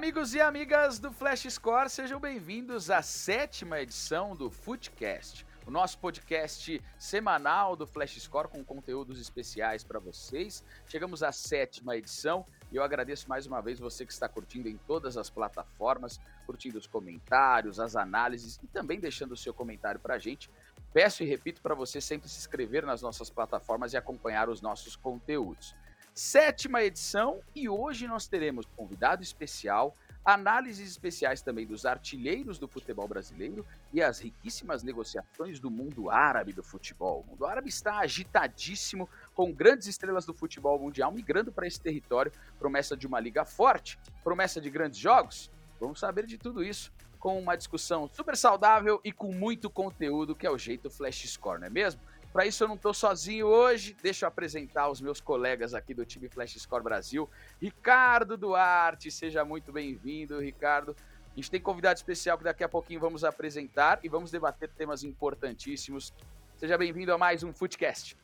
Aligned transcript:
Amigos 0.00 0.34
e 0.34 0.40
amigas 0.40 0.98
do 0.98 1.12
Flash 1.12 1.42
Score, 1.50 1.90
sejam 1.90 2.18
bem-vindos 2.18 2.88
à 2.88 3.02
sétima 3.02 3.82
edição 3.82 4.34
do 4.34 4.50
Footcast, 4.50 5.44
o 5.66 5.70
nosso 5.70 5.98
podcast 5.98 6.82
semanal 6.98 7.76
do 7.76 7.86
Flash 7.86 8.18
Score 8.18 8.48
com 8.48 8.64
conteúdos 8.64 9.20
especiais 9.20 9.84
para 9.84 10.00
vocês. 10.00 10.64
Chegamos 10.86 11.22
à 11.22 11.30
sétima 11.32 11.98
edição 11.98 12.46
e 12.72 12.76
eu 12.76 12.82
agradeço 12.82 13.28
mais 13.28 13.46
uma 13.46 13.60
vez 13.60 13.78
você 13.78 14.06
que 14.06 14.12
está 14.14 14.26
curtindo 14.26 14.70
em 14.70 14.78
todas 14.78 15.18
as 15.18 15.28
plataformas, 15.28 16.18
curtindo 16.46 16.78
os 16.78 16.86
comentários, 16.86 17.78
as 17.78 17.94
análises 17.94 18.58
e 18.62 18.66
também 18.68 18.98
deixando 18.98 19.32
o 19.32 19.36
seu 19.36 19.52
comentário 19.52 20.00
para 20.00 20.14
a 20.14 20.18
gente. 20.18 20.50
Peço 20.94 21.22
e 21.22 21.26
repito 21.26 21.60
para 21.60 21.74
você 21.74 22.00
sempre 22.00 22.26
se 22.26 22.38
inscrever 22.38 22.86
nas 22.86 23.02
nossas 23.02 23.28
plataformas 23.28 23.92
e 23.92 23.98
acompanhar 23.98 24.48
os 24.48 24.62
nossos 24.62 24.96
conteúdos 24.96 25.74
sétima 26.14 26.82
edição 26.82 27.40
e 27.54 27.68
hoje 27.68 28.06
nós 28.06 28.26
teremos 28.26 28.66
convidado 28.76 29.22
especial, 29.22 29.94
análises 30.24 30.90
especiais 30.90 31.40
também 31.40 31.66
dos 31.66 31.86
artilheiros 31.86 32.58
do 32.58 32.68
futebol 32.68 33.08
brasileiro 33.08 33.64
e 33.92 34.02
as 34.02 34.20
riquíssimas 34.20 34.82
negociações 34.82 35.58
do 35.58 35.70
mundo 35.70 36.10
árabe 36.10 36.52
do 36.52 36.62
futebol. 36.62 37.24
O 37.26 37.30
mundo 37.30 37.46
árabe 37.46 37.68
está 37.68 37.98
agitadíssimo, 37.98 39.08
com 39.34 39.52
grandes 39.52 39.86
estrelas 39.86 40.26
do 40.26 40.34
futebol 40.34 40.78
mundial 40.78 41.10
migrando 41.10 41.52
para 41.52 41.66
esse 41.66 41.80
território, 41.80 42.32
promessa 42.58 42.96
de 42.96 43.06
uma 43.06 43.20
liga 43.20 43.44
forte, 43.44 43.98
promessa 44.22 44.60
de 44.60 44.68
grandes 44.68 44.98
jogos. 44.98 45.50
Vamos 45.80 45.98
saber 45.98 46.26
de 46.26 46.36
tudo 46.36 46.62
isso 46.62 46.92
com 47.18 47.38
uma 47.38 47.54
discussão 47.54 48.08
super 48.08 48.36
saudável 48.36 49.00
e 49.04 49.12
com 49.12 49.32
muito 49.32 49.68
conteúdo, 49.68 50.34
que 50.34 50.46
é 50.46 50.50
o 50.50 50.58
jeito 50.58 50.90
Flash 50.90 51.30
Score, 51.30 51.60
não 51.60 51.66
é 51.66 51.70
mesmo? 51.70 52.00
Para 52.32 52.46
isso 52.46 52.62
eu 52.62 52.68
não 52.68 52.76
estou 52.76 52.94
sozinho 52.94 53.46
hoje. 53.46 53.96
Deixa 54.00 54.24
eu 54.24 54.28
apresentar 54.28 54.88
os 54.88 55.00
meus 55.00 55.20
colegas 55.20 55.74
aqui 55.74 55.92
do 55.92 56.04
time 56.04 56.28
Flash 56.28 56.54
Score 56.60 56.82
Brasil. 56.82 57.28
Ricardo 57.60 58.36
Duarte, 58.36 59.10
seja 59.10 59.44
muito 59.44 59.72
bem-vindo, 59.72 60.38
Ricardo. 60.38 60.94
A 61.32 61.36
gente 61.36 61.50
tem 61.50 61.60
convidado 61.60 61.96
especial 61.96 62.38
que 62.38 62.44
daqui 62.44 62.62
a 62.62 62.68
pouquinho 62.68 63.00
vamos 63.00 63.24
apresentar 63.24 63.98
e 64.04 64.08
vamos 64.08 64.30
debater 64.30 64.68
temas 64.68 65.02
importantíssimos. 65.02 66.12
Seja 66.56 66.78
bem-vindo 66.78 67.12
a 67.12 67.18
mais 67.18 67.42
um 67.42 67.52
Footcast. 67.52 68.16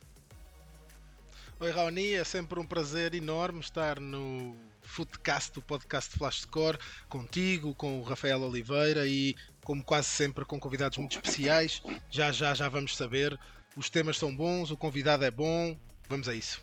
Oi, 1.59 1.71
Raoni, 1.71 2.13
é 2.13 2.23
sempre 2.23 2.61
um 2.61 2.67
prazer 2.67 3.15
enorme 3.15 3.61
estar 3.61 3.99
no 3.99 4.55
Footcast, 4.83 5.59
o 5.59 5.63
podcast 5.63 6.17
Flash 6.17 6.43
Score, 6.43 6.79
contigo, 7.09 7.75
com 7.75 7.99
o 7.99 8.03
Rafael 8.03 8.43
Oliveira 8.43 9.07
e, 9.07 9.35
como 9.65 9.83
quase 9.83 10.09
sempre, 10.09 10.45
com 10.45 10.61
convidados 10.61 10.99
muito 10.99 11.17
especiais. 11.17 11.83
Já, 12.11 12.31
já, 12.31 12.53
já 12.53 12.69
vamos 12.69 12.95
saber 12.95 13.39
os 13.77 13.91
temas 13.91 14.17
são 14.17 14.35
bons, 14.35 14.71
o 14.71 14.77
convidado 14.77 15.25
é 15.25 15.31
bom. 15.31 15.77
Vamos 16.09 16.29
a 16.29 16.35
isso. 16.35 16.63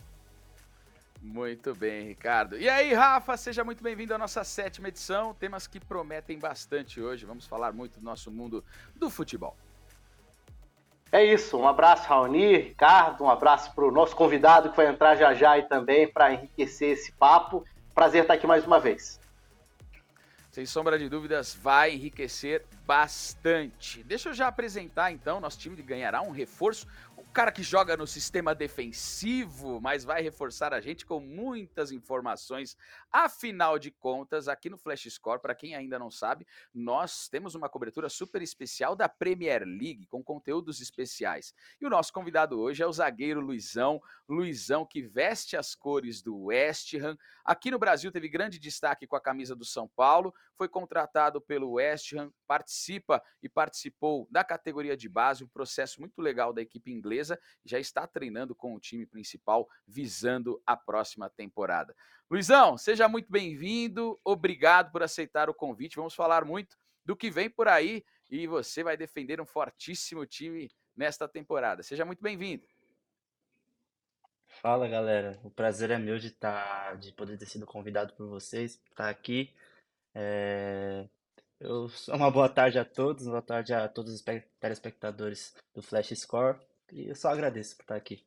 Muito 1.22 1.73
bem, 1.73 2.08
Ricardo. 2.08 2.58
E 2.58 2.67
aí, 2.67 2.94
Rafa, 2.94 3.38
seja 3.38 3.64
muito 3.64 3.81
bem-vindo 3.81 4.14
à 4.14 4.17
nossa 4.17 4.44
sétima 4.44 4.89
edição. 4.89 5.34
Temas 5.34 5.67
que 5.67 5.80
prometem 5.80 6.38
bastante 6.38 7.00
hoje. 7.00 7.25
Vamos 7.25 7.45
falar 7.45 7.72
muito 7.72 8.00
do 8.00 8.03
nosso 8.03 8.30
mundo 8.30 8.64
do 8.95 9.09
futebol. 9.09 9.56
É 11.11 11.23
isso. 11.23 11.58
Um 11.58 11.67
abraço, 11.67 12.09
Raoni, 12.09 12.58
Ricardo. 12.58 13.23
Um 13.23 13.30
abraço 13.30 13.73
para 13.73 13.86
o 13.86 13.91
nosso 13.91 14.16
convidado 14.16 14.72
que 14.72 14.75
vai 14.75 14.88
entrar 14.88 15.16
já 15.16 15.34
já 15.34 15.58
e 15.58 15.64
também 15.64 16.11
para 16.11 16.34
enriquecer 16.34 16.89
esse 16.89 17.11
papo. 17.14 17.64
Prazer 17.94 18.23
estar 18.23 18.34
aqui 18.34 18.47
mais 18.47 18.66
uma 18.66 18.80
vez 18.80 19.22
sem 20.54 20.68
sombra 20.68 21.00
de 21.00 21.09
dúvidas, 21.09 21.56
vai 21.56 21.96
enriquecer 21.96 22.64
bastante. 22.86 24.04
Deixa 24.04 24.30
eu 24.30 24.34
já 24.36 24.48
apresentar 24.48 25.12
então, 25.12 25.40
nosso 25.40 25.58
time 25.58 25.82
ganhará 25.82 26.22
um 26.22 26.30
reforço 26.30 26.86
cara 27.34 27.52
que 27.52 27.64
joga 27.64 27.98
no 27.98 28.06
sistema 28.06 28.54
defensivo, 28.54 29.81
mas 29.81 30.04
vai 30.04 30.22
reforçar 30.22 30.72
a 30.72 30.80
gente 30.80 31.04
com 31.04 31.20
muitas 31.20 31.92
informações. 31.92 32.78
Afinal 33.16 33.78
de 33.78 33.91
contas, 33.91 34.47
aqui 34.47 34.72
no 34.72 34.78
Flash 34.79 35.03
Score, 35.07 35.40
para 35.40 35.53
quem 35.53 35.75
ainda 35.75 36.00
não 36.00 36.09
sabe, 36.09 36.47
nós 36.74 37.29
temos 37.29 37.53
uma 37.53 37.69
cobertura 37.69 38.09
super 38.09 38.41
especial 38.41 38.96
da 38.96 39.07
Premier 39.07 39.62
League, 39.63 40.07
com 40.07 40.24
conteúdos 40.24 40.81
especiais. 40.81 41.53
E 41.79 41.85
o 41.85 41.91
nosso 41.91 42.12
convidado 42.12 42.59
hoje 42.59 42.81
é 42.81 42.88
o 42.88 42.91
zagueiro 42.91 43.40
Luizão, 43.40 44.01
Luizão 44.28 44.84
que 44.84 45.03
veste 45.03 45.56
as 45.56 45.75
cores 45.75 46.24
do 46.24 46.46
West 46.46 46.96
Ham. 46.96 47.16
Aqui 47.46 47.69
no 47.69 47.78
Brasil 47.78 48.12
teve 48.12 48.28
grande 48.28 48.57
destaque 48.57 49.06
com 49.06 49.16
a 49.16 49.22
camisa 49.22 49.56
do 49.56 49.63
São 49.63 49.88
Paulo, 49.88 50.34
foi 50.56 50.68
contratado 50.68 51.40
pelo 51.40 51.74
West 51.74 52.13
Ham, 52.13 52.34
participa 52.47 53.22
e 53.44 53.47
participou 53.47 54.28
da 54.31 54.44
categoria 54.44 54.97
de 54.97 55.07
base, 55.07 55.44
um 55.44 55.47
processo 55.47 56.01
muito 56.01 56.19
legal 56.19 56.51
da 56.51 56.63
equipe 56.63 56.91
inglesa 56.91 57.40
já 57.63 57.78
está 57.78 58.07
treinando 58.07 58.56
com 58.56 58.74
o 58.74 58.80
time 58.80 59.06
principal 59.06 59.69
visando 59.88 60.59
a 60.66 60.75
próxima 60.75 61.30
temporada. 61.30 61.95
Luizão, 62.29 62.78
seja 62.78 63.07
muito 63.07 63.31
bem-vindo, 63.31 64.19
obrigado 64.23 64.91
por 64.91 65.03
aceitar 65.03 65.50
o 65.50 65.53
convite. 65.53 65.97
Vamos 65.97 66.16
falar 66.16 66.45
muito 66.45 66.78
do 67.06 67.16
que 67.16 67.29
vem 67.29 67.50
por 67.50 67.67
aí 67.67 68.03
e 68.29 68.47
você 68.47 68.84
vai 68.84 68.97
defender 68.97 69.39
um 69.39 69.45
fortíssimo 69.45 70.25
time 70.25 70.72
nesta 70.95 71.28
temporada. 71.28 71.83
Seja 71.83 72.06
muito 72.06 72.23
bem-vindo. 72.23 72.66
Fala 74.62 74.88
galera, 74.88 75.39
o 75.44 75.50
prazer 75.50 75.91
é 75.91 75.97
meu 75.97 76.17
de 76.17 76.28
estar, 76.28 76.91
tá, 76.91 76.95
de 76.95 77.12
poder 77.12 77.38
ter 77.38 77.47
sido 77.47 77.66
convidado 77.66 78.13
por 78.13 78.28
vocês, 78.28 78.79
estar 78.89 79.09
aqui. 79.09 79.53
É... 80.13 81.07
Eu, 81.59 81.89
uma 82.09 82.29
boa 82.29 82.50
tarde 82.50 82.78
a 82.78 82.85
todos, 82.85 83.25
boa 83.25 83.41
tarde 83.41 83.73
a 83.73 83.88
todos 83.88 84.13
os 84.13 84.23
telespectadores 84.59 85.56
do 85.73 85.81
Flash 85.81 86.09
Score. 86.16 86.59
E 86.91 87.07
eu 87.07 87.16
só 87.16 87.29
agradeço 87.29 87.75
por 87.75 87.83
estar 87.83 87.95
aqui. 87.95 88.25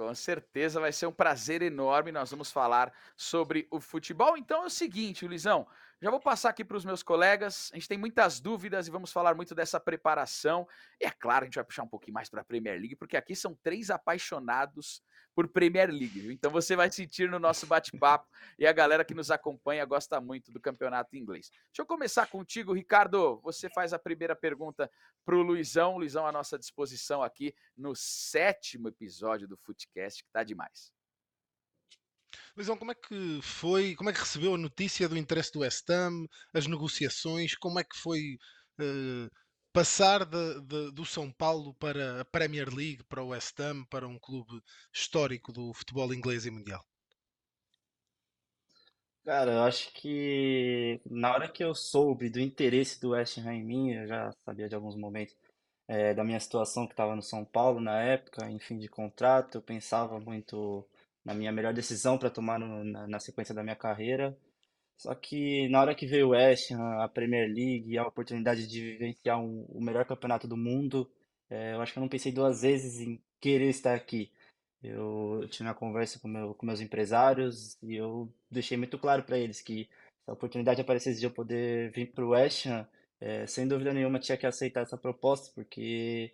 Com 0.00 0.14
certeza 0.14 0.80
vai 0.80 0.92
ser 0.92 1.04
um 1.04 1.12
prazer 1.12 1.60
enorme. 1.60 2.10
Nós 2.10 2.30
vamos 2.30 2.50
falar 2.50 2.90
sobre 3.14 3.68
o 3.70 3.78
futebol. 3.78 4.34
Então 4.34 4.62
é 4.62 4.66
o 4.66 4.70
seguinte, 4.70 5.26
Luizão, 5.26 5.66
já 6.02 6.10
vou 6.10 6.20
passar 6.20 6.48
aqui 6.48 6.64
para 6.64 6.76
os 6.76 6.84
meus 6.84 7.02
colegas. 7.02 7.70
A 7.72 7.76
gente 7.76 7.88
tem 7.88 7.98
muitas 7.98 8.40
dúvidas 8.40 8.88
e 8.88 8.90
vamos 8.90 9.12
falar 9.12 9.34
muito 9.34 9.54
dessa 9.54 9.78
preparação. 9.78 10.66
E 10.98 11.04
é 11.04 11.10
claro, 11.10 11.44
a 11.44 11.46
gente 11.46 11.56
vai 11.56 11.64
puxar 11.64 11.82
um 11.82 11.88
pouquinho 11.88 12.14
mais 12.14 12.30
para 12.30 12.40
a 12.40 12.44
Premier 12.44 12.78
League, 12.78 12.96
porque 12.96 13.16
aqui 13.18 13.36
são 13.36 13.54
três 13.62 13.90
apaixonados 13.90 15.02
por 15.34 15.46
Premier 15.48 15.90
League. 15.90 16.32
Então 16.32 16.50
você 16.50 16.74
vai 16.74 16.90
sentir 16.90 17.30
no 17.30 17.38
nosso 17.38 17.66
bate-papo 17.66 18.26
e 18.58 18.66
a 18.66 18.72
galera 18.72 19.04
que 19.04 19.14
nos 19.14 19.30
acompanha 19.30 19.84
gosta 19.84 20.20
muito 20.20 20.50
do 20.50 20.58
campeonato 20.58 21.16
inglês. 21.16 21.50
Deixa 21.50 21.82
eu 21.82 21.86
começar 21.86 22.26
contigo, 22.26 22.72
Ricardo. 22.72 23.38
Você 23.42 23.68
faz 23.68 23.92
a 23.92 23.98
primeira 23.98 24.34
pergunta 24.34 24.90
para 25.24 25.36
o 25.36 25.42
Luizão. 25.42 25.98
Luizão 25.98 26.26
à 26.26 26.32
nossa 26.32 26.58
disposição 26.58 27.22
aqui 27.22 27.54
no 27.76 27.94
sétimo 27.94 28.88
episódio 28.88 29.46
do 29.46 29.56
Footcast, 29.56 30.22
que 30.22 30.28
está 30.28 30.42
demais. 30.42 30.92
Luizão, 32.56 32.76
como 32.76 32.92
é 32.92 32.94
que 32.94 33.40
foi, 33.42 33.94
como 33.94 34.10
é 34.10 34.12
que 34.12 34.20
recebeu 34.20 34.54
a 34.54 34.58
notícia 34.58 35.08
do 35.08 35.16
interesse 35.16 35.52
do 35.52 35.60
West 35.60 35.88
Ham, 35.90 36.26
as 36.54 36.66
negociações, 36.66 37.54
como 37.56 37.78
é 37.78 37.84
que 37.84 37.96
foi 37.96 38.36
uh, 38.80 39.30
passar 39.72 40.24
de, 40.24 40.60
de, 40.62 40.92
do 40.92 41.04
São 41.04 41.32
Paulo 41.32 41.74
para 41.74 42.20
a 42.20 42.24
Premier 42.24 42.68
League, 42.68 43.04
para 43.08 43.22
o 43.22 43.28
West 43.28 43.58
Ham, 43.60 43.84
para 43.90 44.06
um 44.06 44.18
clube 44.18 44.60
histórico 44.92 45.52
do 45.52 45.72
futebol 45.74 46.12
inglês 46.12 46.46
e 46.46 46.50
mundial? 46.50 46.84
Cara, 49.24 49.52
eu 49.52 49.62
acho 49.62 49.92
que 49.92 51.00
na 51.04 51.32
hora 51.32 51.48
que 51.48 51.62
eu 51.62 51.74
soube 51.74 52.30
do 52.30 52.40
interesse 52.40 53.00
do 53.00 53.10
West 53.10 53.38
Ham 53.38 53.52
em 53.52 53.64
mim, 53.64 53.92
eu 53.92 54.06
já 54.06 54.32
sabia 54.44 54.68
de 54.68 54.74
alguns 54.74 54.96
momentos 54.96 55.36
é, 55.86 56.14
da 56.14 56.24
minha 56.24 56.40
situação 56.40 56.86
que 56.86 56.92
estava 56.94 57.14
no 57.14 57.22
São 57.22 57.44
Paulo 57.44 57.80
na 57.80 58.00
época, 58.00 58.48
em 58.50 58.58
fim 58.58 58.78
de 58.78 58.88
contrato, 58.88 59.58
eu 59.58 59.62
pensava 59.62 60.18
muito 60.18 60.86
na 61.24 61.34
minha 61.34 61.52
melhor 61.52 61.72
decisão 61.74 62.18
para 62.18 62.30
tomar 62.30 62.58
no, 62.58 62.84
na, 62.84 63.06
na 63.06 63.20
sequência 63.20 63.54
da 63.54 63.62
minha 63.62 63.76
carreira. 63.76 64.36
Só 64.96 65.14
que 65.14 65.68
na 65.68 65.80
hora 65.80 65.94
que 65.94 66.06
veio 66.06 66.28
o 66.28 66.30
West 66.30 66.70
Ham, 66.72 67.02
a 67.02 67.08
Premier 67.08 67.48
League 67.48 67.96
a 67.96 68.06
oportunidade 68.06 68.66
de 68.66 68.80
vivenciar 68.82 69.40
um, 69.40 69.64
o 69.68 69.80
melhor 69.82 70.04
campeonato 70.04 70.46
do 70.46 70.56
mundo, 70.56 71.10
é, 71.48 71.72
eu 71.74 71.80
acho 71.80 71.92
que 71.92 71.98
eu 71.98 72.02
não 72.02 72.08
pensei 72.08 72.30
duas 72.32 72.62
vezes 72.62 73.00
em 73.00 73.20
querer 73.40 73.70
estar 73.70 73.94
aqui. 73.94 74.30
Eu, 74.82 75.46
tinha 75.50 75.68
uma 75.68 75.74
conversa 75.74 76.18
com, 76.20 76.28
meu, 76.28 76.54
com 76.54 76.66
meus 76.66 76.80
empresários 76.80 77.76
e 77.82 77.96
eu 77.96 78.32
deixei 78.50 78.76
muito 78.76 78.98
claro 78.98 79.22
para 79.22 79.38
eles 79.38 79.60
que 79.60 79.84
se 80.24 80.30
a 80.30 80.32
oportunidade 80.32 80.80
aparecesse 80.80 81.18
de 81.18 81.26
eu 81.26 81.30
poder 81.30 81.90
vir 81.92 82.12
para 82.12 82.24
o 82.24 82.30
West 82.30 82.66
Ham, 82.66 82.86
é, 83.20 83.46
sem 83.46 83.68
dúvida 83.68 83.92
nenhuma 83.92 84.18
tinha 84.18 84.38
que 84.38 84.46
aceitar 84.46 84.82
essa 84.82 84.96
proposta, 84.96 85.50
porque 85.54 86.32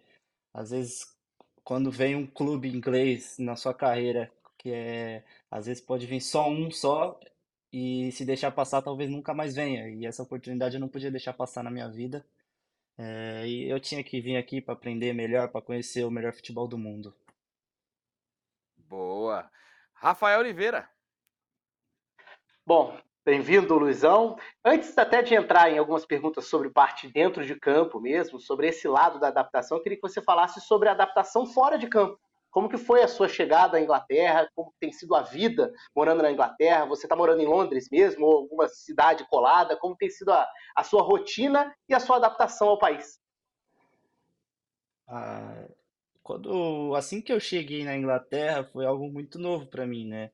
às 0.55 0.71
vezes 0.71 1.17
quando 1.65 1.91
vem 1.91 2.15
um 2.15 2.27
clube 2.27 2.69
inglês 2.69 3.37
na 3.39 3.57
sua 3.57 3.75
carreira, 3.75 4.31
que 4.67 4.73
é 4.73 5.25
às 5.49 5.67
vezes 5.67 5.81
pode 5.81 6.07
vir 6.07 6.21
só 6.21 6.49
um 6.49 6.73
só, 6.73 7.21
e 7.73 8.11
se 8.11 8.25
deixar 8.25 8.51
passar, 8.51 8.83
talvez 8.83 9.09
nunca 9.09 9.33
mais 9.33 9.55
venha. 9.55 9.89
E 9.89 10.05
essa 10.05 10.25
oportunidade 10.25 10.75
eu 10.75 10.81
não 10.81 10.89
podia 10.89 11.11
deixar 11.11 11.33
passar 11.33 11.63
na 11.63 11.71
minha 11.71 11.89
vida. 11.89 12.27
É, 12.99 13.47
e 13.47 13.71
eu 13.71 13.79
tinha 13.79 14.03
que 14.03 14.21
vir 14.21 14.37
aqui 14.37 14.61
para 14.61 14.75
aprender 14.75 15.13
melhor, 15.13 15.49
para 15.51 15.63
conhecer 15.63 16.05
o 16.05 16.11
melhor 16.11 16.33
futebol 16.33 16.67
do 16.67 16.77
mundo. 16.77 17.15
Boa. 18.77 19.49
Rafael 19.95 20.41
Oliveira. 20.41 20.89
Bom, 22.65 22.99
bem-vindo, 23.25 23.79
Luizão. 23.79 24.37
Antes 24.65 24.97
até 24.99 25.23
de 25.23 25.35
entrar 25.35 25.71
em 25.71 25.79
algumas 25.79 26.05
perguntas 26.05 26.47
sobre 26.47 26.71
parte 26.71 27.07
dentro 27.07 27.47
de 27.47 27.55
campo 27.55 28.01
mesmo, 28.01 28.41
sobre 28.41 28.69
esse 28.69 28.89
lado 28.89 29.21
da 29.21 29.29
adaptação, 29.29 29.77
eu 29.77 29.83
queria 29.83 29.97
que 29.97 30.09
você 30.09 30.21
falasse 30.21 30.61
sobre 30.61 30.89
a 30.89 30.93
adaptação 30.93 31.47
fora 31.47 31.79
de 31.79 31.87
campo 31.87 32.26
Como 32.57 32.71
que 32.71 32.79
foi 32.79 33.03
a 33.03 33.07
sua 33.07 33.29
chegada 33.29 33.77
à 33.77 33.81
Inglaterra? 33.83 34.51
Como 34.55 34.73
tem 34.81 34.91
sido 34.91 35.15
a 35.15 35.21
vida 35.21 35.71
morando 35.95 36.23
na 36.23 36.33
Inglaterra? 36.33 36.87
Você 36.87 37.05
está 37.05 37.15
morando 37.15 37.43
em 37.43 37.47
Londres 37.47 37.91
mesmo 37.93 38.25
ou 38.25 38.35
alguma 38.35 38.67
cidade 38.67 39.29
colada? 39.29 39.77
Como 39.77 39.95
tem 39.95 40.09
sido 40.09 40.33
a, 40.33 40.49
a 40.75 40.83
sua 40.83 41.03
rotina 41.03 41.71
e 41.87 41.93
a 41.93 42.01
sua 42.01 42.17
adaptação 42.17 42.69
ao 42.69 42.79
país? 42.79 43.21
Ah, 45.07 45.69
quando 46.23 46.95
assim 46.97 47.21
que 47.21 47.31
eu 47.31 47.39
cheguei 47.39 47.85
na 47.85 47.95
Inglaterra 47.95 48.65
foi 48.65 48.87
algo 48.87 49.07
muito 49.07 49.39
novo 49.39 49.67
para 49.67 49.87
mim, 49.87 50.09
né? 50.09 50.31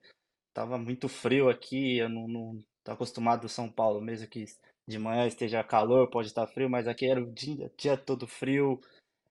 Tava 0.54 0.78
muito 0.78 1.08
frio 1.08 1.48
aqui, 1.48 1.98
eu 1.98 2.08
não, 2.08 2.28
não 2.28 2.64
tô 2.84 2.92
acostumado 2.92 3.46
a 3.46 3.48
São 3.48 3.68
Paulo, 3.68 4.00
mesmo 4.00 4.28
que 4.28 4.44
de 4.86 4.96
manhã 4.96 5.26
esteja 5.26 5.64
calor, 5.64 6.08
pode 6.08 6.28
estar 6.28 6.46
frio, 6.46 6.70
mas 6.70 6.86
aqui 6.86 7.04
era 7.04 7.20
o 7.20 7.32
dia, 7.32 7.68
dia 7.76 7.96
todo 7.96 8.28
frio, 8.28 8.80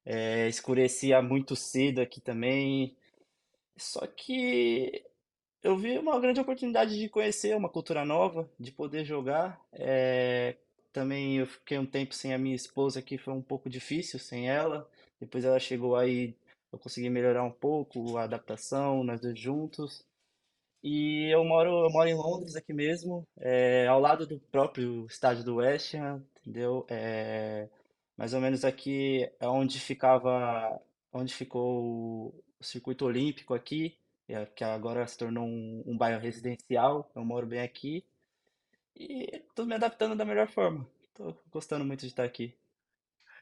é, 0.05 0.47
escurecia 0.47 1.21
muito 1.21 1.55
cedo 1.55 1.99
aqui 2.01 2.21
também. 2.21 2.95
Só 3.77 4.05
que 4.07 5.03
eu 5.63 5.77
vi 5.77 5.97
uma 5.97 6.19
grande 6.19 6.39
oportunidade 6.39 6.97
de 6.99 7.09
conhecer 7.09 7.55
uma 7.55 7.69
cultura 7.69 8.03
nova, 8.05 8.49
de 8.59 8.71
poder 8.71 9.05
jogar. 9.05 9.59
É, 9.73 10.55
também 10.91 11.37
eu 11.37 11.47
fiquei 11.47 11.77
um 11.77 11.85
tempo 11.85 12.13
sem 12.13 12.33
a 12.33 12.37
minha 12.37 12.55
esposa, 12.55 13.01
que 13.01 13.17
foi 13.17 13.33
um 13.33 13.41
pouco 13.41 13.69
difícil 13.69 14.19
sem 14.19 14.49
ela. 14.49 14.89
Depois 15.19 15.45
ela 15.45 15.59
chegou 15.59 15.95
aí, 15.95 16.35
eu 16.71 16.79
consegui 16.79 17.09
melhorar 17.09 17.43
um 17.43 17.51
pouco 17.51 18.17
a 18.17 18.23
adaptação, 18.23 19.03
nós 19.03 19.21
dois 19.21 19.37
juntos. 19.39 20.03
E 20.83 21.29
eu 21.31 21.43
moro, 21.43 21.85
eu 21.85 21.91
moro 21.91 22.09
em 22.09 22.15
Londres 22.15 22.55
aqui 22.55 22.73
mesmo, 22.73 23.23
é, 23.37 23.85
ao 23.87 23.99
lado 23.99 24.25
do 24.25 24.39
próprio 24.51 25.05
estádio 25.05 25.43
do 25.43 25.57
West 25.57 25.93
Ham, 25.93 26.23
entendeu? 26.39 26.85
É, 26.89 27.69
mais 28.21 28.35
ou 28.35 28.39
menos 28.39 28.63
aqui 28.63 29.27
é 29.39 29.47
onde 29.47 29.79
ficava, 29.79 30.79
onde 31.11 31.33
ficou 31.33 32.27
o 32.59 32.63
circuito 32.63 33.03
olímpico 33.03 33.55
aqui, 33.55 33.97
é, 34.27 34.45
que 34.45 34.63
agora 34.63 35.07
se 35.07 35.17
tornou 35.17 35.43
um, 35.43 35.81
um 35.87 35.97
bairro 35.97 36.21
residencial. 36.21 37.09
Eu 37.15 37.25
moro 37.25 37.47
bem 37.47 37.61
aqui 37.61 38.05
e 38.95 39.37
estou 39.37 39.65
me 39.65 39.73
adaptando 39.73 40.15
da 40.15 40.23
melhor 40.23 40.47
forma. 40.47 40.87
Estou 41.01 41.35
gostando 41.51 41.83
muito 41.83 42.01
de 42.01 42.09
estar 42.09 42.23
aqui. 42.23 42.55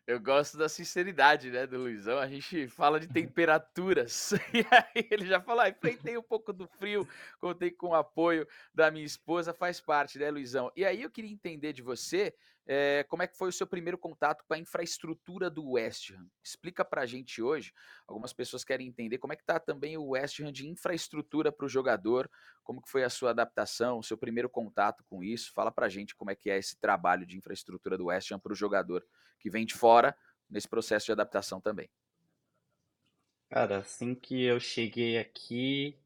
Eu 0.09 0.19
gosto 0.19 0.57
da 0.57 0.67
sinceridade, 0.67 1.51
né, 1.51 1.67
do 1.67 1.77
Luizão. 1.77 2.17
A 2.17 2.27
gente 2.27 2.67
fala 2.67 3.00
de 3.00 3.06
temperaturas. 3.07 4.33
E 4.51 4.65
aí 4.71 5.07
ele 5.11 5.27
já 5.27 5.39
falou, 5.39 5.61
ah, 5.61 5.69
enfrentei 5.69 6.17
um 6.17 6.23
pouco 6.23 6.51
do 6.51 6.65
frio, 6.65 7.07
contei 7.39 7.69
com 7.69 7.89
o 7.89 7.94
apoio 7.94 8.47
da 8.73 8.89
minha 8.89 9.06
esposa, 9.06 9.53
faz 9.53 9.79
parte, 9.79 10.17
né, 10.17 10.31
Luizão? 10.31 10.71
E 10.75 10.83
aí 10.83 11.03
eu 11.03 11.11
queria 11.11 11.31
entender 11.31 11.73
de 11.73 11.83
você 11.83 12.33
é, 12.65 13.03
como 13.03 13.21
é 13.21 13.27
que 13.27 13.38
foi 13.38 13.50
o 13.50 13.51
seu 13.51 13.67
primeiro 13.67 14.00
contato 14.00 14.44
com 14.47 14.56
a 14.56 14.57
infraestrutura 14.57 15.47
do 15.47 15.73
West 15.73 16.09
Ham. 16.09 16.27
Explica 16.44 16.83
pra 16.83 17.05
gente 17.05 17.39
hoje. 17.39 17.71
Algumas 18.07 18.33
pessoas 18.33 18.63
querem 18.63 18.88
entender 18.88 19.19
como 19.19 19.33
é 19.33 19.35
que 19.35 19.45
tá 19.45 19.59
também 19.59 19.95
o 19.95 20.09
West 20.09 20.39
Ham 20.39 20.51
de 20.51 20.67
infraestrutura 20.67 21.51
para 21.51 21.67
o 21.67 21.69
jogador, 21.69 22.27
como 22.63 22.81
que 22.81 22.89
foi 22.89 23.03
a 23.03 23.09
sua 23.12 23.29
adaptação, 23.29 24.00
o 24.00 24.03
seu 24.03 24.17
primeiro 24.17 24.50
contato 24.50 25.03
com 25.07 25.23
isso. 25.23 25.53
Fala 25.53 25.71
pra 25.71 25.88
gente 25.88 26.15
como 26.15 26.31
é 26.31 26.35
que 26.35 26.50
é 26.50 26.57
esse 26.57 26.79
trabalho 26.79 27.27
de 27.27 27.38
infraestrutura 27.38 27.95
do 27.95 28.05
West 28.05 28.31
Ham 28.31 28.39
para 28.39 28.53
o 28.53 28.55
jogador 28.55 29.05
que 29.39 29.50
vem 29.50 29.65
de 29.65 29.74
fora 29.74 30.15
nesse 30.50 30.68
processo 30.68 31.07
de 31.07 31.12
adaptação 31.12 31.62
também. 31.62 31.89
Cara, 33.50 33.80
assim 33.80 34.13
que 34.13 34.44
eu 34.44 34.59
cheguei 34.59 35.18
aqui, 35.18 35.97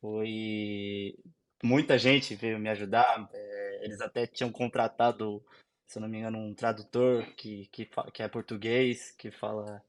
foi 0.00 1.16
muita 1.62 1.98
gente 1.98 2.34
veio 2.34 2.58
me 2.58 2.68
ajudar. 2.68 3.28
É, 3.32 3.84
eles 3.84 4.00
até 4.00 4.26
tinham 4.26 4.52
contratado, 4.52 5.44
se 5.86 5.98
eu 5.98 6.02
não 6.02 6.08
me 6.08 6.18
engano, 6.18 6.38
um 6.38 6.54
tradutor 6.54 7.24
que, 7.34 7.66
que, 7.68 7.88
que 8.12 8.22
é 8.22 8.28
português, 8.28 9.12
que 9.12 9.30
fala 9.30 9.82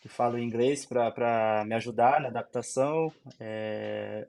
que 0.00 0.08
fala 0.08 0.40
inglês 0.40 0.86
para 0.86 1.64
me 1.66 1.74
ajudar 1.74 2.20
na 2.20 2.28
adaptação. 2.28 3.12
É, 3.40 4.28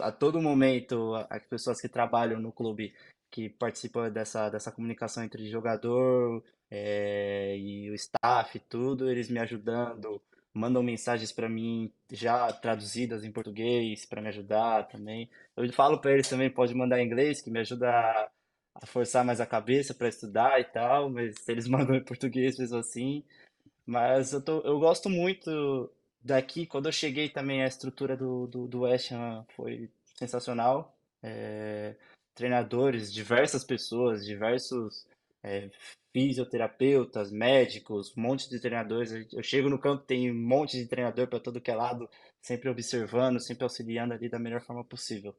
a 0.00 0.10
todo 0.10 0.42
momento, 0.42 1.14
as 1.30 1.44
pessoas 1.46 1.80
que 1.80 1.88
trabalham 1.88 2.40
no 2.40 2.52
clube 2.52 2.92
que 3.34 3.48
participam 3.48 4.08
dessa, 4.08 4.48
dessa 4.48 4.70
comunicação 4.70 5.24
entre 5.24 5.50
jogador, 5.50 6.40
é, 6.70 7.58
e 7.58 7.90
o 7.90 7.94
staff, 7.94 8.60
tudo, 8.68 9.10
eles 9.10 9.28
me 9.28 9.40
ajudando, 9.40 10.22
mandam 10.52 10.84
mensagens 10.84 11.32
para 11.32 11.48
mim 11.48 11.92
já 12.12 12.52
traduzidas 12.52 13.24
em 13.24 13.32
português 13.32 14.06
para 14.06 14.22
me 14.22 14.28
ajudar 14.28 14.86
também. 14.86 15.28
Eu 15.56 15.72
falo 15.72 16.00
para 16.00 16.12
eles 16.12 16.28
também, 16.28 16.48
pode 16.48 16.72
mandar 16.76 17.00
em 17.00 17.06
inglês, 17.06 17.42
que 17.42 17.50
me 17.50 17.58
ajuda 17.58 17.90
a, 17.90 18.30
a 18.76 18.86
forçar 18.86 19.24
mais 19.24 19.40
a 19.40 19.46
cabeça 19.46 19.92
para 19.92 20.08
estudar 20.08 20.60
e 20.60 20.64
tal, 20.64 21.10
mas 21.10 21.34
eles 21.48 21.66
mandam 21.68 21.96
em 21.96 22.04
português 22.04 22.56
mesmo 22.56 22.78
assim. 22.78 23.24
Mas 23.84 24.32
eu, 24.32 24.40
tô, 24.40 24.60
eu 24.60 24.78
gosto 24.78 25.10
muito 25.10 25.90
daqui. 26.22 26.66
Quando 26.66 26.86
eu 26.86 26.92
cheguei 26.92 27.28
também, 27.28 27.64
a 27.64 27.66
estrutura 27.66 28.16
do, 28.16 28.46
do, 28.46 28.68
do 28.68 28.80
West 28.82 29.10
Ham 29.10 29.44
foi 29.56 29.90
sensacional. 30.14 30.96
É, 31.20 31.96
treinadores, 32.34 33.12
diversas 33.12 33.64
pessoas, 33.64 34.24
diversos 34.24 35.06
é, 35.42 35.70
fisioterapeutas, 36.12 37.30
médicos, 37.30 38.16
um 38.16 38.22
monte 38.22 38.48
de 38.48 38.60
treinadores. 38.60 39.32
Eu 39.32 39.42
chego 39.42 39.68
no 39.68 39.78
campo, 39.78 40.04
tem 40.04 40.30
um 40.30 40.34
monte 40.34 40.76
de 40.76 40.86
treinador 40.86 41.28
para 41.28 41.40
todo 41.40 41.60
que 41.60 41.70
é 41.70 41.74
lado, 41.74 42.08
sempre 42.40 42.68
observando, 42.68 43.40
sempre 43.40 43.64
auxiliando 43.64 44.14
ali 44.14 44.28
da 44.28 44.38
melhor 44.38 44.60
forma 44.60 44.84
possível. 44.84 45.36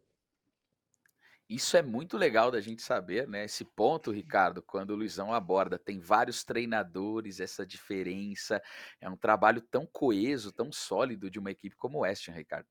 Isso 1.48 1.78
é 1.78 1.82
muito 1.84 2.18
legal 2.18 2.50
da 2.50 2.60
gente 2.60 2.82
saber, 2.82 3.28
né? 3.28 3.46
Esse 3.46 3.64
ponto, 3.64 4.12
Ricardo, 4.12 4.64
quando 4.64 4.92
o 4.92 4.96
Luizão 4.96 5.32
aborda, 5.32 5.78
tem 5.78 6.00
vários 6.00 6.44
treinadores, 6.44 7.40
essa 7.40 7.64
diferença. 7.64 8.60
É 9.00 9.08
um 9.08 9.16
trabalho 9.16 9.62
tão 9.62 9.86
coeso, 9.86 10.52
tão 10.52 10.72
sólido 10.72 11.30
de 11.30 11.38
uma 11.38 11.52
equipe 11.52 11.76
como 11.76 12.00
o 12.00 12.02
West 12.02 12.28
Ricardo. 12.30 12.68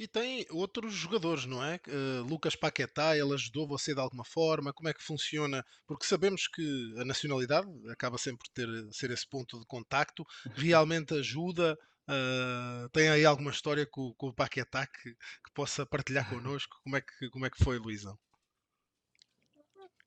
E 0.00 0.08
tem 0.08 0.46
outros 0.48 0.94
jogadores, 0.94 1.44
não 1.44 1.62
é? 1.62 1.78
Uh, 1.86 2.22
Lucas 2.22 2.56
Paquetá, 2.56 3.14
ele 3.14 3.34
ajudou 3.34 3.68
você 3.68 3.92
de 3.92 4.00
alguma 4.00 4.24
forma? 4.24 4.72
Como 4.72 4.88
é 4.88 4.94
que 4.94 5.02
funciona? 5.02 5.62
Porque 5.86 6.06
sabemos 6.06 6.48
que 6.48 6.94
a 6.96 7.04
nacionalidade 7.04 7.68
acaba 7.90 8.16
sempre 8.16 8.38
por 8.38 8.48
ter, 8.48 8.66
ser 8.94 9.10
esse 9.10 9.28
ponto 9.28 9.60
de 9.60 9.66
contacto. 9.66 10.24
Realmente 10.54 11.12
ajuda? 11.12 11.78
Uh, 12.08 12.88
tem 12.94 13.10
aí 13.10 13.26
alguma 13.26 13.50
história 13.50 13.84
com, 13.84 14.14
com 14.14 14.28
o 14.28 14.34
Paquetá 14.34 14.86
que, 14.86 15.10
que, 15.12 15.52
possa 15.52 15.84
partilhar 15.84 16.26
connosco? 16.30 16.80
Como 16.82 16.96
é 16.96 17.02
que, 17.02 17.28
como 17.28 17.44
é 17.44 17.50
que 17.50 17.62
foi, 17.62 17.76
Luizão? 17.76 18.18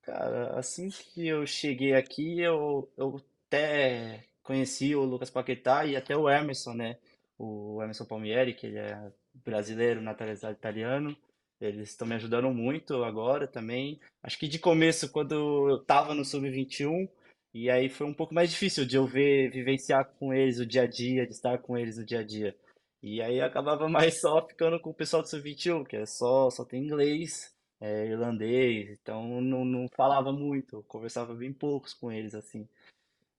Cara, 0.02 0.58
assim 0.58 0.90
que 0.90 1.28
eu 1.28 1.46
cheguei 1.46 1.94
aqui, 1.94 2.40
eu, 2.40 2.92
eu 2.98 3.24
até 3.46 4.28
conheci 4.42 4.96
o 4.96 5.04
Lucas 5.04 5.30
Paquetá 5.30 5.86
e 5.86 5.96
até 5.96 6.18
o 6.18 6.28
Emerson, 6.28 6.74
né? 6.74 6.98
O 7.38 7.80
Emerson 7.84 8.06
Palmieri, 8.06 8.56
que 8.56 8.66
ele 8.66 8.80
é 8.80 9.14
brasileiro 9.34 10.02
naturalizado 10.02 10.54
italiano. 10.54 11.16
Eles 11.60 11.90
estão 11.90 12.08
me 12.08 12.16
ajudando 12.16 12.50
muito 12.50 13.04
agora 13.04 13.48
também. 13.48 14.00
Acho 14.22 14.38
que 14.38 14.48
de 14.48 14.60
começo, 14.60 15.12
quando 15.12 15.34
eu 15.34 15.78
estava 15.78 16.14
no 16.14 16.26
Sub-21, 16.26 17.08
e 17.54 17.70
aí 17.70 17.88
foi 17.88 18.08
um 18.08 18.14
pouco 18.14 18.34
mais 18.34 18.50
difícil 18.50 18.86
de 18.86 18.96
eu 18.98 19.06
ver, 19.06 19.52
vivenciar 19.52 20.06
com 20.20 20.34
eles 20.34 20.60
o 20.60 20.66
dia 20.66 20.84
a 20.84 20.88
dia, 20.88 21.26
de 21.26 21.34
estar 21.34 21.58
com 21.60 21.78
eles 21.78 21.98
no 21.98 22.06
dia 22.06 22.20
a 22.20 22.24
dia. 22.24 22.56
E 23.02 23.22
aí 23.22 23.40
acabava 23.42 23.88
mais 23.88 24.20
só 24.22 24.46
ficando 24.48 24.80
com 24.80 24.90
o 24.90 24.94
pessoal 24.94 25.22
do 25.22 25.30
Sub-21, 25.30 25.86
que 25.86 25.96
é 25.96 26.06
só, 26.06 26.50
só 26.50 26.66
tem 26.66 26.84
inglês, 26.84 27.56
é, 27.80 28.08
irlandês, 28.08 28.98
então 29.02 29.42
não, 29.42 29.64
não 29.64 29.88
falava 29.96 30.32
muito, 30.32 30.84
conversava 30.88 31.34
bem 31.34 31.54
poucos 31.54 31.94
com 31.94 32.12
eles, 32.12 32.34
assim. 32.34 32.68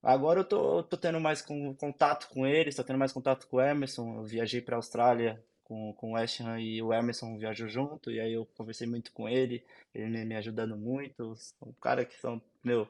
Agora 0.02 0.40
eu 0.40 0.44
tô, 0.44 0.82
tô 0.82 0.96
tendo 0.96 1.18
mais 1.18 1.40
com, 1.42 1.74
contato 1.74 2.28
com 2.28 2.46
eles, 2.46 2.76
tô 2.76 2.84
tendo 2.84 2.98
mais 2.98 3.12
contato 3.12 3.48
com 3.48 3.56
o 3.56 3.60
Emerson, 3.60 4.18
eu 4.18 4.24
viajei 4.24 4.60
para 4.60 4.76
a 4.76 4.78
Austrália 4.78 5.42
com, 5.64 5.92
com 5.94 6.12
o 6.12 6.14
West 6.14 6.40
Ham 6.40 6.60
e 6.60 6.80
o 6.82 6.92
Emerson 6.92 7.38
viajou 7.38 7.68
junto, 7.68 8.10
e 8.10 8.20
aí 8.20 8.32
eu 8.32 8.46
conversei 8.56 8.86
muito 8.86 9.12
com 9.12 9.28
ele, 9.28 9.64
ele 9.94 10.08
me, 10.08 10.24
me 10.24 10.36
ajudando 10.36 10.76
muito, 10.76 11.34
são 11.36 11.72
cara 11.80 12.04
que 12.04 12.18
são, 12.20 12.40
meu, 12.62 12.88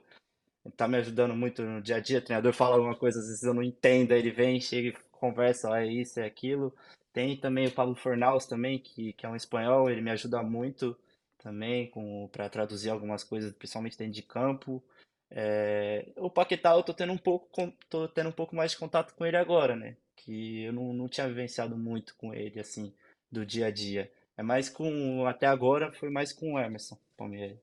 tá 0.76 0.88
me 0.88 0.98
ajudando 0.98 1.34
muito 1.34 1.62
no 1.62 1.80
dia 1.80 1.96
a 1.96 2.00
dia, 2.00 2.18
o 2.18 2.22
treinador 2.22 2.52
fala 2.52 2.76
alguma 2.76 2.96
coisa, 2.96 3.18
às 3.20 3.26
vezes 3.26 3.42
eu 3.42 3.54
não 3.54 3.62
entendo, 3.62 4.12
ele 4.12 4.30
vem, 4.30 4.60
chega 4.60 4.88
e 4.88 4.96
conversa, 5.12 5.70
ó, 5.70 5.76
é 5.76 5.86
isso, 5.86 6.20
é 6.20 6.24
aquilo. 6.24 6.74
Tem 7.12 7.36
também 7.36 7.66
o 7.66 7.70
Pablo 7.70 7.94
Fornaus 7.94 8.44
também, 8.46 8.78
que, 8.78 9.12
que 9.12 9.24
é 9.24 9.28
um 9.28 9.36
espanhol, 9.36 9.88
ele 9.88 10.00
me 10.00 10.10
ajuda 10.10 10.42
muito 10.42 10.96
também 11.38 11.88
com 11.90 12.28
para 12.32 12.48
traduzir 12.48 12.90
algumas 12.90 13.22
coisas, 13.22 13.52
principalmente 13.52 13.98
dentro 13.98 14.14
de 14.14 14.22
campo. 14.22 14.82
É, 15.30 16.12
o 16.16 16.30
Paquetá 16.30 16.72
eu 16.74 16.82
tô 16.82 16.94
tendo 16.94 17.12
um 17.12 17.18
pouco 17.18 17.48
tô 17.88 18.08
tendo 18.08 18.30
um 18.30 18.32
pouco 18.32 18.56
mais 18.56 18.72
de 18.72 18.78
contato 18.78 19.14
com 19.14 19.26
ele 19.26 19.36
agora, 19.36 19.76
né? 19.76 19.96
Que 20.24 20.64
eu 20.64 20.72
não, 20.72 20.92
não 20.92 21.08
tinha 21.08 21.28
vivenciado 21.28 21.76
muito 21.76 22.14
com 22.16 22.32
ele, 22.32 22.58
assim, 22.58 22.94
do 23.30 23.44
dia 23.44 23.66
a 23.66 23.70
dia. 23.70 24.10
É 24.36 24.42
mais 24.42 24.68
com, 24.68 25.26
até 25.26 25.46
agora, 25.46 25.92
foi 25.92 26.10
mais 26.10 26.32
com 26.32 26.54
o 26.54 26.58
Emerson 26.58 26.98
Palmieri. 27.16 27.60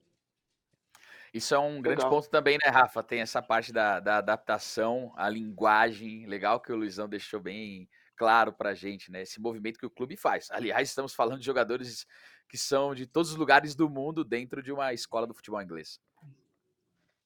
Isso 1.34 1.54
é 1.54 1.58
um 1.58 1.80
grande 1.80 1.98
legal. 1.98 2.10
ponto 2.10 2.28
também, 2.28 2.58
né, 2.62 2.70
Rafa? 2.70 3.02
Tem 3.02 3.20
essa 3.20 3.42
parte 3.42 3.72
da, 3.72 4.00
da 4.00 4.18
adaptação, 4.18 5.12
a 5.16 5.28
linguagem, 5.28 6.26
legal 6.26 6.60
que 6.60 6.70
o 6.70 6.76
Luizão 6.76 7.08
deixou 7.08 7.40
bem 7.40 7.88
claro 8.16 8.52
pra 8.52 8.74
gente, 8.74 9.10
né? 9.10 9.22
Esse 9.22 9.40
movimento 9.40 9.78
que 9.78 9.86
o 9.86 9.90
clube 9.90 10.16
faz. 10.16 10.50
Aliás, 10.50 10.88
estamos 10.88 11.14
falando 11.14 11.40
de 11.40 11.46
jogadores 11.46 12.06
que 12.48 12.58
são 12.58 12.94
de 12.94 13.06
todos 13.06 13.30
os 13.30 13.36
lugares 13.36 13.74
do 13.74 13.88
mundo 13.88 14.24
dentro 14.24 14.62
de 14.62 14.70
uma 14.70 14.92
escola 14.92 15.26
do 15.26 15.34
futebol 15.34 15.62
inglês. 15.62 15.98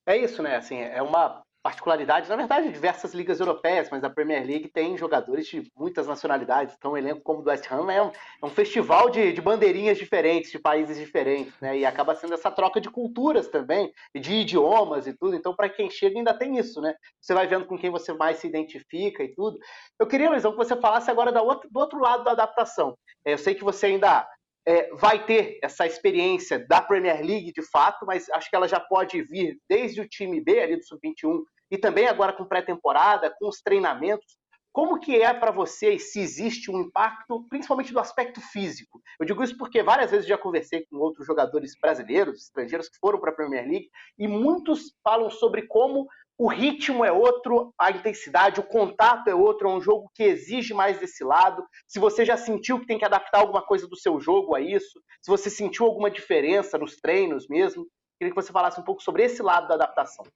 É 0.06 0.16
isso, 0.16 0.40
né? 0.40 0.54
Assim, 0.54 0.78
é 0.78 1.02
uma 1.02 1.44
particularidades, 1.66 2.28
na 2.28 2.36
verdade, 2.36 2.70
diversas 2.70 3.12
ligas 3.12 3.40
europeias, 3.40 3.88
mas 3.90 4.04
a 4.04 4.08
Premier 4.08 4.46
League 4.46 4.68
tem 4.68 4.96
jogadores 4.96 5.48
de 5.48 5.68
muitas 5.76 6.06
nacionalidades. 6.06 6.76
Então, 6.78 6.92
um 6.92 6.96
elenco 6.96 7.22
como 7.22 7.40
o 7.40 7.42
do 7.42 7.50
West 7.50 7.66
Ham 7.72 7.90
é 7.90 8.00
um, 8.00 8.06
é 8.06 8.46
um 8.46 8.48
festival 8.48 9.10
de, 9.10 9.32
de, 9.32 9.42
bandeirinhas 9.42 9.98
diferentes, 9.98 10.52
de 10.52 10.60
países 10.60 10.96
diferentes, 10.96 11.52
né? 11.60 11.76
E 11.76 11.84
acaba 11.84 12.14
sendo 12.14 12.34
essa 12.34 12.52
troca 12.52 12.80
de 12.80 12.88
culturas 12.88 13.48
também, 13.48 13.92
de 14.14 14.32
idiomas 14.32 15.08
e 15.08 15.12
tudo. 15.12 15.34
Então, 15.34 15.56
para 15.56 15.68
quem 15.68 15.90
chega, 15.90 16.16
ainda 16.16 16.32
tem 16.32 16.56
isso, 16.56 16.80
né? 16.80 16.94
Você 17.20 17.34
vai 17.34 17.48
vendo 17.48 17.66
com 17.66 17.76
quem 17.76 17.90
você 17.90 18.12
mais 18.12 18.38
se 18.38 18.46
identifica 18.46 19.24
e 19.24 19.34
tudo. 19.34 19.58
Eu 19.98 20.06
queria, 20.06 20.30
Luizão, 20.30 20.52
que 20.52 20.58
você 20.58 20.76
falasse 20.76 21.10
agora 21.10 21.32
da 21.32 21.42
outra, 21.42 21.68
do 21.68 21.80
outro 21.80 21.98
lado 21.98 22.22
da 22.22 22.30
adaptação. 22.30 22.96
É, 23.24 23.32
eu 23.32 23.38
sei 23.38 23.56
que 23.56 23.64
você 23.64 23.86
ainda 23.86 24.24
é, 24.64 24.88
vai 24.94 25.24
ter 25.26 25.58
essa 25.64 25.84
experiência 25.84 26.64
da 26.68 26.80
Premier 26.80 27.24
League 27.26 27.52
de 27.52 27.62
fato, 27.62 28.06
mas 28.06 28.30
acho 28.30 28.48
que 28.48 28.54
ela 28.54 28.68
já 28.68 28.78
pode 28.78 29.20
vir 29.22 29.58
desde 29.68 30.00
o 30.00 30.08
time 30.08 30.40
B 30.40 30.60
ali 30.60 30.76
do 30.76 30.84
Sub-21 30.84 31.42
e 31.70 31.78
também 31.78 32.06
agora 32.06 32.32
com 32.32 32.44
pré-temporada, 32.44 33.34
com 33.38 33.48
os 33.48 33.60
treinamentos. 33.60 34.36
Como 34.72 35.00
que 35.00 35.22
é 35.22 35.32
para 35.32 35.50
vocês 35.50 36.12
se 36.12 36.20
existe 36.20 36.70
um 36.70 36.80
impacto, 36.80 37.46
principalmente 37.48 37.94
do 37.94 37.98
aspecto 37.98 38.42
físico? 38.42 39.00
Eu 39.18 39.24
digo 39.24 39.42
isso 39.42 39.56
porque 39.56 39.82
várias 39.82 40.10
vezes 40.10 40.26
já 40.26 40.36
conversei 40.36 40.84
com 40.84 40.98
outros 40.98 41.26
jogadores 41.26 41.72
brasileiros, 41.80 42.42
estrangeiros 42.42 42.88
que 42.88 42.98
foram 42.98 43.18
para 43.18 43.30
a 43.30 43.34
Premier 43.34 43.66
League, 43.66 43.88
e 44.18 44.28
muitos 44.28 44.92
falam 45.02 45.30
sobre 45.30 45.62
como 45.62 46.06
o 46.38 46.48
ritmo 46.48 47.02
é 47.02 47.10
outro, 47.10 47.72
a 47.80 47.90
intensidade, 47.90 48.60
o 48.60 48.64
contato 48.64 49.28
é 49.28 49.34
outro, 49.34 49.66
é 49.66 49.74
um 49.74 49.80
jogo 49.80 50.10
que 50.14 50.22
exige 50.22 50.74
mais 50.74 50.98
desse 51.00 51.24
lado. 51.24 51.66
Se 51.88 51.98
você 51.98 52.26
já 52.26 52.36
sentiu 52.36 52.78
que 52.78 52.86
tem 52.86 52.98
que 52.98 53.04
adaptar 53.06 53.40
alguma 53.40 53.62
coisa 53.62 53.88
do 53.88 53.96
seu 53.96 54.20
jogo 54.20 54.54
a 54.54 54.60
isso, 54.60 55.00
se 55.22 55.30
você 55.30 55.48
sentiu 55.48 55.86
alguma 55.86 56.10
diferença 56.10 56.76
nos 56.76 56.96
treinos 56.96 57.48
mesmo, 57.48 57.86
queria 58.18 58.34
que 58.34 58.42
você 58.42 58.52
falasse 58.52 58.78
um 58.78 58.84
pouco 58.84 59.02
sobre 59.02 59.22
esse 59.22 59.42
lado 59.42 59.68
da 59.68 59.74
adaptação. 59.74 60.26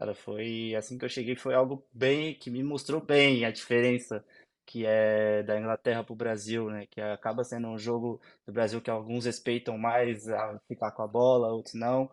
Cara, 0.00 0.14
foi 0.14 0.74
assim 0.74 0.96
que 0.96 1.04
eu 1.04 1.10
cheguei, 1.10 1.36
foi 1.36 1.52
algo 1.52 1.86
bem 1.92 2.34
que 2.34 2.50
me 2.50 2.62
mostrou 2.62 3.02
bem 3.02 3.44
a 3.44 3.50
diferença 3.50 4.24
que 4.64 4.86
é 4.86 5.42
da 5.42 5.58
Inglaterra 5.60 6.02
para 6.02 6.12
o 6.14 6.16
Brasil, 6.16 6.70
né? 6.70 6.86
Que 6.90 7.02
acaba 7.02 7.44
sendo 7.44 7.68
um 7.68 7.76
jogo 7.76 8.18
do 8.46 8.52
Brasil 8.52 8.80
que 8.80 8.88
alguns 8.88 9.26
respeitam 9.26 9.76
mais 9.76 10.26
a 10.26 10.58
ficar 10.66 10.92
com 10.92 11.02
a 11.02 11.06
bola, 11.06 11.52
outros 11.52 11.74
não. 11.74 12.10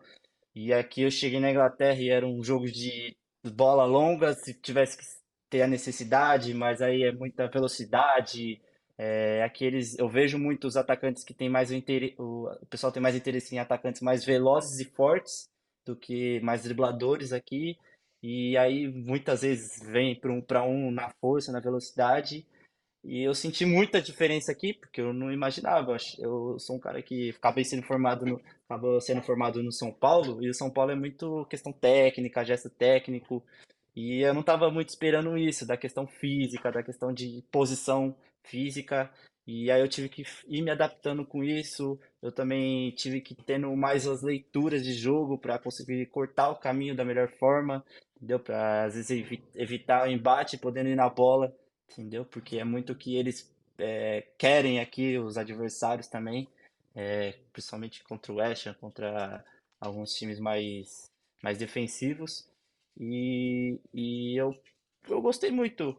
E 0.54 0.72
aqui 0.72 1.02
eu 1.02 1.10
cheguei 1.10 1.40
na 1.40 1.50
Inglaterra 1.50 1.98
e 1.98 2.10
era 2.10 2.26
um 2.26 2.44
jogo 2.44 2.66
de 2.70 3.16
bola 3.54 3.86
longa, 3.86 4.34
se 4.34 4.52
tivesse 4.52 4.98
que 4.98 5.04
ter 5.48 5.62
a 5.62 5.66
necessidade, 5.66 6.52
mas 6.52 6.82
aí 6.82 7.04
é 7.04 7.12
muita 7.12 7.48
velocidade. 7.48 8.60
É, 8.98 9.42
aqueles, 9.44 9.98
eu 9.98 10.10
vejo 10.10 10.38
muitos 10.38 10.76
atacantes 10.76 11.24
que 11.24 11.32
tem 11.32 11.48
mais 11.48 11.70
o, 12.18 12.48
o 12.60 12.66
pessoal 12.66 12.92
tem 12.92 13.02
mais 13.02 13.16
interesse 13.16 13.54
em 13.54 13.58
atacantes 13.58 14.02
mais 14.02 14.24
velozes 14.26 14.78
e 14.80 14.84
fortes 14.84 15.48
do 15.88 15.96
que 15.96 16.38
mais 16.40 16.62
dribladores 16.62 17.32
aqui. 17.32 17.78
E 18.22 18.56
aí 18.56 18.88
muitas 18.88 19.42
vezes 19.42 19.82
vem 19.82 20.14
para 20.14 20.32
um 20.32 20.44
um 20.66 20.90
na 20.90 21.10
força, 21.20 21.50
na 21.50 21.60
velocidade. 21.60 22.46
E 23.04 23.22
eu 23.22 23.34
senti 23.34 23.64
muita 23.64 24.02
diferença 24.02 24.52
aqui, 24.52 24.74
porque 24.74 25.00
eu 25.00 25.12
não 25.14 25.32
imaginava. 25.32 25.96
Eu 26.18 26.58
sou 26.58 26.76
um 26.76 26.80
cara 26.80 27.00
que 27.02 27.30
acabei 27.30 27.64
sendo 27.64 27.84
formado 27.84 28.26
no, 28.26 28.40
acabou 28.68 29.00
sendo 29.00 29.22
formado 29.22 29.62
no 29.62 29.72
São 29.72 29.92
Paulo, 29.92 30.42
e 30.42 30.50
o 30.50 30.54
São 30.54 30.70
Paulo 30.70 30.90
é 30.90 30.96
muito 30.96 31.46
questão 31.46 31.72
técnica, 31.72 32.44
gesto 32.44 32.68
técnico, 32.68 33.42
e 33.96 34.20
eu 34.20 34.34
não 34.34 34.42
estava 34.42 34.70
muito 34.70 34.90
esperando 34.90 35.38
isso, 35.38 35.66
da 35.66 35.76
questão 35.76 36.06
física, 36.06 36.70
da 36.70 36.82
questão 36.82 37.12
de 37.12 37.42
posição 37.50 38.14
física, 38.44 39.10
e 39.48 39.70
aí 39.70 39.80
eu 39.80 39.88
tive 39.88 40.08
que 40.08 40.24
ir 40.46 40.62
me 40.62 40.70
adaptando 40.70 41.24
com 41.24 41.42
isso. 41.42 41.98
Eu 42.22 42.30
também 42.30 42.90
tive 42.92 43.20
que 43.20 43.34
tendo 43.34 43.74
mais 43.76 44.06
as 44.06 44.22
leituras 44.22 44.84
de 44.84 44.92
jogo 44.92 45.38
para 45.38 45.58
conseguir 45.58 46.06
cortar 46.06 46.50
o 46.50 46.56
caminho 46.56 46.94
da 46.94 47.04
melhor 47.04 47.28
forma, 47.38 47.84
entendeu? 48.16 48.38
Para 48.38 48.84
às 48.84 48.94
vezes 48.94 49.40
evitar 49.54 50.06
o 50.06 50.10
embate, 50.10 50.58
podendo 50.58 50.90
ir 50.90 50.94
na 50.94 51.08
bola 51.08 51.56
entendeu? 51.90 52.24
Porque 52.24 52.58
é 52.58 52.64
muito 52.64 52.92
o 52.92 52.96
que 52.96 53.16
eles 53.16 53.50
é, 53.78 54.22
querem 54.36 54.80
aqui, 54.80 55.18
os 55.18 55.38
adversários 55.38 56.06
também, 56.06 56.48
é, 56.94 57.34
principalmente 57.52 58.02
contra 58.04 58.32
o 58.32 58.36
West 58.36 58.66
contra 58.74 59.44
alguns 59.80 60.14
times 60.14 60.38
mais, 60.38 61.10
mais 61.42 61.58
defensivos. 61.58 62.48
E, 62.98 63.78
e 63.94 64.36
eu, 64.36 64.54
eu 65.08 65.22
gostei 65.22 65.50
muito, 65.50 65.96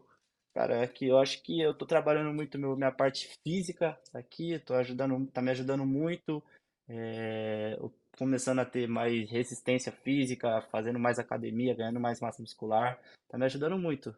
cara, 0.54 0.86
que 0.88 1.06
eu 1.06 1.18
acho 1.18 1.42
que 1.42 1.60
eu 1.60 1.74
tô 1.74 1.86
trabalhando 1.86 2.32
muito 2.32 2.58
meu, 2.58 2.76
minha 2.76 2.92
parte 2.92 3.28
física 3.42 3.98
aqui, 4.14 4.58
tô 4.60 4.74
ajudando, 4.74 5.26
tá 5.28 5.40
me 5.42 5.50
ajudando 5.50 5.86
muito, 5.86 6.42
é, 6.88 7.78
começando 8.18 8.58
a 8.60 8.64
ter 8.64 8.88
mais 8.88 9.30
resistência 9.30 9.92
física, 9.92 10.62
fazendo 10.70 10.98
mais 10.98 11.18
academia, 11.18 11.74
ganhando 11.74 12.00
mais 12.00 12.20
massa 12.20 12.42
muscular, 12.42 13.00
tá 13.28 13.38
me 13.38 13.44
ajudando 13.44 13.78
muito. 13.78 14.14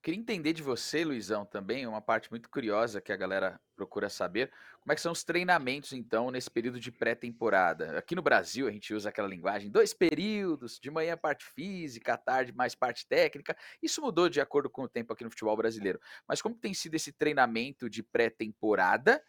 Queria 0.00 0.20
entender 0.20 0.52
de 0.52 0.62
você, 0.62 1.04
Luizão, 1.04 1.44
também, 1.44 1.86
uma 1.86 2.00
parte 2.00 2.30
muito 2.30 2.48
curiosa 2.48 3.00
que 3.00 3.12
a 3.12 3.16
galera 3.16 3.60
procura 3.74 4.08
saber. 4.08 4.50
Como 4.80 4.92
é 4.92 4.94
que 4.94 5.00
são 5.00 5.10
os 5.10 5.24
treinamentos, 5.24 5.92
então, 5.92 6.30
nesse 6.30 6.48
período 6.48 6.78
de 6.78 6.92
pré-temporada? 6.92 7.98
Aqui 7.98 8.14
no 8.14 8.22
Brasil, 8.22 8.68
a 8.68 8.70
gente 8.70 8.94
usa 8.94 9.08
aquela 9.08 9.26
linguagem, 9.26 9.70
dois 9.70 9.92
períodos, 9.92 10.78
de 10.78 10.88
manhã 10.88 11.16
parte 11.16 11.44
física, 11.44 12.14
à 12.14 12.16
tarde 12.16 12.52
mais 12.52 12.76
parte 12.76 13.06
técnica. 13.08 13.56
Isso 13.82 14.00
mudou 14.00 14.28
de 14.28 14.40
acordo 14.40 14.70
com 14.70 14.82
o 14.82 14.88
tempo 14.88 15.12
aqui 15.12 15.24
no 15.24 15.30
futebol 15.30 15.56
brasileiro. 15.56 16.00
Mas 16.28 16.40
como 16.40 16.54
tem 16.54 16.72
sido 16.72 16.94
esse 16.94 17.12
treinamento 17.12 17.90
de 17.90 18.02
pré-temporada? 18.02 19.20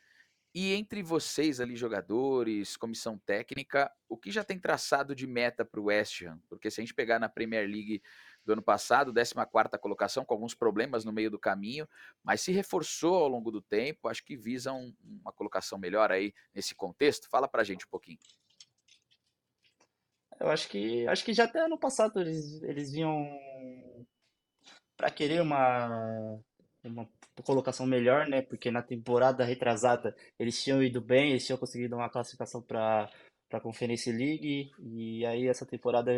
E 0.53 0.73
entre 0.73 1.03
vocês 1.03 1.59
ali, 1.59 1.75
jogadores, 1.75 2.75
comissão 2.75 3.17
técnica, 3.17 3.91
o 4.07 4.17
que 4.17 4.31
já 4.31 4.43
tem 4.43 4.59
traçado 4.59 5.13
de 5.15 5.27
meta 5.27 5.63
para 5.63 5.79
o 5.79 5.85
West 5.85 6.23
Ham? 6.23 6.39
Porque 6.47 6.71
se 6.71 6.79
a 6.79 6.83
gente 6.83 6.93
pegar 6.93 7.19
na 7.19 7.29
Premier 7.29 7.67
League 7.67 8.01
do 8.45 8.53
ano 8.53 8.61
passado, 8.61 9.13
14 9.13 9.79
colocação, 9.79 10.25
com 10.25 10.33
alguns 10.33 10.53
problemas 10.53 11.05
no 11.05 11.11
meio 11.11 11.29
do 11.29 11.39
caminho, 11.39 11.87
mas 12.23 12.41
se 12.41 12.51
reforçou 12.51 13.15
ao 13.15 13.27
longo 13.27 13.51
do 13.51 13.61
tempo, 13.61 14.07
acho 14.07 14.23
que 14.23 14.35
visa 14.35 14.73
um, 14.73 14.93
uma 15.03 15.31
colocação 15.31 15.77
melhor 15.77 16.11
aí 16.11 16.33
nesse 16.53 16.73
contexto. 16.75 17.29
Fala 17.29 17.47
pra 17.47 17.63
gente 17.63 17.85
um 17.85 17.89
pouquinho. 17.89 18.19
Eu 20.39 20.49
acho 20.49 20.69
que 20.69 21.05
acho 21.07 21.25
que 21.25 21.33
já 21.33 21.43
até 21.43 21.59
ano 21.59 21.77
passado 21.77 22.19
eles, 22.21 22.61
eles 22.63 22.91
vinham 22.91 23.27
para 24.95 25.11
querer 25.11 25.41
uma, 25.41 26.39
uma 26.83 27.09
colocação 27.43 27.85
melhor, 27.85 28.27
né? 28.27 28.41
Porque 28.41 28.71
na 28.71 28.81
temporada 28.81 29.43
retrasada 29.43 30.15
eles 30.37 30.61
tinham 30.63 30.81
ido 30.81 31.01
bem, 31.01 31.31
eles 31.31 31.45
tinham 31.45 31.59
conseguido 31.59 31.95
uma 31.95 32.09
classificação 32.09 32.61
para 32.61 33.09
para 33.49 33.59
Conference 33.59 34.09
League 34.11 34.71
e 34.77 35.25
aí 35.25 35.47
essa 35.47 35.65
temporada 35.65 36.11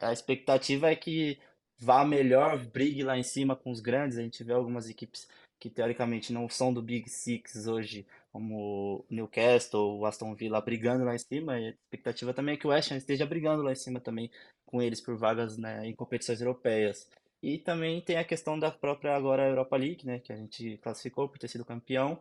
a 0.00 0.12
expectativa 0.12 0.90
é 0.90 0.96
que 0.96 1.38
vá 1.78 2.04
melhor, 2.04 2.58
brigue 2.66 3.02
lá 3.02 3.18
em 3.18 3.22
cima 3.22 3.56
com 3.56 3.70
os 3.70 3.80
grandes. 3.80 4.18
A 4.18 4.22
gente 4.22 4.42
vê 4.42 4.52
algumas 4.52 4.88
equipes 4.88 5.28
que 5.58 5.70
teoricamente 5.70 6.32
não 6.32 6.48
são 6.48 6.72
do 6.72 6.82
Big 6.82 7.08
Six 7.08 7.66
hoje, 7.66 8.06
como 8.32 9.04
Newcastle, 9.10 9.98
o 9.98 10.04
Aston 10.04 10.34
Villa 10.34 10.60
brigando 10.60 11.04
lá 11.04 11.14
em 11.14 11.18
cima. 11.18 11.58
E 11.58 11.68
a 11.68 11.70
expectativa 11.70 12.34
também 12.34 12.54
é 12.54 12.58
que 12.58 12.66
o 12.66 12.70
West 12.70 12.92
Ham 12.92 12.96
esteja 12.96 13.26
brigando 13.26 13.62
lá 13.62 13.72
em 13.72 13.76
cima 13.76 14.00
também 14.00 14.30
com 14.66 14.82
eles 14.82 15.00
por 15.00 15.16
vagas 15.16 15.56
né, 15.56 15.86
em 15.86 15.94
competições 15.94 16.40
europeias. 16.40 17.08
E 17.42 17.58
também 17.58 18.00
tem 18.00 18.16
a 18.18 18.24
questão 18.24 18.58
da 18.58 18.70
própria 18.70 19.14
agora 19.14 19.48
Europa 19.48 19.76
League, 19.76 20.06
né, 20.06 20.18
que 20.18 20.32
a 20.32 20.36
gente 20.36 20.78
classificou 20.78 21.28
por 21.28 21.38
ter 21.38 21.48
sido 21.48 21.64
campeão. 21.64 22.20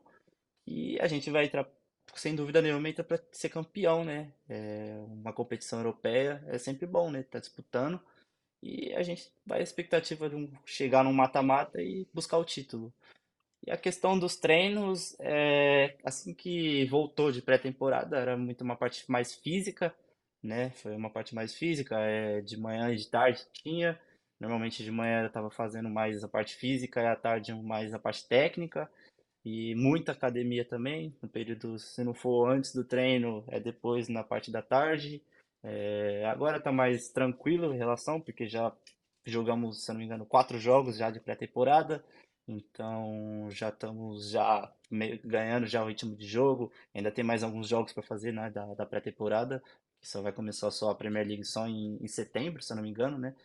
E 0.67 0.99
a 0.99 1.07
gente 1.07 1.29
vai 1.29 1.49
sem 2.13 2.35
dúvida 2.35 2.61
nenhuma, 2.61 2.89
entra 2.89 3.03
para 3.03 3.21
ser 3.31 3.49
campeão, 3.49 4.03
né? 4.03 4.31
É 4.49 5.03
uma 5.07 5.33
competição 5.33 5.79
europeia 5.79 6.43
é 6.47 6.57
sempre 6.57 6.85
bom, 6.85 7.09
né? 7.11 7.23
Tá 7.23 7.39
disputando. 7.39 7.99
E 8.61 8.93
a 8.93 9.03
gente 9.03 9.31
vai 9.45 9.59
a 9.59 9.63
expectativa 9.63 10.29
de 10.29 10.35
um, 10.35 10.51
chegar 10.65 11.03
num 11.03 11.13
mata-mata 11.13 11.81
e 11.81 12.07
buscar 12.13 12.37
o 12.37 12.45
título. 12.45 12.93
E 13.65 13.71
a 13.71 13.77
questão 13.77 14.17
dos 14.17 14.35
treinos, 14.35 15.15
é, 15.19 15.97
assim 16.03 16.33
que 16.33 16.85
voltou 16.85 17.31
de 17.31 17.41
pré-temporada, 17.41 18.17
era 18.17 18.37
muito 18.37 18.63
uma 18.63 18.75
parte 18.75 19.03
mais 19.09 19.33
física, 19.33 19.93
né? 20.41 20.69
Foi 20.71 20.95
uma 20.95 21.09
parte 21.09 21.33
mais 21.33 21.53
física, 21.53 21.99
é, 21.99 22.41
de 22.41 22.57
manhã 22.57 22.91
e 22.91 22.97
de 22.97 23.07
tarde 23.09 23.45
tinha. 23.53 23.99
Normalmente 24.39 24.83
de 24.83 24.91
manhã 24.91 25.21
eu 25.21 25.27
estava 25.27 25.49
fazendo 25.49 25.89
mais 25.89 26.23
a 26.23 26.27
parte 26.27 26.55
física 26.55 27.01
e 27.01 27.05
à 27.07 27.15
tarde 27.15 27.53
mais 27.53 27.93
a 27.93 27.99
parte 27.99 28.27
técnica. 28.27 28.89
E 29.45 29.75
muita 29.75 30.11
academia 30.11 30.65
também, 30.65 31.15
no 31.21 31.29
período, 31.29 31.77
se 31.77 32.03
não 32.03 32.15
for 32.15 32.49
antes 32.49 32.73
do 32.73 32.83
treino, 32.83 33.43
é 33.47 33.59
depois 33.59 34.09
na 34.09 34.23
parte 34.23 34.49
da 34.49 34.63
tarde. 34.63 35.21
É, 35.61 36.25
agora 36.25 36.57
está 36.57 36.71
mais 36.71 37.09
tranquilo 37.09 37.71
em 37.71 37.77
relação, 37.77 38.19
porque 38.19 38.47
já 38.47 38.75
jogamos, 39.23 39.85
se 39.85 39.91
não 39.91 39.99
me 39.99 40.05
engano, 40.05 40.25
quatro 40.25 40.57
jogos 40.57 40.97
já 40.97 41.11
de 41.11 41.19
pré-temporada. 41.19 42.03
Então 42.47 43.47
já 43.51 43.69
estamos 43.69 44.31
já 44.31 44.71
ganhando 45.23 45.67
já 45.67 45.83
o 45.83 45.87
ritmo 45.87 46.15
de 46.15 46.25
jogo. 46.25 46.71
Ainda 46.93 47.11
tem 47.11 47.23
mais 47.23 47.43
alguns 47.43 47.67
jogos 47.67 47.93
para 47.93 48.01
fazer 48.01 48.31
né, 48.31 48.49
da, 48.49 48.73
da 48.73 48.85
pré-temporada. 48.85 49.61
Que 50.01 50.07
só 50.07 50.23
vai 50.23 50.31
começar 50.31 50.71
só 50.71 50.89
a 50.89 50.95
Premier 50.95 51.25
League 51.27 51.43
só 51.45 51.67
em, 51.67 51.97
em 52.01 52.07
setembro, 52.07 52.63
se 52.63 52.73
não 52.73 52.81
me 52.81 52.89
engano, 52.89 53.17
né? 53.19 53.35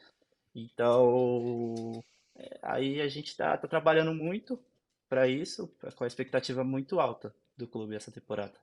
Então 0.55 2.03
é, 2.37 2.59
aí 2.63 3.01
a 3.03 3.09
gente 3.09 3.29
está 3.29 3.57
tá 3.59 3.69
trabalhando 3.69 4.15
muito 4.15 4.59
para 5.11 5.27
isso, 5.27 5.67
com 5.97 6.05
a 6.05 6.07
expectativa 6.07 6.63
muito 6.63 7.01
alta 7.01 7.35
do 7.57 7.67
clube 7.67 7.97
essa 7.97 8.13
temporada. 8.13 8.57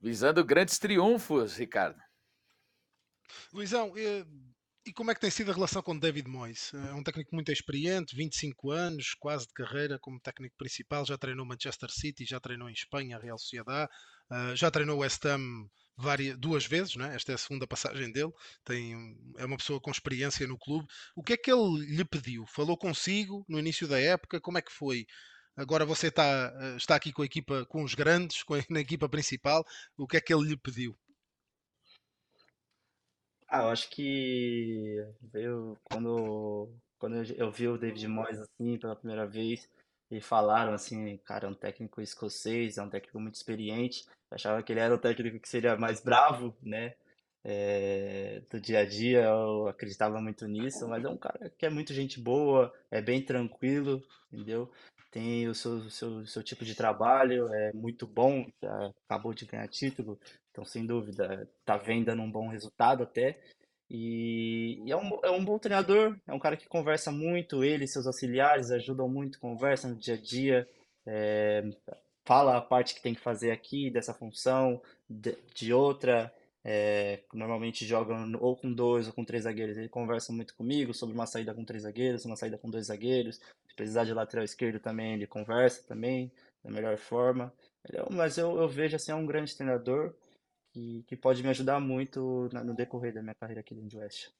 Visando 0.00 0.44
grandes 0.44 0.76
triunfos, 0.76 1.56
Ricardo. 1.56 2.02
Luizão, 3.52 3.96
eh, 3.96 4.26
e 4.84 4.92
como 4.92 5.12
é 5.12 5.14
que 5.14 5.20
tem 5.20 5.30
sido 5.30 5.52
a 5.52 5.54
relação 5.54 5.82
com 5.82 5.96
David 5.96 6.28
Moyes? 6.28 6.74
É 6.74 6.94
um 6.94 7.02
técnico 7.04 7.32
muito 7.32 7.52
experiente, 7.52 8.16
25 8.16 8.72
anos, 8.72 9.14
quase 9.14 9.46
de 9.46 9.52
carreira 9.52 10.00
como 10.00 10.18
técnico 10.18 10.56
principal, 10.58 11.06
já 11.06 11.16
treinou 11.16 11.46
Manchester 11.46 11.90
City, 11.90 12.24
já 12.24 12.40
treinou 12.40 12.68
em 12.68 12.72
Espanha, 12.72 13.16
Real 13.16 13.38
Sociedad, 13.38 13.88
uh, 14.30 14.56
já 14.56 14.70
treinou 14.70 14.98
West 14.98 15.24
Ham 15.24 15.68
várias, 16.00 16.36
duas 16.38 16.66
vezes, 16.66 16.96
né? 16.96 17.14
esta 17.14 17.32
é 17.32 17.34
a 17.34 17.38
segunda 17.38 17.66
passagem 17.66 18.10
dele, 18.10 18.32
tem, 18.64 19.16
é 19.36 19.44
uma 19.44 19.56
pessoa 19.56 19.80
com 19.80 19.90
experiência 19.90 20.46
no 20.46 20.58
clube. 20.58 20.86
O 21.14 21.22
que 21.22 21.34
é 21.34 21.36
que 21.36 21.52
ele 21.52 21.86
lhe 21.86 22.04
pediu? 22.04 22.46
Falou 22.46 22.76
consigo 22.76 23.44
no 23.48 23.58
início 23.58 23.86
da 23.86 24.00
época? 24.00 24.40
Como 24.40 24.58
é 24.58 24.62
que 24.62 24.72
foi? 24.72 25.06
Agora 25.56 25.84
você 25.84 26.06
está, 26.08 26.52
eh, 26.58 26.76
está 26.76 26.96
aqui 26.96 27.12
com 27.12 27.22
a 27.22 27.26
equipa, 27.26 27.66
com 27.66 27.82
os 27.84 27.94
grandes, 27.94 28.42
com 28.44 28.54
a, 28.54 28.62
na 28.70 28.80
equipa 28.80 29.08
principal. 29.08 29.64
O 29.96 30.06
que 30.06 30.16
é 30.16 30.20
que 30.20 30.32
ele 30.32 30.48
lhe 30.48 30.56
pediu? 30.56 30.96
Ah, 33.46 33.62
eu 33.62 33.68
acho 33.68 33.90
que 33.90 35.04
veio 35.20 35.76
quando, 35.84 36.72
quando 36.98 37.16
eu 37.16 37.50
vi 37.50 37.66
o 37.66 37.76
David 37.76 38.06
Moyes 38.06 38.38
assim 38.38 38.78
pela 38.78 38.94
primeira 38.94 39.26
vez 39.26 39.68
e 40.10 40.20
falaram 40.20 40.72
assim, 40.72 41.16
cara, 41.18 41.46
é 41.46 41.50
um 41.50 41.54
técnico 41.54 42.00
escocês, 42.00 42.78
é 42.78 42.82
um 42.82 42.90
técnico 42.90 43.20
muito 43.20 43.36
experiente. 43.36 44.04
Eu 44.30 44.34
achava 44.34 44.62
que 44.62 44.72
ele 44.72 44.80
era 44.80 44.94
o 44.94 44.98
técnico 44.98 45.38
que 45.38 45.48
seria 45.48 45.76
mais 45.76 46.00
bravo, 46.00 46.56
né? 46.62 46.94
É, 47.42 48.42
do 48.50 48.60
dia 48.60 48.80
a 48.80 48.86
dia, 48.86 49.24
eu 49.24 49.68
acreditava 49.68 50.20
muito 50.20 50.46
nisso, 50.46 50.86
mas 50.88 51.04
é 51.04 51.08
um 51.08 51.16
cara 51.16 51.50
que 51.56 51.64
é 51.64 51.70
muito 51.70 51.94
gente 51.94 52.20
boa, 52.20 52.72
é 52.90 53.00
bem 53.00 53.24
tranquilo, 53.24 54.02
entendeu? 54.30 54.70
Tem 55.10 55.48
o 55.48 55.54
seu, 55.54 55.88
seu, 55.90 56.26
seu 56.26 56.42
tipo 56.42 56.64
de 56.64 56.74
trabalho, 56.74 57.48
é 57.52 57.72
muito 57.72 58.06
bom, 58.06 58.46
acabou 59.06 59.32
de 59.32 59.46
ganhar 59.46 59.66
título, 59.68 60.20
então, 60.50 60.64
sem 60.64 60.84
dúvida, 60.84 61.48
tá 61.64 61.76
vendo 61.76 62.12
um 62.12 62.30
bom 62.30 62.48
resultado 62.48 63.02
até. 63.02 63.40
E, 63.90 64.80
e, 64.84 64.92
é, 64.92 64.96
um, 64.96 65.18
é 65.24 65.30
um 65.30 65.44
bom 65.44 65.58
treinador, 65.58 66.16
é 66.26 66.32
um 66.32 66.38
cara 66.38 66.56
que 66.56 66.68
conversa 66.68 67.10
muito, 67.10 67.64
ele 67.64 67.84
e 67.84 67.88
seus 67.88 68.06
auxiliares 68.06 68.70
ajudam 68.70 69.08
muito, 69.08 69.40
conversam 69.40 69.90
no 69.90 69.96
dia 69.96 70.14
a 70.14 70.16
dia, 70.16 70.68
é, 71.04 71.68
fala 72.24 72.56
a 72.56 72.60
parte 72.60 72.94
que 72.94 73.02
tem 73.02 73.14
que 73.14 73.20
fazer 73.20 73.50
aqui, 73.50 73.90
dessa 73.90 74.14
função, 74.14 74.80
de, 75.08 75.36
de 75.52 75.72
outra. 75.72 76.32
É, 76.62 77.20
normalmente 77.32 77.86
jogam 77.86 78.34
ou 78.38 78.54
com 78.54 78.70
dois 78.70 79.06
ou 79.06 79.14
com 79.14 79.24
três 79.24 79.44
zagueiros. 79.44 79.76
Ele 79.76 79.88
conversa 79.88 80.32
muito 80.32 80.54
comigo 80.54 80.92
sobre 80.92 81.14
uma 81.14 81.26
saída 81.26 81.54
com 81.54 81.64
três 81.64 81.82
zagueiros, 81.82 82.24
uma 82.24 82.36
saída 82.36 82.58
com 82.58 82.70
dois 82.70 82.86
zagueiros. 82.86 83.40
Se 83.66 83.74
precisar 83.74 84.04
de 84.04 84.12
lateral 84.12 84.44
esquerdo 84.44 84.78
também, 84.78 85.14
ele 85.14 85.26
conversa 85.26 85.82
também, 85.88 86.30
da 86.62 86.70
melhor 86.70 86.96
forma. 86.98 87.52
É, 87.90 88.04
mas 88.12 88.36
eu, 88.38 88.56
eu 88.60 88.68
vejo 88.68 88.94
assim, 88.94 89.10
é 89.10 89.14
um 89.14 89.26
grande 89.26 89.56
treinador 89.56 90.14
que, 90.80 91.04
que 91.06 91.16
pode 91.16 91.42
me 91.42 91.50
ajudar 91.50 91.78
muito 91.78 92.48
no 92.64 92.74
decorrer 92.74 93.12
da 93.12 93.22
minha 93.22 93.34
carreira 93.34 93.60
aqui 93.60 93.74
dentro 93.74 93.90
do 93.90 93.98
Oeste. 93.98 94.32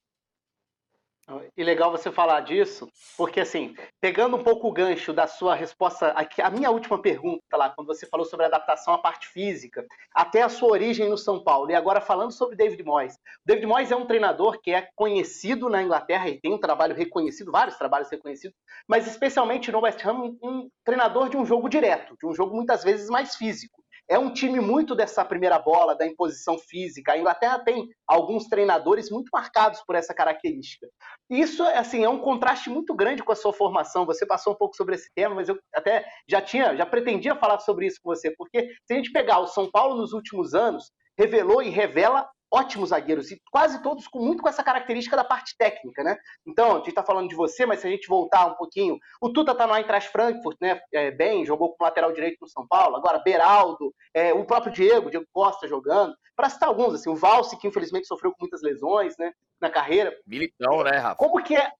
E 1.55 1.63
legal 1.63 1.91
você 1.91 2.11
falar 2.11 2.41
disso, 2.41 2.89
porque 3.15 3.39
assim, 3.39 3.73
pegando 4.01 4.35
um 4.35 4.43
pouco 4.43 4.67
o 4.67 4.71
gancho 4.71 5.13
da 5.13 5.27
sua 5.27 5.55
resposta, 5.55 6.07
aqui, 6.07 6.41
a 6.41 6.49
minha 6.49 6.69
última 6.69 6.99
pergunta 7.01 7.55
lá, 7.55 7.69
quando 7.69 7.87
você 7.87 8.05
falou 8.05 8.25
sobre 8.25 8.47
adaptação 8.47 8.93
à 8.95 8.97
parte 8.97 9.27
física, 9.27 9.85
até 10.13 10.41
a 10.41 10.49
sua 10.49 10.71
origem 10.71 11.07
no 11.09 11.17
São 11.17 11.41
Paulo, 11.41 11.71
e 11.71 11.75
agora 11.75 12.01
falando 12.01 12.31
sobre 12.31 12.57
David 12.57 12.83
Moyes. 12.83 13.17
David 13.45 13.65
Moyes 13.65 13.91
é 13.91 13.95
um 13.95 14.07
treinador 14.07 14.59
que 14.59 14.71
é 14.71 14.89
conhecido 14.93 15.69
na 15.69 15.81
Inglaterra 15.81 16.27
e 16.27 16.41
tem 16.41 16.51
um 16.51 16.59
trabalho 16.59 16.95
reconhecido, 16.95 17.51
vários 17.51 17.77
trabalhos 17.77 18.09
reconhecidos, 18.09 18.57
mas 18.85 19.07
especialmente 19.07 19.71
no 19.71 19.79
West 19.79 20.03
Ham, 20.03 20.37
um 20.41 20.69
treinador 20.83 21.29
de 21.29 21.37
um 21.37 21.45
jogo 21.45 21.69
direto, 21.69 22.17
de 22.19 22.25
um 22.25 22.33
jogo 22.33 22.55
muitas 22.55 22.83
vezes 22.83 23.09
mais 23.09 23.35
físico 23.35 23.80
é 24.11 24.19
um 24.19 24.29
time 24.33 24.59
muito 24.59 24.93
dessa 24.93 25.23
primeira 25.23 25.57
bola, 25.57 25.95
da 25.95 26.05
imposição 26.05 26.57
física. 26.59 27.13
A 27.13 27.17
Inglaterra 27.17 27.59
tem 27.59 27.87
alguns 28.05 28.43
treinadores 28.47 29.09
muito 29.09 29.29
marcados 29.31 29.81
por 29.87 29.95
essa 29.95 30.13
característica. 30.13 30.85
Isso, 31.29 31.63
assim, 31.63 32.03
é 32.03 32.09
um 32.09 32.19
contraste 32.19 32.69
muito 32.69 32.93
grande 32.93 33.23
com 33.23 33.31
a 33.31 33.35
sua 33.37 33.53
formação. 33.53 34.05
Você 34.05 34.25
passou 34.25 34.51
um 34.51 34.57
pouco 34.57 34.75
sobre 34.75 34.95
esse 34.95 35.09
tema, 35.15 35.35
mas 35.35 35.47
eu 35.47 35.57
até 35.73 36.05
já 36.27 36.41
tinha, 36.41 36.75
já 36.75 36.85
pretendia 36.85 37.37
falar 37.37 37.59
sobre 37.59 37.87
isso 37.87 38.01
com 38.03 38.13
você, 38.13 38.35
porque 38.35 38.73
se 38.85 38.93
a 38.93 38.97
gente 38.97 39.13
pegar 39.13 39.39
o 39.39 39.47
São 39.47 39.71
Paulo 39.71 39.95
nos 39.95 40.11
últimos 40.11 40.53
anos, 40.53 40.91
revelou 41.17 41.63
e 41.63 41.69
revela 41.69 42.27
ótimos 42.51 42.89
zagueiros, 42.89 43.31
e 43.31 43.41
quase 43.49 43.81
todos 43.81 44.07
com 44.07 44.19
muito 44.19 44.43
com 44.43 44.49
essa 44.49 44.63
característica 44.63 45.15
da 45.15 45.23
parte 45.23 45.55
técnica, 45.57 46.03
né? 46.03 46.17
Então, 46.45 46.73
a 46.73 46.77
gente 46.77 46.89
está 46.89 47.03
falando 47.03 47.29
de 47.29 47.35
você, 47.35 47.65
mas 47.65 47.79
se 47.79 47.87
a 47.87 47.89
gente 47.89 48.07
voltar 48.07 48.45
um 48.45 48.55
pouquinho, 48.55 48.99
o 49.21 49.29
Tuta 49.29 49.53
está 49.53 49.65
no 49.65 49.75
Eintracht 49.75 50.11
Frankfurt, 50.11 50.57
né? 50.59 50.79
É, 50.93 51.11
bem, 51.11 51.45
jogou 51.45 51.75
com 51.75 51.83
lateral 51.83 52.11
direito 52.11 52.37
no 52.41 52.47
São 52.49 52.67
Paulo, 52.67 52.97
agora 52.97 53.19
Beraldo, 53.19 53.93
é, 54.13 54.33
o 54.33 54.43
próprio 54.45 54.73
Diego, 54.73 55.09
Diego 55.09 55.25
Costa 55.31 55.67
jogando, 55.67 56.13
para 56.35 56.49
citar 56.49 56.69
alguns, 56.69 56.95
assim, 56.95 57.09
o 57.09 57.15
Valse, 57.15 57.57
que 57.57 57.67
infelizmente 57.67 58.07
sofreu 58.07 58.31
com 58.31 58.37
muitas 58.41 58.61
lesões, 58.61 59.15
né, 59.17 59.31
na 59.59 59.69
carreira. 59.69 60.13
Militão, 60.27 60.83
né, 60.83 60.97
Rafa? 60.97 61.15
Como 61.15 61.41
que 61.43 61.55
é, 61.55 61.71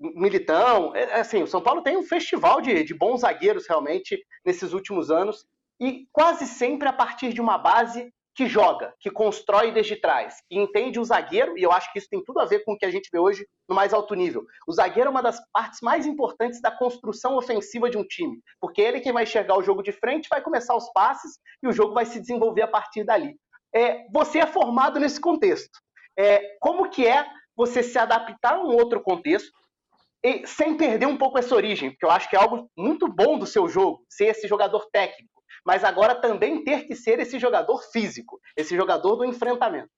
Militão, 0.00 0.94
é, 0.94 1.20
assim, 1.20 1.42
o 1.42 1.46
São 1.46 1.62
Paulo 1.62 1.82
tem 1.82 1.96
um 1.96 2.02
festival 2.02 2.60
de, 2.60 2.82
de 2.82 2.92
bons 2.92 3.20
zagueiros 3.20 3.66
realmente 3.66 4.20
nesses 4.44 4.72
últimos 4.72 5.10
anos 5.10 5.46
e 5.80 6.06
quase 6.12 6.46
sempre 6.46 6.88
a 6.88 6.92
partir 6.92 7.32
de 7.32 7.40
uma 7.40 7.56
base 7.56 8.12
que 8.34 8.48
joga, 8.48 8.92
que 8.98 9.10
constrói 9.10 9.70
desde 9.70 9.94
trás, 9.96 10.42
que 10.48 10.58
entende 10.58 10.98
o 10.98 11.04
zagueiro, 11.04 11.56
e 11.56 11.62
eu 11.62 11.70
acho 11.70 11.92
que 11.92 11.98
isso 11.98 12.08
tem 12.10 12.22
tudo 12.24 12.40
a 12.40 12.44
ver 12.44 12.64
com 12.64 12.72
o 12.72 12.76
que 12.76 12.84
a 12.84 12.90
gente 12.90 13.08
vê 13.12 13.18
hoje 13.18 13.46
no 13.68 13.76
mais 13.76 13.94
alto 13.94 14.14
nível. 14.14 14.44
O 14.66 14.72
zagueiro 14.72 15.08
é 15.08 15.10
uma 15.10 15.22
das 15.22 15.38
partes 15.52 15.80
mais 15.80 16.04
importantes 16.04 16.60
da 16.60 16.70
construção 16.70 17.36
ofensiva 17.36 17.88
de 17.88 17.96
um 17.96 18.04
time, 18.04 18.40
porque 18.60 18.82
ele 18.82 18.96
é 18.96 19.00
quem 19.00 19.12
vai 19.12 19.22
enxergar 19.22 19.56
o 19.56 19.62
jogo 19.62 19.82
de 19.82 19.92
frente, 19.92 20.28
vai 20.28 20.42
começar 20.42 20.74
os 20.74 20.90
passes 20.92 21.38
e 21.62 21.68
o 21.68 21.72
jogo 21.72 21.94
vai 21.94 22.04
se 22.04 22.18
desenvolver 22.18 22.62
a 22.62 22.68
partir 22.68 23.04
dali. 23.04 23.36
É, 23.72 24.04
você 24.12 24.40
é 24.40 24.46
formado 24.46 24.98
nesse 24.98 25.20
contexto. 25.20 25.78
É, 26.18 26.56
como 26.60 26.90
que 26.90 27.06
é 27.06 27.26
você 27.56 27.82
se 27.82 27.98
adaptar 27.98 28.54
a 28.54 28.62
um 28.62 28.74
outro 28.74 29.00
contexto, 29.00 29.52
e, 30.24 30.46
sem 30.46 30.76
perder 30.76 31.06
um 31.06 31.18
pouco 31.18 31.38
essa 31.38 31.54
origem, 31.54 31.90
porque 31.90 32.04
eu 32.04 32.10
acho 32.10 32.28
que 32.28 32.34
é 32.34 32.38
algo 32.38 32.68
muito 32.76 33.06
bom 33.06 33.38
do 33.38 33.46
seu 33.46 33.68
jogo, 33.68 34.02
ser 34.08 34.26
esse 34.26 34.48
jogador 34.48 34.88
técnico 34.90 35.33
mas 35.64 35.82
agora 35.82 36.14
também 36.14 36.62
ter 36.62 36.86
que 36.86 36.94
ser 36.94 37.18
esse 37.18 37.38
jogador 37.38 37.82
físico, 37.90 38.40
esse 38.56 38.76
jogador 38.76 39.16
do 39.16 39.24
enfrentamento. 39.24 39.90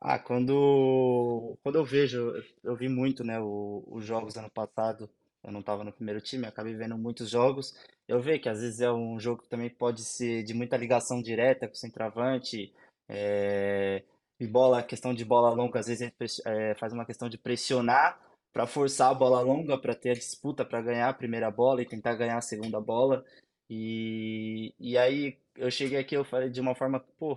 Ah, 0.00 0.18
quando, 0.18 1.56
quando 1.62 1.76
eu 1.76 1.84
vejo, 1.84 2.34
eu 2.62 2.76
vi 2.76 2.88
muito, 2.88 3.24
né, 3.24 3.40
os 3.40 4.04
jogos 4.04 4.36
ano 4.36 4.50
passado, 4.50 5.08
eu 5.42 5.50
não 5.50 5.60
estava 5.60 5.82
no 5.82 5.92
primeiro 5.92 6.20
time, 6.20 6.46
acabei 6.46 6.74
vendo 6.74 6.98
muitos 6.98 7.30
jogos, 7.30 7.74
eu 8.06 8.20
vejo 8.20 8.42
que 8.42 8.48
às 8.50 8.60
vezes 8.60 8.80
é 8.80 8.92
um 8.92 9.18
jogo 9.18 9.42
que 9.42 9.48
também 9.48 9.70
pode 9.70 10.04
ser 10.04 10.42
de 10.42 10.52
muita 10.52 10.76
ligação 10.76 11.22
direta 11.22 11.66
com 11.66 11.72
o 11.72 11.78
centroavante, 11.78 12.74
é, 13.08 14.02
e 14.38 14.46
bola, 14.46 14.82
questão 14.82 15.14
de 15.14 15.24
bola 15.24 15.50
longa, 15.54 15.78
às 15.78 15.86
vezes 15.86 16.12
é, 16.44 16.74
faz 16.74 16.92
uma 16.92 17.06
questão 17.06 17.28
de 17.28 17.38
pressionar 17.38 18.20
para 18.54 18.68
forçar 18.68 19.10
a 19.10 19.14
bola 19.14 19.40
longa, 19.40 19.76
para 19.76 19.96
ter 19.96 20.10
a 20.10 20.14
disputa 20.14 20.64
para 20.64 20.80
ganhar 20.80 21.08
a 21.08 21.14
primeira 21.14 21.50
bola 21.50 21.82
e 21.82 21.86
tentar 21.86 22.14
ganhar 22.14 22.38
a 22.38 22.40
segunda 22.40 22.80
bola. 22.80 23.24
E, 23.68 24.72
e 24.78 24.96
aí 24.96 25.36
eu 25.56 25.70
cheguei 25.70 25.98
aqui 25.98 26.16
eu 26.16 26.24
falei 26.24 26.48
de 26.50 26.60
uma 26.60 26.74
forma, 26.74 27.00
pô, 27.18 27.36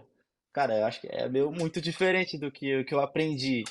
cara, 0.53 0.77
eu 0.77 0.85
acho 0.85 1.01
que 1.01 1.07
é 1.07 1.27
meio 1.27 1.51
muito 1.51 1.81
diferente 1.81 2.37
do 2.37 2.51
que, 2.51 2.83
que 2.83 2.93
eu 2.93 3.01
aprendi. 3.01 3.63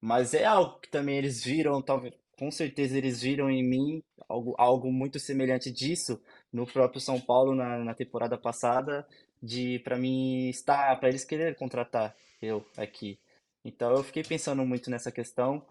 Mas 0.00 0.32
é 0.32 0.44
algo 0.46 0.80
que 0.80 0.88
também 0.90 1.18
eles 1.18 1.44
viram, 1.44 1.82
talvez, 1.82 2.14
com 2.38 2.50
certeza 2.50 2.96
eles 2.96 3.20
viram 3.22 3.50
em 3.50 3.62
mim 3.62 4.02
algo, 4.28 4.54
algo 4.58 4.90
muito 4.90 5.18
semelhante 5.18 5.70
disso 5.70 6.20
no 6.52 6.66
próprio 6.66 7.00
São 7.00 7.20
Paulo 7.20 7.54
na, 7.54 7.78
na 7.84 7.94
temporada 7.94 8.38
passada, 8.38 9.06
de 9.42 9.78
para 9.80 9.98
mim 9.98 10.48
estar, 10.48 10.98
para 10.98 11.10
eles 11.10 11.24
querer 11.24 11.54
contratar 11.56 12.16
eu 12.40 12.64
aqui. 12.78 13.18
Então 13.64 13.92
eu 13.92 14.02
fiquei 14.02 14.22
pensando 14.22 14.64
muito 14.64 14.90
nessa 14.90 15.12
questão. 15.12 15.64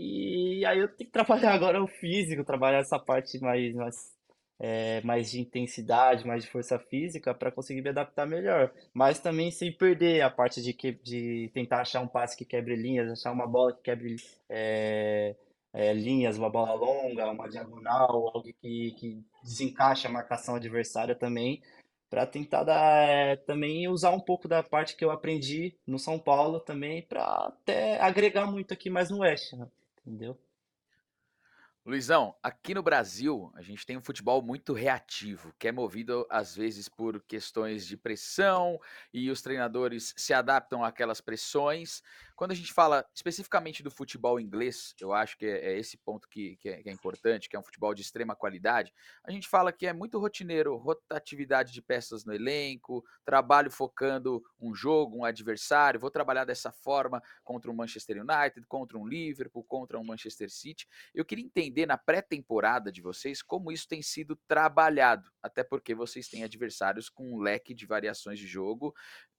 E 0.00 0.64
aí 0.64 0.78
eu 0.78 0.86
tenho 0.86 1.10
que 1.10 1.12
trabalhar 1.12 1.52
agora 1.54 1.82
o 1.82 1.88
físico, 1.88 2.44
trabalhar 2.44 2.78
essa 2.78 3.00
parte 3.00 3.36
mais, 3.40 3.74
mais, 3.74 4.16
é, 4.60 5.00
mais 5.02 5.32
de 5.32 5.40
intensidade, 5.40 6.24
mais 6.24 6.44
de 6.44 6.50
força 6.50 6.78
física 6.78 7.34
para 7.34 7.50
conseguir 7.50 7.82
me 7.82 7.88
adaptar 7.88 8.24
melhor. 8.24 8.72
Mas 8.94 9.18
também 9.18 9.50
sem 9.50 9.72
perder 9.72 10.22
a 10.22 10.30
parte 10.30 10.62
de, 10.62 10.72
que, 10.72 10.92
de 10.92 11.50
tentar 11.52 11.80
achar 11.80 12.00
um 12.00 12.06
passe 12.06 12.36
que 12.36 12.44
quebre 12.44 12.76
linhas, 12.76 13.10
achar 13.10 13.32
uma 13.32 13.46
bola 13.46 13.72
que 13.72 13.82
quebre 13.82 14.14
é, 14.48 15.34
é, 15.72 15.92
linhas, 15.94 16.38
uma 16.38 16.48
bola 16.48 16.74
longa, 16.74 17.32
uma 17.32 17.48
diagonal, 17.48 18.28
algo 18.28 18.42
que, 18.60 18.92
que 18.92 19.24
desencaixa 19.42 20.06
a 20.06 20.12
marcação 20.12 20.54
adversária 20.54 21.16
também 21.16 21.60
para 22.08 22.24
tentar 22.24 22.62
dar, 22.64 23.08
é, 23.08 23.36
também 23.36 23.88
usar 23.88 24.10
um 24.12 24.20
pouco 24.20 24.46
da 24.48 24.62
parte 24.62 24.96
que 24.96 25.04
eu 25.04 25.10
aprendi 25.10 25.76
no 25.86 25.98
São 25.98 26.18
Paulo 26.18 26.60
também 26.60 27.02
para 27.02 27.22
até 27.22 28.00
agregar 28.00 28.46
muito 28.46 28.72
aqui 28.72 28.88
mais 28.88 29.10
no 29.10 29.18
Oeste. 29.18 29.56
Né? 29.56 29.66
Entendeu? 30.08 30.40
Luizão, 31.84 32.36
aqui 32.42 32.74
no 32.74 32.82
Brasil 32.82 33.50
a 33.54 33.62
gente 33.62 33.86
tem 33.86 33.96
um 33.96 34.02
futebol 34.02 34.42
muito 34.42 34.74
reativo, 34.74 35.54
que 35.58 35.68
é 35.68 35.72
movido 35.72 36.26
às 36.28 36.54
vezes 36.54 36.88
por 36.88 37.22
questões 37.22 37.86
de 37.86 37.96
pressão 37.96 38.78
e 39.12 39.30
os 39.30 39.40
treinadores 39.40 40.12
se 40.16 40.34
adaptam 40.34 40.84
àquelas 40.84 41.20
pressões. 41.20 42.02
Quando 42.38 42.52
a 42.52 42.54
gente 42.54 42.72
fala 42.72 43.04
especificamente 43.12 43.82
do 43.82 43.90
futebol 43.90 44.38
inglês, 44.38 44.94
eu 45.00 45.12
acho 45.12 45.36
que 45.36 45.44
é, 45.44 45.72
é 45.72 45.76
esse 45.76 45.98
ponto 45.98 46.28
que, 46.28 46.54
que, 46.58 46.68
é, 46.68 46.80
que, 46.80 46.88
é, 46.88 46.92
importante, 46.92 47.48
que 47.48 47.56
é 47.56 47.58
um 47.58 47.64
futebol 47.64 47.92
de 47.92 48.02
extrema 48.02 48.36
qualidade. 48.36 48.94
A 49.24 49.32
gente 49.32 49.48
fala 49.48 49.72
que 49.72 49.88
é 49.88 49.92
muito 49.92 50.20
rotineiro, 50.20 50.76
rotatividade 50.76 51.72
de 51.72 51.82
peças 51.82 52.24
no 52.24 52.32
elenco, 52.32 53.04
trabalho 53.24 53.72
focando 53.72 54.40
um 54.60 54.72
jogo, 54.72 55.18
um 55.18 55.24
adversário. 55.24 55.98
Vou 55.98 56.12
trabalhar 56.12 56.44
dessa 56.44 56.70
forma 56.70 57.20
contra 57.42 57.72
um 57.72 57.74
Manchester 57.74 58.18
United, 58.22 58.64
contra 58.68 58.96
um 58.96 59.04
Liverpool, 59.04 59.64
contra 59.64 59.98
um 59.98 60.04
Manchester 60.04 60.48
City. 60.48 60.86
Eu 61.12 61.24
queria 61.24 61.44
entender 61.44 61.86
na 61.86 61.98
pré-temporada 61.98 62.92
de 62.92 63.02
vocês 63.02 63.42
como 63.42 63.72
isso 63.72 63.88
tem 63.88 64.00
sido 64.00 64.36
trabalhado, 64.46 65.28
até 65.42 65.64
porque 65.64 65.92
vocês 65.92 66.28
têm 66.28 66.44
adversários 66.44 67.08
com 67.08 67.34
um 67.34 67.40
leque 67.40 67.74
de 67.74 67.84
variações 67.84 68.38
de 68.38 68.46
jogo 68.46 68.94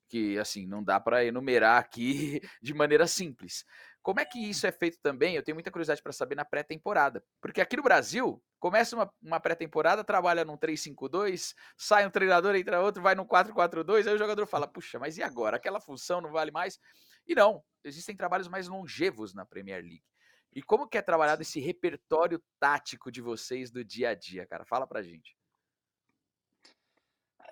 que 0.10 0.38
assim 0.40 0.66
não 0.66 0.84
dá 0.84 1.00
para 1.00 1.24
enumerar 1.24 1.80
aqui 1.80 2.42
de 2.62 2.74
maneira 2.74 3.08
simples. 3.08 3.64
Como 4.02 4.20
é 4.20 4.26
que 4.26 4.40
isso 4.40 4.66
é 4.66 4.72
feito 4.72 4.98
também? 5.02 5.36
Eu 5.36 5.44
tenho 5.44 5.56
muita 5.56 5.70
curiosidade 5.70 6.02
para 6.02 6.12
saber 6.12 6.36
na 6.36 6.44
pré-temporada. 6.44 7.24
Porque 7.40 7.62
aqui 7.62 7.78
no 7.78 7.84
Brasil, 7.84 8.42
começa 8.58 8.96
uma, 8.96 9.14
uma 9.22 9.40
pré-temporada, 9.40 10.04
trabalha 10.04 10.44
num 10.44 10.58
3-5-2, 10.58 11.54
sai 11.78 12.08
um 12.08 12.10
treinador, 12.10 12.56
entra 12.56 12.82
outro, 12.82 13.04
vai 13.04 13.14
num 13.14 13.26
4-4-2, 13.26 14.08
aí 14.08 14.16
o 14.16 14.18
jogador 14.18 14.46
fala: 14.48 14.68
puxa, 14.68 14.98
mas 14.98 15.18
e 15.18 15.24
agora? 15.24 15.58
Aquela 15.58 15.80
função 15.80 16.22
não 16.22 16.32
vale 16.32 16.50
mais? 16.50 16.80
E 17.28 17.36
não, 17.36 17.64
existem 17.84 18.16
trabalhos 18.16 18.48
mais 18.48 18.68
longevos 18.68 19.34
na 19.34 19.46
Premier 19.46 19.82
League. 19.82 20.04
E 20.52 20.64
como 20.64 20.88
que 20.88 20.98
é 20.98 21.02
trabalhado 21.02 21.44
esse 21.44 21.60
repertório 21.60 22.42
tático 22.60 23.12
de 23.12 23.22
vocês 23.22 23.70
do 23.70 23.84
dia 23.86 24.10
a 24.10 24.16
dia, 24.16 24.48
cara? 24.48 24.66
Fala 24.66 24.88
pra 24.88 25.04
gente. 25.04 25.38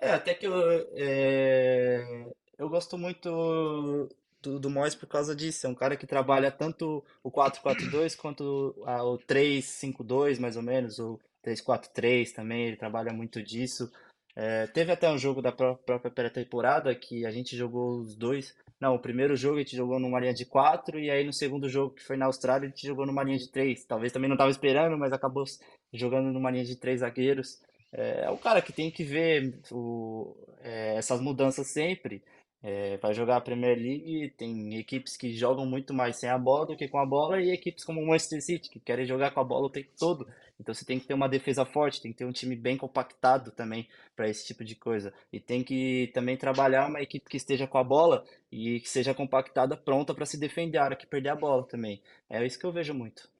É, 0.00 0.12
até 0.12 0.34
que 0.34 0.46
eu, 0.46 0.54
é, 0.96 2.30
eu 2.58 2.68
gosto 2.68 2.98
muito 2.98 4.08
do, 4.42 4.58
do 4.58 4.70
Moyes 4.70 4.94
por 4.94 5.06
causa 5.06 5.34
disso. 5.34 5.66
É 5.66 5.70
um 5.70 5.74
cara 5.74 5.96
que 5.96 6.06
trabalha 6.06 6.50
tanto 6.50 7.04
o 7.22 7.30
4-4-2 7.30 8.16
quanto 8.16 8.74
a, 8.84 9.04
o 9.04 9.18
3-5-2, 9.18 10.38
mais 10.38 10.56
ou 10.56 10.62
menos, 10.62 10.98
o 10.98 11.18
3-4-3 11.44 12.32
também. 12.32 12.66
Ele 12.66 12.76
trabalha 12.76 13.12
muito 13.12 13.42
disso. 13.42 13.90
É, 14.34 14.66
teve 14.68 14.92
até 14.92 15.10
um 15.10 15.18
jogo 15.18 15.42
da 15.42 15.50
própria 15.50 16.10
pré-temporada 16.10 16.94
que 16.94 17.26
a 17.26 17.30
gente 17.30 17.56
jogou 17.56 18.00
os 18.00 18.14
dois. 18.14 18.54
Não, 18.80 18.94
o 18.94 18.98
primeiro 19.00 19.34
jogo 19.34 19.56
a 19.56 19.58
gente 19.58 19.76
jogou 19.76 19.98
numa 19.98 20.20
linha 20.20 20.32
de 20.32 20.44
4 20.44 21.00
e 21.00 21.10
aí 21.10 21.24
no 21.24 21.32
segundo 21.32 21.68
jogo, 21.68 21.94
que 21.94 22.04
foi 22.04 22.16
na 22.16 22.26
Austrália, 22.26 22.66
a 22.66 22.70
gente 22.70 22.86
jogou 22.86 23.04
numa 23.04 23.24
linha 23.24 23.38
de 23.38 23.48
3. 23.48 23.84
Talvez 23.84 24.12
também 24.12 24.28
não 24.28 24.36
estava 24.36 24.50
esperando, 24.50 24.96
mas 24.96 25.12
acabou 25.12 25.44
jogando 25.92 26.32
numa 26.32 26.50
linha 26.50 26.64
de 26.64 26.76
três 26.76 27.00
zagueiros. 27.00 27.60
É, 27.92 28.24
é 28.26 28.30
o 28.30 28.38
cara 28.38 28.62
que 28.62 28.72
tem 28.72 28.90
que 28.90 29.02
ver 29.02 29.60
o, 29.72 30.36
é, 30.60 30.96
essas 30.96 31.20
mudanças 31.20 31.72
sempre. 31.72 32.22
É, 32.60 32.96
vai 32.96 33.14
jogar 33.14 33.36
a 33.36 33.40
Premier 33.40 33.76
League, 33.78 34.34
tem 34.36 34.76
equipes 34.78 35.16
que 35.16 35.32
jogam 35.32 35.64
muito 35.64 35.94
mais 35.94 36.16
sem 36.16 36.28
a 36.28 36.36
bola 36.36 36.66
do 36.66 36.76
que 36.76 36.88
com 36.88 36.98
a 36.98 37.06
bola 37.06 37.40
e 37.40 37.50
equipes 37.52 37.84
como 37.84 38.00
o 38.00 38.06
Manchester 38.06 38.42
City 38.42 38.68
que 38.68 38.80
querem 38.80 39.06
jogar 39.06 39.30
com 39.30 39.38
a 39.40 39.44
bola 39.44 39.66
o 39.66 39.70
tempo 39.70 39.90
todo. 39.96 40.26
Então 40.60 40.74
você 40.74 40.84
tem 40.84 40.98
que 40.98 41.06
ter 41.06 41.14
uma 41.14 41.28
defesa 41.28 41.64
forte, 41.64 42.00
tem 42.00 42.10
que 42.10 42.18
ter 42.18 42.24
um 42.24 42.32
time 42.32 42.56
bem 42.56 42.76
compactado 42.76 43.52
também 43.52 43.88
para 44.16 44.28
esse 44.28 44.44
tipo 44.44 44.64
de 44.64 44.74
coisa. 44.74 45.14
E 45.32 45.38
tem 45.38 45.62
que 45.62 46.10
também 46.12 46.36
trabalhar 46.36 46.88
uma 46.88 47.00
equipe 47.00 47.30
que 47.30 47.36
esteja 47.36 47.66
com 47.66 47.78
a 47.78 47.84
bola 47.84 48.24
e 48.50 48.80
que 48.80 48.88
seja 48.88 49.14
compactada, 49.14 49.76
pronta 49.76 50.12
para 50.12 50.26
se 50.26 50.36
defender 50.36 50.78
a 50.78 50.84
hora 50.84 50.96
que 50.96 51.06
perder 51.06 51.28
a 51.28 51.36
bola 51.36 51.62
também. 51.62 52.02
É 52.28 52.44
isso 52.44 52.58
que 52.58 52.66
eu 52.66 52.72
vejo 52.72 52.92
muito. 52.92 53.30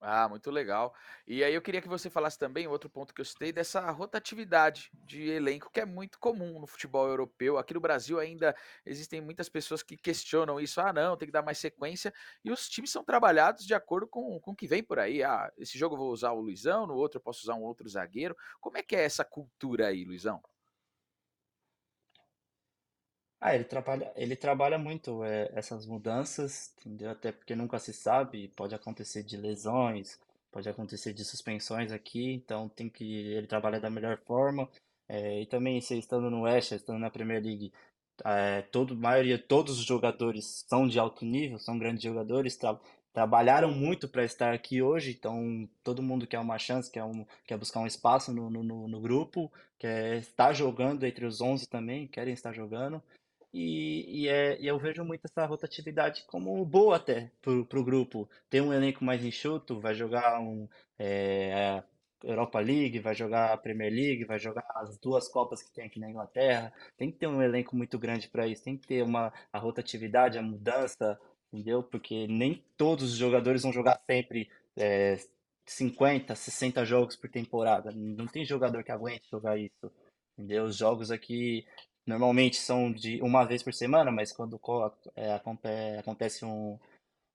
Ah, 0.00 0.28
muito 0.28 0.48
legal. 0.52 0.94
E 1.26 1.42
aí 1.42 1.52
eu 1.52 1.60
queria 1.60 1.82
que 1.82 1.88
você 1.88 2.08
falasse 2.08 2.38
também, 2.38 2.68
outro 2.68 2.88
ponto 2.88 3.12
que 3.12 3.20
eu 3.20 3.24
citei, 3.24 3.52
dessa 3.52 3.90
rotatividade 3.90 4.90
de 4.94 5.28
elenco 5.28 5.70
que 5.72 5.80
é 5.80 5.84
muito 5.84 6.20
comum 6.20 6.60
no 6.60 6.68
futebol 6.68 7.08
europeu. 7.08 7.58
Aqui 7.58 7.74
no 7.74 7.80
Brasil 7.80 8.20
ainda 8.20 8.54
existem 8.86 9.20
muitas 9.20 9.48
pessoas 9.48 9.82
que 9.82 9.96
questionam 9.96 10.60
isso. 10.60 10.80
Ah, 10.80 10.92
não, 10.92 11.16
tem 11.16 11.26
que 11.26 11.32
dar 11.32 11.42
mais 11.42 11.58
sequência. 11.58 12.14
E 12.44 12.50
os 12.52 12.68
times 12.68 12.92
são 12.92 13.02
trabalhados 13.04 13.66
de 13.66 13.74
acordo 13.74 14.06
com, 14.06 14.38
com 14.40 14.52
o 14.52 14.56
que 14.56 14.68
vem 14.68 14.84
por 14.84 15.00
aí. 15.00 15.20
Ah, 15.24 15.50
esse 15.58 15.76
jogo 15.76 15.96
eu 15.96 15.98
vou 15.98 16.12
usar 16.12 16.30
o 16.30 16.40
Luizão, 16.40 16.86
no 16.86 16.94
outro 16.94 17.18
eu 17.18 17.22
posso 17.22 17.42
usar 17.42 17.54
um 17.54 17.62
outro 17.64 17.88
zagueiro. 17.88 18.36
Como 18.60 18.78
é 18.78 18.82
que 18.84 18.94
é 18.94 19.02
essa 19.04 19.24
cultura 19.24 19.88
aí, 19.88 20.04
Luizão? 20.04 20.40
Ah, 23.40 23.54
ele 23.54 23.64
trabalha, 23.64 24.12
ele 24.16 24.34
trabalha 24.34 24.78
muito 24.78 25.22
é, 25.24 25.50
essas 25.54 25.86
mudanças, 25.86 26.72
entendeu? 26.80 27.10
Até 27.10 27.30
porque 27.30 27.54
nunca 27.54 27.78
se 27.78 27.92
sabe, 27.92 28.48
pode 28.48 28.74
acontecer 28.74 29.22
de 29.22 29.36
lesões, 29.36 30.18
pode 30.50 30.68
acontecer 30.68 31.12
de 31.12 31.24
suspensões 31.24 31.92
aqui, 31.92 32.32
então 32.32 32.68
tem 32.68 32.88
que 32.88 33.04
ele 33.32 33.46
trabalha 33.46 33.78
da 33.80 33.88
melhor 33.90 34.18
forma. 34.26 34.68
É, 35.08 35.40
e 35.42 35.46
também, 35.46 35.80
se 35.80 35.96
estando 35.96 36.28
no 36.30 36.42
West, 36.42 36.72
estando 36.72 36.98
na 36.98 37.10
Premier 37.10 37.42
League, 37.42 37.72
é, 38.24 38.62
todo, 38.62 38.96
maioria, 38.96 39.38
todos 39.38 39.78
os 39.78 39.84
jogadores 39.84 40.64
são 40.68 40.88
de 40.88 40.98
alto 40.98 41.24
nível, 41.24 41.58
são 41.58 41.78
grandes 41.78 42.02
jogadores, 42.02 42.56
tra 42.56 42.78
trabalharam 43.12 43.72
muito 43.72 44.06
para 44.08 44.22
estar 44.24 44.52
aqui 44.54 44.80
hoje, 44.80 45.10
então 45.18 45.68
todo 45.82 46.02
mundo 46.02 46.26
quer 46.26 46.38
uma 46.38 46.58
chance, 46.58 46.90
quer, 46.90 47.02
um, 47.02 47.26
quer 47.46 47.58
buscar 47.58 47.80
um 47.80 47.86
espaço 47.86 48.32
no, 48.32 48.48
no, 48.50 48.86
no 48.86 49.00
grupo, 49.00 49.50
quer 49.78 50.18
estar 50.18 50.52
jogando 50.52 51.04
entre 51.04 51.24
os 51.26 51.40
11 51.40 51.68
também, 51.68 52.06
querem 52.06 52.34
estar 52.34 52.52
jogando. 52.52 53.02
E, 53.52 54.24
e, 54.24 54.28
é, 54.28 54.60
e 54.60 54.66
eu 54.66 54.78
vejo 54.78 55.04
muito 55.04 55.24
essa 55.24 55.46
rotatividade 55.46 56.24
como 56.26 56.64
boa 56.64 56.96
até 56.96 57.30
pro, 57.40 57.64
pro 57.64 57.84
grupo. 57.84 58.28
Tem 58.50 58.60
um 58.60 58.72
elenco 58.72 59.04
mais 59.04 59.24
enxuto, 59.24 59.80
vai 59.80 59.94
jogar 59.94 60.40
um 60.40 60.68
é, 60.98 61.82
Europa 62.22 62.58
League, 62.60 62.98
vai 62.98 63.14
jogar 63.14 63.52
a 63.52 63.56
Premier 63.56 63.92
League, 63.92 64.24
vai 64.24 64.38
jogar 64.38 64.64
as 64.74 64.98
duas 64.98 65.28
Copas 65.28 65.62
que 65.62 65.72
tem 65.72 65.84
aqui 65.86 65.98
na 65.98 66.10
Inglaterra. 66.10 66.72
Tem 66.96 67.10
que 67.10 67.18
ter 67.18 67.26
um 67.26 67.42
elenco 67.42 67.76
muito 67.76 67.98
grande 67.98 68.28
para 68.28 68.46
isso, 68.46 68.64
tem 68.64 68.76
que 68.76 68.86
ter 68.86 69.02
uma 69.02 69.32
a 69.52 69.58
rotatividade, 69.58 70.38
a 70.38 70.42
mudança, 70.42 71.18
entendeu? 71.52 71.82
Porque 71.82 72.26
nem 72.26 72.62
todos 72.76 73.12
os 73.12 73.16
jogadores 73.16 73.62
vão 73.62 73.72
jogar 73.72 73.98
sempre 74.06 74.50
é, 74.76 75.16
50, 75.66 76.34
60 76.34 76.84
jogos 76.84 77.16
por 77.16 77.30
temporada. 77.30 77.90
Não 77.92 78.26
tem 78.26 78.44
jogador 78.44 78.82
que 78.82 78.92
aguente 78.92 79.28
jogar 79.30 79.58
isso. 79.58 79.90
Entendeu? 80.36 80.64
Os 80.64 80.76
jogos 80.76 81.10
aqui 81.10 81.66
normalmente 82.08 82.56
são 82.56 82.90
de 82.90 83.20
uma 83.20 83.44
vez 83.44 83.62
por 83.62 83.74
semana, 83.74 84.10
mas 84.10 84.32
quando 84.32 84.58
é, 85.14 85.34
acontece 85.98 86.44
um, 86.44 86.78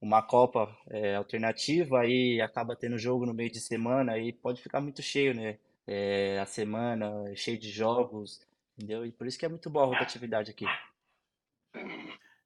uma 0.02 0.22
Copa 0.24 0.76
é, 0.90 1.16
alternativa, 1.16 2.02
aí 2.02 2.42
acaba 2.42 2.76
tendo 2.76 2.98
jogo 2.98 3.26
no 3.26 3.34
meio 3.34 3.52
de 3.52 3.60
semana, 3.60 4.14
aí 4.14 4.34
pode 4.34 4.62
ficar 4.62 4.82
muito 4.82 5.02
cheio, 5.04 5.36
né? 5.36 5.60
É, 5.86 6.40
a 6.40 6.46
semana, 6.46 7.08
cheio 7.36 7.60
de 7.60 7.70
jogos, 7.70 8.42
entendeu? 8.76 9.06
E 9.06 9.12
por 9.12 9.28
isso 9.28 9.38
que 9.38 9.46
é 9.46 9.50
muito 9.50 9.70
boa 9.70 9.86
a 9.86 9.90
rotatividade 9.90 10.50
aqui. 10.50 10.66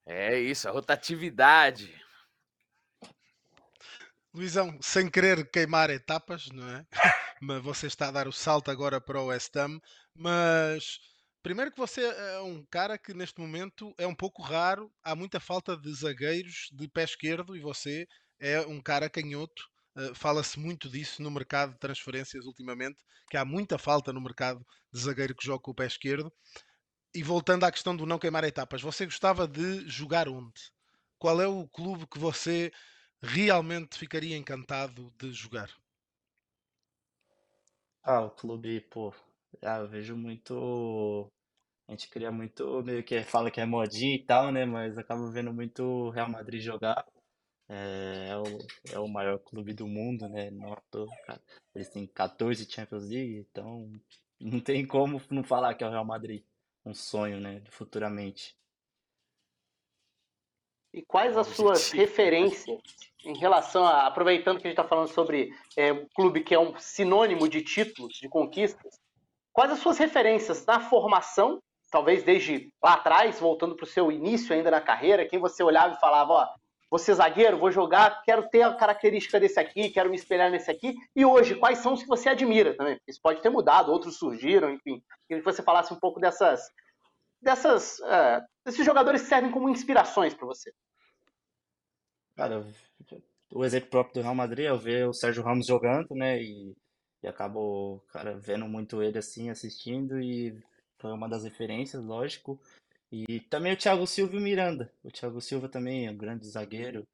É 0.06 0.38
isso, 0.38 0.68
a 0.68 0.72
rotatividade. 0.72 1.94
Luizão, 4.34 4.78
sem 4.82 5.10
querer 5.10 5.50
queimar 5.50 5.90
etapas, 5.90 6.48
não 6.52 6.68
é? 6.76 6.86
mas 7.42 7.64
você 7.64 7.88
está 7.88 8.10
a 8.10 8.12
dar 8.12 8.28
o 8.28 8.34
salto 8.34 8.70
agora 8.70 9.00
para 9.00 9.22
o 9.22 9.28
West 9.28 9.56
Ham, 9.56 9.80
mas 10.14 11.00
Primeiro 11.44 11.72
que 11.72 11.78
você 11.78 12.02
é 12.04 12.40
um 12.42 12.66
cara 12.70 12.98
que 12.98 13.14
neste 13.14 13.40
momento 13.40 13.94
é 13.98 14.06
um 14.06 14.16
pouco 14.16 14.42
raro, 14.42 14.92
há 15.04 15.16
muita 15.16 15.40
falta 15.40 15.78
de 15.78 15.94
zagueiros 15.94 16.70
de 16.74 16.88
pé 16.90 17.04
esquerdo 17.04 17.56
e 17.56 17.60
você 17.62 18.08
é 18.40 18.62
um 18.62 18.82
cara 18.82 19.10
canhoto. 19.10 19.64
Uh, 19.96 20.14
Fala-se 20.14 20.60
muito 20.60 20.90
disso 20.90 21.22
no 21.22 21.32
mercado 21.32 21.74
de 21.74 21.80
transferências 21.80 22.46
ultimamente, 22.46 23.02
que 23.30 23.38
há 23.38 23.46
muita 23.46 23.78
falta 23.78 24.12
no 24.14 24.22
mercado 24.22 24.66
de 24.92 25.00
zagueiro 25.00 25.36
que 25.36 25.46
joga 25.46 25.62
com 25.62 25.72
o 25.72 25.76
pé 25.76 25.86
esquerdo. 25.88 26.32
E 27.14 27.24
voltando 27.24 27.66
à 27.66 27.72
questão 27.72 27.96
do 27.98 28.06
não 28.06 28.20
queimar 28.20 28.44
etapas, 28.46 28.82
você 28.82 29.06
gostava 29.06 29.48
de 29.48 29.88
jogar 29.90 30.30
onde? 30.30 30.72
Qual 31.20 31.42
é 31.42 31.48
o 31.48 31.68
clube 31.68 32.08
que 32.08 32.20
você 32.20 32.72
realmente 33.22 33.98
ficaria 33.98 34.38
encantado 34.38 35.14
de 35.20 35.34
jogar? 35.34 35.70
Ah, 38.02 38.22
o 38.24 38.32
clube, 38.32 38.82
pô, 38.82 39.14
ah, 39.62 39.80
eu 39.80 39.88
vejo 39.88 40.16
muito 40.16 41.32
a 41.88 41.94
gente 41.94 42.10
cria 42.10 42.30
muito, 42.32 42.84
meio 42.84 43.02
que 43.02 43.24
fala 43.24 43.50
que 43.50 43.62
é 43.62 43.66
modinha 43.66 44.16
e 44.16 44.24
tal, 44.24 44.52
né? 44.52 44.66
Mas 44.66 44.98
acaba 44.98 45.32
vendo 45.32 45.54
muito 45.54 45.84
o 45.84 46.10
Real 46.10 46.30
Madrid 46.30 46.62
jogar. 46.62 47.06
É, 47.70 48.30
é, 48.30 48.38
o, 48.38 48.44
é 48.94 49.00
o 49.00 49.08
maior 49.08 49.40
clube 49.40 49.74
do 49.74 49.88
mundo, 49.88 50.28
né? 50.28 50.52
Não 50.52 50.76
cara. 51.26 51.42
Eles 51.74 51.90
têm 51.90 52.06
14 52.06 52.70
Champions 52.70 53.08
League, 53.08 53.38
então 53.38 53.90
não 54.40 54.60
tem 54.60 54.86
como 54.86 55.22
não 55.32 55.44
falar 55.44 55.76
que 55.76 55.84
é 55.84 55.88
o 55.88 55.92
Real 55.92 56.06
Madrid. 56.06 56.44
Um 56.86 56.94
sonho, 56.94 57.40
né? 57.40 57.62
Futuramente. 57.70 58.54
E 60.94 61.02
quais 61.04 61.38
as 61.38 61.48
suas 61.48 61.92
referências 61.92 62.82
em 63.26 63.38
relação 63.38 63.86
a, 63.86 64.08
aproveitando 64.08 64.60
que 64.60 64.68
a 64.68 64.70
gente 64.70 64.80
está 64.80 64.88
falando 64.88 65.10
sobre 65.10 65.52
é, 65.78 65.94
um 65.94 66.08
clube 66.10 66.44
que 66.44 66.54
é 66.54 66.60
um 66.60 66.78
sinônimo 66.78 67.48
de 67.48 67.62
títulos, 67.62 68.18
de 68.18 68.28
conquistas, 68.28 69.00
quais 69.58 69.72
as 69.72 69.80
suas 69.80 69.98
referências 69.98 70.64
na 70.68 70.80
formação 70.80 71.60
talvez 71.90 72.22
desde 72.22 72.72
lá 72.84 72.94
atrás, 72.94 73.40
voltando 73.40 73.76
para 73.76 73.86
o 73.86 73.88
seu 73.88 74.12
início 74.12 74.54
ainda 74.54 74.70
na 74.70 74.80
carreira, 74.80 75.26
quem 75.26 75.40
você 75.40 75.64
olhava 75.64 75.96
e 75.96 76.00
falava, 76.00 76.34
ó, 76.34 76.48
vou 76.92 77.00
ser 77.00 77.16
zagueiro, 77.16 77.58
vou 77.58 77.72
jogar, 77.72 78.22
quero 78.24 78.48
ter 78.50 78.62
a 78.62 78.76
característica 78.76 79.40
desse 79.40 79.60
aqui, 79.60 79.90
quero 79.90 80.10
me 80.10 80.16
espelhar 80.16 80.52
nesse 80.52 80.70
aqui. 80.70 80.94
E 81.16 81.26
hoje, 81.26 81.56
quais 81.56 81.80
são 81.80 81.94
os 81.94 82.04
que 82.04 82.08
você 82.08 82.30
admira 82.30 82.76
também? 82.76 83.00
Isso 83.08 83.20
pode 83.22 83.42
ter 83.42 83.50
mudado, 83.50 83.92
outros 83.92 84.18
surgiram, 84.18 84.70
enfim. 84.70 85.02
Queria 85.28 85.42
que 85.42 85.52
você 85.52 85.64
falasse 85.64 85.92
um 85.92 86.00
pouco 86.00 86.20
dessas, 86.20 86.62
dessas, 87.42 87.98
uh, 88.00 88.46
desses 88.64 88.86
jogadores 88.86 89.24
que 89.24 89.30
servem 89.30 89.50
como 89.50 89.70
inspirações 89.70 90.36
para 90.36 90.46
você. 90.46 90.72
Cara, 92.36 92.64
o 93.52 93.66
exemplo 93.66 93.90
próprio 93.90 94.16
do 94.16 94.22
Real 94.22 94.36
Madrid 94.36 94.68
é 94.68 94.76
ver 94.76 95.08
o 95.08 95.14
Sérgio 95.14 95.42
Ramos 95.42 95.66
jogando, 95.66 96.08
né? 96.12 96.38
E, 96.40 96.76
e 97.24 97.28
acabo, 97.28 98.02
cara, 98.10 98.38
vendo 98.38 98.68
muito 98.68 99.02
ele 99.02 99.18
assim, 99.18 99.50
assistindo 99.50 100.20
e 100.20 100.58
foi 101.00 101.12
uma 101.12 101.28
das 101.28 101.44
referências, 101.44 102.04
lógico. 102.04 102.60
E 103.12 103.40
também 103.42 103.74
o 103.74 103.78
Thiago 103.78 104.06
Silva 104.06 104.36
e 104.36 104.40
o 104.40 104.42
Miranda. 104.42 104.92
O 105.04 105.12
Thiago 105.12 105.42
Silva 105.42 105.70
também 105.70 106.08
é 106.08 106.12
um 106.12 106.18
grande 106.18 106.48
zagueiro, 106.48 107.08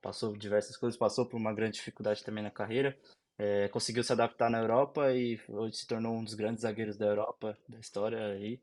passou 0.00 0.36
diversas 0.36 0.76
coisas, 0.76 0.98
passou 0.98 1.26
por 1.26 1.36
uma 1.36 1.52
grande 1.52 1.74
dificuldade 1.74 2.24
também 2.24 2.42
na 2.42 2.50
carreira. 2.50 2.96
É, 3.38 3.68
conseguiu 3.68 4.04
se 4.04 4.12
adaptar 4.12 4.50
na 4.50 4.58
Europa 4.58 5.12
e 5.14 5.40
hoje 5.48 5.76
se 5.76 5.86
tornou 5.86 6.14
um 6.14 6.22
dos 6.24 6.34
grandes 6.34 6.62
zagueiros 6.62 6.96
da 6.96 7.06
Europa, 7.06 7.56
da 7.68 7.78
história 7.78 8.26
aí. 8.26 8.60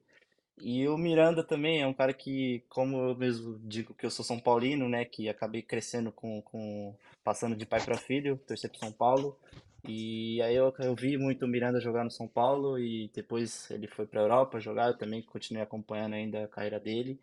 E 0.60 0.88
o 0.88 0.98
Miranda 0.98 1.44
também 1.44 1.82
é 1.82 1.88
um 1.88 1.94
cara 1.94 2.14
que, 2.14 2.64
como 2.70 3.10
eu 3.10 3.16
mesmo 3.16 3.60
digo 3.60 3.94
que 3.94 4.06
eu 4.06 4.10
sou 4.10 4.26
São 4.26 4.40
Paulino, 4.40 4.90
né, 4.90 5.06
que 5.06 5.30
acabei 5.30 5.62
crescendo 5.62 6.12
com, 6.12 6.42
com 6.42 6.96
passando 7.24 7.56
de 7.56 7.66
pai 7.66 7.84
para 7.84 7.98
filho, 7.98 8.38
torcer 8.48 8.70
pro 8.70 8.80
São 8.80 8.92
Paulo. 8.92 9.38
E 9.84 10.42
aí 10.42 10.56
eu, 10.56 10.74
eu 10.80 10.96
vi 10.96 11.18
muito 11.18 11.46
o 11.46 11.48
Miranda 11.48 11.80
jogar 11.80 12.04
no 12.04 12.12
São 12.12 12.28
Paulo 12.28 12.78
e 12.80 13.10
depois 13.14 13.70
ele 13.72 13.88
foi 13.88 14.06
para 14.06 14.22
a 14.22 14.24
Europa 14.24 14.60
jogar, 14.60 14.90
eu 14.90 14.98
também 14.98 15.22
continuei 15.22 15.64
acompanhando 15.64 16.14
ainda 16.14 16.44
a 16.44 16.48
carreira 16.48 16.80
dele. 16.80 17.20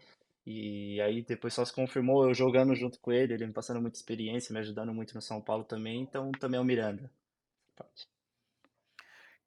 E 0.46 1.00
aí 1.00 1.22
depois 1.22 1.54
só 1.54 1.64
se 1.64 1.72
confirmou 1.72 2.26
eu 2.26 2.34
jogando 2.34 2.74
junto 2.74 3.00
com 3.00 3.12
ele, 3.12 3.34
ele 3.34 3.46
me 3.46 3.52
passando 3.52 3.80
muita 3.80 3.96
experiência, 3.96 4.52
me 4.52 4.60
ajudando 4.60 4.92
muito 4.92 5.14
no 5.14 5.22
São 5.22 5.40
Paulo 5.40 5.64
também, 5.64 6.02
então 6.02 6.30
também 6.32 6.58
é 6.58 6.60
o 6.60 6.64
Miranda. 6.64 7.10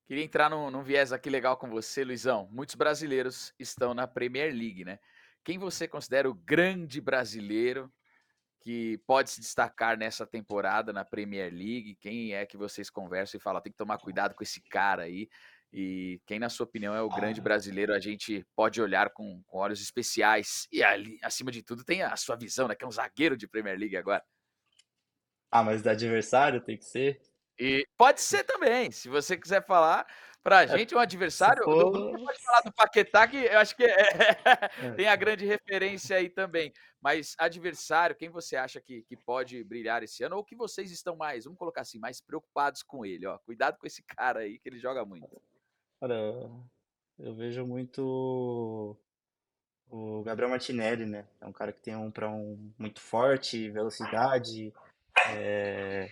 Queria 0.07 0.23
entrar 0.23 0.49
num, 0.49 0.71
num 0.71 0.83
viés 0.83 1.11
aqui 1.11 1.29
legal 1.29 1.57
com 1.57 1.69
você, 1.69 2.03
Luizão. 2.03 2.47
Muitos 2.51 2.75
brasileiros 2.75 3.53
estão 3.59 3.93
na 3.93 4.07
Premier 4.07 4.53
League, 4.53 4.85
né? 4.85 4.99
Quem 5.43 5.57
você 5.57 5.87
considera 5.87 6.29
o 6.29 6.33
grande 6.33 6.99
brasileiro 6.99 7.91
que 8.61 8.97
pode 9.05 9.29
se 9.29 9.39
destacar 9.39 9.97
nessa 9.97 10.25
temporada 10.25 10.91
na 10.91 11.05
Premier 11.05 11.51
League? 11.51 11.97
Quem 11.99 12.33
é 12.33 12.45
que 12.45 12.57
vocês 12.57 12.89
conversam 12.89 13.37
e 13.37 13.41
falam, 13.41 13.61
tem 13.61 13.71
que 13.71 13.77
tomar 13.77 13.97
cuidado 13.97 14.35
com 14.35 14.43
esse 14.43 14.61
cara 14.61 15.03
aí? 15.03 15.29
E 15.71 16.21
quem, 16.25 16.39
na 16.39 16.49
sua 16.49 16.65
opinião, 16.65 16.95
é 16.95 17.01
o 17.01 17.09
grande 17.09 17.41
brasileiro, 17.41 17.93
a 17.93 17.99
gente 17.99 18.45
pode 18.55 18.81
olhar 18.81 19.09
com, 19.09 19.43
com 19.45 19.57
olhos 19.57 19.81
especiais. 19.81 20.67
E 20.71 20.83
ali, 20.83 21.19
acima 21.21 21.51
de 21.51 21.61
tudo, 21.61 21.83
tem 21.83 22.03
a 22.03 22.15
sua 22.15 22.35
visão, 22.35 22.67
né? 22.67 22.75
Que 22.75 22.85
é 22.85 22.87
um 22.87 22.91
zagueiro 22.91 23.35
de 23.35 23.47
Premier 23.47 23.77
League 23.77 23.97
agora. 23.97 24.23
Ah, 25.51 25.63
mas 25.63 25.81
do 25.81 25.89
adversário 25.89 26.61
tem 26.61 26.77
que 26.77 26.85
ser? 26.85 27.21
E 27.59 27.85
pode 27.97 28.21
ser 28.21 28.43
também, 28.43 28.91
se 28.91 29.09
você 29.09 29.35
quiser 29.35 29.65
falar 29.65 30.05
pra 30.47 30.63
É, 30.63 30.67
gente 30.77 30.95
um 30.95 30.99
adversário, 30.99 31.63
for. 31.63 31.91
Bruno 31.91 32.25
pode 32.25 32.41
falar 32.41 32.61
do 32.61 32.71
Paquetá, 32.71 33.27
que 33.27 33.35
eu 33.35 33.59
acho 33.59 33.75
que 33.75 33.83
é, 33.83 33.97
É, 34.81 34.91
tem 34.95 35.07
a 35.07 35.15
grande 35.15 35.45
referência 35.45 36.15
aí 36.15 36.29
também. 36.29 36.71
Mas 37.01 37.35
adversário, 37.37 38.15
quem 38.15 38.29
você 38.29 38.55
acha 38.55 38.79
que, 38.79 39.03
que 39.03 39.17
pode 39.17 39.61
brilhar 39.65 40.03
esse 40.03 40.23
ano? 40.23 40.37
Ou 40.37 40.45
que 40.45 40.55
vocês 40.55 40.89
estão 40.89 41.17
mais, 41.17 41.43
vamos 41.43 41.59
colocar 41.59 41.81
assim, 41.81 41.99
mais 41.99 42.21
preocupados 42.21 42.81
com 42.81 43.05
ele, 43.05 43.27
ó. 43.27 43.37
Cuidado 43.39 43.77
com 43.77 43.85
esse 43.85 44.01
cara 44.17 44.39
aí, 44.39 44.57
que 44.57 44.69
ele 44.69 44.79
joga 44.79 45.03
muito. 45.03 45.27
Eu 47.19 47.35
vejo 47.35 47.65
muito 47.65 48.97
o 49.89 50.23
Gabriel 50.23 50.49
Martinelli, 50.49 51.05
né? 51.05 51.27
É 51.41 51.45
um 51.45 51.51
cara 51.51 51.73
que 51.73 51.81
tem 51.81 51.95
um 51.95 52.09
para 52.09 52.29
um 52.29 52.71
muito 52.77 53.01
forte, 53.01 53.69
velocidade, 53.69 54.73
é, 55.29 56.09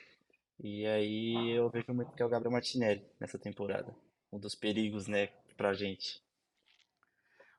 e 0.59 0.85
aí 0.87 1.51
eu 1.51 1.69
vejo 1.69 1.93
muito 1.93 2.11
que 2.13 2.21
é 2.21 2.25
o 2.25 2.29
Gabriel 2.29 2.51
Martinelli 2.51 3.05
nessa 3.19 3.37
temporada. 3.37 3.95
Um 4.35 4.39
dos 4.39 4.53
perigos, 4.53 5.07
né, 5.07 5.29
pra 5.55 5.73
gente. 5.73 6.21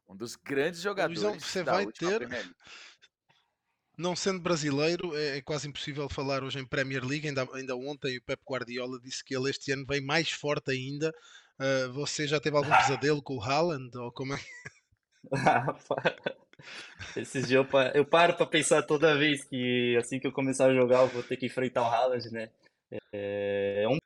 Um 0.06 0.14
dos 0.14 0.36
grandes 0.36 0.82
Luizão, 0.84 0.92
jogadores 1.32 1.42
você 1.42 1.64
da 1.64 1.72
vai 1.72 1.86
última 1.86 2.18
ter, 2.18 2.28
não 3.96 4.14
sendo 4.14 4.40
brasileiro, 4.40 5.16
é, 5.16 5.38
é 5.38 5.40
quase 5.40 5.66
impossível 5.66 6.06
falar 6.08 6.44
hoje 6.44 6.58
em 6.58 6.66
Premier 6.66 7.02
League. 7.02 7.26
Ainda, 7.26 7.48
ainda 7.54 7.74
ontem 7.74 8.18
o 8.18 8.22
Pep 8.22 8.42
Guardiola 8.46 9.00
disse 9.00 9.24
que 9.24 9.34
ele 9.34 9.48
este 9.48 9.72
ano 9.72 9.86
vem 9.86 10.02
mais 10.02 10.30
forte 10.30 10.70
ainda. 10.70 11.14
Ah, 11.58 11.88
você 11.92 12.28
já 12.28 12.38
teve 12.38 12.58
algum 12.58 12.68
pesadelo 12.76 13.22
com 13.22 13.36
o 13.38 13.42
Haaland? 13.42 13.96
Ou 13.96 14.12
como 14.12 14.34
é? 14.34 14.40
Esses 17.16 17.48
dias 17.48 17.52
eu, 17.52 17.64
pa- 17.64 17.92
eu 17.94 18.04
paro 18.04 18.36
pra 18.36 18.44
pensar 18.44 18.82
toda 18.82 19.16
vez 19.16 19.42
que 19.44 19.96
assim 19.96 20.20
que 20.20 20.26
eu 20.26 20.32
começar 20.32 20.66
a 20.66 20.74
jogar 20.74 21.00
eu 21.00 21.08
vou 21.08 21.22
ter 21.22 21.38
que 21.38 21.46
enfrentar 21.46 21.80
o 21.82 21.86
Haaland, 21.86 22.30
né? 22.30 22.50
É 23.12 23.86
um 23.88 23.96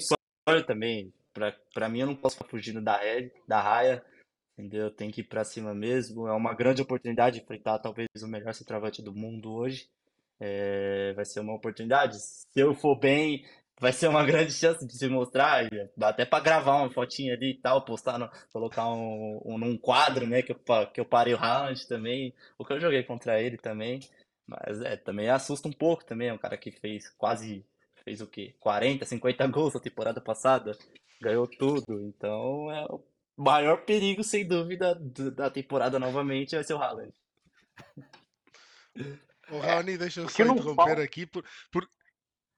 sonho 0.00 0.66
também. 0.66 1.12
Pra 1.74 1.88
mim 1.88 2.00
eu 2.00 2.06
não 2.06 2.16
posso 2.16 2.36
ficar 2.36 2.48
fugindo 2.48 2.80
da, 2.82 2.96
ré- 2.98 3.30
da 3.46 3.60
raia, 3.60 4.04
entendeu? 4.58 4.84
Eu 4.86 4.90
tenho 4.90 5.12
que 5.12 5.20
ir 5.22 5.24
pra 5.24 5.44
cima 5.44 5.74
mesmo. 5.74 6.26
É 6.28 6.32
uma 6.32 6.54
grande 6.54 6.82
oportunidade 6.82 7.38
de 7.38 7.42
enfrentar 7.44 7.78
talvez 7.78 8.08
o 8.22 8.28
melhor 8.28 8.54
centroavante 8.54 9.02
do 9.02 9.14
mundo 9.14 9.52
hoje. 9.52 9.88
É, 10.40 11.12
vai 11.14 11.24
ser 11.24 11.40
uma 11.40 11.54
oportunidade. 11.54 12.16
Se 12.18 12.46
eu 12.60 12.74
for 12.74 12.96
bem, 12.98 13.44
vai 13.80 13.92
ser 13.92 14.08
uma 14.08 14.24
grande 14.26 14.52
chance 14.52 14.86
de 14.86 14.92
se 14.96 15.08
mostrar. 15.08 15.68
Dá 15.96 16.08
até 16.10 16.24
pra 16.26 16.40
gravar 16.40 16.76
uma 16.76 16.90
fotinha 16.90 17.34
ali 17.34 17.50
e 17.52 17.58
tal, 17.60 17.84
postar, 17.84 18.18
no, 18.18 18.30
colocar 18.52 18.88
um, 18.92 19.40
um 19.44 19.58
num 19.58 19.76
quadro, 19.78 20.26
né? 20.26 20.42
Que 20.42 20.52
eu, 20.52 20.60
que 20.92 21.00
eu 21.00 21.04
parei 21.06 21.34
o 21.34 21.38
Haaland 21.38 21.86
também. 21.88 22.34
O 22.58 22.64
que 22.64 22.72
eu 22.72 22.80
joguei 22.80 23.02
contra 23.02 23.40
ele 23.40 23.56
também. 23.56 24.00
Mas 24.46 24.80
é, 24.82 24.96
também 24.96 25.28
assusta 25.30 25.68
um 25.68 25.72
pouco 25.72 26.04
também. 26.04 26.28
É 26.28 26.32
um 26.32 26.38
cara 26.38 26.56
que 26.56 26.70
fez 26.70 27.08
quase, 27.10 27.64
fez 28.04 28.20
o 28.20 28.26
quê? 28.26 28.54
40, 28.60 29.04
50 29.04 29.46
gols 29.46 29.74
na 29.74 29.80
temporada 29.80 30.20
passada. 30.20 30.76
Ganhou 31.20 31.46
tudo. 31.46 32.00
Então 32.02 32.70
é 32.70 32.84
o 32.86 33.02
maior 33.36 33.84
perigo, 33.84 34.22
sem 34.22 34.46
dúvida, 34.46 34.94
do- 34.94 35.30
da 35.30 35.50
temporada 35.50 35.98
novamente 35.98 36.54
vai 36.54 36.64
ser 36.64 36.74
o 36.74 36.78
Haaland. 36.78 37.12
O 39.50 39.58
Raoni, 39.58 39.96
deixa 39.98 40.20
eu 40.20 40.26
o 40.26 40.28
só 40.28 40.44
interromper 40.44 40.98
aqui, 41.00 41.26
por, 41.26 41.44
por- 41.70 41.88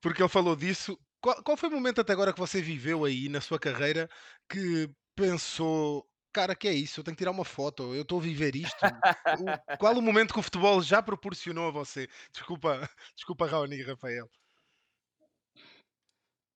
porque 0.01 0.23
ele 0.23 0.29
falou 0.29 0.57
disso. 0.57 0.99
Qual, 1.21 1.42
qual 1.42 1.57
foi 1.57 1.68
o 1.68 1.73
momento 1.73 2.01
até 2.01 2.12
agora 2.12 2.33
que 2.33 2.38
você 2.38 2.62
viveu 2.62 3.05
aí 3.05 3.29
na 3.29 3.40
sua 3.40 3.59
carreira 3.59 4.09
que 4.49 4.88
pensou, 5.16 6.09
cara, 6.33 6.55
que 6.55 6.68
é 6.68 6.73
isso? 6.73 7.01
Eu 7.01 7.05
tenho 7.05 7.16
que 7.16 7.21
tirar 7.21 7.33
uma 7.33 7.44
foto, 7.44 7.94
eu 7.94 8.03
estou 8.03 8.21
a 8.21 8.23
viver 8.23 8.55
isto. 8.55 8.77
O- 8.87 9.77
qual 9.77 9.94
o 9.94 10.03
momento 10.03 10.33
que 10.33 10.38
o 10.40 10.42
futebol 10.42 10.81
já 10.81 11.03
proporcionou 11.03 11.68
a 11.68 11.73
você? 11.73 12.09
Desculpa, 12.33 12.88
desculpa, 13.16 13.47
Raoni 13.47 13.77
e 13.77 13.83
Rafael. 13.83 14.31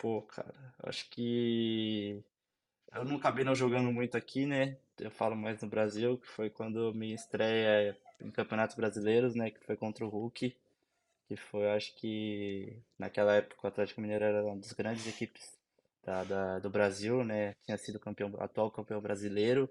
Pô, 0.02 0.22
cara, 0.22 0.54
acho 0.82 1.08
que 1.10 2.22
eu 2.94 3.04
não 3.04 3.16
acabei 3.16 3.44
não 3.44 3.54
jogando 3.54 3.92
muito 3.92 4.16
aqui, 4.16 4.46
né? 4.46 4.78
Eu 5.00 5.10
falo 5.10 5.36
mais 5.36 5.62
no 5.62 5.68
Brasil, 5.68 6.18
que 6.18 6.26
foi 6.28 6.50
quando 6.50 6.94
minha 6.94 7.14
estreia 7.14 7.96
em 8.20 8.30
campeonatos 8.30 8.76
brasileiros, 8.76 9.34
né? 9.36 9.50
Que 9.50 9.64
foi 9.64 9.76
contra 9.76 10.04
o 10.06 10.10
Hulk, 10.10 10.56
que 11.28 11.36
foi, 11.36 11.70
acho 11.72 11.94
que 11.96 12.76
naquela 12.98 13.34
época 13.36 13.66
o 13.66 13.68
Atlético 13.68 14.00
Mineiro 14.02 14.24
era 14.24 14.44
uma 14.44 14.56
das 14.56 14.72
grandes 14.72 15.06
equipes 15.08 15.58
da, 16.04 16.24
da- 16.24 16.60
do 16.60 16.70
Brasil, 16.70 17.24
né? 17.24 17.54
Tinha 17.64 17.78
sido 17.78 18.00
campeão, 18.00 18.32
atual 18.40 18.70
campeão 18.72 19.00
brasileiro. 19.00 19.70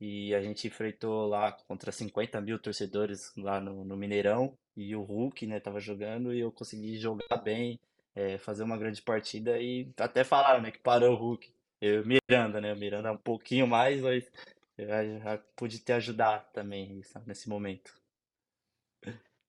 E 0.00 0.34
a 0.34 0.40
gente 0.42 0.66
enfrentou 0.66 1.26
lá 1.28 1.52
contra 1.52 1.90
50 1.92 2.40
mil 2.40 2.58
torcedores 2.58 3.32
lá 3.36 3.60
no, 3.60 3.84
no 3.84 3.96
Mineirão. 3.96 4.56
E 4.76 4.94
o 4.94 5.02
Hulk, 5.02 5.46
né, 5.46 5.58
tava 5.60 5.80
jogando 5.80 6.32
e 6.32 6.40
eu 6.40 6.52
consegui 6.52 6.96
jogar 6.98 7.36
bem, 7.38 7.78
é, 8.18 8.36
fazer 8.36 8.64
uma 8.64 8.76
grande 8.76 9.00
partida. 9.00 9.60
E 9.60 9.88
até 9.96 10.24
falaram, 10.24 10.60
né, 10.60 10.72
que 10.72 10.80
parou 10.80 11.12
o 11.12 11.16
Hulk. 11.16 11.52
Eu 11.80 12.02
o 12.02 12.06
Miranda, 12.06 12.60
né? 12.60 12.72
O 12.72 12.76
Miranda 12.76 13.12
um 13.12 13.16
pouquinho 13.16 13.64
mais, 13.64 14.00
mas 14.00 14.28
eu 14.76 14.88
já, 14.88 15.04
já 15.04 15.38
pude 15.54 15.78
te 15.78 15.92
ajudar 15.92 16.50
também 16.52 16.98
isso, 16.98 17.16
nesse 17.24 17.48
momento. 17.48 17.94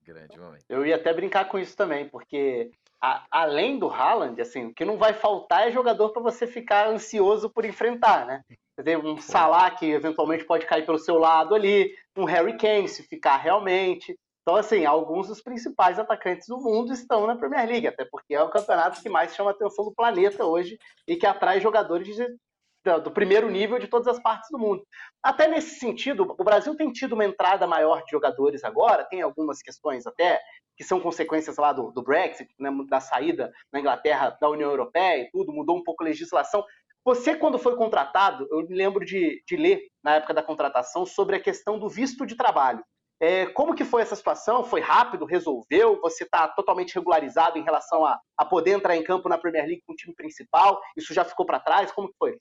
Grande 0.04 0.40
momento. 0.40 0.64
Eu 0.70 0.86
ia 0.86 0.96
até 0.96 1.12
brincar 1.12 1.46
com 1.46 1.58
isso 1.58 1.76
também, 1.76 2.08
porque 2.08 2.72
a- 3.02 3.26
além 3.32 3.80
do 3.80 3.90
Haaland, 3.90 4.40
assim, 4.40 4.68
o 4.68 4.74
que 4.74 4.86
não 4.86 4.98
vai 4.98 5.14
faltar 5.14 5.68
é 5.68 5.72
jogador 5.72 6.10
para 6.10 6.22
você 6.22 6.46
ficar 6.46 6.88
ansioso 6.88 7.50
por 7.50 7.66
enfrentar, 7.66 8.26
né? 8.28 8.44
Tem 8.84 8.96
um 8.96 9.18
Salah 9.18 9.72
que 9.72 9.88
eventualmente 9.88 10.46
pode 10.46 10.66
cair 10.66 10.86
pelo 10.86 11.00
seu 11.00 11.18
lado 11.18 11.54
ali, 11.56 11.94
um 12.16 12.24
Harry 12.24 12.56
Kane 12.58 12.88
se 12.88 13.04
ficar 13.04 13.38
realmente. 13.38 14.16
Então, 14.50 14.58
assim, 14.58 14.84
alguns 14.84 15.28
dos 15.28 15.44
principais 15.44 16.00
atacantes 16.00 16.48
do 16.48 16.58
mundo 16.58 16.92
estão 16.92 17.28
na 17.28 17.36
Premier 17.36 17.68
League, 17.68 17.86
até 17.86 18.04
porque 18.04 18.34
é 18.34 18.42
o 18.42 18.50
campeonato 18.50 19.00
que 19.00 19.08
mais 19.08 19.36
chama 19.36 19.52
a 19.52 19.54
atenção 19.54 19.86
do 19.86 19.94
planeta 19.94 20.44
hoje 20.44 20.80
e 21.08 21.16
que 21.16 21.28
atrai 21.28 21.62
jogadores 21.62 22.16
de- 22.16 22.36
da- 22.84 22.98
do 22.98 23.12
primeiro 23.12 23.48
nível 23.48 23.78
de 23.78 23.88
todas 23.88 24.08
as 24.08 24.20
partes 24.20 24.50
do 24.50 24.58
mundo. 24.58 24.82
Até 25.22 25.48
nesse 25.48 25.78
sentido, 25.78 26.36
o 26.36 26.44
Brasil 26.44 26.76
tem 26.76 26.92
tido 26.92 27.14
uma 27.14 27.26
entrada 27.26 27.68
maior 27.68 28.04
de 28.04 28.10
jogadores 28.10 28.64
agora, 28.64 29.04
tem 29.04 29.22
algumas 29.22 29.62
questões 29.62 30.08
até 30.08 30.42
que 30.76 30.84
são 30.84 31.00
consequências 31.00 31.58
lá 31.58 31.72
do, 31.72 31.92
do 31.92 32.02
Brexit, 32.02 32.50
né, 32.58 32.72
da 32.90 33.00
saída 33.00 33.54
na 33.72 33.80
Inglaterra 33.80 34.36
da 34.42 34.50
União 34.50 34.72
Europeia 34.72 35.22
e 35.22 35.30
tudo, 35.30 35.54
mudou 35.54 35.78
um 35.78 35.84
pouco 35.84 36.04
a 36.04 36.08
legislação. 36.08 36.66
Você, 37.06 37.36
quando 37.36 37.60
foi 37.60 37.76
contratado, 37.76 38.48
eu 38.50 38.68
me 38.68 38.76
lembro 38.76 39.06
de, 39.06 39.44
de 39.48 39.56
ler 39.56 39.86
na 40.04 40.16
época 40.16 40.34
da 40.34 40.42
contratação 40.42 41.06
sobre 41.06 41.36
a 41.36 41.40
questão 41.40 41.78
do 41.78 41.88
visto 41.88 42.26
de 42.26 42.36
trabalho. 42.36 42.84
É, 43.20 43.48
como 43.48 43.76
que 43.76 43.84
foi 43.84 44.02
essa 44.02 44.16
situação? 44.16 44.64
Foi 44.64 44.80
rápido? 44.80 45.26
Resolveu? 45.26 46.00
Você 46.02 46.24
está 46.24 46.48
totalmente 46.48 46.96
regularizado 46.96 47.58
em 47.58 47.64
relação 47.64 48.06
a, 48.06 48.20
a 48.38 48.46
poder 48.46 48.72
entrar 48.72 48.96
em 48.96 49.04
campo 49.04 49.28
na 49.28 49.38
Premier 49.38 49.66
League 49.66 49.84
com 49.86 49.94
o 49.94 49.96
time 49.96 50.16
principal? 50.16 50.82
Isso 50.96 51.14
já 51.14 51.26
ficou 51.26 51.46
para 51.46 51.60
trás? 51.60 51.92
Como 51.92 52.08
que 52.10 52.18
foi? 52.18 52.40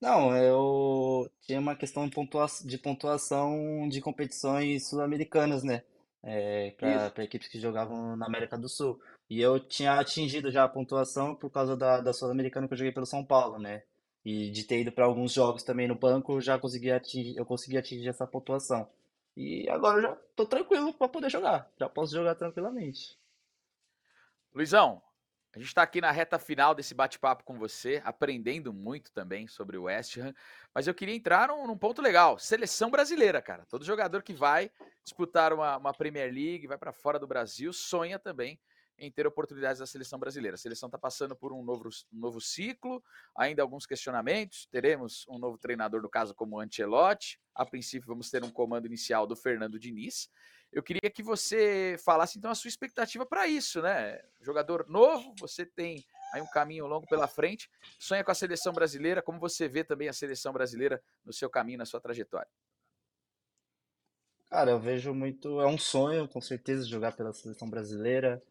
Não, 0.00 0.34
eu 0.36 1.28
tinha 1.42 1.58
uma 1.58 1.74
questão 1.74 2.08
de 2.08 2.14
pontua- 2.14 2.46
de 2.64 2.78
pontuação 2.78 3.88
de 3.88 4.00
competições 4.00 4.88
sul-americanas, 4.88 5.62
né? 5.64 5.82
é, 6.22 6.74
para 7.12 7.24
equipes 7.24 7.48
que 7.48 7.60
jogavam 7.60 8.16
na 8.16 8.26
América 8.26 8.56
do 8.56 8.68
Sul. 8.68 9.00
E 9.30 9.40
eu 9.40 9.60
tinha 9.60 9.94
atingido 9.94 10.50
já 10.50 10.64
a 10.64 10.68
pontuação 10.68 11.34
por 11.34 11.50
causa 11.50 11.76
da, 11.76 12.00
da 12.00 12.12
Sul-Americana 12.12 12.66
que 12.66 12.74
eu 12.74 12.78
joguei 12.78 12.92
pelo 12.92 13.06
São 13.06 13.24
Paulo, 13.24 13.58
né? 13.58 13.82
E 14.24 14.50
de 14.50 14.64
ter 14.64 14.80
ido 14.80 14.92
para 14.92 15.04
alguns 15.04 15.32
jogos 15.32 15.62
também 15.62 15.88
no 15.88 15.94
banco, 15.94 16.32
eu 16.34 16.40
já 16.40 16.58
consegui 16.58 16.90
atingir, 16.90 17.36
eu 17.36 17.46
consegui 17.46 17.78
atingir 17.78 18.08
essa 18.08 18.26
pontuação. 18.26 18.88
E 19.36 19.68
agora 19.70 19.98
eu 19.98 20.02
já 20.02 20.16
tô 20.34 20.44
tranquilo 20.44 20.92
para 20.92 21.08
poder 21.08 21.30
jogar. 21.30 21.70
Já 21.78 21.88
posso 21.88 22.12
jogar 22.12 22.34
tranquilamente. 22.34 23.16
Luizão, 24.52 25.00
a 25.54 25.58
gente 25.58 25.68
está 25.68 25.82
aqui 25.82 26.00
na 26.00 26.10
reta 26.10 26.38
final 26.38 26.74
desse 26.74 26.94
bate-papo 26.94 27.44
com 27.44 27.58
você, 27.58 28.02
aprendendo 28.04 28.72
muito 28.72 29.12
também 29.12 29.46
sobre 29.46 29.76
o 29.76 29.84
West 29.84 30.16
Ham. 30.18 30.34
Mas 30.74 30.86
eu 30.86 30.94
queria 30.94 31.14
entrar 31.14 31.48
num, 31.48 31.66
num 31.66 31.78
ponto 31.78 32.02
legal: 32.02 32.38
seleção 32.38 32.90
brasileira, 32.90 33.40
cara. 33.40 33.64
Todo 33.66 33.84
jogador 33.84 34.22
que 34.22 34.32
vai 34.34 34.70
disputar 35.02 35.52
uma, 35.52 35.76
uma 35.76 35.94
Premier 35.94 36.32
League, 36.32 36.66
vai 36.66 36.76
para 36.76 36.92
fora 36.92 37.18
do 37.18 37.26
Brasil, 37.26 37.72
sonha 37.72 38.18
também 38.18 38.58
em 38.98 39.10
ter 39.10 39.26
oportunidades 39.26 39.78
da 39.78 39.86
seleção 39.86 40.18
brasileira. 40.18 40.56
A 40.56 40.58
seleção 40.58 40.88
está 40.88 40.98
passando 40.98 41.36
por 41.36 41.52
um 41.52 41.62
novo, 41.62 41.88
um 42.12 42.18
novo 42.18 42.40
ciclo, 42.40 43.02
ainda 43.34 43.62
alguns 43.62 43.86
questionamentos. 43.86 44.66
Teremos 44.66 45.26
um 45.28 45.38
novo 45.38 45.56
treinador, 45.56 46.02
no 46.02 46.08
caso, 46.08 46.34
como 46.34 46.60
Ancelotti. 46.60 47.40
A 47.54 47.64
princípio, 47.64 48.08
vamos 48.08 48.30
ter 48.30 48.42
um 48.44 48.50
comando 48.50 48.86
inicial 48.86 49.26
do 49.26 49.36
Fernando 49.36 49.78
Diniz. 49.78 50.28
Eu 50.72 50.82
queria 50.82 51.10
que 51.10 51.22
você 51.22 51.96
falasse 52.04 52.38
então 52.38 52.50
a 52.50 52.54
sua 52.54 52.68
expectativa 52.68 53.24
para 53.24 53.46
isso, 53.46 53.80
né? 53.80 54.20
Jogador 54.40 54.86
novo, 54.88 55.34
você 55.38 55.64
tem 55.64 56.04
aí 56.34 56.42
um 56.42 56.46
caminho 56.46 56.86
longo 56.86 57.06
pela 57.06 57.26
frente, 57.26 57.70
sonha 57.98 58.22
com 58.22 58.30
a 58.30 58.34
seleção 58.34 58.72
brasileira. 58.72 59.22
Como 59.22 59.38
você 59.38 59.66
vê 59.66 59.82
também 59.82 60.08
a 60.08 60.12
seleção 60.12 60.52
brasileira 60.52 61.02
no 61.24 61.32
seu 61.32 61.48
caminho, 61.48 61.78
na 61.78 61.86
sua 61.86 62.00
trajetória? 62.00 62.48
Cara, 64.50 64.70
eu 64.70 64.78
vejo 64.78 65.14
muito. 65.14 65.60
É 65.60 65.66
um 65.66 65.78
sonho, 65.78 66.26
com 66.26 66.40
certeza, 66.40 66.86
jogar 66.86 67.12
pela 67.12 67.32
seleção 67.32 67.68
brasileira. 67.68 68.42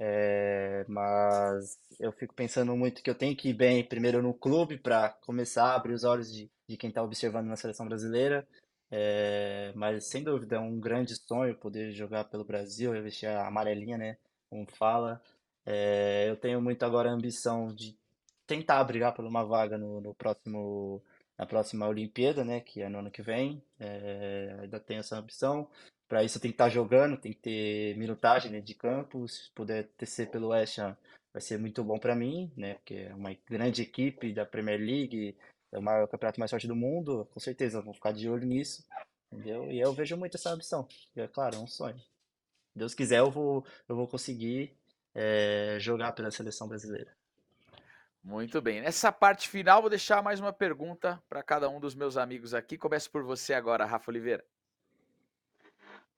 É, 0.00 0.84
mas 0.88 1.76
eu 1.98 2.12
fico 2.12 2.34
pensando 2.34 2.76
muito 2.76 3.02
que 3.02 3.10
eu 3.10 3.14
tenho 3.14 3.36
que 3.36 3.48
ir 3.50 3.54
bem 3.54 3.84
primeiro 3.84 4.22
no 4.22 4.32
clube 4.32 4.78
para 4.78 5.10
começar 5.10 5.72
a 5.72 5.74
abrir 5.74 5.92
os 5.92 6.04
olhos 6.04 6.32
de, 6.32 6.48
de 6.68 6.76
quem 6.76 6.88
está 6.88 7.02
observando 7.02 7.46
na 7.46 7.56
seleção 7.56 7.86
brasileira. 7.86 8.46
É, 8.90 9.72
mas 9.74 10.06
sem 10.06 10.22
dúvida 10.24 10.56
é 10.56 10.60
um 10.60 10.78
grande 10.80 11.14
sonho 11.16 11.56
poder 11.56 11.92
jogar 11.92 12.24
pelo 12.24 12.44
Brasil, 12.44 12.92
vestir 13.02 13.26
a 13.26 13.46
amarelinha, 13.46 13.98
né? 13.98 14.16
Como 14.48 14.66
fala. 14.66 15.20
É, 15.66 16.26
eu 16.30 16.36
tenho 16.36 16.62
muito 16.62 16.82
agora 16.84 17.10
a 17.10 17.12
ambição 17.12 17.68
de 17.68 17.96
tentar 18.46 18.82
brigar 18.84 19.14
por 19.14 19.24
uma 19.24 19.44
vaga 19.44 19.76
no, 19.76 20.00
no 20.00 20.14
próximo, 20.14 21.02
na 21.36 21.44
próxima 21.44 21.86
Olimpíada, 21.86 22.44
né? 22.44 22.60
Que 22.60 22.82
é 22.82 22.88
no 22.88 23.00
ano 23.00 23.10
que 23.10 23.22
vem. 23.22 23.62
É, 23.78 24.56
ainda 24.62 24.80
tenho 24.80 25.00
essa 25.00 25.18
ambição. 25.18 25.68
Para 26.08 26.24
isso 26.24 26.40
tem 26.40 26.50
que 26.50 26.54
estar 26.54 26.64
tá 26.64 26.70
jogando, 26.70 27.18
tem 27.18 27.32
que 27.32 27.38
ter 27.38 27.96
minutagem 27.96 28.60
de 28.62 28.74
campo. 28.74 29.28
Se 29.28 29.50
puder 29.50 29.88
tecer 29.98 30.30
pelo 30.30 30.48
West 30.48 30.78
Ham, 30.78 30.96
vai 31.32 31.42
ser 31.42 31.58
muito 31.58 31.84
bom 31.84 31.98
para 31.98 32.16
mim, 32.16 32.50
né? 32.56 32.74
Porque 32.74 32.94
é 32.94 33.14
uma 33.14 33.36
grande 33.46 33.82
equipe 33.82 34.32
da 34.32 34.46
Premier 34.46 34.80
League, 34.80 35.36
é 35.70 35.78
o 35.78 35.82
maior 35.82 36.06
campeonato 36.08 36.40
mais 36.40 36.50
forte 36.50 36.66
do 36.66 36.74
mundo, 36.74 37.28
com 37.32 37.40
certeza 37.40 37.82
vou 37.82 37.92
ficar 37.92 38.12
de 38.12 38.28
olho 38.28 38.46
nisso, 38.46 38.84
entendeu? 39.30 39.70
E 39.70 39.78
eu 39.78 39.92
vejo 39.92 40.16
muito 40.16 40.36
essa 40.36 40.50
ambição, 40.50 40.88
e 41.14 41.20
é 41.20 41.28
claro, 41.28 41.56
é 41.56 41.58
um 41.58 41.66
sonho. 41.66 42.00
Deus 42.74 42.94
quiser, 42.94 43.18
eu 43.18 43.30
vou, 43.30 43.64
eu 43.88 43.96
vou 43.96 44.06
conseguir 44.06 44.72
é, 45.14 45.76
jogar 45.80 46.12
pela 46.12 46.30
seleção 46.30 46.68
brasileira. 46.68 47.12
Muito 48.22 48.60
bem. 48.60 48.80
Nessa 48.80 49.10
parte 49.10 49.48
final, 49.48 49.80
vou 49.80 49.90
deixar 49.90 50.22
mais 50.22 50.40
uma 50.40 50.52
pergunta 50.52 51.22
para 51.28 51.42
cada 51.42 51.68
um 51.68 51.80
dos 51.80 51.94
meus 51.94 52.16
amigos 52.16 52.52
aqui. 52.52 52.76
Começo 52.76 53.10
por 53.10 53.22
você 53.22 53.54
agora, 53.54 53.86
Rafa 53.86 54.10
Oliveira. 54.10 54.44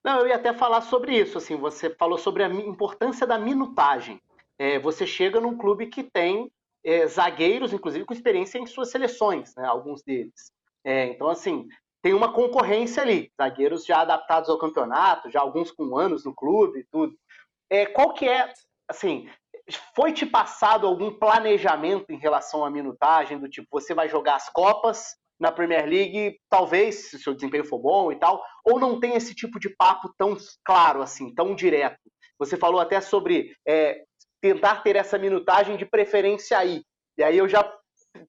Não, 0.04 0.20
eu 0.20 0.28
ia 0.28 0.36
até 0.36 0.52
falar 0.52 0.80
sobre 0.82 1.16
isso. 1.18 1.38
Assim, 1.38 1.56
você 1.56 1.90
falou 1.90 2.18
sobre 2.18 2.42
a 2.42 2.48
importância 2.48 3.26
da 3.26 3.38
minutagem. 3.38 4.20
É, 4.58 4.78
você 4.78 5.06
chega 5.06 5.40
num 5.40 5.56
clube 5.56 5.86
que 5.86 6.02
tem 6.02 6.50
é, 6.84 7.06
zagueiros, 7.06 7.72
inclusive 7.72 8.04
com 8.04 8.12
experiência 8.12 8.58
em 8.58 8.66
suas 8.66 8.90
seleções, 8.90 9.54
né, 9.56 9.66
alguns 9.66 10.02
deles. 10.02 10.52
É, 10.84 11.06
então, 11.06 11.28
assim, 11.28 11.68
tem 12.02 12.14
uma 12.14 12.32
concorrência 12.32 13.02
ali, 13.02 13.30
zagueiros 13.40 13.84
já 13.84 14.00
adaptados 14.00 14.48
ao 14.48 14.58
campeonato, 14.58 15.30
já 15.30 15.40
alguns 15.40 15.70
com 15.70 15.96
anos 15.96 16.24
no 16.24 16.34
clube, 16.34 16.86
tudo. 16.90 17.14
É, 17.68 17.86
qual 17.86 18.14
que 18.14 18.26
é, 18.26 18.52
assim, 18.88 19.28
foi 19.94 20.12
te 20.12 20.24
passado 20.24 20.86
algum 20.86 21.12
planejamento 21.12 22.10
em 22.10 22.18
relação 22.18 22.64
à 22.64 22.70
minutagem, 22.70 23.38
do 23.38 23.48
tipo, 23.48 23.68
você 23.70 23.94
vai 23.94 24.08
jogar 24.08 24.36
as 24.36 24.48
Copas 24.48 25.16
na 25.40 25.50
Premier 25.50 25.86
League, 25.86 26.38
talvez, 26.50 27.08
se 27.08 27.16
o 27.16 27.18
seu 27.18 27.34
desempenho 27.34 27.64
for 27.64 27.78
bom 27.78 28.12
e 28.12 28.16
tal, 28.16 28.44
ou 28.64 28.78
não 28.78 29.00
tem 29.00 29.14
esse 29.14 29.34
tipo 29.34 29.58
de 29.58 29.70
papo 29.70 30.12
tão 30.18 30.36
claro 30.64 31.00
assim, 31.00 31.34
tão 31.34 31.54
direto? 31.54 31.98
Você 32.38 32.56
falou 32.56 32.80
até 32.80 33.00
sobre 33.00 33.56
é, 33.66 34.04
tentar 34.40 34.82
ter 34.82 34.96
essa 34.96 35.18
minutagem 35.18 35.76
de 35.76 35.86
preferência 35.86 36.58
aí. 36.58 36.82
E 37.16 37.22
aí 37.22 37.36
eu 37.36 37.48
já 37.48 37.70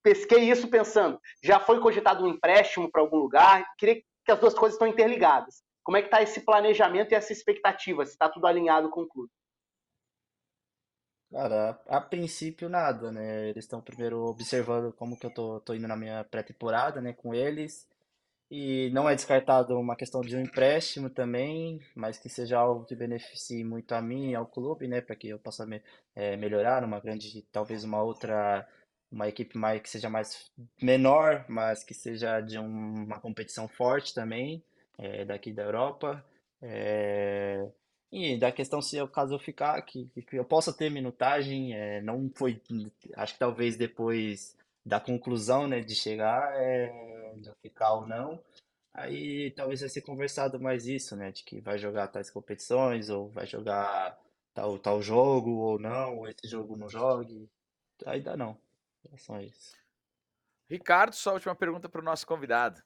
pesquei 0.01 0.49
isso 0.49 0.69
pensando, 0.69 1.19
já 1.43 1.59
foi 1.59 1.79
cogitado 1.79 2.23
um 2.23 2.27
empréstimo 2.27 2.89
para 2.89 3.01
algum 3.01 3.17
lugar? 3.17 3.65
Queria 3.77 3.95
que 3.95 4.31
as 4.31 4.39
duas 4.39 4.53
coisas 4.53 4.75
estão 4.75 4.87
interligadas. 4.87 5.63
Como 5.83 5.97
é 5.97 6.01
que 6.01 6.07
está 6.07 6.21
esse 6.21 6.45
planejamento 6.45 7.11
e 7.11 7.15
essa 7.15 7.33
expectativa? 7.33 8.05
Se 8.05 8.11
está 8.11 8.29
tudo 8.29 8.45
alinhado 8.47 8.89
com 8.89 9.01
o 9.01 9.07
clube? 9.07 9.31
Cara, 11.31 11.79
a, 11.87 11.97
a 11.97 12.01
princípio 12.01 12.67
nada, 12.69 13.11
né? 13.11 13.49
Eles 13.49 13.63
estão 13.65 13.81
primeiro 13.81 14.19
observando 14.25 14.91
como 14.93 15.17
que 15.17 15.25
eu 15.25 15.33
tô, 15.33 15.59
tô 15.61 15.73
indo 15.73 15.87
na 15.87 15.95
minha 15.95 16.23
pré-temporada, 16.25 16.99
né, 17.01 17.13
com 17.13 17.33
eles. 17.33 17.87
E 18.51 18.89
não 18.93 19.09
é 19.09 19.15
descartado 19.15 19.77
uma 19.79 19.95
questão 19.95 20.21
de 20.21 20.35
um 20.35 20.41
empréstimo 20.41 21.09
também, 21.09 21.81
mas 21.95 22.17
que 22.19 22.29
seja 22.29 22.59
algo 22.59 22.85
que 22.85 22.95
beneficie 22.95 23.63
muito 23.63 23.93
a 23.93 24.01
mim 24.01 24.31
e 24.31 24.35
ao 24.35 24.47
clube, 24.47 24.87
né, 24.87 25.01
para 25.01 25.15
que 25.15 25.29
eu 25.29 25.39
possa 25.39 25.65
me, 25.65 25.81
é, 26.15 26.37
melhorar 26.37 26.83
uma 26.83 26.99
grande, 26.99 27.43
talvez 27.51 27.83
uma 27.85 28.03
outra, 28.03 28.67
uma 29.11 29.27
equipe 29.29 29.57
mais 29.57 29.81
que 29.81 29.89
seja 29.89 30.09
mais 30.09 30.51
menor, 30.81 31.45
mas 31.49 31.83
que 31.83 31.93
seja 31.93 32.41
de 32.41 32.59
um, 32.59 33.05
uma 33.05 33.19
competição 33.21 33.67
forte 33.67 34.13
também, 34.13 34.63
é, 34.97 35.25
daqui 35.25 35.53
da 35.53 35.63
Europa. 35.63 36.23
É, 36.61 37.67
e 38.11 38.37
da 38.37 38.51
questão 38.51 38.81
se 38.81 38.97
é 38.97 39.03
o 39.03 39.07
caso 39.07 39.35
eu 39.35 39.39
ficar, 39.39 39.81
que, 39.83 40.05
que 40.07 40.35
eu 40.35 40.43
possa 40.43 40.73
ter 40.73 40.89
minutagem, 40.89 41.73
é, 41.73 42.01
não 42.01 42.29
foi, 42.35 42.61
acho 43.15 43.33
que 43.33 43.39
talvez 43.39 43.77
depois 43.77 44.57
da 44.85 44.99
conclusão, 44.99 45.67
né, 45.67 45.79
de 45.79 45.95
chegar, 45.95 46.53
é, 46.55 47.33
de 47.37 47.51
ficar 47.61 47.93
ou 47.93 48.07
não. 48.07 48.43
Aí 48.93 49.51
talvez 49.51 49.79
vai 49.79 49.89
ser 49.89 50.01
conversado 50.01 50.59
mais 50.59 50.85
isso, 50.85 51.15
né, 51.15 51.31
de 51.31 51.43
que 51.43 51.61
vai 51.61 51.77
jogar 51.77 52.07
tais 52.09 52.29
competições, 52.29 53.09
ou 53.09 53.29
vai 53.29 53.45
jogar 53.45 54.19
tal, 54.53 54.77
tal 54.77 55.01
jogo, 55.01 55.51
ou 55.51 55.79
não, 55.79 56.17
ou 56.17 56.27
esse 56.27 56.47
jogo 56.47 56.75
não 56.75 56.89
jogue. 56.89 57.49
Ainda 58.05 58.35
não. 58.35 58.57
É 59.13 59.17
só 59.17 59.39
isso. 59.39 59.75
Ricardo, 60.69 61.13
só 61.13 61.31
a 61.31 61.33
última 61.33 61.55
pergunta 61.55 61.87
para 61.87 62.01
o 62.01 62.03
nosso 62.03 62.27
convidado. 62.27 62.81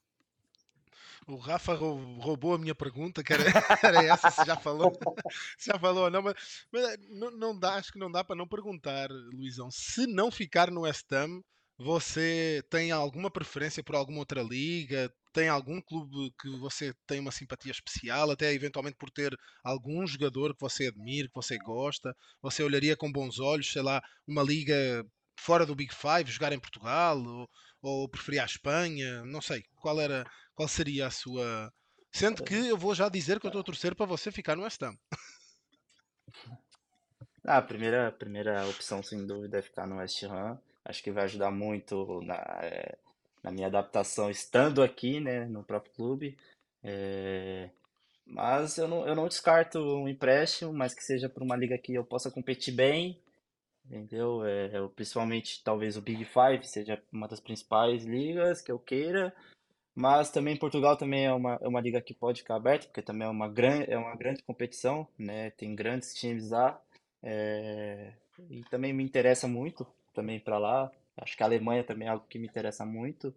O 1.28 1.38
Rafa 1.38 1.74
roubou 1.74 2.54
a 2.54 2.58
minha 2.58 2.76
pergunta, 2.76 3.24
que 3.24 3.34
era, 3.34 3.44
era 3.84 4.04
essa, 4.04 4.30
se 4.30 4.46
já 4.46 4.56
falou. 4.56 4.92
já 5.60 5.80
falou 5.80 6.04
ou 6.04 6.12
não, 6.12 6.22
mas, 6.22 6.36
mas, 6.72 6.98
não, 7.10 7.32
não, 7.32 7.60
dá, 7.60 7.76
acho 7.76 7.92
que 7.92 7.98
não 7.98 8.12
dá 8.12 8.24
para 8.24 8.36
não 8.36 8.48
perguntar, 8.48 9.10
Luizão. 9.10 9.72
Se 9.72 10.06
não 10.06 10.30
ficar 10.30 10.70
no 10.70 10.82
West 10.82 11.12
Ham, 11.12 11.42
você 11.78 12.64
tem 12.70 12.92
alguma 12.92 13.32
preferência 13.32 13.84
por 13.84 13.96
alguma 13.96 14.20
outra 14.20 14.44
liga? 14.44 15.12
Tem 15.34 15.50
algum 15.50 15.82
clube 15.82 16.32
que 16.40 16.50
você 16.60 16.94
tem 17.08 17.20
uma 17.20 17.32
simpatia 17.32 17.72
especial, 17.72 18.30
até 18.30 18.54
eventualmente 18.54 18.96
por 18.96 19.10
ter 19.10 19.36
algum 19.64 20.06
jogador 20.06 20.54
que 20.54 20.62
você 20.62 20.88
admira, 20.88 21.28
que 21.28 21.36
você 21.36 21.58
gosta? 21.58 22.16
Você 22.42 22.64
olharia 22.64 22.96
com 22.96 23.12
bons 23.12 23.40
olhos, 23.40 23.72
sei 23.72 23.82
lá, 23.82 24.02
uma 24.28 24.44
liga 24.44 25.06
fora 25.38 25.66
do 25.66 25.76
Big 25.76 25.94
Five, 25.94 26.32
jogar 26.32 26.54
em 26.54 26.60
Portugal? 26.60 27.18
Ou, 27.18 27.50
ou 27.82 28.10
preferia 28.10 28.44
a 28.44 28.46
Espanha? 28.46 29.24
Não 29.26 29.42
sei. 29.42 29.64
Qual 29.82 30.00
era, 30.00 30.26
qual 30.54 30.68
seria 30.68 31.08
a 31.08 31.12
sua. 31.12 31.72
Sendo 32.12 32.44
que 32.44 32.56
eu 32.56 32.78
vou 32.78 32.96
já 32.96 33.10
dizer 33.10 33.40
que 33.40 33.46
eu 33.46 33.50
estou 33.50 33.62
a 33.62 33.66
torcer 33.66 33.96
para 33.96 34.06
você 34.06 34.32
ficar 34.32 34.56
no 34.56 34.64
West 34.64 34.82
Ham. 34.82 34.96
Ah, 37.48 37.58
a 37.58 37.62
primeira, 37.62 38.08
a 38.08 38.12
primeira 38.12 38.68
opção, 38.68 39.04
sem 39.04 39.24
dúvida, 39.28 39.60
é 39.60 39.62
ficar 39.62 39.86
no 39.86 39.98
West 39.98 40.24
Ham. 40.24 40.60
Acho 40.84 41.04
que 41.04 41.12
vai 41.12 41.26
ajudar 41.26 41.52
muito 41.52 42.20
na, 42.24 42.36
é, 42.64 42.98
na 43.44 43.52
minha 43.52 43.68
adaptação 43.68 44.32
estando 44.32 44.82
aqui, 44.82 45.20
né, 45.20 45.46
no 45.46 45.64
próprio 45.64 45.94
clube. 45.94 46.38
É, 46.84 47.70
mas 48.26 48.80
eu 48.80 48.88
não, 48.88 49.08
eu 49.08 49.16
não 49.16 49.28
descarto 49.28 49.80
um 49.80 50.10
empréstimo, 50.10 50.74
mas 50.74 50.96
que 50.96 51.04
seja 51.04 51.30
para 51.30 51.44
uma 51.44 51.56
liga 51.56 51.78
que 51.78 51.94
eu 51.94 52.04
possa 52.04 52.32
competir 52.32 52.74
bem, 52.74 53.20
entendeu? 53.86 54.44
É, 54.46 54.70
principalmente 54.96 55.64
talvez 55.64 55.98
o 55.98 56.02
Big 56.02 56.26
Five 56.26 56.66
seja 56.66 57.02
uma 57.12 57.28
das 57.28 57.40
principais 57.40 58.04
ligas 58.06 58.62
que 58.62 58.72
eu 58.72 58.80
queira, 58.80 59.34
mas 59.96 60.30
também 60.30 60.58
Portugal 60.58 60.98
também 60.98 61.26
é 61.26 61.34
uma, 61.34 61.58
é 61.62 61.68
uma 61.68 61.82
liga 61.82 62.02
que 62.02 62.14
pode 62.14 62.42
ficar 62.42 62.56
aberta, 62.56 62.88
porque 62.88 63.02
também 63.02 63.28
é 63.28 63.32
uma, 63.32 63.48
gran, 63.48 63.84
é 63.88 63.98
uma 63.98 64.16
grande 64.16 64.44
competição, 64.44 65.08
né? 65.18 65.52
Tem 65.52 65.74
grandes 65.76 66.14
times 66.14 66.50
lá, 66.50 66.82
é, 67.24 68.14
e 68.50 68.64
também 68.66 68.94
me 68.94 69.04
interessa 69.04 69.48
muito 69.48 69.88
também 70.14 70.40
para 70.40 70.58
lá. 70.58 70.92
Acho 71.18 71.38
que 71.38 71.44
a 71.44 71.46
Alemanha 71.46 71.84
também 71.84 72.08
é 72.08 72.12
algo 72.12 72.28
que 72.28 72.38
me 72.38 72.48
interessa 72.48 72.86
muito, 72.86 73.34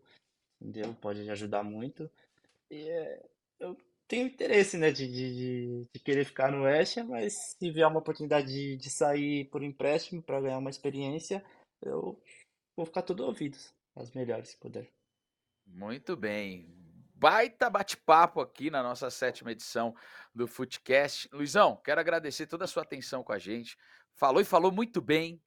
entendeu? 0.61 0.95
Pode 1.01 1.29
ajudar 1.31 1.63
muito. 1.63 2.11
E 2.71 2.89
é, 2.89 3.23
eu 3.61 3.77
tenho 4.09 4.27
interesse, 4.27 4.79
né, 4.79 4.91
de, 4.91 5.07
de, 5.07 5.87
de 5.93 6.01
querer 6.01 6.25
ficar 6.25 6.51
no 6.51 6.63
West, 6.63 6.97
mas 6.99 7.35
se 7.59 7.71
vier 7.71 7.87
uma 7.87 8.01
oportunidade 8.01 8.47
de, 8.49 8.77
de 8.77 8.91
sair 8.91 9.45
por 9.51 9.63
empréstimo 9.63 10.23
para 10.23 10.41
ganhar 10.41 10.59
uma 10.59 10.71
experiência, 10.71 11.45
eu 11.83 12.21
vou 12.75 12.87
ficar 12.87 13.03
todo 13.03 13.21
ouvidos, 13.21 13.73
as 13.95 14.11
melhores, 14.13 14.49
se 14.49 14.59
puder. 14.59 14.91
Muito 15.67 16.17
bem. 16.17 16.75
Baita 17.15 17.69
bate-papo 17.69 18.41
aqui 18.41 18.71
na 18.71 18.83
nossa 18.83 19.11
sétima 19.11 19.53
edição 19.53 19.95
do 20.35 20.47
Footcast. 20.47 21.29
Luizão, 21.33 21.77
quero 21.85 22.01
agradecer 22.01 22.47
toda 22.47 22.65
a 22.65 22.69
sua 22.69 22.85
atenção 22.85 23.23
com 23.23 23.33
a 23.33 23.39
gente. 23.39 23.77
Falou 24.15 24.41
e 24.41 24.45
falou 24.45 24.73
muito 24.73 25.03
bem. 25.03 25.43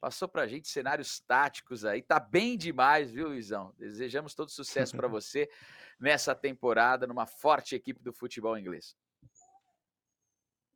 Passou 0.00 0.28
pra 0.28 0.46
gente 0.46 0.68
cenários 0.68 1.18
táticos 1.20 1.84
aí. 1.84 2.02
Tá 2.02 2.20
bem 2.20 2.56
demais, 2.56 3.10
viu, 3.10 3.28
Luizão? 3.28 3.74
Desejamos 3.76 4.32
todo 4.32 4.48
sucesso 4.48 4.96
para 4.96 5.08
você 5.08 5.50
nessa 5.98 6.34
temporada, 6.34 7.06
numa 7.06 7.26
forte 7.26 7.74
equipe 7.74 8.02
do 8.02 8.12
futebol 8.12 8.56
inglês. 8.58 8.96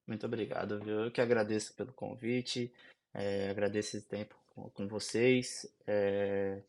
Muito 0.07 0.27
obrigado, 0.27 0.81
viu? 0.81 1.05
Eu 1.05 1.11
que 1.13 1.21
agradeço 1.21 1.75
pelo 1.75 1.93
convite, 1.93 2.73
é, 3.15 3.51
agradeço 3.51 3.97
esse 3.97 4.07
tempo 4.07 4.37
com, 4.55 4.69
com 4.71 4.89
vocês. 4.89 5.67
É, 5.87 6.63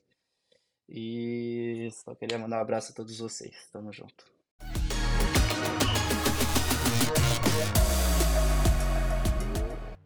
e 0.88 1.90
só 1.92 2.14
queria 2.14 2.38
mandar 2.38 2.60
um 2.60 2.62
abraço 2.62 2.92
a 2.92 2.96
todos 2.96 3.18
vocês. 3.18 3.68
Tamo 3.72 3.92
junto. 3.92 4.26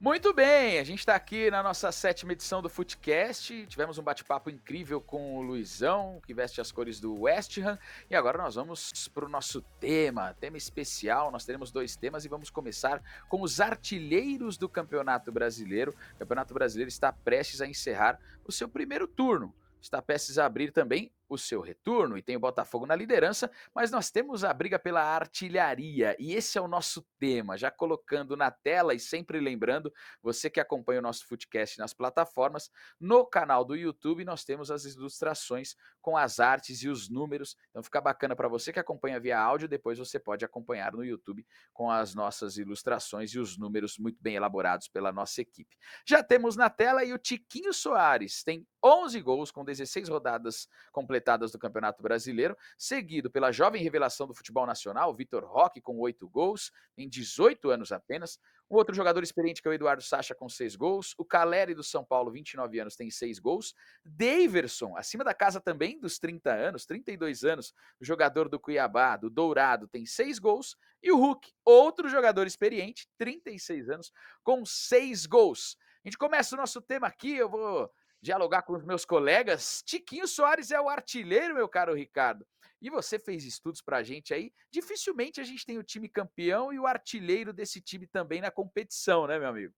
Muito 0.08 0.34
bem, 0.34 0.80
a 0.80 0.86
gente 0.86 1.00
está 1.00 1.16
aqui 1.16 1.52
na 1.52 1.62
nossa 1.62 1.92
sétima 1.92 2.32
edição 2.32 2.62
do 2.62 2.70
Footcast. 2.70 3.68
Tivemos 3.68 3.98
um 3.98 4.02
bate-papo 4.02 4.50
incrível 4.50 5.02
com 5.02 5.36
o 5.36 5.42
Luizão, 5.42 6.22
que 6.26 6.34
veste 6.34 6.62
as 6.62 6.72
cores 6.72 7.02
do 7.02 7.24
West 7.24 7.58
Ham. 7.58 7.78
E 8.10 8.16
agora 8.16 8.38
nós 8.38 8.56
vamos 8.56 9.10
para 9.10 9.26
o 9.26 9.28
nosso 9.28 9.62
tema, 9.82 10.34
tema 10.40 10.56
especial. 10.56 11.30
Nós 11.30 11.44
teremos 11.44 11.74
dois 11.74 11.98
temas 11.98 12.24
e 12.24 12.30
vamos 12.30 12.50
começar 12.50 13.04
com 13.28 13.42
os 13.42 13.60
artilheiros 13.60 14.58
do 14.58 14.70
Campeonato 14.70 15.30
Brasileiro. 15.30 15.94
O 16.16 16.20
Campeonato 16.20 16.54
Brasileiro 16.54 16.88
está 16.88 17.12
prestes 17.12 17.60
a 17.60 17.68
encerrar 17.68 18.18
o 18.46 18.52
seu 18.52 18.70
primeiro 18.70 19.10
turno. 19.10 19.54
Está 19.82 20.02
prestes 20.02 20.38
a 20.38 20.46
abrir 20.46 20.72
também 20.72 21.12
o 21.30 21.38
seu 21.38 21.62
retorno 21.62 22.18
e 22.18 22.22
tem 22.22 22.36
o 22.36 22.40
Botafogo 22.40 22.86
na 22.86 22.96
liderança, 22.96 23.52
mas 23.74 23.92
nós 23.92 24.10
temos 24.10 24.44
a 24.44 24.54
briga 24.54 24.80
pela 24.80 25.02
artilharia 25.02 26.16
e 26.20 26.34
esse 26.34 26.58
é 26.58 26.62
o 26.62 26.68
nosso 26.68 27.06
tema. 27.20 27.58
Já 27.58 27.70
colocando 27.70 28.38
na 28.38 28.50
tela 28.50 28.94
e 28.94 29.00
sempre 29.00 29.40
lembrando, 29.40 29.94
você 30.22 30.50
que 30.50 30.60
acompanha 30.60 31.00
o 31.00 31.04
nosso 31.04 31.26
Footcast 31.26 31.78
nas 31.80 31.94
plataformas, 31.94 32.70
no 33.00 33.26
canal 33.26 33.66
do 33.66 33.76
YouTube 33.76 34.24
nós 34.24 34.44
temos 34.44 34.72
as 34.72 34.86
ilustrações 34.86 35.76
com 36.02 36.16
as 36.16 36.40
artes 36.40 36.82
e 36.84 36.90
os 36.90 37.10
números. 37.10 37.58
Então 37.70 37.84
fica 37.84 38.00
bacana 38.00 38.36
para 38.36 38.48
você 38.48 38.72
que 38.72 38.80
acompanha 38.80 39.20
via 39.20 39.40
áudio, 39.40 39.68
depois 39.68 40.00
você 40.00 40.20
pode 40.20 40.46
acompanhar 40.46 40.94
no 40.94 41.04
YouTube 41.04 41.46
com 41.74 41.92
as 41.92 42.16
nossas 42.16 42.58
ilustrações 42.58 43.32
e 43.32 43.40
os 43.40 43.58
números 43.58 43.98
muito 43.98 44.22
bem 44.22 44.36
elaborados 44.36 44.88
pela 44.88 45.12
nossa 45.12 45.42
equipe. 45.42 45.76
Já 46.06 46.24
temos 46.24 46.56
na 46.56 46.70
tela 46.70 47.04
e 47.04 47.12
o 47.12 47.18
Tiquinho 47.18 47.74
Soares 47.74 48.44
tem 48.44 48.66
11 48.84 49.20
gols 49.22 49.52
com 49.52 49.66
16 49.66 50.08
rodadas 50.08 50.68
completadas 50.92 51.17
completadas 51.18 51.52
do 51.52 51.60
Campeonato 51.60 52.02
Brasileiro, 52.02 52.56
seguido 52.78 53.30
pela 53.30 53.52
jovem 53.52 53.82
revelação 53.82 54.28
do 54.28 54.34
futebol 54.34 54.66
nacional, 54.66 55.14
Vitor 55.14 55.44
Roque, 55.44 55.82
com 55.82 55.98
oito 56.00 56.30
gols, 56.30 56.72
em 56.98 57.10
18 57.10 57.70
anos 57.72 57.92
apenas. 57.92 58.40
Um 58.70 58.76
outro 58.76 58.94
jogador 58.94 59.24
experiente 59.24 59.62
que 59.62 59.68
é 59.68 59.72
o 59.72 59.74
Eduardo 59.74 60.04
Sacha, 60.04 60.36
com 60.36 60.48
seis 60.48 60.76
gols. 60.76 61.16
O 61.18 61.26
Caleri 61.26 61.74
do 61.74 61.84
São 61.84 62.04
Paulo, 62.04 62.32
29 62.32 62.80
anos, 62.80 62.96
tem 62.96 63.10
seis 63.10 63.40
gols. 63.40 63.74
Daverson, 64.06 64.96
acima 64.96 65.24
da 65.24 65.34
casa 65.34 65.60
também 65.60 66.00
dos 66.00 66.20
30 66.20 66.52
anos, 66.52 66.86
32 66.86 67.44
anos, 67.44 67.74
jogador 68.00 68.50
do 68.50 68.60
Cuiabá, 68.60 69.18
do 69.18 69.30
Dourado, 69.30 69.88
tem 69.88 70.06
seis 70.06 70.38
gols. 70.38 70.76
E 71.02 71.12
o 71.12 71.18
Hulk, 71.18 71.52
outro 71.66 72.10
jogador 72.10 72.46
experiente, 72.46 73.08
36 73.18 73.90
anos, 73.90 74.12
com 74.44 74.66
seis 74.66 75.26
gols. 75.26 75.78
A 76.04 76.08
gente 76.08 76.18
começa 76.18 76.56
o 76.56 76.58
nosso 76.58 76.82
tema 76.82 77.08
aqui, 77.08 77.36
eu 77.36 77.50
vou 77.50 77.90
dialogar 78.28 78.64
com 78.64 78.74
os 78.74 78.84
meus 78.84 79.06
colegas. 79.06 79.82
Tiquinho 79.86 80.28
Soares 80.28 80.72
é 80.72 80.80
o 80.82 80.90
artilheiro, 80.90 81.56
meu 81.56 81.68
caro 81.70 81.96
Ricardo. 81.96 82.46
E 82.82 82.90
você 82.90 83.18
fez 83.18 83.46
estudos 83.46 83.82
para 83.82 83.98
a 83.98 84.04
gente 84.04 84.34
aí. 84.34 84.52
Dificilmente 84.70 85.40
a 85.40 85.44
gente 85.46 85.66
tem 85.66 85.78
o 85.78 85.84
time 85.84 86.10
campeão 86.10 86.74
e 86.74 86.78
o 86.78 86.86
artilheiro 86.86 87.54
desse 87.54 87.82
time 87.82 88.06
também 88.06 88.42
na 88.42 88.52
competição, 88.52 89.26
né, 89.26 89.40
meu 89.40 89.48
amigo? 89.48 89.74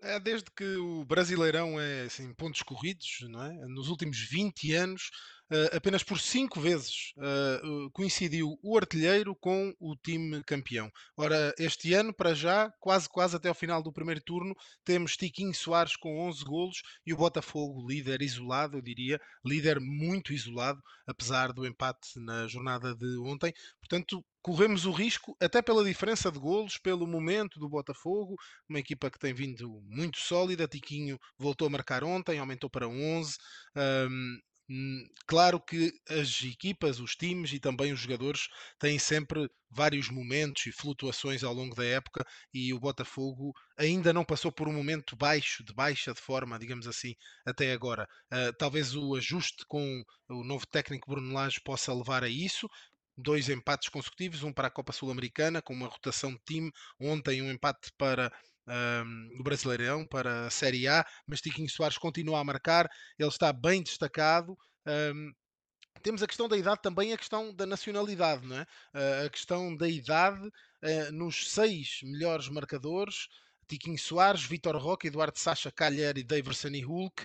É, 0.00 0.18
desde 0.18 0.50
que 0.50 0.64
o 0.78 1.04
Brasileirão 1.04 1.78
é 1.78 2.06
assim, 2.06 2.34
pontos 2.34 2.62
corridos, 2.62 3.18
não 3.28 3.44
é? 3.44 3.52
nos 3.68 3.88
últimos 3.88 4.18
20 4.18 4.72
anos, 4.74 5.10
apenas 5.72 6.02
por 6.02 6.18
cinco 6.18 6.60
vezes 6.60 7.12
uh, 7.18 7.90
coincidiu 7.90 8.58
o 8.62 8.76
artilheiro 8.76 9.34
com 9.36 9.74
o 9.78 9.94
time 9.96 10.42
campeão. 10.44 10.90
Ora, 11.16 11.54
este 11.58 11.92
ano, 11.94 12.12
para 12.14 12.34
já, 12.34 12.70
quase 12.80 13.08
quase 13.08 13.36
até 13.36 13.48
ao 13.48 13.54
final 13.54 13.82
do 13.82 13.92
primeiro 13.92 14.20
turno, 14.20 14.54
temos 14.84 15.16
Tiquinho 15.16 15.54
Soares 15.54 15.96
com 15.96 16.20
11 16.28 16.44
golos 16.44 16.82
e 17.04 17.12
o 17.12 17.16
Botafogo 17.16 17.86
líder 17.86 18.22
isolado, 18.22 18.78
eu 18.78 18.82
diria, 18.82 19.20
líder 19.44 19.80
muito 19.80 20.32
isolado, 20.32 20.80
apesar 21.06 21.52
do 21.52 21.66
empate 21.66 22.18
na 22.18 22.46
jornada 22.46 22.94
de 22.94 23.18
ontem. 23.18 23.52
Portanto, 23.78 24.24
corremos 24.40 24.86
o 24.86 24.90
risco, 24.90 25.36
até 25.40 25.60
pela 25.60 25.84
diferença 25.84 26.30
de 26.32 26.38
golos, 26.38 26.78
pelo 26.78 27.06
momento 27.06 27.60
do 27.60 27.68
Botafogo, 27.68 28.36
uma 28.68 28.78
equipa 28.78 29.10
que 29.10 29.18
tem 29.18 29.34
vindo 29.34 29.80
muito 29.84 30.18
sólida. 30.18 30.66
Tiquinho 30.66 31.18
voltou 31.38 31.66
a 31.66 31.70
marcar 31.70 32.02
ontem, 32.02 32.38
aumentou 32.38 32.70
para 32.70 32.88
11. 32.88 33.36
Um, 33.76 34.12
Hum, 34.12 34.38
claro 35.26 35.60
que 35.60 35.92
as 36.08 36.42
equipas, 36.42 37.00
os 37.00 37.14
times 37.14 37.52
e 37.52 37.58
também 37.58 37.92
os 37.92 38.00
jogadores 38.00 38.48
têm 38.78 38.98
sempre 38.98 39.48
vários 39.70 40.08
momentos 40.08 40.66
e 40.66 40.72
flutuações 40.72 41.42
ao 41.42 41.52
longo 41.52 41.74
da 41.74 41.84
época 41.84 42.26
e 42.52 42.72
o 42.72 42.80
Botafogo 42.80 43.52
ainda 43.76 44.12
não 44.12 44.24
passou 44.24 44.52
por 44.52 44.68
um 44.68 44.72
momento 44.72 45.16
baixo, 45.16 45.64
de 45.64 45.72
baixa 45.72 46.12
de 46.12 46.20
forma, 46.20 46.58
digamos 46.58 46.86
assim, 46.86 47.14
até 47.44 47.72
agora. 47.72 48.06
Uh, 48.32 48.52
talvez 48.58 48.94
o 48.94 49.14
ajuste 49.14 49.64
com 49.66 50.02
o 50.28 50.44
novo 50.44 50.66
técnico 50.66 51.10
Bruno 51.10 51.32
Lage 51.32 51.60
possa 51.60 51.92
levar 51.92 52.22
a 52.22 52.28
isso. 52.28 52.68
Dois 53.16 53.48
empates 53.48 53.88
consecutivos, 53.88 54.42
um 54.42 54.52
para 54.52 54.68
a 54.68 54.70
Copa 54.70 54.92
Sul-Americana, 54.92 55.60
com 55.60 55.74
uma 55.74 55.88
rotação 55.88 56.32
de 56.32 56.40
time. 56.46 56.72
Ontem 56.98 57.42
um 57.42 57.50
empate 57.50 57.92
para 57.98 58.32
um, 58.66 59.36
no 59.36 59.42
Brasileirão 59.42 60.06
para 60.06 60.46
a 60.46 60.50
Série 60.50 60.86
A, 60.88 61.04
mas 61.26 61.40
Tiquinho 61.40 61.68
Soares 61.68 61.98
continua 61.98 62.40
a 62.40 62.44
marcar, 62.44 62.88
ele 63.18 63.28
está 63.28 63.52
bem 63.52 63.82
destacado. 63.82 64.56
Um, 64.86 65.32
temos 66.02 66.22
a 66.22 66.26
questão 66.26 66.48
da 66.48 66.56
idade 66.56 66.82
também 66.82 67.12
a 67.12 67.18
questão 67.18 67.54
da 67.54 67.64
nacionalidade, 67.64 68.46
não 68.46 68.56
é? 68.56 68.62
Uh, 68.94 69.26
a 69.26 69.30
questão 69.30 69.76
da 69.76 69.88
idade 69.88 70.44
uh, 70.46 71.12
nos 71.12 71.50
seis 71.52 72.00
melhores 72.02 72.48
marcadores, 72.48 73.28
Tiquinho 73.68 73.98
Soares, 73.98 74.42
Vitor 74.42 74.76
Roque, 74.76 75.06
Eduardo 75.06 75.38
Sacha, 75.38 75.70
Calher 75.70 76.18
e 76.18 76.24
Daverson 76.24 76.68
e 76.68 76.82
Hulk. 76.82 77.24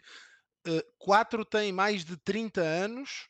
Uh, 0.67 0.81
quatro 0.97 1.43
têm 1.43 1.71
mais 1.71 2.05
de 2.05 2.17
30 2.17 2.61
anos. 2.61 3.27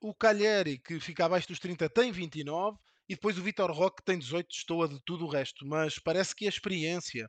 O 0.00 0.14
Calheri, 0.14 0.78
que 0.78 1.00
fica 1.00 1.24
abaixo 1.24 1.48
dos 1.48 1.58
30, 1.58 1.88
tem 1.90 2.12
29 2.12 2.78
e 3.08 3.14
depois 3.14 3.38
o 3.38 3.42
Vitor 3.42 3.70
Roque 3.70 4.02
tem 4.04 4.18
18, 4.18 4.46
estou 4.50 4.82
a 4.82 4.86
de 4.86 5.00
tudo 5.04 5.24
o 5.24 5.28
resto, 5.28 5.66
mas 5.66 5.98
parece 5.98 6.34
que 6.34 6.46
a 6.46 6.48
experiência 6.48 7.28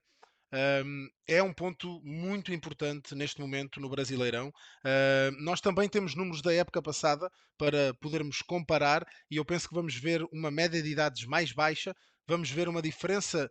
um, 0.84 1.08
é 1.28 1.44
um 1.44 1.54
ponto 1.54 2.02
muito 2.04 2.52
importante 2.52 3.14
neste 3.14 3.40
momento 3.40 3.80
no 3.80 3.90
Brasileirão. 3.90 4.50
Uh, 4.50 5.32
nós 5.40 5.62
também 5.62 5.88
temos 5.88 6.16
números 6.16 6.42
da 6.42 6.54
época 6.54 6.82
passada 6.82 7.30
para 7.58 7.94
podermos 7.96 8.42
comparar 8.42 9.06
e 9.30 9.38
eu 9.38 9.46
penso 9.46 9.70
que 9.70 9.76
vamos 9.76 9.96
ver 9.96 10.24
uma 10.32 10.50
média 10.50 10.82
de 10.82 10.90
idades 10.90 11.26
mais 11.26 11.52
baixa, 11.52 11.96
vamos 12.28 12.50
ver 12.50 12.68
uma 12.68 12.82
diferença 12.82 13.50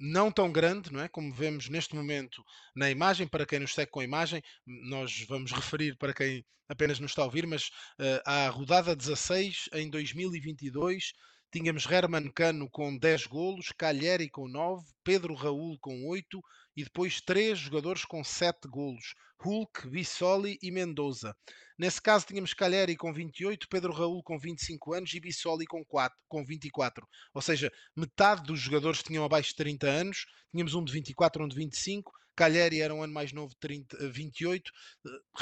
não 0.00 0.30
tão 0.30 0.50
grande, 0.50 0.92
não 0.92 1.00
é? 1.00 1.08
Como 1.08 1.32
vemos 1.32 1.68
neste 1.68 1.94
momento 1.94 2.42
na 2.74 2.90
imagem, 2.90 3.26
para 3.26 3.46
quem 3.46 3.60
nos 3.60 3.74
segue 3.74 3.90
com 3.90 4.00
a 4.00 4.04
imagem, 4.04 4.42
nós 4.66 5.24
vamos 5.28 5.52
referir 5.52 5.96
para 5.96 6.14
quem 6.14 6.44
apenas 6.68 6.98
nos 6.98 7.10
está 7.10 7.22
a 7.22 7.26
ouvir, 7.26 7.46
mas 7.46 7.68
uh, 8.00 8.22
à 8.24 8.48
rodada 8.48 8.96
16 8.96 9.68
em 9.74 9.90
2022 9.90 11.12
tínhamos 11.52 11.84
Herman 11.84 12.30
Cano 12.30 12.68
com 12.70 12.96
10 12.96 13.26
golos, 13.26 13.72
Calheri 13.76 14.30
com 14.30 14.48
9, 14.48 14.82
Pedro 15.04 15.34
Raul 15.34 15.78
com 15.78 16.08
8 16.08 16.42
e 16.76 16.84
depois 16.84 17.20
três 17.20 17.58
jogadores 17.58 18.04
com 18.04 18.22
7 18.22 18.68
golos, 18.68 19.14
Hulk, 19.38 19.88
Bissoli 19.88 20.58
e 20.62 20.70
Mendoza. 20.70 21.36
Nesse 21.78 22.00
caso 22.00 22.26
tínhamos 22.26 22.54
Calheri 22.54 22.96
com 22.96 23.12
28, 23.12 23.68
Pedro 23.68 23.92
Raul 23.92 24.22
com 24.22 24.38
25 24.38 24.94
anos 24.94 25.12
e 25.14 25.20
Bissoli 25.20 25.66
com, 25.66 25.84
4, 25.84 26.16
com 26.28 26.44
24. 26.44 27.06
Ou 27.34 27.42
seja, 27.42 27.72
metade 27.96 28.42
dos 28.44 28.60
jogadores 28.60 29.02
tinham 29.02 29.24
abaixo 29.24 29.50
de 29.50 29.56
30 29.56 29.86
anos, 29.88 30.26
tínhamos 30.50 30.74
um 30.74 30.84
de 30.84 30.92
24, 30.92 31.44
um 31.44 31.48
de 31.48 31.56
25, 31.56 32.12
Calheri 32.34 32.80
era 32.80 32.94
um 32.94 33.02
ano 33.02 33.12
mais 33.12 33.32
novo, 33.32 33.54
30, 33.60 34.08
28, 34.10 34.72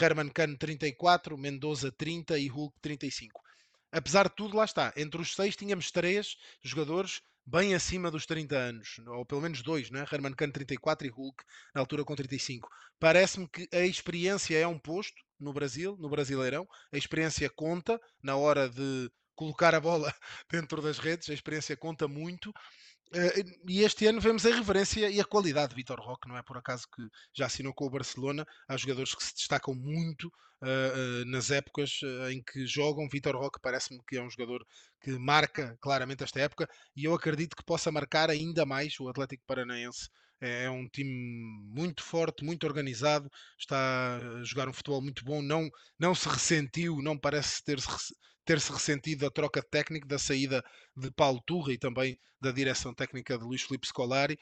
Herman 0.00 0.28
Cano 0.28 0.56
34, 0.56 1.36
Mendoza 1.36 1.92
30 1.92 2.38
e 2.38 2.48
Hulk 2.48 2.76
35 2.80 3.40
apesar 3.92 4.28
de 4.28 4.36
tudo, 4.36 4.56
lá 4.56 4.64
está. 4.64 4.92
Entre 4.96 5.20
os 5.20 5.34
seis 5.34 5.56
tínhamos 5.56 5.90
três 5.90 6.36
jogadores 6.62 7.20
bem 7.46 7.74
acima 7.74 8.10
dos 8.10 8.26
30 8.26 8.56
anos, 8.56 9.00
ou 9.06 9.24
pelo 9.24 9.40
menos 9.40 9.62
dois, 9.62 9.90
né? 9.90 10.04
Herman 10.10 10.34
Kahn 10.34 10.50
34 10.50 11.06
e 11.06 11.10
Hulk 11.10 11.44
na 11.74 11.80
altura 11.80 12.04
com 12.04 12.14
35. 12.14 12.68
Parece-me 12.98 13.48
que 13.48 13.68
a 13.72 13.80
experiência 13.80 14.56
é 14.56 14.66
um 14.66 14.78
posto 14.78 15.22
no 15.38 15.52
Brasil, 15.52 15.96
no 15.98 16.08
Brasileirão. 16.08 16.68
A 16.92 16.96
experiência 16.96 17.48
conta 17.50 18.00
na 18.22 18.36
hora 18.36 18.68
de 18.68 19.10
colocar 19.34 19.74
a 19.74 19.80
bola 19.80 20.14
dentro 20.50 20.82
das 20.82 20.98
redes, 20.98 21.30
a 21.30 21.34
experiência 21.34 21.76
conta 21.76 22.06
muito. 22.06 22.52
Uh, 23.12 23.68
e 23.68 23.82
este 23.82 24.06
ano 24.06 24.20
vemos 24.20 24.46
a 24.46 24.54
reverência 24.54 25.10
e 25.10 25.20
a 25.20 25.24
qualidade 25.24 25.70
de 25.70 25.74
Vitor 25.74 25.98
Roque, 26.00 26.28
não 26.28 26.36
é 26.36 26.42
por 26.42 26.56
acaso 26.56 26.86
que 26.94 27.02
já 27.34 27.46
assinou 27.46 27.74
com 27.74 27.84
o 27.86 27.90
Barcelona. 27.90 28.46
Há 28.68 28.76
jogadores 28.76 29.14
que 29.14 29.24
se 29.24 29.34
destacam 29.34 29.74
muito 29.74 30.28
uh, 30.28 31.22
uh, 31.22 31.24
nas 31.26 31.50
épocas 31.50 32.00
em 32.30 32.40
que 32.42 32.64
jogam. 32.66 33.08
Vitor 33.08 33.34
Roque 33.36 33.58
parece-me 33.60 34.00
que 34.06 34.16
é 34.16 34.22
um 34.22 34.30
jogador 34.30 34.64
que 35.00 35.10
marca 35.18 35.76
claramente 35.80 36.22
esta 36.22 36.40
época 36.40 36.68
e 36.94 37.04
eu 37.04 37.14
acredito 37.14 37.56
que 37.56 37.64
possa 37.64 37.90
marcar 37.90 38.30
ainda 38.30 38.64
mais 38.64 38.98
o 39.00 39.08
Atlético 39.08 39.42
Paranaense. 39.44 40.08
É, 40.40 40.64
é 40.64 40.70
um 40.70 40.88
time 40.88 41.10
muito 41.74 42.02
forte, 42.02 42.44
muito 42.44 42.66
organizado, 42.66 43.30
está 43.58 44.18
a 44.18 44.44
jogar 44.44 44.68
um 44.68 44.72
futebol 44.72 45.02
muito 45.02 45.24
bom, 45.24 45.42
não, 45.42 45.68
não 45.98 46.14
se 46.14 46.28
ressentiu, 46.28 47.02
não 47.02 47.18
parece 47.18 47.62
ter-se 47.64 47.88
ter-se 48.44 48.72
ressentido 48.72 49.20
da 49.20 49.30
troca 49.30 49.60
de 49.60 49.68
técnico, 49.68 50.08
da 50.08 50.18
saída 50.18 50.64
de 50.96 51.10
Paulo 51.12 51.40
Turra 51.46 51.72
e 51.72 51.78
também 51.78 52.18
da 52.40 52.50
direção 52.50 52.92
técnica 52.92 53.38
de 53.38 53.44
Luís 53.44 53.62
Filipe 53.62 53.86
Scolari. 53.86 54.36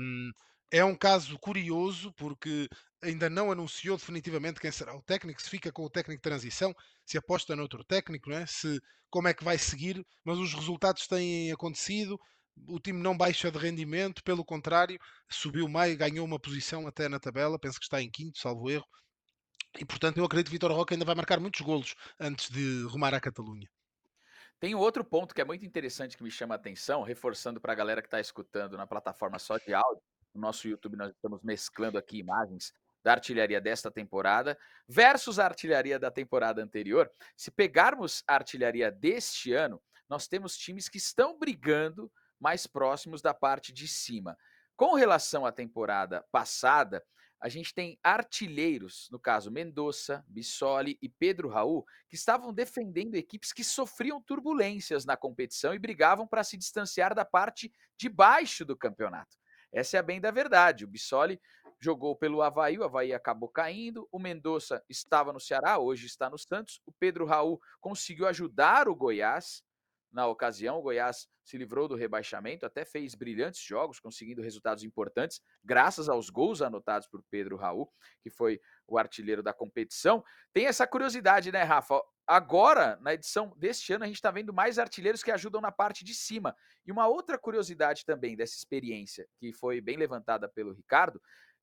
Um, 0.00 0.30
é 0.70 0.84
um 0.84 0.94
caso 0.94 1.38
curioso 1.38 2.12
porque 2.14 2.68
ainda 3.02 3.28
não 3.28 3.50
anunciou 3.50 3.96
definitivamente 3.96 4.60
quem 4.60 4.70
será 4.70 4.96
o 4.96 5.02
técnico, 5.02 5.42
se 5.42 5.50
fica 5.50 5.72
com 5.72 5.84
o 5.84 5.90
técnico 5.90 6.18
de 6.18 6.30
transição, 6.30 6.72
se 7.04 7.18
aposta 7.18 7.56
noutro 7.56 7.84
técnico, 7.84 8.30
não 8.30 8.36
é? 8.36 8.46
se, 8.46 8.80
como 9.10 9.28
é 9.28 9.34
que 9.34 9.44
vai 9.44 9.58
seguir, 9.58 10.04
mas 10.24 10.38
os 10.38 10.54
resultados 10.54 11.06
têm 11.06 11.50
acontecido, 11.50 12.18
o 12.68 12.78
time 12.78 13.02
não 13.02 13.16
baixa 13.16 13.50
de 13.50 13.58
rendimento, 13.58 14.22
pelo 14.22 14.44
contrário, 14.44 14.98
subiu 15.28 15.68
mais, 15.68 15.96
ganhou 15.96 16.24
uma 16.24 16.38
posição 16.38 16.86
até 16.86 17.08
na 17.08 17.18
tabela, 17.18 17.58
penso 17.58 17.78
que 17.78 17.84
está 17.84 18.00
em 18.00 18.10
quinto, 18.10 18.38
salvo 18.38 18.70
erro, 18.70 18.86
e 19.78 19.84
portanto 19.84 20.18
eu 20.18 20.24
acredito 20.24 20.46
que 20.46 20.52
Vitor 20.52 20.72
Roque 20.72 20.94
ainda 20.94 21.04
vai 21.04 21.14
marcar 21.14 21.38
muitos 21.38 21.60
golos 21.60 21.94
antes 22.18 22.50
de 22.50 22.82
rumar 22.84 23.14
à 23.14 23.20
Catalunha. 23.20 23.68
Tem 24.58 24.74
outro 24.74 25.04
ponto 25.04 25.34
que 25.34 25.40
é 25.40 25.44
muito 25.44 25.64
interessante 25.64 26.16
que 26.16 26.22
me 26.22 26.30
chama 26.30 26.54
a 26.54 26.56
atenção, 26.56 27.02
reforçando 27.02 27.60
para 27.60 27.72
a 27.72 27.76
galera 27.76 28.02
que 28.02 28.08
está 28.08 28.20
escutando 28.20 28.76
na 28.76 28.86
plataforma 28.86 29.38
só 29.38 29.56
de 29.56 29.72
áudio. 29.72 30.02
No 30.34 30.40
nosso 30.42 30.68
YouTube 30.68 30.96
nós 30.96 31.12
estamos 31.12 31.40
mesclando 31.42 31.96
aqui 31.96 32.18
imagens 32.18 32.72
da 33.02 33.12
artilharia 33.12 33.60
desta 33.60 33.90
temporada 33.90 34.58
versus 34.86 35.38
a 35.38 35.46
artilharia 35.46 35.98
da 35.98 36.10
temporada 36.10 36.62
anterior. 36.62 37.10
Se 37.34 37.50
pegarmos 37.50 38.22
a 38.26 38.34
artilharia 38.34 38.90
deste 38.90 39.54
ano, 39.54 39.80
nós 40.08 40.28
temos 40.28 40.58
times 40.58 40.88
que 40.88 40.98
estão 40.98 41.38
brigando 41.38 42.12
mais 42.40 42.66
próximos 42.66 43.20
da 43.20 43.34
parte 43.34 43.72
de 43.72 43.86
cima. 43.86 44.36
Com 44.76 44.94
relação 44.94 45.44
à 45.44 45.52
temporada 45.52 46.24
passada, 46.32 47.04
a 47.40 47.48
gente 47.48 47.74
tem 47.74 47.98
artilheiros, 48.02 49.08
no 49.10 49.18
caso 49.18 49.50
Mendonça, 49.50 50.22
Bissoli 50.28 50.98
e 51.00 51.08
Pedro 51.08 51.48
Raul, 51.48 51.86
que 52.08 52.14
estavam 52.14 52.52
defendendo 52.52 53.14
equipes 53.14 53.52
que 53.52 53.64
sofriam 53.64 54.20
turbulências 54.20 55.06
na 55.06 55.16
competição 55.16 55.74
e 55.74 55.78
brigavam 55.78 56.26
para 56.26 56.44
se 56.44 56.58
distanciar 56.58 57.14
da 57.14 57.24
parte 57.24 57.72
de 57.96 58.08
baixo 58.10 58.64
do 58.64 58.76
campeonato. 58.76 59.38
Essa 59.72 59.96
é 59.96 60.00
a 60.00 60.02
bem 60.02 60.20
da 60.20 60.30
verdade. 60.30 60.84
O 60.84 60.88
Bissoli 60.88 61.40
jogou 61.78 62.14
pelo 62.14 62.42
Havaí, 62.42 62.78
o 62.78 62.84
Havaí 62.84 63.14
acabou 63.14 63.48
caindo. 63.48 64.06
O 64.12 64.18
Mendonça 64.18 64.84
estava 64.88 65.32
no 65.32 65.40
Ceará, 65.40 65.78
hoje 65.78 66.06
está 66.06 66.28
no 66.28 66.38
Santos. 66.38 66.82
O 66.84 66.92
Pedro 66.92 67.24
Raul 67.24 67.58
conseguiu 67.80 68.26
ajudar 68.26 68.86
o 68.86 68.94
Goiás 68.94 69.62
na 70.12 70.26
ocasião. 70.26 70.78
O 70.78 70.82
Goiás 70.82 71.28
se 71.44 71.56
livrou 71.56 71.88
do 71.88 71.94
rebaixamento, 71.94 72.66
até 72.66 72.84
fez 72.84 73.14
brilhantes 73.14 73.62
jogos, 73.62 74.00
conseguindo 74.00 74.42
resultados 74.42 74.84
importantes, 74.84 75.40
graças 75.64 76.08
aos 76.08 76.30
gols 76.30 76.62
anotados 76.62 77.08
por 77.08 77.22
Pedro 77.30 77.56
Raul, 77.56 77.90
que 78.22 78.30
foi 78.30 78.60
o 78.86 78.98
artilheiro 78.98 79.42
da 79.42 79.52
competição. 79.52 80.22
Tem 80.52 80.66
essa 80.66 80.86
curiosidade, 80.86 81.50
né, 81.50 81.62
Rafa? 81.62 82.00
Agora, 82.26 82.96
na 83.00 83.14
edição 83.14 83.52
deste 83.56 83.92
ano, 83.92 84.04
a 84.04 84.06
gente 84.06 84.16
está 84.16 84.30
vendo 84.30 84.52
mais 84.52 84.78
artilheiros 84.78 85.20
que 85.20 85.32
ajudam 85.32 85.60
na 85.60 85.72
parte 85.72 86.04
de 86.04 86.14
cima. 86.14 86.54
E 86.86 86.92
uma 86.92 87.08
outra 87.08 87.36
curiosidade 87.36 88.04
também 88.04 88.36
dessa 88.36 88.56
experiência, 88.56 89.26
que 89.38 89.52
foi 89.52 89.80
bem 89.80 89.96
levantada 89.96 90.48
pelo 90.48 90.72
Ricardo, 90.72 91.20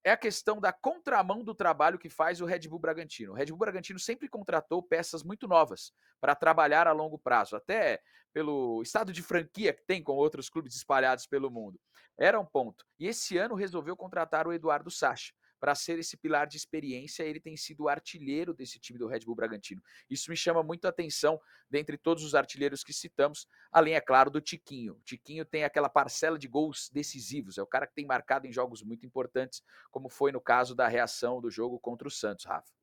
é 0.07 0.11
a 0.11 0.17
questão 0.17 0.61
da 0.61 0.71
contramão 0.71 1.43
do 1.43 1.53
trabalho 1.53 1.99
que 1.99 2.09
faz 2.09 2.39
o 2.39 2.45
Red 2.45 2.61
Bull 2.69 2.79
Bragantino. 2.79 3.33
O 3.33 3.35
Red 3.35 3.47
Bull 3.47 3.57
Bragantino 3.57 3.99
sempre 3.99 4.29
contratou 4.29 4.81
peças 4.81 5.21
muito 5.21 5.49
novas 5.49 5.91
para 6.21 6.33
trabalhar 6.33 6.87
a 6.87 6.93
longo 6.93 7.19
prazo, 7.19 7.57
até 7.57 7.99
pelo 8.31 8.81
estado 8.81 9.11
de 9.11 9.21
franquia 9.21 9.73
que 9.73 9.83
tem 9.85 10.01
com 10.01 10.13
outros 10.13 10.49
clubes 10.49 10.75
espalhados 10.75 11.27
pelo 11.27 11.51
mundo. 11.51 11.77
Era 12.17 12.39
um 12.39 12.45
ponto. 12.45 12.85
E 12.97 13.05
esse 13.05 13.37
ano 13.37 13.53
resolveu 13.53 13.97
contratar 13.97 14.47
o 14.47 14.53
Eduardo 14.53 14.89
Sacha 14.89 15.33
para 15.59 15.75
ser 15.75 15.99
esse 15.99 16.15
pilar 16.17 16.47
de 16.47 16.57
experiência, 16.57 17.23
ele 17.23 17.39
tem 17.39 17.55
sido 17.57 17.83
o 17.83 17.89
artilheiro 17.89 18.53
desse 18.53 18.79
time 18.79 18.97
do 18.97 19.07
Red 19.07 19.21
Bull 19.21 19.35
Bragantino. 19.35 19.81
Isso 20.09 20.29
me 20.29 20.37
chama 20.37 20.63
muito 20.63 20.85
a 20.85 20.89
atenção 20.89 21.39
dentre 21.69 21.97
todos 21.97 22.23
os 22.23 22.35
artilheiros 22.35 22.83
que 22.83 22.93
citamos, 22.93 23.47
além, 23.71 23.95
é 23.95 24.01
claro, 24.01 24.29
do 24.29 24.41
Tiquinho. 24.41 24.93
O 24.93 25.01
Tiquinho 25.03 25.45
tem 25.45 25.63
aquela 25.63 25.89
parcela 25.89 26.37
de 26.37 26.47
gols 26.47 26.89
decisivos, 26.91 27.57
é 27.57 27.61
o 27.61 27.67
cara 27.67 27.87
que 27.87 27.95
tem 27.95 28.05
marcado 28.05 28.47
em 28.47 28.51
jogos 28.51 28.81
muito 28.81 29.05
importantes, 29.05 29.63
como 29.91 30.09
foi 30.09 30.31
no 30.31 30.41
caso 30.41 30.75
da 30.75 30.87
reação 30.87 31.41
do 31.41 31.49
jogo 31.49 31.79
contra 31.79 32.07
o 32.07 32.11
Santos, 32.11 32.45
Rafa. 32.45 32.77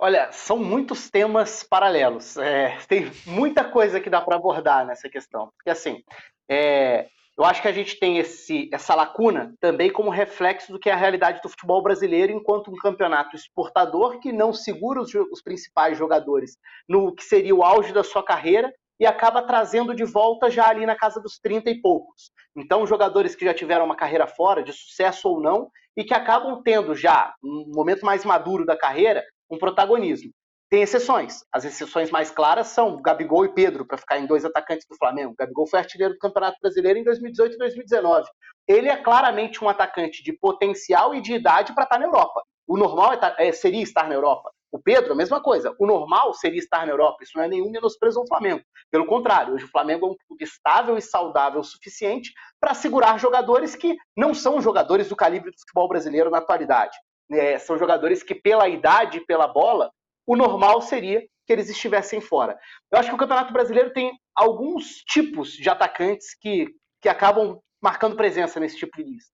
Olha, 0.00 0.30
são 0.30 0.58
muitos 0.58 1.10
temas 1.10 1.64
paralelos. 1.64 2.36
É, 2.36 2.78
tem 2.86 3.10
muita 3.26 3.64
coisa 3.64 4.00
que 4.00 4.08
dá 4.08 4.20
para 4.20 4.36
abordar 4.36 4.86
nessa 4.86 5.08
questão. 5.08 5.50
Porque, 5.56 5.70
assim, 5.70 6.04
é, 6.48 7.08
eu 7.38 7.44
acho 7.44 7.62
que 7.62 7.68
a 7.68 7.72
gente 7.72 7.98
tem 8.00 8.18
esse, 8.18 8.68
essa 8.72 8.94
lacuna 8.96 9.54
também 9.60 9.92
como 9.92 10.10
reflexo 10.10 10.72
do 10.72 10.78
que 10.78 10.90
é 10.90 10.92
a 10.92 10.96
realidade 10.96 11.40
do 11.40 11.48
futebol 11.48 11.80
brasileiro 11.80 12.32
enquanto 12.32 12.70
um 12.70 12.76
campeonato 12.76 13.36
exportador 13.36 14.18
que 14.18 14.32
não 14.32 14.52
segura 14.52 15.00
os, 15.00 15.14
os 15.14 15.40
principais 15.40 15.96
jogadores 15.96 16.56
no 16.88 17.14
que 17.14 17.22
seria 17.22 17.54
o 17.54 17.62
auge 17.62 17.92
da 17.92 18.02
sua 18.02 18.24
carreira 18.24 18.72
e 18.98 19.06
acaba 19.06 19.42
trazendo 19.42 19.94
de 19.94 20.04
volta 20.04 20.50
já 20.50 20.68
ali 20.68 20.84
na 20.84 20.96
casa 20.96 21.20
dos 21.20 21.38
30 21.38 21.70
e 21.70 21.80
poucos. 21.80 22.32
Então, 22.56 22.84
jogadores 22.84 23.36
que 23.36 23.44
já 23.44 23.54
tiveram 23.54 23.84
uma 23.84 23.94
carreira 23.94 24.26
fora, 24.26 24.60
de 24.60 24.72
sucesso 24.72 25.28
ou 25.28 25.40
não, 25.40 25.70
e 25.96 26.02
que 26.02 26.12
acabam 26.12 26.60
tendo 26.64 26.96
já, 26.96 27.32
um 27.42 27.70
momento 27.72 28.04
mais 28.04 28.24
maduro 28.24 28.66
da 28.66 28.76
carreira, 28.76 29.22
um 29.48 29.56
protagonismo. 29.56 30.32
Tem 30.70 30.82
exceções. 30.82 31.44
As 31.50 31.64
exceções 31.64 32.10
mais 32.10 32.30
claras 32.30 32.66
são 32.68 33.00
Gabigol 33.00 33.44
e 33.46 33.48
Pedro, 33.48 33.86
para 33.86 33.96
ficar 33.96 34.18
em 34.18 34.26
dois 34.26 34.44
atacantes 34.44 34.86
do 34.86 34.96
Flamengo. 34.96 35.34
Gabigol 35.38 35.66
foi 35.66 35.78
artilheiro 35.78 36.12
do 36.12 36.18
Campeonato 36.18 36.58
Brasileiro 36.60 36.98
em 36.98 37.04
2018 37.04 37.54
e 37.54 37.58
2019. 37.58 38.28
Ele 38.68 38.88
é 38.88 38.96
claramente 38.96 39.64
um 39.64 39.68
atacante 39.68 40.22
de 40.22 40.34
potencial 40.34 41.14
e 41.14 41.22
de 41.22 41.32
idade 41.32 41.74
para 41.74 41.84
estar 41.84 41.96
tá 41.96 41.98
na 41.98 42.06
Europa. 42.06 42.42
O 42.66 42.76
normal 42.76 43.14
é, 43.14 43.48
é, 43.48 43.52
seria 43.52 43.82
estar 43.82 44.06
na 44.06 44.14
Europa. 44.14 44.52
O 44.70 44.78
Pedro, 44.78 45.14
a 45.14 45.16
mesma 45.16 45.42
coisa. 45.42 45.74
O 45.78 45.86
normal 45.86 46.34
seria 46.34 46.58
estar 46.58 46.84
na 46.84 46.92
Europa. 46.92 47.22
Isso 47.22 47.32
não 47.34 47.44
é 47.44 47.48
nenhum 47.48 47.70
menosprezo 47.70 48.20
ao 48.20 48.26
Flamengo. 48.26 48.62
Pelo 48.90 49.06
contrário, 49.06 49.54
hoje 49.54 49.64
o 49.64 49.70
Flamengo 49.70 50.06
é 50.06 50.10
um 50.10 50.16
clube 50.26 50.44
estável 50.44 50.98
e 50.98 51.00
saudável 51.00 51.60
o 51.60 51.64
suficiente 51.64 52.30
para 52.60 52.74
segurar 52.74 53.18
jogadores 53.18 53.74
que 53.74 53.96
não 54.14 54.34
são 54.34 54.60
jogadores 54.60 55.08
do 55.08 55.16
calibre 55.16 55.50
do 55.50 55.58
futebol 55.58 55.88
brasileiro 55.88 56.28
na 56.28 56.38
atualidade. 56.38 56.94
É, 57.32 57.58
são 57.58 57.78
jogadores 57.78 58.22
que, 58.22 58.34
pela 58.34 58.68
idade 58.68 59.16
e 59.16 59.24
pela 59.24 59.48
bola, 59.48 59.90
o 60.28 60.36
normal 60.36 60.82
seria 60.82 61.22
que 61.46 61.52
eles 61.54 61.70
estivessem 61.70 62.20
fora. 62.20 62.58
Eu 62.92 62.98
acho 62.98 63.08
que 63.08 63.14
o 63.14 63.18
Campeonato 63.18 63.50
Brasileiro 63.50 63.94
tem 63.94 64.12
alguns 64.34 64.96
tipos 65.08 65.52
de 65.52 65.70
atacantes 65.70 66.36
que, 66.38 66.66
que 67.00 67.08
acabam 67.08 67.58
marcando 67.82 68.14
presença 68.14 68.60
nesse 68.60 68.76
tipo 68.76 68.94
de 68.98 69.04
lista. 69.04 69.32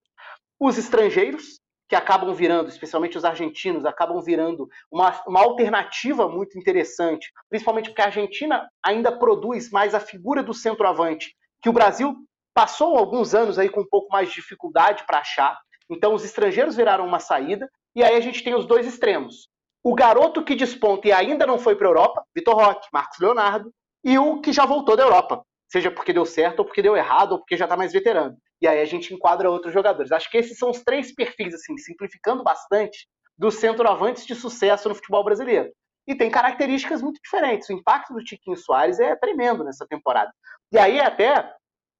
Os 0.61 0.79
estrangeiros, 0.79 1.59
que 1.89 1.97
acabam 1.97 2.33
virando, 2.33 2.69
especialmente 2.69 3.19
os 3.19 3.25
argentinos, 3.25 3.85
acabam 3.85 4.23
virando 4.23 4.69
uma, 4.89 5.21
uma 5.27 5.41
alternativa 5.41 6.29
muito 6.29 6.57
interessante, 6.57 7.29
principalmente 7.51 7.89
porque 7.91 8.03
a 8.03 8.07
Argentina 8.07 8.65
ainda 8.81 9.19
produz 9.19 9.71
mais 9.71 9.97
a 9.97 10.01
figura 10.01 10.45
do 10.45 10.55
centroavante, 10.55 11.35
que 11.61 11.69
o 11.69 11.73
Brasil 11.73 12.15
passou 12.55 12.97
alguns 12.97 13.35
anos 13.35 13.59
aí 13.59 13.69
com 13.69 13.81
um 13.81 13.89
pouco 13.89 14.13
mais 14.13 14.29
de 14.29 14.37
dificuldade 14.37 15.05
para 15.09 15.19
achar. 15.19 15.59
Então 15.91 16.15
os 16.15 16.25
estrangeiros 16.25 16.77
viraram 16.77 17.05
uma 17.05 17.19
saída, 17.19 17.69
e 17.97 18.05
aí 18.05 18.15
a 18.15 18.21
gente 18.21 18.45
tem 18.45 18.55
os 18.55 18.65
dois 18.65 18.87
extremos 18.87 19.53
o 19.85 19.95
garoto 19.95 20.43
que 20.43 20.55
desponta 20.55 21.09
e 21.09 21.13
ainda 21.13 21.47
não 21.47 21.59
foi 21.59 21.77
para 21.77 21.87
a 21.87 21.91
Europa, 21.91 22.25
Vitor 22.35 22.57
Roque, 22.57 22.89
Marcos 22.91 23.19
Leonardo, 23.19 23.71
e 24.03 24.19
o 24.19 24.41
que 24.41 24.51
já 24.51 24.65
voltou 24.65 24.97
da 24.97 25.03
Europa, 25.03 25.45
seja 25.71 25.91
porque 25.91 26.13
deu 26.13 26.25
certo 26.25 26.61
ou 26.61 26.65
porque 26.65 26.81
deu 26.81 26.97
errado 26.97 27.33
ou 27.33 27.39
porque 27.39 27.57
já 27.57 27.67
está 27.67 27.77
mais 27.77 27.93
veterano. 27.93 28.35
E 28.63 28.67
aí 28.67 28.81
a 28.81 28.85
gente 28.87 29.13
enquadra 29.13 29.51
outros 29.51 29.75
jogadores. 29.75 30.11
Acho 30.11 30.31
que 30.31 30.39
esses 30.39 30.57
são 30.57 30.71
os 30.71 30.83
três 30.83 31.15
perfis, 31.15 31.53
assim, 31.55 31.77
simplificando 31.77 32.43
bastante, 32.43 33.07
dos 33.37 33.57
centroavantes 33.57 34.25
de 34.25 34.35
sucesso 34.35 34.89
no 34.89 34.95
futebol 34.95 35.23
brasileiro. 35.23 35.71
E 36.07 36.15
tem 36.15 36.31
características 36.31 37.03
muito 37.03 37.21
diferentes. 37.23 37.69
O 37.69 37.75
impacto 37.75 38.15
do 38.15 38.25
Tiquinho 38.25 38.57
Soares 38.57 38.99
é 38.99 39.15
tremendo 39.17 39.65
nessa 39.65 39.87
temporada. 39.87 40.33
E 40.73 40.79
aí 40.79 40.99
é 40.99 41.05
até 41.05 41.53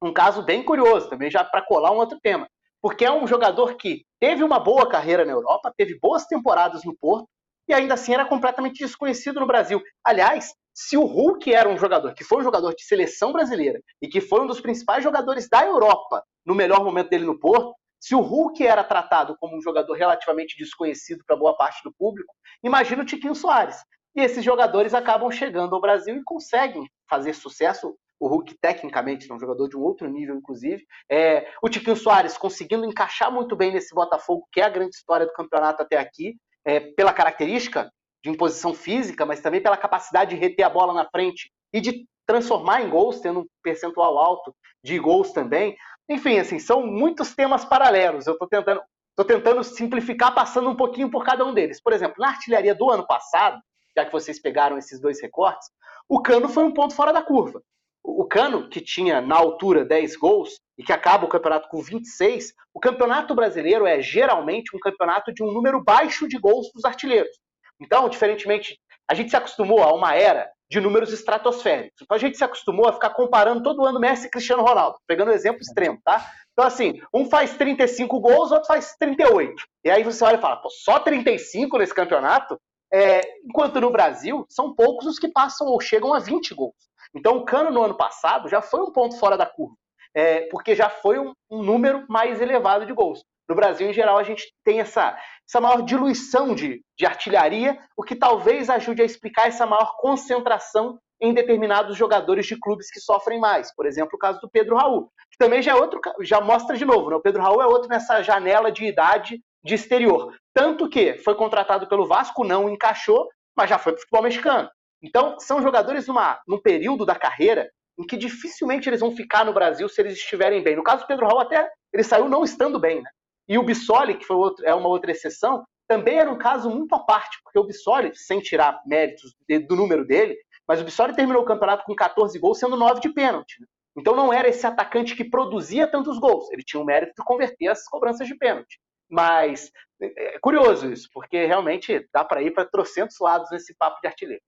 um 0.03 0.13
caso 0.13 0.43
bem 0.43 0.63
curioso, 0.63 1.11
também 1.11 1.31
já 1.31 1.45
para 1.45 1.63
colar 1.63 1.91
um 1.91 1.97
outro 1.97 2.19
tema. 2.23 2.49
Porque 2.81 3.05
é 3.05 3.13
um 3.13 3.27
jogador 3.27 3.77
que 3.77 4.05
teve 4.19 4.43
uma 4.43 4.59
boa 4.59 4.89
carreira 4.89 5.25
na 5.25 5.33
Europa, 5.33 5.73
teve 5.77 5.99
boas 5.99 6.25
temporadas 6.27 6.83
no 6.85 6.97
Porto, 6.97 7.29
e 7.69 7.75
ainda 7.75 7.95
assim 7.95 8.15
era 8.15 8.25
completamente 8.25 8.79
desconhecido 8.79 9.41
no 9.41 9.47
Brasil. 9.47 9.83
Aliás, 10.05 10.55
se 10.73 10.97
o 10.97 11.05
Hulk 11.05 11.55
era 11.55 11.69
um 11.69 11.79
jogador 11.79 12.15
que 12.15 12.25
foi 12.25 12.39
um 12.41 12.45
jogador 12.45 12.75
de 12.75 12.85
seleção 12.85 13.33
brasileira 13.33 13.81
e 14.03 14.09
que 14.09 14.21
foi 14.21 14.41
um 14.41 14.47
dos 14.47 14.61
principais 14.61 15.05
jogadores 15.05 15.49
da 15.49 15.65
Europa 15.65 16.25
no 16.45 16.55
melhor 16.55 16.85
momento 16.85 17.11
dele 17.11 17.25
no 17.25 17.39
Porto, 17.39 17.75
se 18.01 18.15
o 18.15 18.21
Hulk 18.21 18.67
era 18.67 18.85
tratado 18.85 19.37
como 19.41 19.57
um 19.57 19.63
jogador 19.63 19.95
relativamente 19.95 20.59
desconhecido 20.59 21.25
para 21.27 21.37
boa 21.37 21.57
parte 21.57 21.83
do 21.83 21.95
público, 21.95 22.35
imagina 22.63 23.03
o 23.03 23.07
Tiquinho 23.07 23.35
Soares. 23.35 23.77
e 24.15 24.21
esses 24.21 24.45
jogadores 24.45 24.95
acabam 24.95 25.31
chegando 25.31 25.75
ao 25.75 25.81
Brasil 25.81 26.17
e 26.17 26.23
conseguem 26.23 26.87
fazer 27.09 27.35
sucesso. 27.35 27.97
O 28.21 28.29
Hulk, 28.29 28.57
tecnicamente, 28.61 29.31
é 29.31 29.35
um 29.35 29.41
jogador 29.41 29.69
de 29.69 29.77
um 29.77 29.81
outro 29.81 30.09
nível, 30.09 30.37
inclusive. 30.37 30.85
É, 31.11 31.51
o 31.63 31.69
Tiquinho 31.69 31.97
Soares 31.97 32.37
conseguindo 32.37 32.85
encaixar 32.85 33.33
muito 33.33 33.57
bem 33.57 33.73
nesse 33.73 33.95
Botafogo, 33.95 34.47
que 34.53 34.61
é 34.61 34.65
a 34.65 34.69
grande 34.69 34.95
história 34.95 35.27
do 35.27 35.33
campeonato 35.33 35.83
até 35.83 35.97
aqui, 35.97 36.37
é, 36.65 36.81
pela 36.81 37.13
característica 37.13 37.91
de 38.23 38.31
imposição 38.31 38.73
física, 38.73 39.27
mas 39.27 39.41
também 39.41 39.61
pela 39.61 39.77
capacidade 39.77 40.35
de 40.35 40.41
reter 40.41 40.65
a 40.65 40.71
bola 40.71 40.95
na 40.95 41.05
frente 41.09 41.53
e 41.73 41.81
de 41.81 42.07
transformar 42.27 42.81
em 42.81 42.89
gols, 42.89 43.21
tendo 43.21 43.41
um 43.41 43.47
percentual 43.63 44.19
alto 44.19 44.55
de 44.83 44.99
gols 44.99 45.33
também. 45.33 45.77
Enfim, 46.09 46.39
assim, 46.39 46.59
são 46.59 46.87
muitos 46.87 47.35
temas 47.35 47.65
paralelos. 47.65 48.27
Eu 48.27 48.33
estou 48.33 48.49
tentando, 48.49 48.81
tô 49.15 49.25
tentando 49.25 49.63
simplificar, 49.63 50.35
passando 50.35 50.71
um 50.71 50.77
pouquinho 50.77 51.11
por 51.11 51.25
cada 51.25 51.45
um 51.45 51.53
deles. 51.53 51.83
Por 51.83 51.93
exemplo, 51.93 52.17
na 52.19 52.29
artilharia 52.29 52.75
do 52.75 52.91
ano 52.91 53.07
passado, 53.07 53.61
já 53.97 54.05
que 54.05 54.13
vocês 54.13 54.41
pegaram 54.41 54.79
esses 54.79 55.01
dois 55.01 55.21
recortes, 55.21 55.69
o 56.09 56.21
Cano 56.21 56.49
foi 56.49 56.65
um 56.65 56.73
ponto 56.73 56.95
fora 56.95 57.13
da 57.13 57.23
curva. 57.23 57.63
O 58.07 58.27
Cano, 58.27 58.69
que 58.69 58.83
tinha 58.83 59.23
na 59.23 59.37
altura 59.37 59.83
10 59.83 60.17
gols 60.17 60.61
e 60.77 60.85
que 60.85 60.93
acaba 60.93 61.25
o 61.25 61.29
campeonato 61.29 61.69
com 61.71 61.81
26, 61.81 62.53
o 62.75 62.79
campeonato 62.79 63.35
brasileiro 63.35 63.87
é 63.87 64.03
geralmente 64.03 64.77
um 64.77 64.79
campeonato 64.79 65.33
de 65.33 65.43
um 65.43 65.51
número 65.51 65.83
baixo 65.83 66.29
de 66.29 66.39
gols 66.39 66.71
dos 66.75 66.85
artilheiros. 66.85 67.35
Então, 67.81 68.09
diferentemente, 68.09 68.79
a 69.09 69.15
gente 69.15 69.31
se 69.31 69.37
acostumou 69.37 69.83
a 69.83 69.93
uma 69.95 70.15
era 70.15 70.51
de 70.71 70.81
números 70.81 71.13
estratosféricos. 71.13 72.03
Então 72.03 72.17
a 72.17 72.21
gente 72.21 72.37
se 72.37 72.45
acostumou 72.45 72.89
a 72.89 72.93
ficar 72.93 73.11
comparando 73.11 73.63
todo 73.63 73.87
ano 73.87 74.01
Messi 74.01 74.27
e 74.27 74.31
Cristiano 74.31 74.63
Ronaldo, 74.63 74.99
pegando 75.07 75.31
um 75.31 75.35
exemplo 75.35 75.61
extremo, 75.61 75.99
tá? 76.05 76.27
Então, 76.53 76.65
assim, 76.65 77.01
um 77.13 77.29
faz 77.29 77.57
35 77.57 78.21
gols, 78.21 78.51
outro 78.51 78.67
faz 78.67 78.95
38. 78.99 79.55
E 79.85 79.91
aí 79.91 80.03
você 80.03 80.25
olha 80.25 80.37
e 80.37 80.41
fala, 80.41 80.57
pô, 80.57 80.69
só 80.71 80.99
35 80.99 81.79
nesse 81.79 81.95
campeonato? 81.95 82.59
É, 82.93 83.21
enquanto 83.45 83.81
no 83.81 83.91
Brasil, 83.91 84.47
são 84.49 84.75
poucos 84.75 85.07
os 85.07 85.19
que 85.19 85.29
passam 85.29 85.67
ou 85.67 85.81
chegam 85.81 86.15
a 86.15 86.21
20 86.21 86.55
gols. 86.55 86.75
Então, 87.15 87.37
o 87.37 87.45
Cano 87.45 87.71
no 87.71 87.83
ano 87.83 87.97
passado 87.97 88.49
já 88.49 88.61
foi 88.61 88.81
um 88.81 88.93
ponto 88.93 89.19
fora 89.19 89.37
da 89.37 89.47
curva, 89.47 89.75
é, 90.15 90.43
porque 90.49 90.75
já 90.75 90.91
foi 90.91 91.19
um, 91.19 91.33
um, 91.51 91.63
número 91.63 92.05
mais 92.09 92.41
elevado 92.41 92.85
de 92.85 92.93
gols. 92.93 93.23
No 93.49 93.55
Brasil, 93.55 93.89
em 93.89 93.93
geral, 93.93 94.19
a 94.19 94.23
gente 94.23 94.53
tem 94.65 94.81
essa, 94.81 95.17
essa 95.47 95.61
maior 95.61 95.83
diluição 95.83 96.55
de, 96.55 96.83
de 96.99 97.07
artilharia, 97.07 97.79
o 97.97 98.03
que 98.03 98.17
talvez 98.17 98.71
ajude 98.71 99.03
a 99.03 99.05
explicar 99.05 99.49
essa 99.49 99.67
maior 99.67 99.97
concentração 99.99 100.99
em 101.21 101.33
determinados 101.33 101.97
jogadores 101.97 102.47
de 102.47 102.59
clubes 102.59 102.91
que 102.91 103.01
sofrem 103.01 103.39
mais. 103.39 103.75
Por 103.75 103.87
exemplo, 103.87 104.13
o 104.15 104.19
caso 104.19 104.41
do 104.41 104.51
Pedro 104.51 104.77
Raul, 104.77 105.11
que 105.31 105.39
também 105.39 105.63
já 105.63 105.73
é 105.73 105.75
outro, 105.75 106.01
já 106.23 106.41
mostra 106.41 106.77
de 106.77 106.85
novo, 106.85 107.11
né? 107.11 107.17
o 107.17 107.21
Pedro 107.21 107.43
Raul 107.43 107.63
é 107.63 107.67
outro 107.67 107.89
nessa 107.89 108.23
janela 108.23 108.73
de 108.73 108.85
idade 108.85 109.41
de 109.63 109.75
exterior. 109.75 110.35
Tanto 110.53 110.89
que 110.89 111.19
foi 111.19 111.35
contratado 111.35 111.89
pelo 111.89 112.07
Vasco, 112.07 112.45
não 112.45 112.69
encaixou, 112.69 113.29
mas 113.57 113.71
já 113.71 113.79
foi 113.79 113.93
para 113.93 113.99
o 113.99 114.03
futebol 114.03 114.23
mexicano. 114.23 114.69
Então, 115.05 115.39
são 115.39 115.61
jogadores 115.61 116.07
numa, 116.07 116.41
num 116.49 116.59
período 116.59 117.05
da 117.05 117.15
carreira 117.15 117.71
em 117.99 118.07
que 118.07 118.17
dificilmente 118.17 118.89
eles 118.89 119.01
vão 119.01 119.15
ficar 119.15 119.45
no 119.45 119.53
Brasil 119.53 119.87
se 119.87 120.01
eles 120.01 120.15
estiverem 120.15 120.63
bem. 120.63 120.75
No 120.75 120.83
caso 120.83 121.03
do 121.03 121.07
Pedro 121.07 121.27
Raul, 121.27 121.41
até 121.41 121.71
ele 121.93 122.03
saiu 122.03 122.27
não 122.27 122.43
estando 122.43 122.81
bem. 122.81 123.03
Né? 123.03 123.11
E 123.47 123.59
o 123.59 123.63
Bissoli, 123.63 124.17
que 124.17 124.25
foi 124.25 124.35
outro, 124.35 124.65
é 124.67 124.75
uma 124.75 124.89
outra 124.89 125.13
exceção, 125.13 125.63
também 125.87 126.19
era 126.19 126.33
um 126.33 126.39
caso 126.39 126.71
muito 126.71 126.95
à 126.95 126.99
parte, 126.99 127.39
porque 127.45 127.59
o 127.59 127.65
Bissoli, 127.65 128.13
sem 128.15 128.41
tirar 128.41 128.81
méritos 128.87 129.35
do 129.69 129.77
número 129.77 130.07
dele, 130.07 130.37
mas 130.67 130.81
o 130.81 130.85
Bissoli 130.85 131.15
terminou 131.15 131.43
o 131.43 131.47
campeonato 131.47 131.85
com 131.85 131.95
14 131.95 132.39
gols, 132.39 132.59
sendo 132.59 132.75
9 132.75 133.01
de 133.01 133.11
pênalti. 133.11 133.61
Né? 133.61 133.67
Então 133.99 134.17
não 134.17 134.33
era 134.33 134.49
esse 134.49 134.67
atacante 134.67 135.15
que 135.15 135.29
produzia 135.29 135.87
tantos 135.87 136.19
gols. 136.19 136.51
Ele 136.51 136.65
tinha 136.65 136.83
o 136.83 136.87
mérito 136.87 137.13
de 137.17 137.25
converter 137.25 137.69
as 137.69 137.85
cobranças 137.85 138.27
de 138.27 138.35
pênalti. 138.35 138.81
Mas 139.09 139.71
é, 140.01 140.37
é 140.37 140.39
curioso 140.41 140.91
isso, 140.91 141.11
porque 141.13 141.45
realmente 141.45 142.09
dá 142.13 142.25
para 142.25 142.43
ir 142.43 142.53
para 142.53 142.65
trocentos 142.65 143.17
lados 143.21 143.51
nesse 143.51 143.77
papo 143.77 144.01
de 144.01 144.09
artilheiro. 144.09 144.43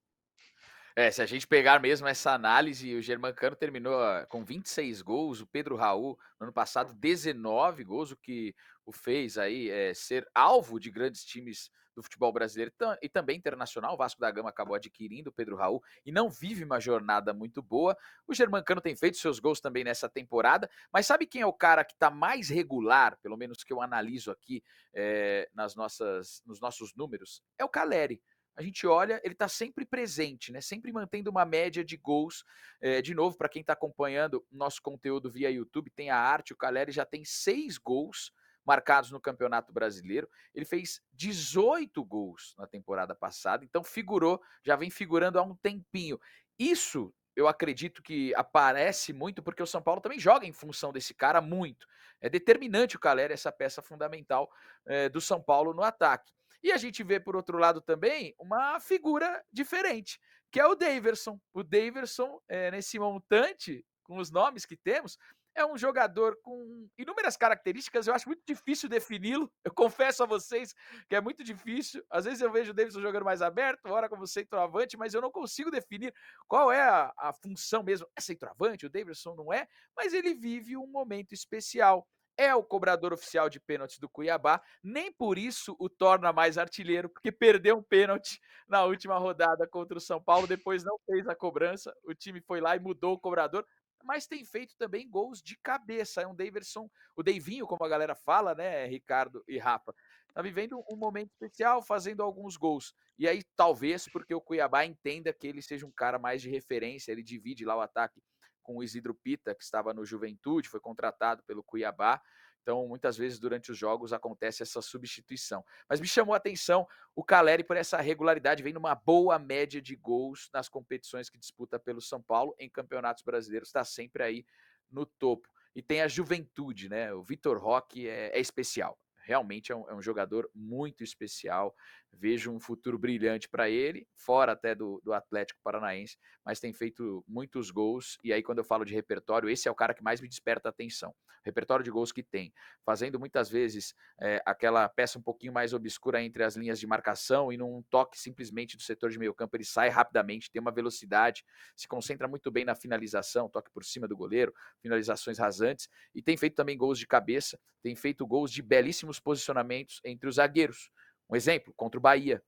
É, 0.99 1.11
se 1.11 1.21
a 1.21 1.27
gente 1.27 1.47
pegar 1.47 1.79
mesmo 1.79 2.09
essa 2.09 2.33
análise, 2.33 2.95
o 2.95 3.03
Germancano 3.03 3.55
terminou 3.55 4.03
ah, 4.03 4.25
com 4.31 4.43
26 4.43 5.03
gols, 5.03 5.43
o 5.43 5.47
Pedro 5.47 5.77
Raul, 5.77 6.19
no 6.41 6.45
ano 6.47 6.53
passado, 6.55 6.95
19 6.95 7.85
gols, 7.85 8.13
o 8.13 8.17
que 8.17 8.55
o 8.83 8.91
fez 8.91 9.37
aí 9.37 9.69
é, 9.69 9.93
ser 9.93 10.27
alvo 10.35 10.81
de 10.81 10.91
grandes 10.91 11.23
times 11.23 11.71
do 11.95 12.03
futebol 12.03 12.33
brasileiro 12.33 12.73
e 13.03 13.11
também 13.11 13.37
internacional. 13.37 13.93
O 13.93 13.97
Vasco 13.99 14.21
da 14.21 14.31
Gama 14.31 14.49
acabou 14.49 14.75
adquirindo 14.75 15.29
o 15.29 15.33
Pedro 15.33 15.57
Raul 15.57 15.83
e 16.05 16.11
não 16.11 16.31
vive 16.31 16.65
uma 16.65 16.81
jornada 16.81 17.35
muito 17.35 17.63
boa. 17.63 17.95
O 18.27 18.35
Germancano 18.35 18.81
tem 18.81 18.97
feito 18.97 19.19
seus 19.19 19.39
gols 19.39 19.61
também 19.61 19.85
nessa 19.85 20.09
temporada, 20.09 20.69
mas 20.91 21.07
sabe 21.07 21.27
quem 21.27 21.43
é 21.43 21.47
o 21.47 21.53
cara 21.53 21.85
que 21.85 21.93
está 21.93 22.11
mais 22.11 22.49
regular, 22.49 23.19
pelo 23.23 23.37
menos 23.37 23.63
que 23.63 23.73
eu 23.73 23.83
analiso 23.83 24.31
aqui 24.31 24.63
é, 24.95 25.47
nas 25.55 25.75
nossas, 25.75 26.43
nos 26.47 26.59
nossos 26.59 26.95
números? 26.95 27.43
É 27.59 27.65
o 27.67 27.69
Caleri 27.69 28.23
a 28.57 28.63
gente 28.63 28.87
olha, 28.87 29.21
ele 29.23 29.35
está 29.35 29.49
sempre 29.49 29.85
presente, 29.85 30.51
né? 30.51 30.63
Sempre 30.63 30.91
mantendo 30.91 31.31
uma 31.31 31.45
média 31.45 31.85
de 31.85 31.97
gols. 31.97 32.43
É, 32.81 33.03
de 33.03 33.15
novo, 33.15 33.37
para 33.37 33.49
quem 33.49 33.61
está 33.61 33.75
acompanhando 33.75 34.45
nosso 34.51 34.81
conteúdo 34.81 35.31
via 35.31 35.51
YouTube, 35.51 35.91
tem 35.91 36.11
a 36.11 36.19
arte, 36.19 36.55
o 36.55 36.57
Caleri 36.57 36.91
já 36.91 37.05
tem 37.05 37.25
seis 37.25 37.77
gols 37.77 38.33
marcados 38.65 39.11
no 39.11 39.21
Campeonato 39.21 39.73
Brasileiro. 39.73 40.29
Ele 40.55 40.65
fez 40.65 41.03
18 41.13 42.03
gols 42.03 42.55
na 42.59 42.67
temporada 42.67 43.15
passada, 43.15 43.65
então 43.65 43.85
figurou, 43.85 44.41
já 44.65 44.75
vem 44.75 44.91
figurando 44.91 45.39
há 45.39 45.43
um 45.43 45.55
tempinho. 45.55 46.19
Isso 46.59 47.15
eu 47.37 47.47
acredito 47.47 48.03
que 48.03 48.35
aparece 48.35 49.13
muito 49.13 49.43
porque 49.43 49.63
o 49.63 49.67
São 49.67 49.83
Paulo 49.83 50.01
também 50.01 50.19
joga 50.19 50.47
em 50.47 50.53
função 50.53 50.91
desse 50.91 51.13
cara 51.13 51.43
muito. 51.43 51.87
É 52.19 52.31
determinante 52.31 52.97
o 52.97 52.99
Caleri, 52.99 53.35
essa 53.35 53.53
peça 53.53 53.83
fundamental 53.83 54.51
é, 54.87 55.11
do 55.11 55.21
São 55.21 55.43
Paulo 55.43 55.75
no 55.75 55.83
ataque. 55.83 56.33
E 56.63 56.73
a 56.73 56.77
gente 56.77 57.03
vê, 57.03 57.21
por 57.21 57.37
outro 57.37 57.59
lado, 57.59 57.81
também 57.81 58.35
uma 58.39 58.81
figura 58.81 59.45
diferente, 59.53 60.19
que 60.51 60.61
é 60.61 60.67
o 60.67 60.75
Daverson. 60.75 61.41
O 61.53 61.63
Daverson, 61.63 62.41
é, 62.49 62.71
nesse 62.71 62.99
montante, 62.99 63.85
com 64.03 64.19
os 64.19 64.31
nomes 64.31 64.65
que 64.65 64.77
temos, 64.77 65.19
é 65.57 65.65
um 65.65 65.77
jogador 65.77 66.39
com 66.43 66.87
inúmeras 66.99 67.35
características, 67.37 68.07
eu 68.07 68.15
acho 68.15 68.29
muito 68.29 68.43
difícil 68.47 68.91
defini-lo. 68.91 69.51
Eu 69.65 69.73
confesso 69.73 70.23
a 70.23 70.27
vocês 70.27 70.75
que 71.09 71.17
é 71.17 71.21
muito 71.21 71.43
difícil. 71.43 72.05
Às 72.11 72.27
vezes 72.27 72.43
eu 72.43 72.53
vejo 72.53 72.73
o 72.73 72.75
Davidson 72.75 73.01
jogando 73.01 73.25
mais 73.25 73.41
aberto, 73.41 73.87
hora 73.87 74.09
como 74.09 74.27
centroavante, 74.27 74.99
mas 74.99 75.15
eu 75.15 75.23
não 75.23 75.31
consigo 75.31 75.71
definir 75.71 76.15
qual 76.47 76.71
é 76.71 76.83
a, 76.83 77.13
a 77.17 77.33
função 77.33 77.83
mesmo. 77.83 78.07
É 78.15 78.21
centroavante, 78.21 78.85
o 78.85 78.91
Davidson 78.91 79.35
não 79.35 79.51
é, 79.51 79.67
mas 79.97 80.13
ele 80.13 80.35
vive 80.35 80.77
um 80.77 80.87
momento 80.87 81.33
especial. 81.33 82.07
É 82.39 82.55
o 82.55 82.63
cobrador 82.63 83.13
oficial 83.15 83.49
de 83.49 83.59
pênaltis 83.59 83.99
do 83.99 84.09
Cuiabá, 84.09 84.61
nem 84.83 85.11
por 85.11 85.39
isso 85.39 85.75
o 85.79 85.89
torna 85.89 86.33
mais 86.33 86.59
artilheiro, 86.59 87.09
porque 87.09 87.33
perdeu 87.33 87.79
um 87.79 87.83
pênalti 87.83 88.39
na 88.69 88.85
última 88.85 89.17
rodada 89.17 89.67
contra 89.67 89.97
o 89.97 90.01
São 90.01 90.23
Paulo, 90.23 90.47
depois 90.47 90.85
não 90.85 90.99
fez 91.07 91.27
a 91.27 91.35
cobrança, 91.35 91.95
o 92.05 92.15
time 92.15 92.41
foi 92.43 92.61
lá 92.61 92.77
e 92.77 92.81
mudou 92.81 93.15
o 93.15 93.19
cobrador, 93.19 93.67
mas 94.05 94.27
tem 94.27 94.45
feito 94.45 94.77
também 94.77 95.09
gols 95.09 95.43
de 95.43 95.57
cabeça. 95.59 96.23
É 96.23 96.27
um 96.27 96.35
Daverson, 96.35 96.89
o 97.17 97.23
Deivinho, 97.23 97.67
como 97.67 97.85
a 97.85 97.89
galera 97.89 98.15
fala, 98.15 98.55
né, 98.55 98.87
Ricardo 98.87 99.43
e 99.49 99.59
Rafa. 99.59 99.95
Tá 100.33 100.43
vivendo 100.43 100.83
um 100.91 100.97
momento 100.97 101.31
especial, 101.33 101.83
fazendo 101.83 102.23
alguns 102.23 102.57
gols. 102.57 102.95
E 103.19 103.27
aí, 103.27 103.43
talvez, 103.57 104.07
porque 104.07 104.35
o 104.35 104.41
Cuiabá 104.41 104.85
entenda 104.85 105.33
que 105.33 105.47
ele 105.47 105.63
seja 105.63 105.87
um 105.87 105.91
cara 105.91 106.19
mais 106.19 106.43
de 106.43 106.51
referência, 106.51 107.11
ele 107.11 107.23
divide 107.23 107.65
lá 107.65 107.75
o 107.75 107.81
ataque 107.81 108.23
com 108.67 108.77
o 108.77 108.83
Isidro 108.83 109.15
Pita, 109.15 109.55
que 109.55 109.63
estava 109.63 109.95
no 109.95 110.05
Juventude, 110.05 110.69
foi 110.69 110.81
contratado 110.81 111.43
pelo 111.45 111.63
Cuiabá. 111.63 112.21
Então, 112.61 112.89
muitas 112.89 113.17
vezes 113.17 113.39
durante 113.39 113.71
os 113.71 113.79
jogos 113.79 114.13
acontece 114.13 114.61
essa 114.61 114.83
substituição. 114.83 115.65
Mas 115.89 116.01
me 116.01 116.07
chamou 116.09 116.35
a 116.35 116.37
atenção 116.37 116.85
o 117.15 117.23
Caleri 117.23 117.63
por 117.63 117.77
essa 117.77 118.01
regularidade, 118.01 118.61
vem 118.61 118.73
numa 118.73 118.93
boa 118.93 119.39
média 119.39 119.81
de 119.81 119.95
gols 119.95 120.51
nas 120.53 120.69
competições 120.69 121.31
que 121.31 121.39
disputa 121.39 121.79
pelo 121.79 122.01
São 122.01 122.21
Paulo 122.21 122.57
em 122.59 122.69
campeonatos 122.69 123.23
brasileiros, 123.23 123.69
está 123.69 123.85
sempre 123.85 124.25
aí 124.25 124.45
no 124.91 125.07
topo. 125.07 125.49
E 125.77 125.81
tem 125.81 126.03
a 126.03 126.09
juventude, 126.09 126.89
né? 126.89 127.15
O 127.15 127.23
Vitor 127.23 127.57
Roque 127.57 128.09
é, 128.09 128.37
é 128.37 128.41
especial 128.41 128.99
realmente 129.27 129.73
é 129.73 129.77
um, 129.77 129.91
é 129.91 129.95
um, 129.95 130.01
jogador 130.01 130.49
muito 130.55 131.03
especial. 131.03 131.75
Vejo 132.19 132.51
um 132.51 132.59
futuro 132.59 132.99
brilhante 132.99 133.49
para 133.49 133.69
ele, 133.69 134.07
fora 134.15 134.53
até 134.53 134.75
do, 134.75 135.01
do, 135.05 135.13
Atlético 135.13 135.61
Paranaense, 135.63 136.17
mas 136.45 136.59
tem 136.59 136.73
feito 136.73 137.25
muitos 137.29 137.71
gols. 137.71 138.19
E 138.25 138.33
aí, 138.33 138.43
quando 138.43 138.59
eu 138.59 138.65
falo 138.65 138.85
de 138.85 138.95
repertório, 138.95 139.49
esse 139.49 139.69
é 139.69 139.71
o 139.71 139.75
cara 139.75 139.95
que 139.95 140.03
mais 140.03 140.21
me 140.21 140.29
desperta 140.29 140.69
atenção. 140.69 141.15
Repertório 141.45 141.85
de 141.85 141.91
gols 141.91 142.11
que 142.11 142.23
tem, 142.23 142.53
fazendo 142.85 143.21
muitas 143.21 143.49
vezes 143.49 143.95
é, 144.21 144.43
aquela 144.45 144.89
peça 144.89 145.19
um 145.19 145.23
pouquinho 145.23 145.53
mais 145.53 145.73
obscura 145.73 146.21
entre 146.21 146.43
as 146.43 146.57
linhas 146.57 146.81
de 146.81 146.87
marcação 146.87 147.53
e 147.53 147.57
num 147.57 147.83
toque 147.89 148.19
simplesmente 148.19 148.77
do 148.77 148.83
setor 148.83 149.11
de 149.11 149.19
meio 149.19 149.33
campo, 149.33 149.57
ele 149.57 149.65
sai 149.65 149.89
rapidamente, 149.89 150.51
tem 150.51 150.61
uma 150.61 150.73
velocidade, 150.73 151.45
se 151.77 151.87
concentra 151.87 152.27
muito 152.27 152.51
bem 152.51 152.65
na 152.65 152.75
finalização, 152.75 153.49
toque 153.49 153.71
por 153.71 153.85
cima 153.85 154.09
do 154.09 154.17
goleiro, 154.17 154.53
finalizações 154.81 155.39
rasantes, 155.39 155.89
e 156.15 156.21
tem 156.21 156.37
feito 156.37 156.57
também 156.57 156.77
gols 156.77 156.99
de 156.99 157.07
cabeça, 157.07 157.59
tem 157.81 157.95
feito 157.95 158.27
gols 158.27 158.51
de 158.51 158.61
belíssimos 158.61 159.21
posicionamentos 159.21 160.01
entre 160.05 160.29
os 160.29 160.37
zagueiros. 160.37 160.91
Um 161.29 161.37
exemplo, 161.37 161.73
contra 161.77 161.99
o 161.99 162.01
Bahia. 162.01 162.43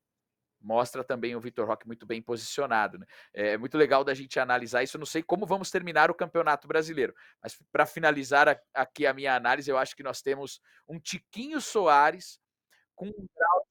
Mostra 0.60 1.04
também 1.04 1.36
o 1.36 1.40
Vitor 1.40 1.68
Roque 1.68 1.86
muito 1.86 2.04
bem 2.04 2.20
posicionado. 2.20 2.98
Né? 2.98 3.06
É 3.32 3.56
muito 3.56 3.78
legal 3.78 4.02
da 4.02 4.12
gente 4.12 4.40
analisar 4.40 4.82
isso. 4.82 4.96
Eu 4.96 5.00
não 5.00 5.06
sei 5.06 5.22
como 5.22 5.46
vamos 5.46 5.70
terminar 5.70 6.10
o 6.10 6.14
Campeonato 6.14 6.66
Brasileiro, 6.66 7.14
mas 7.40 7.56
para 7.70 7.86
finalizar 7.86 8.60
aqui 8.74 9.06
a 9.06 9.14
minha 9.14 9.36
análise, 9.36 9.70
eu 9.70 9.78
acho 9.78 9.94
que 9.94 10.02
nós 10.02 10.20
temos 10.20 10.60
um 10.88 10.98
Tiquinho 10.98 11.60
Soares 11.60 12.40
com 12.96 13.06
um 13.06 13.26
grau 13.36 13.68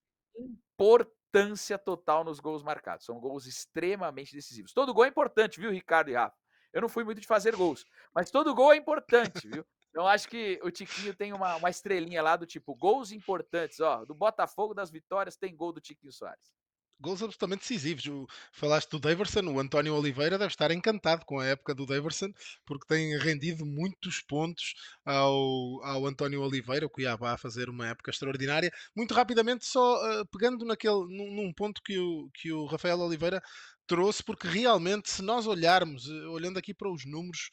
importância 0.77 1.77
total 1.77 2.23
nos 2.23 2.39
gols 2.39 2.63
marcados. 2.63 3.05
São 3.05 3.19
gols 3.19 3.45
extremamente 3.45 4.33
decisivos. 4.33 4.73
Todo 4.73 4.93
gol 4.93 5.05
é 5.05 5.09
importante, 5.09 5.59
viu, 5.59 5.71
Ricardo 5.71 6.09
e 6.09 6.13
Rafa? 6.13 6.37
Eu 6.71 6.81
não 6.81 6.89
fui 6.89 7.03
muito 7.03 7.19
de 7.19 7.27
fazer 7.27 7.55
gols, 7.55 7.85
mas 8.13 8.29
todo 8.29 8.53
gol 8.53 8.71
é 8.71 8.77
importante, 8.77 9.47
viu? 9.47 9.65
Então 9.97 10.07
acho 10.07 10.29
que 10.29 10.59
o 10.61 10.69
Tiquinho 10.69 11.11
tem 11.15 11.33
uma, 11.33 11.55
uma 11.55 11.71
estrelinha 11.71 12.21
lá 12.21 12.35
do 12.35 12.45
tipo 12.45 12.75
gols 12.75 13.11
importantes, 13.11 13.79
ó. 13.79 14.05
Do 14.05 14.13
Botafogo 14.13 14.71
das 14.71 14.91
vitórias 14.91 15.35
tem 15.35 15.55
gol 15.55 15.73
do 15.73 15.81
Tiquinho 15.81 16.13
Soares 16.13 16.55
gols 16.99 17.21
absolutamente 17.21 17.61
decisivos. 17.61 18.03
Falaste 18.51 18.89
do 18.89 18.99
Daverson, 18.99 19.41
o 19.41 19.59
António 19.59 19.93
Oliveira 19.93 20.37
deve 20.37 20.51
estar 20.51 20.71
encantado 20.71 21.25
com 21.25 21.39
a 21.39 21.45
época 21.45 21.75
do 21.75 21.85
Daverson, 21.85 22.31
porque 22.65 22.87
tem 22.87 23.15
rendido 23.19 23.63
muitos 23.67 24.19
pontos 24.19 24.73
ao, 25.05 25.83
ao 25.83 26.07
António 26.07 26.41
Oliveira, 26.41 26.87
o 26.87 26.89
Cuiabá 26.89 27.33
a 27.33 27.37
fazer 27.37 27.69
uma 27.69 27.87
época 27.87 28.09
extraordinária. 28.09 28.71
Muito 28.95 29.13
rapidamente, 29.13 29.63
só 29.63 29.95
uh, 29.95 30.25
pegando 30.27 30.65
naquele, 30.65 30.95
num, 30.95 31.35
num, 31.35 31.53
ponto 31.53 31.83
que 31.83 31.99
o, 31.99 32.31
que 32.33 32.51
o 32.51 32.65
Rafael 32.65 32.99
Oliveira 32.99 33.39
trouxe, 33.85 34.23
porque 34.23 34.47
realmente, 34.47 35.09
se 35.11 35.21
nós 35.21 35.45
olharmos, 35.45 36.07
uh, 36.07 36.31
olhando 36.31 36.57
aqui 36.57 36.73
para 36.73 36.91
os 36.91 37.05
números, 37.05 37.51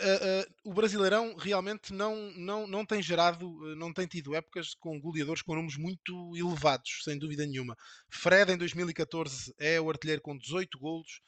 Uh, 0.00 0.70
o 0.70 0.72
Brasileirão 0.72 1.36
realmente 1.36 1.92
não, 1.92 2.32
não, 2.32 2.66
não 2.66 2.86
tem 2.86 3.02
gerado, 3.02 3.46
uh, 3.46 3.76
não 3.76 3.92
tem 3.92 4.06
tido 4.06 4.34
épocas 4.34 4.74
com 4.74 4.98
goleadores 4.98 5.42
com 5.42 5.54
números 5.54 5.76
muito 5.76 6.34
elevados, 6.34 7.02
sem 7.04 7.18
dúvida 7.18 7.46
nenhuma. 7.46 7.76
Fred 8.08 8.50
em 8.50 8.56
2014 8.56 9.54
é 9.58 9.78
o 9.78 9.90
artilheiro 9.90 10.22
com 10.22 10.36
18 10.36 10.78
golos. 10.78 11.20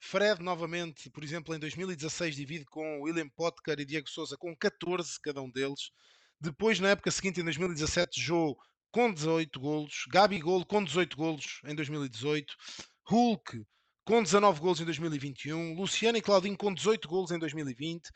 Fred 0.00 0.42
novamente, 0.42 1.08
por 1.10 1.22
exemplo, 1.22 1.54
em 1.54 1.60
2016 1.60 2.34
divide 2.34 2.64
com 2.64 3.02
William 3.02 3.28
Potker 3.28 3.78
e 3.78 3.84
Diego 3.84 4.08
Souza 4.08 4.36
com 4.36 4.56
14 4.56 5.20
cada 5.22 5.40
um 5.40 5.50
deles. 5.50 5.92
Depois, 6.40 6.80
na 6.80 6.90
época 6.90 7.10
seguinte, 7.10 7.40
em 7.40 7.44
2017, 7.44 8.20
Jô 8.20 8.56
com 8.90 9.12
18 9.12 9.60
golos. 9.60 10.04
Gabigol 10.10 10.64
com 10.64 10.82
18 10.82 11.16
golos 11.16 11.60
em 11.64 11.74
2018. 11.74 12.54
Hulk 13.04 13.64
com 14.08 14.22
19 14.22 14.58
gols 14.58 14.80
em 14.80 14.86
2021, 14.86 15.74
Luciano 15.74 16.16
e 16.16 16.22
Claudinho 16.22 16.56
com 16.56 16.72
18 16.72 17.06
gols 17.06 17.30
em 17.30 17.38
2020. 17.38 18.08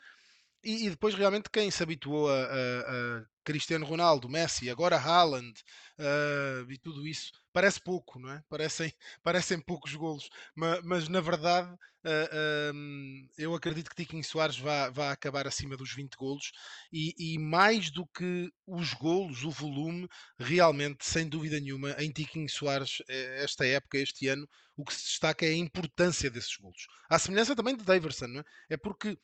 E, 0.63 0.87
e 0.87 0.89
depois 0.89 1.13
realmente 1.13 1.51
quem 1.51 1.69
se 1.69 1.83
habituou 1.83 2.31
a, 2.31 2.33
a, 2.33 2.47
a 2.47 3.25
Cristiano 3.43 3.85
Ronaldo, 3.85 4.27
Messi, 4.27 4.71
agora 4.71 4.97
Haaland 4.97 5.53
uh, 5.99 6.71
e 6.71 6.79
tudo 6.79 7.05
isso, 7.05 7.31
parece 7.53 7.79
pouco, 7.79 8.19
não 8.19 8.31
é? 8.31 8.43
Parecem, 8.49 8.91
parecem 9.23 9.59
poucos 9.59 9.95
golos, 9.95 10.29
mas, 10.55 10.83
mas 10.83 11.07
na 11.07 11.21
verdade 11.21 11.71
uh, 11.71 11.77
ah, 12.03 12.71
um, 12.73 13.27
eu 13.37 13.55
acredito 13.55 13.89
que 13.89 13.95
Tiquinho 13.95 14.23
Soares 14.23 14.57
vai, 14.57 14.91
vai 14.91 15.09
acabar 15.09 15.47
acima 15.47 15.77
dos 15.77 15.93
20 15.93 16.15
golos 16.15 16.51
e, 16.91 17.13
e, 17.17 17.39
mais 17.39 17.89
do 17.89 18.05
que 18.07 18.51
os 18.67 18.93
golos, 18.93 19.43
o 19.43 19.51
volume, 19.51 20.07
realmente, 20.37 21.05
sem 21.05 21.27
dúvida 21.27 21.59
nenhuma, 21.59 21.91
em 21.99 22.11
Tiquinho 22.11 22.49
Soares, 22.49 23.01
eh, 23.07 23.43
esta 23.43 23.65
época, 23.65 23.97
este 23.97 24.27
ano, 24.27 24.47
o 24.75 24.83
que 24.83 24.93
se 24.93 25.03
destaca 25.03 25.45
é 25.45 25.49
a 25.49 25.55
importância 25.55 26.29
desses 26.29 26.55
golos. 26.57 26.87
À 27.09 27.19
semelhança 27.19 27.55
também 27.55 27.75
de 27.75 27.83
Daverson, 27.83 28.27
não 28.27 28.39
é? 28.41 28.43
É 28.71 28.77
porque 28.77 29.17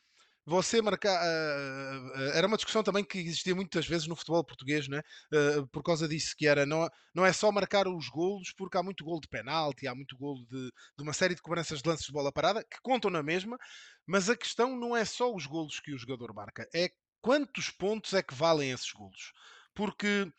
você 0.50 0.82
marcar. 0.82 1.16
Uh, 1.22 2.20
era 2.34 2.46
uma 2.46 2.56
discussão 2.56 2.82
também 2.82 3.04
que 3.04 3.18
existia 3.18 3.54
muitas 3.54 3.86
vezes 3.86 4.08
no 4.08 4.16
futebol 4.16 4.44
português, 4.44 4.88
né? 4.88 5.00
Por 5.72 5.82
causa 5.82 6.08
disso, 6.08 6.34
que 6.36 6.46
era 6.46 6.66
não, 6.66 6.88
não 7.14 7.24
é 7.24 7.32
só 7.32 7.50
marcar 7.52 7.86
os 7.86 8.08
golos, 8.08 8.52
porque 8.52 8.76
há 8.76 8.82
muito 8.82 9.04
gol 9.04 9.20
de 9.20 9.28
penalti, 9.28 9.86
há 9.86 9.94
muito 9.94 10.16
gol 10.16 10.44
de, 10.50 10.70
de 10.96 11.02
uma 11.02 11.12
série 11.12 11.34
de 11.34 11.42
cobranças 11.42 11.80
de 11.80 11.88
lances 11.88 12.06
de 12.06 12.12
bola 12.12 12.32
parada 12.32 12.64
que 12.64 12.80
contam 12.82 13.10
na 13.10 13.22
mesma, 13.22 13.56
mas 14.06 14.28
a 14.28 14.36
questão 14.36 14.76
não 14.76 14.96
é 14.96 15.04
só 15.04 15.32
os 15.32 15.46
golos 15.46 15.78
que 15.80 15.94
o 15.94 15.98
jogador 15.98 16.34
marca, 16.34 16.68
é 16.74 16.90
quantos 17.20 17.70
pontos 17.70 18.12
é 18.12 18.22
que 18.22 18.34
valem 18.34 18.72
esses 18.72 18.90
golos. 18.92 19.32
Porque 19.74 20.30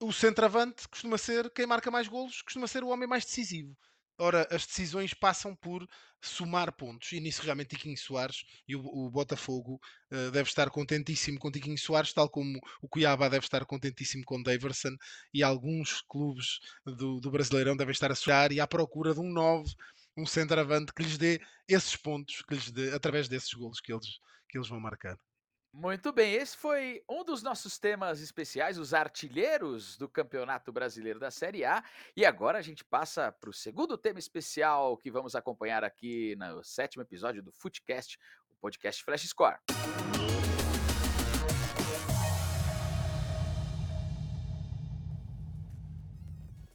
o 0.00 0.12
centroavante 0.12 0.88
costuma 0.88 1.18
ser 1.18 1.50
quem 1.50 1.66
marca 1.66 1.90
mais 1.90 2.08
golos, 2.08 2.42
costuma 2.42 2.66
ser 2.66 2.82
o 2.82 2.88
homem 2.88 3.08
mais 3.08 3.24
decisivo. 3.24 3.76
Ora, 4.18 4.46
as 4.50 4.64
decisões 4.64 5.12
passam 5.12 5.56
por 5.56 5.86
somar 6.22 6.72
pontos 6.72 7.10
e 7.12 7.20
nisso 7.20 7.42
realmente 7.42 7.70
Tiquinho 7.70 7.96
Soares 7.98 8.44
e 8.66 8.76
o, 8.76 8.80
o 8.80 9.10
Botafogo 9.10 9.80
uh, 10.12 10.30
deve 10.30 10.48
estar 10.48 10.70
contentíssimo 10.70 11.38
com 11.38 11.50
Tiquinho 11.50 11.76
Soares, 11.76 12.12
tal 12.12 12.28
como 12.30 12.60
o 12.80 12.88
Cuiabá 12.88 13.28
deve 13.28 13.44
estar 13.44 13.64
contentíssimo 13.66 14.24
com 14.24 14.40
Daverson 14.40 14.96
e 15.32 15.42
alguns 15.42 16.00
clubes 16.02 16.60
do, 16.84 17.20
do 17.20 17.30
Brasileirão 17.30 17.76
devem 17.76 17.92
estar 17.92 18.12
a 18.12 18.14
sonhar 18.14 18.52
e 18.52 18.60
à 18.60 18.66
procura 18.68 19.12
de 19.12 19.20
um 19.20 19.32
novo, 19.32 19.68
um 20.16 20.24
centroavante 20.24 20.92
que 20.94 21.02
lhes 21.02 21.18
dê 21.18 21.40
esses 21.68 21.96
pontos, 21.96 22.40
que 22.42 22.54
lhes 22.54 22.70
dê, 22.70 22.94
através 22.94 23.28
desses 23.28 23.52
golos 23.52 23.80
que 23.80 23.92
eles, 23.92 24.18
que 24.48 24.56
eles 24.56 24.68
vão 24.68 24.78
marcar. 24.78 25.18
Muito 25.76 26.12
bem, 26.12 26.34
esse 26.34 26.56
foi 26.56 27.02
um 27.10 27.24
dos 27.24 27.42
nossos 27.42 27.80
temas 27.80 28.20
especiais, 28.20 28.78
os 28.78 28.94
artilheiros 28.94 29.96
do 29.96 30.08
Campeonato 30.08 30.72
Brasileiro 30.72 31.18
da 31.18 31.32
Série 31.32 31.64
A. 31.64 31.82
E 32.16 32.24
agora 32.24 32.58
a 32.58 32.62
gente 32.62 32.84
passa 32.84 33.32
para 33.32 33.50
o 33.50 33.52
segundo 33.52 33.98
tema 33.98 34.20
especial 34.20 34.96
que 34.96 35.10
vamos 35.10 35.34
acompanhar 35.34 35.82
aqui 35.82 36.36
no 36.36 36.62
sétimo 36.62 37.02
episódio 37.02 37.42
do 37.42 37.50
Footcast, 37.50 38.20
o 38.52 38.54
podcast 38.60 39.02
Flash 39.02 39.28
Score. 39.28 39.58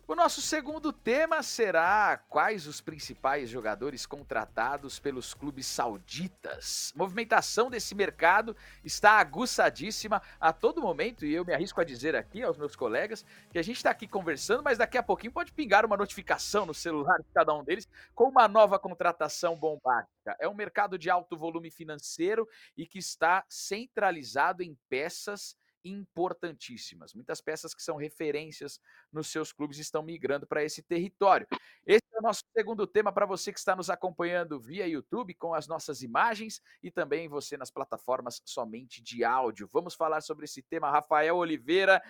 O 0.10 0.16
nosso 0.16 0.42
segundo 0.42 0.92
tema 0.92 1.44
será 1.44 2.18
quais 2.28 2.66
os 2.66 2.82
principais 2.82 3.48
jogadores 3.48 4.08
contratados 4.08 4.98
pelos 4.98 5.36
clubes 5.36 5.68
sauditas. 5.68 6.92
movimentação 6.96 7.70
desse 7.70 7.94
mercado 7.94 8.58
está 8.84 9.20
aguçadíssima 9.20 10.20
a 10.40 10.52
todo 10.52 10.82
momento 10.82 11.28
e 11.28 11.36
eu 11.36 11.46
me 11.46 11.54
arrisco 11.54 11.80
a 11.80 11.84
dizer 11.84 12.16
aqui 12.16 12.42
aos 12.42 12.58
meus 12.58 12.76
colegas 12.76 13.24
que 13.52 13.60
a 13.60 13.62
gente 13.62 13.78
está 13.78 13.92
aqui 13.92 14.08
conversando, 14.08 14.64
mas 14.64 14.80
daqui 14.80 14.98
a 14.98 15.04
pouquinho 15.04 15.32
pode 15.32 15.54
pingar 15.54 15.86
uma 15.86 15.96
notificação 15.96 16.66
no 16.66 16.74
celular 16.74 17.20
de 17.20 17.32
cada 17.32 17.54
um 17.54 17.64
deles 17.64 17.88
com 18.16 18.30
uma 18.30 18.48
nova 18.48 18.80
contratação 18.80 19.56
bombástica. 19.56 20.36
É 20.40 20.50
um 20.50 20.56
mercado 20.56 20.98
de 20.98 21.12
alto 21.12 21.38
volume 21.38 21.70
financeiro 21.70 22.50
e 22.76 22.88
que 22.88 22.98
está 22.98 23.46
centralizado 23.48 24.64
em 24.64 24.76
peças 24.90 25.56
importantíssimas. 25.84 27.14
Muitas 27.14 27.42
peças 27.42 27.74
que 27.74 27.82
são 27.82 27.98
referências 27.98 28.80
nos 29.12 29.28
seus 29.28 29.52
clubes 29.52 29.78
estão 29.78 30.04
migrando 30.04 30.48
para 30.48 30.64
esse 30.64 30.82
território. 30.82 31.48
Esse 31.86 32.06
é 32.14 32.20
o 32.20 32.22
nosso 32.22 32.44
segundo 32.56 32.86
tema 32.86 33.12
para 33.12 33.26
você 33.26 33.52
que 33.52 33.60
está 33.60 33.76
nos 33.76 33.90
acompanhando 33.90 34.60
via 34.60 34.88
YouTube 34.88 35.34
com 35.36 35.54
as 35.54 35.68
nossas 35.68 36.02
imagens 36.02 36.62
e 36.84 36.92
também 36.92 37.28
você 37.28 37.58
nas 37.58 37.72
plataformas 37.72 38.42
somente 38.46 39.02
de 39.02 39.24
áudio. 39.24 39.70
Vamos 39.72 39.96
falar 39.96 40.22
sobre 40.22 40.46
esse 40.46 40.62
tema, 40.62 40.92
Rafael 40.92 41.36
Oliveira. 41.36 42.02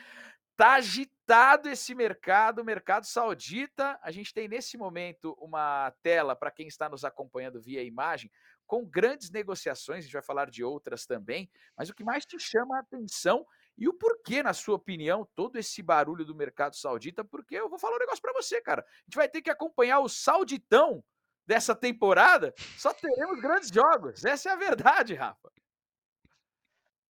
Tá 0.58 0.74
agitado 0.74 1.70
esse 1.70 1.96
mercado, 1.96 2.60
o 2.60 2.66
mercado 2.66 3.06
saudita. 3.06 3.98
A 4.04 4.12
gente 4.12 4.34
tem 4.34 4.46
nesse 4.46 4.78
momento 4.78 5.34
uma 5.40 5.90
tela 6.04 6.36
para 6.36 6.52
quem 6.52 6.68
está 6.68 6.90
nos 6.90 7.06
acompanhando 7.06 7.62
via 7.62 7.82
imagem, 7.82 8.30
com 8.70 8.86
grandes 8.86 9.32
negociações, 9.32 10.00
a 10.00 10.02
gente 10.02 10.14
vai 10.14 10.22
falar 10.22 10.48
de 10.52 10.64
outras 10.64 11.08
também, 11.08 11.50
mas 11.76 11.90
o 11.90 11.94
que 11.96 12.04
mais 12.04 12.24
te 12.24 12.38
chama 12.38 12.78
a 12.78 12.82
atenção 12.82 13.44
e 13.80 13.88
o 13.88 13.94
porquê, 13.94 14.44
na 14.44 14.54
sua 14.54 14.76
opinião, 14.76 15.28
todo 15.36 15.58
esse 15.58 15.82
barulho 15.82 16.26
do 16.26 16.36
mercado 16.36 16.76
saudita? 16.76 17.24
Porque 17.24 17.56
eu 17.56 17.70
vou 17.70 17.80
falar 17.80 17.96
um 17.96 18.00
negócio 18.00 18.22
para 18.22 18.34
você, 18.34 18.62
cara. 18.62 18.82
A 18.82 19.04
gente 19.06 19.16
vai 19.16 19.30
ter 19.30 19.42
que 19.42 19.50
acompanhar 19.50 20.00
o 20.00 20.10
sauditão 20.10 21.04
dessa 21.48 21.74
temporada, 21.74 22.54
só 22.78 22.94
teremos 22.94 23.42
grandes 23.42 23.70
jogos. 23.70 24.24
Essa 24.24 24.50
é 24.50 24.52
a 24.52 24.56
verdade, 24.56 25.16
Rafa. 25.16 25.50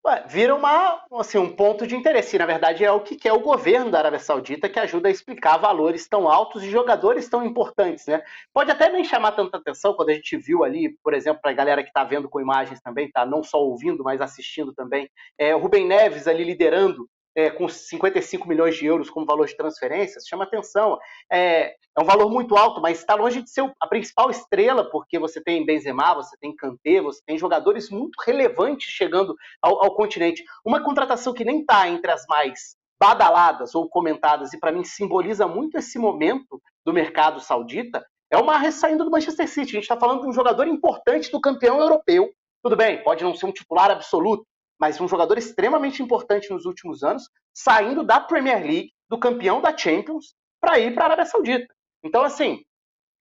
Ué, 0.05 0.23
vira 0.27 0.55
uma, 0.55 1.03
assim, 1.19 1.37
um 1.37 1.53
ponto 1.53 1.85
de 1.85 1.93
interesse. 1.93 2.37
Na 2.37 2.45
verdade, 2.45 2.85
é 2.85 2.91
o 2.91 3.01
que 3.01 3.17
quer 3.17 3.33
o 3.33 3.41
governo 3.41 3.91
da 3.91 3.99
Arábia 3.99 4.19
Saudita 4.19 4.69
que 4.69 4.79
ajuda 4.79 5.09
a 5.09 5.11
explicar 5.11 5.57
valores 5.57 6.07
tão 6.07 6.29
altos 6.29 6.61
de 6.61 6.71
jogadores 6.71 7.27
tão 7.27 7.45
importantes. 7.45 8.05
Né? 8.07 8.23
Pode 8.53 8.71
até 8.71 8.89
nem 8.89 9.03
chamar 9.03 9.33
tanta 9.33 9.57
atenção 9.57 9.93
quando 9.93 10.09
a 10.09 10.13
gente 10.13 10.37
viu 10.37 10.63
ali, 10.63 10.97
por 11.03 11.13
exemplo, 11.13 11.41
para 11.41 11.51
a 11.51 11.53
galera 11.53 11.83
que 11.83 11.89
está 11.89 12.05
vendo 12.05 12.29
com 12.29 12.39
imagens 12.39 12.81
também, 12.81 13.11
tá 13.11 13.25
não 13.25 13.43
só 13.43 13.57
ouvindo, 13.59 14.01
mas 14.01 14.21
assistindo 14.21 14.73
também, 14.73 15.09
é, 15.37 15.53
o 15.53 15.59
Rubem 15.59 15.85
Neves 15.85 16.27
ali 16.27 16.45
liderando 16.45 17.05
é, 17.35 17.49
com 17.49 17.67
55 17.67 18.47
milhões 18.47 18.75
de 18.75 18.85
euros 18.85 19.09
como 19.09 19.25
valor 19.25 19.47
de 19.47 19.55
transferências, 19.55 20.25
chama 20.27 20.43
atenção. 20.43 20.97
É, 21.31 21.75
é 21.97 22.01
um 22.01 22.05
valor 22.05 22.29
muito 22.29 22.55
alto, 22.55 22.81
mas 22.81 22.99
está 22.99 23.15
longe 23.15 23.41
de 23.41 23.49
ser 23.49 23.71
a 23.79 23.87
principal 23.87 24.29
estrela, 24.29 24.89
porque 24.89 25.19
você 25.19 25.41
tem 25.41 25.65
Benzema, 25.65 26.15
você 26.15 26.35
tem 26.37 26.55
Kanté, 26.55 27.01
você 27.01 27.21
tem 27.25 27.37
jogadores 27.37 27.89
muito 27.89 28.15
relevantes 28.25 28.89
chegando 28.89 29.35
ao, 29.61 29.83
ao 29.83 29.95
continente. 29.95 30.43
Uma 30.65 30.83
contratação 30.83 31.33
que 31.33 31.45
nem 31.45 31.61
está 31.61 31.87
entre 31.87 32.11
as 32.11 32.25
mais 32.27 32.75
badaladas 32.99 33.73
ou 33.75 33.87
comentadas, 33.87 34.51
e 34.51 34.59
para 34.59 34.71
mim 34.71 34.83
simboliza 34.83 35.47
muito 35.47 35.77
esse 35.77 35.97
momento 35.97 36.61
do 36.85 36.91
mercado 36.91 37.39
saudita, 37.39 38.05
é 38.31 38.37
uma 38.37 38.57
ressaindo 38.57 39.05
do 39.05 39.11
Manchester 39.11 39.47
City. 39.47 39.69
A 39.69 39.79
gente 39.79 39.83
está 39.83 39.97
falando 39.97 40.21
de 40.21 40.27
um 40.27 40.33
jogador 40.33 40.67
importante 40.67 41.31
do 41.31 41.39
campeão 41.39 41.79
europeu. 41.79 42.29
Tudo 42.61 42.75
bem, 42.75 43.01
pode 43.03 43.23
não 43.23 43.33
ser 43.33 43.45
um 43.45 43.51
titular 43.51 43.89
absoluto, 43.89 44.45
mas 44.79 44.99
um 45.01 45.07
jogador 45.07 45.37
extremamente 45.37 46.01
importante 46.01 46.49
nos 46.49 46.65
últimos 46.65 47.03
anos, 47.03 47.29
saindo 47.53 48.03
da 48.03 48.19
Premier 48.19 48.61
League, 48.61 48.93
do 49.09 49.19
campeão 49.19 49.61
da 49.61 49.75
Champions, 49.75 50.35
para 50.61 50.79
ir 50.79 50.93
para 50.93 51.03
a 51.03 51.07
Arábia 51.07 51.25
Saudita. 51.25 51.67
Então, 52.03 52.23
assim, 52.23 52.63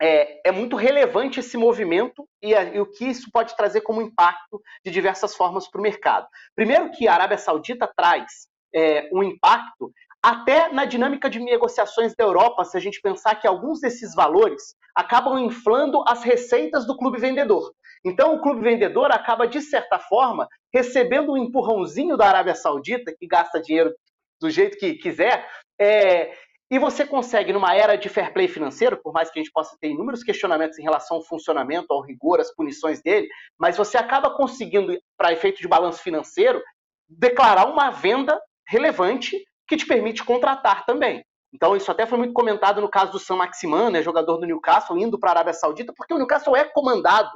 é, 0.00 0.48
é 0.48 0.52
muito 0.52 0.76
relevante 0.76 1.40
esse 1.40 1.56
movimento 1.56 2.28
e, 2.42 2.54
a, 2.54 2.62
e, 2.62 2.80
o 2.80 2.86
que 2.86 3.06
isso 3.06 3.30
pode 3.32 3.56
trazer 3.56 3.80
como 3.80 4.02
impacto 4.02 4.60
de 4.84 4.92
diversas 4.92 5.34
formas 5.34 5.68
para 5.68 5.80
o 5.80 5.82
mercado. 5.82 6.26
Primeiro 6.54 6.90
que 6.92 7.08
a 7.08 7.14
Arábia 7.14 7.38
Saudita 7.38 7.90
traz 7.96 8.46
é, 8.72 9.08
um 9.12 9.22
impacto 9.22 9.92
até 10.22 10.72
na 10.72 10.84
dinâmica 10.84 11.30
de 11.30 11.38
negociações 11.38 12.14
da 12.14 12.24
Europa, 12.24 12.64
se 12.64 12.76
a 12.76 12.80
gente 12.80 13.00
pensar 13.00 13.36
que 13.36 13.46
alguns 13.46 13.80
desses 13.80 14.14
valores 14.14 14.74
acabam 14.94 15.38
inflando 15.38 16.02
as 16.06 16.22
receitas 16.22 16.86
do 16.86 16.96
clube 16.96 17.20
vendedor. 17.20 17.72
Então, 18.04 18.34
o 18.34 18.40
clube 18.40 18.62
vendedor 18.62 19.10
acaba, 19.12 19.46
de 19.46 19.60
certa 19.60 19.98
forma, 19.98 20.48
recebendo 20.72 21.32
um 21.32 21.36
empurrãozinho 21.36 22.16
da 22.16 22.26
Arábia 22.26 22.54
Saudita, 22.54 23.14
que 23.16 23.26
gasta 23.26 23.60
dinheiro 23.60 23.92
do 24.40 24.50
jeito 24.50 24.78
que 24.78 24.94
quiser, 24.94 25.48
é, 25.80 26.32
e 26.70 26.78
você 26.78 27.06
consegue, 27.06 27.52
numa 27.52 27.74
era 27.74 27.96
de 27.96 28.08
fair 28.10 28.32
play 28.32 28.46
financeiro, 28.46 29.00
por 29.02 29.12
mais 29.12 29.30
que 29.30 29.38
a 29.38 29.42
gente 29.42 29.52
possa 29.52 29.76
ter 29.80 29.88
inúmeros 29.88 30.22
questionamentos 30.22 30.78
em 30.78 30.82
relação 30.82 31.16
ao 31.16 31.22
funcionamento, 31.22 31.86
ao 31.90 32.02
rigor, 32.02 32.40
às 32.40 32.54
punições 32.54 33.02
dele, 33.02 33.26
mas 33.58 33.76
você 33.76 33.96
acaba 33.96 34.30
conseguindo, 34.30 34.92
para 35.16 35.32
efeito 35.32 35.60
de 35.60 35.68
balanço 35.68 36.02
financeiro, 36.02 36.62
declarar 37.08 37.66
uma 37.66 37.90
venda 37.90 38.38
relevante 38.66 39.42
que 39.66 39.76
te 39.76 39.86
permite 39.86 40.22
contratar 40.22 40.84
também. 40.84 41.24
Então, 41.54 41.74
isso 41.74 41.90
até 41.90 42.04
foi 42.04 42.18
muito 42.18 42.34
comentado 42.34 42.82
no 42.82 42.90
caso 42.90 43.12
do 43.12 43.18
Sam 43.18 43.36
Maximan, 43.36 43.90
né, 43.90 44.02
jogador 44.02 44.36
do 44.36 44.46
Newcastle, 44.46 44.98
indo 44.98 45.18
para 45.18 45.30
a 45.30 45.32
Arábia 45.32 45.54
Saudita, 45.54 45.94
porque 45.96 46.12
o 46.12 46.18
Newcastle 46.18 46.54
é 46.54 46.64
comandado 46.64 47.30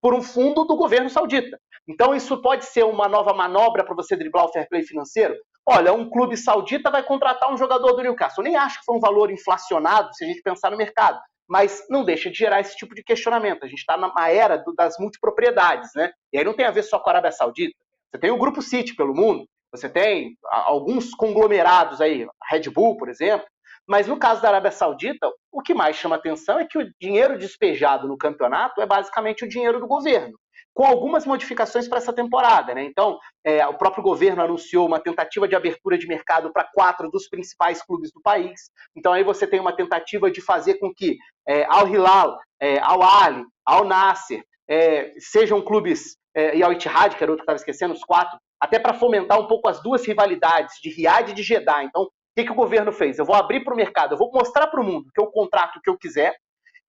por 0.00 0.14
um 0.14 0.22
fundo 0.22 0.64
do 0.64 0.76
governo 0.76 1.08
saudita. 1.08 1.58
Então, 1.88 2.14
isso 2.14 2.40
pode 2.42 2.64
ser 2.66 2.84
uma 2.84 3.08
nova 3.08 3.32
manobra 3.32 3.84
para 3.84 3.94
você 3.94 4.16
driblar 4.16 4.44
o 4.44 4.52
fair 4.52 4.68
play 4.68 4.82
financeiro? 4.82 5.34
Olha, 5.66 5.92
um 5.92 6.08
clube 6.08 6.36
saudita 6.36 6.90
vai 6.90 7.02
contratar 7.02 7.52
um 7.52 7.56
jogador 7.56 7.92
do 7.92 8.02
Newcastle. 8.02 8.42
Eu 8.42 8.50
nem 8.50 8.56
acho 8.56 8.78
que 8.78 8.84
foi 8.84 8.96
um 8.96 9.00
valor 9.00 9.30
inflacionado, 9.30 10.14
se 10.14 10.24
a 10.24 10.28
gente 10.28 10.42
pensar 10.42 10.70
no 10.70 10.76
mercado, 10.76 11.18
mas 11.48 11.84
não 11.88 12.04
deixa 12.04 12.30
de 12.30 12.36
gerar 12.36 12.60
esse 12.60 12.76
tipo 12.76 12.94
de 12.94 13.02
questionamento. 13.02 13.64
A 13.64 13.68
gente 13.68 13.78
está 13.78 13.96
numa 13.96 14.30
era 14.30 14.56
do, 14.56 14.74
das 14.74 14.98
multipropriedades, 14.98 15.90
né? 15.94 16.12
E 16.32 16.38
aí 16.38 16.44
não 16.44 16.54
tem 16.54 16.66
a 16.66 16.70
ver 16.70 16.82
só 16.82 16.98
com 16.98 17.08
a 17.08 17.12
Arábia 17.12 17.32
Saudita. 17.32 17.74
Você 18.10 18.20
tem 18.20 18.30
o 18.30 18.38
Grupo 18.38 18.62
City 18.62 18.94
pelo 18.94 19.14
mundo, 19.14 19.46
você 19.70 19.88
tem 19.88 20.36
alguns 20.44 21.14
conglomerados 21.14 22.00
aí, 22.00 22.26
Red 22.50 22.70
Bull, 22.70 22.96
por 22.96 23.08
exemplo, 23.08 23.46
mas 23.88 24.06
no 24.06 24.18
caso 24.18 24.42
da 24.42 24.48
Arábia 24.48 24.70
Saudita, 24.70 25.30
o 25.50 25.62
que 25.62 25.72
mais 25.72 25.96
chama 25.96 26.16
atenção 26.16 26.60
é 26.60 26.66
que 26.66 26.76
o 26.76 26.90
dinheiro 27.00 27.38
despejado 27.38 28.06
no 28.06 28.18
campeonato 28.18 28.82
é 28.82 28.86
basicamente 28.86 29.44
o 29.44 29.48
dinheiro 29.48 29.80
do 29.80 29.86
governo, 29.86 30.38
com 30.74 30.84
algumas 30.84 31.24
modificações 31.24 31.88
para 31.88 31.96
essa 31.96 32.12
temporada. 32.12 32.74
Né? 32.74 32.84
Então, 32.84 33.18
é, 33.42 33.66
o 33.66 33.78
próprio 33.78 34.04
governo 34.04 34.42
anunciou 34.42 34.86
uma 34.86 35.00
tentativa 35.00 35.48
de 35.48 35.56
abertura 35.56 35.96
de 35.96 36.06
mercado 36.06 36.52
para 36.52 36.68
quatro 36.74 37.10
dos 37.10 37.28
principais 37.28 37.82
clubes 37.82 38.12
do 38.12 38.20
país. 38.20 38.70
Então, 38.94 39.14
aí 39.14 39.24
você 39.24 39.46
tem 39.46 39.58
uma 39.58 39.74
tentativa 39.74 40.30
de 40.30 40.42
fazer 40.42 40.74
com 40.74 40.92
que 40.94 41.16
é, 41.48 41.64
Al 41.64 41.88
Hilal, 41.88 42.38
é, 42.60 42.78
Al 42.80 43.02
Ali, 43.02 43.42
Al 43.64 43.86
Nasser 43.86 44.44
é, 44.68 45.14
sejam 45.18 45.62
clubes, 45.62 46.18
é, 46.34 46.54
e 46.54 46.62
Al 46.62 46.74
Ittihad, 46.74 47.16
que 47.16 47.24
era 47.24 47.32
outro 47.32 47.44
que 47.46 47.50
estava 47.50 47.56
esquecendo, 47.56 47.94
os 47.94 48.04
quatro, 48.04 48.38
até 48.60 48.78
para 48.78 48.92
fomentar 48.92 49.40
um 49.40 49.46
pouco 49.46 49.68
as 49.68 49.82
duas 49.82 50.06
rivalidades 50.06 50.76
de 50.82 50.90
Riad 50.90 51.30
e 51.30 51.34
de 51.34 51.42
Jeddah. 51.42 51.84
Então, 51.84 52.06
que, 52.38 52.44
que 52.44 52.52
o 52.52 52.54
governo 52.54 52.92
fez? 52.92 53.18
Eu 53.18 53.24
vou 53.24 53.34
abrir 53.34 53.64
para 53.64 53.74
o 53.74 53.76
mercado, 53.76 54.14
eu 54.14 54.18
vou 54.18 54.30
mostrar 54.32 54.68
para 54.68 54.80
o 54.80 54.84
mundo 54.84 55.10
que 55.12 55.20
eu 55.20 55.26
contrato 55.26 55.76
o 55.76 55.80
que 55.80 55.90
eu 55.90 55.98
quiser 55.98 56.36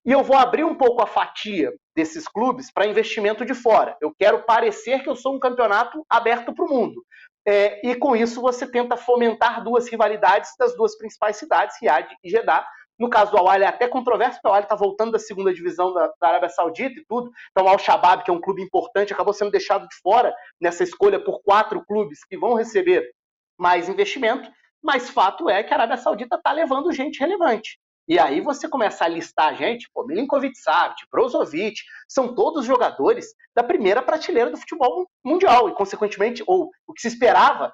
e 0.06 0.12
eu 0.12 0.24
vou 0.24 0.38
abrir 0.38 0.64
um 0.64 0.76
pouco 0.76 1.02
a 1.02 1.08
fatia 1.08 1.74
desses 1.96 2.28
clubes 2.28 2.72
para 2.72 2.88
investimento 2.88 3.44
de 3.44 3.54
fora. 3.54 3.98
Eu 4.00 4.14
quero 4.18 4.44
parecer 4.44 5.04
que 5.04 5.10
eu 5.10 5.16
sou 5.16 5.36
um 5.36 5.40
campeonato 5.40 6.06
aberto 6.10 6.54
para 6.54 6.66
o 6.66 6.70
mundo. 6.70 7.04
É, 7.48 7.86
e 7.88 7.96
com 7.96 8.16
isso 8.16 8.42
você 8.42 8.70
tenta 8.70 8.96
fomentar 8.96 9.64
duas 9.64 9.90
rivalidades 9.90 10.52
das 10.58 10.76
duas 10.76 10.98
principais 10.98 11.38
cidades, 11.38 11.78
Riad 11.82 12.08
e 12.24 12.30
Jeddah. 12.30 12.66
No 12.98 13.10
caso 13.10 13.32
do 13.32 13.38
Al 13.38 13.50
é 13.54 13.66
até 13.66 13.88
controverso, 13.88 14.40
porque 14.42 14.50
o 14.50 14.54
Al 14.54 14.62
está 14.62 14.76
voltando 14.76 15.14
da 15.14 15.20
segunda 15.20 15.54
divisão 15.54 15.94
da, 15.94 16.12
da, 16.20 16.28
Arábia 16.28 16.50
Saudita 16.50 17.00
e 17.00 17.06
tudo. 17.06 17.32
Então 17.52 17.66
o 17.66 17.70
Al-Shabaab, 17.70 18.24
que 18.24 18.30
é 18.30 18.34
um 18.34 18.42
clube 18.42 18.62
importante, 18.62 19.14
acabou 19.14 19.34
sendo 19.34 19.52
deixado 19.52 19.88
de 19.88 19.96
fora 20.02 20.34
nessa 20.62 20.84
escolha 20.84 21.24
por 21.24 21.42
quatro 21.42 21.84
clubes 21.86 22.24
que 22.24 22.38
vão 22.38 22.54
receber 22.54 23.10
mais 23.58 23.90
investimento. 23.90 24.50
Mas 24.84 25.10
fato 25.10 25.50
é 25.50 25.64
que 25.64 25.74
a 25.74 25.78
Arábia 25.78 25.98
Saudita 25.98 26.36
está 26.36 26.52
levando 26.52 26.92
gente 26.92 27.20
relevante. 27.20 27.78
E 28.08 28.18
aí 28.18 28.42
você 28.42 28.68
começa 28.68 29.06
a 29.06 29.08
listar 29.08 29.56
gente, 29.56 29.88
pô, 29.94 30.04
Milinkovic 30.04 30.58
Savic, 30.58 31.00
Brozovic, 31.12 31.80
são 32.08 32.34
todos 32.34 32.66
jogadores 32.66 33.28
da 33.56 33.62
primeira 33.62 34.02
prateleira 34.02 34.50
do 34.50 34.58
futebol 34.58 35.08
mundial. 35.24 35.70
E, 35.70 35.76
consequentemente, 35.76 36.44
ou 36.48 36.72
o 36.88 36.94
que 36.94 37.02
se 37.02 37.08
esperava, 37.08 37.66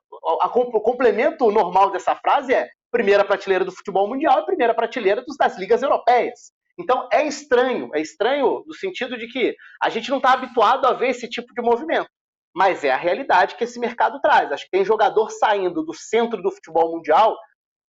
a, 0.42 0.46
a, 0.46 0.48
o 0.48 0.82
complemento 0.82 1.50
normal 1.52 1.90
dessa 1.90 2.14
frase 2.18 2.54
é 2.54 2.68
primeira 2.92 3.24
prateleira 3.24 3.64
do 3.64 3.72
futebol 3.72 4.10
mundial 4.10 4.42
e 4.42 4.46
primeira 4.46 4.74
prateleira 4.74 5.22
dos, 5.22 5.38
das 5.38 5.58
ligas 5.58 5.82
europeias. 5.82 6.52
Então 6.78 7.08
é 7.14 7.26
estranho, 7.26 7.90
é 7.94 8.02
estranho 8.02 8.62
no 8.68 8.74
sentido 8.74 9.18
de 9.18 9.28
que 9.28 9.56
a 9.82 9.90
gente 9.90 10.10
não 10.10 10.18
está 10.18 10.34
habituado 10.34 10.86
a 10.86 10.92
ver 10.92 11.12
esse 11.12 11.30
tipo 11.30 11.54
de 11.54 11.62
movimento 11.62 12.10
mas 12.56 12.86
é 12.86 12.92
a 12.92 12.98
realidade 12.98 13.56
que 13.56 13.66
esse 13.66 13.78
mercado 13.78 14.22
traz. 14.22 14.50
Acho 14.52 14.64
que 14.64 14.72
tem 14.72 14.86
jogador 14.86 15.30
saindo 15.30 15.84
do 15.84 15.94
centro 15.94 16.42
do 16.42 16.52
futebol 16.52 16.96
mundial 16.96 17.38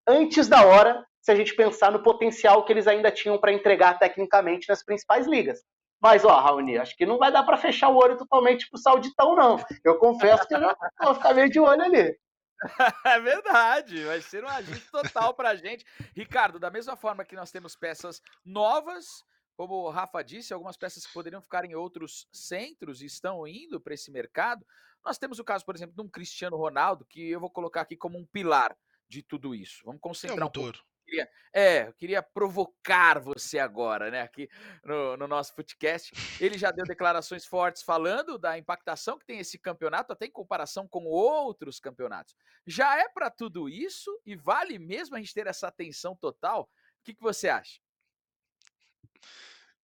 antes 0.05 0.47
da 0.47 0.65
hora, 0.65 1.05
se 1.21 1.31
a 1.31 1.35
gente 1.35 1.55
pensar 1.55 1.91
no 1.91 2.03
potencial 2.03 2.65
que 2.65 2.73
eles 2.73 2.85
ainda 2.85 3.09
tinham 3.09 3.37
para 3.37 3.53
entregar 3.53 3.97
tecnicamente 3.97 4.67
nas 4.67 4.83
principais 4.83 5.25
ligas. 5.25 5.61
Mas, 6.01 6.23
ó, 6.25 6.39
Raoni, 6.39 6.77
acho 6.77 6.95
que 6.95 7.05
não 7.05 7.17
vai 7.17 7.31
dar 7.31 7.43
para 7.43 7.57
fechar 7.57 7.89
o 7.89 7.97
olho 7.97 8.17
totalmente 8.17 8.69
pro 8.69 8.77
Sauditão, 8.77 9.35
não. 9.35 9.57
Eu 9.83 9.97
confesso 9.97 10.47
que 10.47 10.53
eu 10.53 10.59
vou 11.01 11.15
ficar 11.15 11.33
meio 11.33 11.49
de 11.49 11.59
olho 11.59 11.81
ali. 11.81 12.17
É 13.05 13.19
verdade, 13.19 14.03
vai 14.03 14.19
ser 14.19 14.43
um 14.43 14.47
agito 14.47 14.91
total 14.91 15.33
pra 15.33 15.55
gente. 15.55 15.85
Ricardo, 16.15 16.59
da 16.59 16.71
mesma 16.71 16.95
forma 16.95 17.23
que 17.23 17.35
nós 17.35 17.51
temos 17.51 17.75
peças 17.75 18.19
novas, 18.43 19.23
como 19.57 19.73
o 19.73 19.89
Rafa 19.89 20.21
disse, 20.21 20.53
algumas 20.53 20.77
peças 20.77 21.05
que 21.05 21.11
poderiam 21.11 21.41
ficar 21.41 21.65
em 21.65 21.73
outros 21.73 22.27
centros 22.31 23.01
estão 23.01 23.45
indo 23.47 23.81
para 23.81 23.95
esse 23.95 24.11
mercado. 24.11 24.63
Nós 25.03 25.17
temos 25.17 25.39
o 25.39 25.43
caso, 25.43 25.65
por 25.65 25.75
exemplo, 25.75 25.95
de 25.95 26.01
um 26.01 26.07
Cristiano 26.07 26.55
Ronaldo, 26.55 27.03
que 27.05 27.31
eu 27.31 27.39
vou 27.39 27.49
colocar 27.49 27.81
aqui 27.81 27.97
como 27.97 28.19
um 28.19 28.25
pilar 28.25 28.77
de 29.09 29.23
tudo 29.23 29.55
isso. 29.55 29.81
Vamos 29.83 29.99
concentrar 29.99 30.39
é 30.39 30.45
um, 30.45 30.51
pouco. 30.51 30.77
Queria, 31.03 31.29
é, 31.51 31.87
eu 31.87 31.93
queria 31.93 32.21
provocar 32.21 33.19
você 33.19 33.57
agora, 33.57 34.11
né, 34.11 34.21
aqui 34.21 34.47
no, 34.83 35.17
no 35.17 35.27
nosso 35.27 35.55
podcast. 35.55 36.13
Ele 36.39 36.55
já 36.55 36.69
deu 36.69 36.85
declarações 36.85 37.43
fortes 37.43 37.81
falando 37.81 38.37
da 38.37 38.59
impactação 38.59 39.17
que 39.17 39.25
tem 39.25 39.39
esse 39.39 39.57
campeonato, 39.57 40.13
até 40.13 40.27
em 40.27 40.31
comparação 40.31 40.87
com 40.87 41.05
outros 41.05 41.79
campeonatos. 41.79 42.35
Já 42.67 42.95
é 42.99 43.09
para 43.09 43.31
tudo 43.31 43.67
isso 43.67 44.21
e 44.23 44.35
vale 44.35 44.77
mesmo 44.77 45.15
a 45.15 45.19
gente 45.19 45.33
ter 45.33 45.47
essa 45.47 45.67
atenção 45.67 46.15
total? 46.15 46.69
O 46.99 47.03
que, 47.03 47.15
que 47.15 47.23
você 47.23 47.49
acha? 47.49 47.79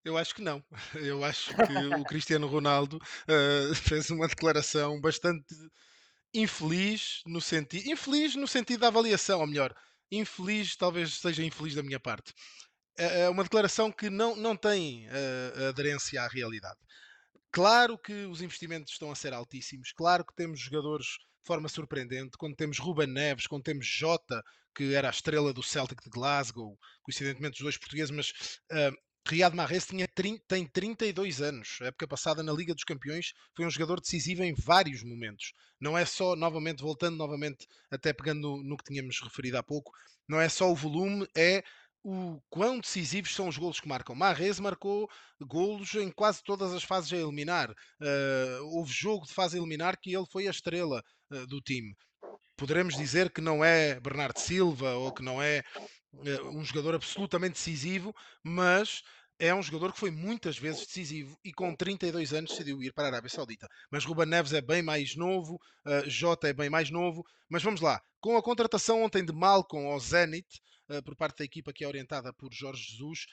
Eu 0.04 0.18
acho 0.18 0.36
que 0.36 0.42
não. 0.42 0.64
Eu 0.96 1.24
acho 1.24 1.56
que 1.56 1.96
o 2.00 2.04
Cristiano 2.04 2.48
Ronaldo 2.48 2.98
uh, 2.98 3.76
fez 3.76 4.10
uma 4.10 4.28
declaração 4.28 5.00
bastante 5.00 5.56
infeliz 6.34 7.22
no 7.26 7.40
sentido. 7.40 7.90
Infeliz 7.90 8.36
no 8.36 8.48
sentido 8.48 8.82
da 8.82 8.88
avaliação, 8.88 9.40
ou 9.40 9.48
melhor, 9.48 9.74
infeliz, 10.12 10.76
talvez 10.76 11.16
seja 11.16 11.44
infeliz 11.44 11.76
da 11.76 11.84
minha 11.84 12.00
parte. 12.00 12.34
É 12.96 13.28
uma 13.28 13.44
declaração 13.44 13.92
que 13.92 14.10
não, 14.10 14.36
não 14.36 14.56
tem 14.56 15.08
uh, 15.08 15.70
aderência 15.70 16.22
à 16.22 16.28
realidade. 16.28 16.78
Claro 17.52 17.98
que 17.98 18.26
os 18.26 18.42
investimentos 18.42 18.94
estão 18.94 19.12
a 19.12 19.16
ser 19.16 19.34
altíssimos, 19.34 19.92
claro 19.94 20.26
que 20.26 20.36
temos 20.36 20.60
jogadores 20.60 21.06
de 21.06 21.48
forma 21.48 21.68
surpreendente, 21.68 22.38
quando 22.38 22.56
temos 22.56 22.80
Ruben 22.80 23.08
Neves, 23.08 23.48
quando 23.48 23.64
temos 23.64 23.86
Jota, 23.86 24.44
que 24.76 24.94
era 24.96 25.08
a 25.08 25.12
estrela 25.12 25.54
do 25.54 25.62
Celtic 25.62 26.02
de 26.04 26.10
Glasgow, 26.10 26.78
coincidentemente 27.04 27.58
os 27.58 27.64
dois 27.64 27.78
portugueses, 27.78 28.12
mas 28.12 28.30
uh, 28.72 28.96
Riyad 29.28 29.56
Mahrez 29.56 29.86
tinha, 29.86 30.08
tem 30.48 30.68
32 30.68 31.42
anos. 31.42 31.78
A 31.82 31.86
época 31.86 32.08
passada 32.08 32.44
na 32.44 32.52
Liga 32.52 32.74
dos 32.74 32.84
Campeões 32.84 33.34
foi 33.56 33.66
um 33.66 33.70
jogador 33.70 34.02
decisivo 34.02 34.44
em 34.44 34.54
vários 34.54 35.04
momentos. 35.04 35.54
Não 35.80 35.98
é 35.98 36.06
só, 36.06 36.36
novamente, 36.36 36.82
voltando 36.82 37.16
novamente, 37.16 37.68
até 37.90 38.12
pegando 38.12 38.42
no, 38.42 38.64
no 38.64 38.78
que 38.78 38.84
tínhamos 38.84 39.20
referido 39.22 39.58
há 39.58 39.64
pouco, 39.64 39.92
não 40.28 40.40
é 40.40 40.50
só 40.50 40.70
o 40.72 40.76
volume, 40.76 41.28
é 41.36 41.64
o 42.04 42.42
quão 42.50 42.80
decisivos 42.80 43.34
são 43.34 43.48
os 43.48 43.58
golos 43.58 43.80
que 43.80 43.88
marcam. 43.88 44.14
Mahrez 44.14 44.60
marcou 44.60 45.10
golos 45.42 45.94
em 45.96 46.12
quase 46.12 46.44
todas 46.44 46.74
as 46.74 46.84
fases 46.84 47.14
a 47.14 47.18
eliminar. 47.18 47.72
Uh, 47.72 48.64
houve 48.78 48.92
jogo 48.92 49.26
de 49.26 49.34
fase 49.34 49.56
a 49.56 49.60
eliminar 49.60 49.98
que 49.98 50.14
ele 50.14 50.26
foi 50.30 50.48
a 50.48 50.52
estrela 50.52 51.02
uh, 51.32 51.48
do 51.48 51.62
time. 51.62 51.96
Poderemos 52.58 52.96
dizer 52.96 53.32
que 53.32 53.42
não 53.42 53.64
é 53.64 54.00
Bernardo 54.00 54.38
Silva 54.38 54.94
ou 54.96 55.14
que 55.14 55.24
não 55.24 55.42
é 55.42 55.64
um 56.52 56.64
jogador 56.64 56.96
absolutamente 56.96 57.54
decisivo, 57.54 58.16
mas 58.44 59.04
é 59.40 59.54
um 59.54 59.62
jogador 59.62 59.92
que 59.92 60.00
foi 60.00 60.12
muitas 60.12 60.58
vezes 60.58 60.86
decisivo 60.86 61.38
e 61.44 61.52
com 61.52 61.76
32 61.76 62.34
anos 62.34 62.52
decidiu 62.52 62.82
ir 62.84 62.94
para 62.94 63.06
a 63.06 63.08
Arábia 63.08 63.30
Saudita. 63.30 63.68
Mas 63.92 64.06
Ruben 64.06 64.28
Neves 64.28 64.54
é 64.54 64.62
bem 64.62 64.82
mais 64.82 65.16
novo, 65.16 65.56
uh, 65.86 66.10
Jota 66.10 66.48
é 66.48 66.54
bem 66.54 66.70
mais 66.70 66.90
novo. 66.90 67.24
Mas 67.50 67.64
vamos 67.64 67.82
lá, 67.82 68.02
com 68.22 68.38
a 68.38 68.44
contratação 68.44 69.04
ontem 69.04 69.26
de 69.26 69.34
Malcolm 69.34 69.88
ao 69.88 70.00
Zenit, 70.00 70.48
uh, 70.90 71.04
por 71.04 71.16
parte 71.16 71.40
da 71.40 71.46
equipa 71.46 71.74
que 71.74 71.84
é 71.84 71.88
orientada 71.88 72.32
por 72.34 72.54
Jorge 72.54 72.92
Jesus, 72.92 73.26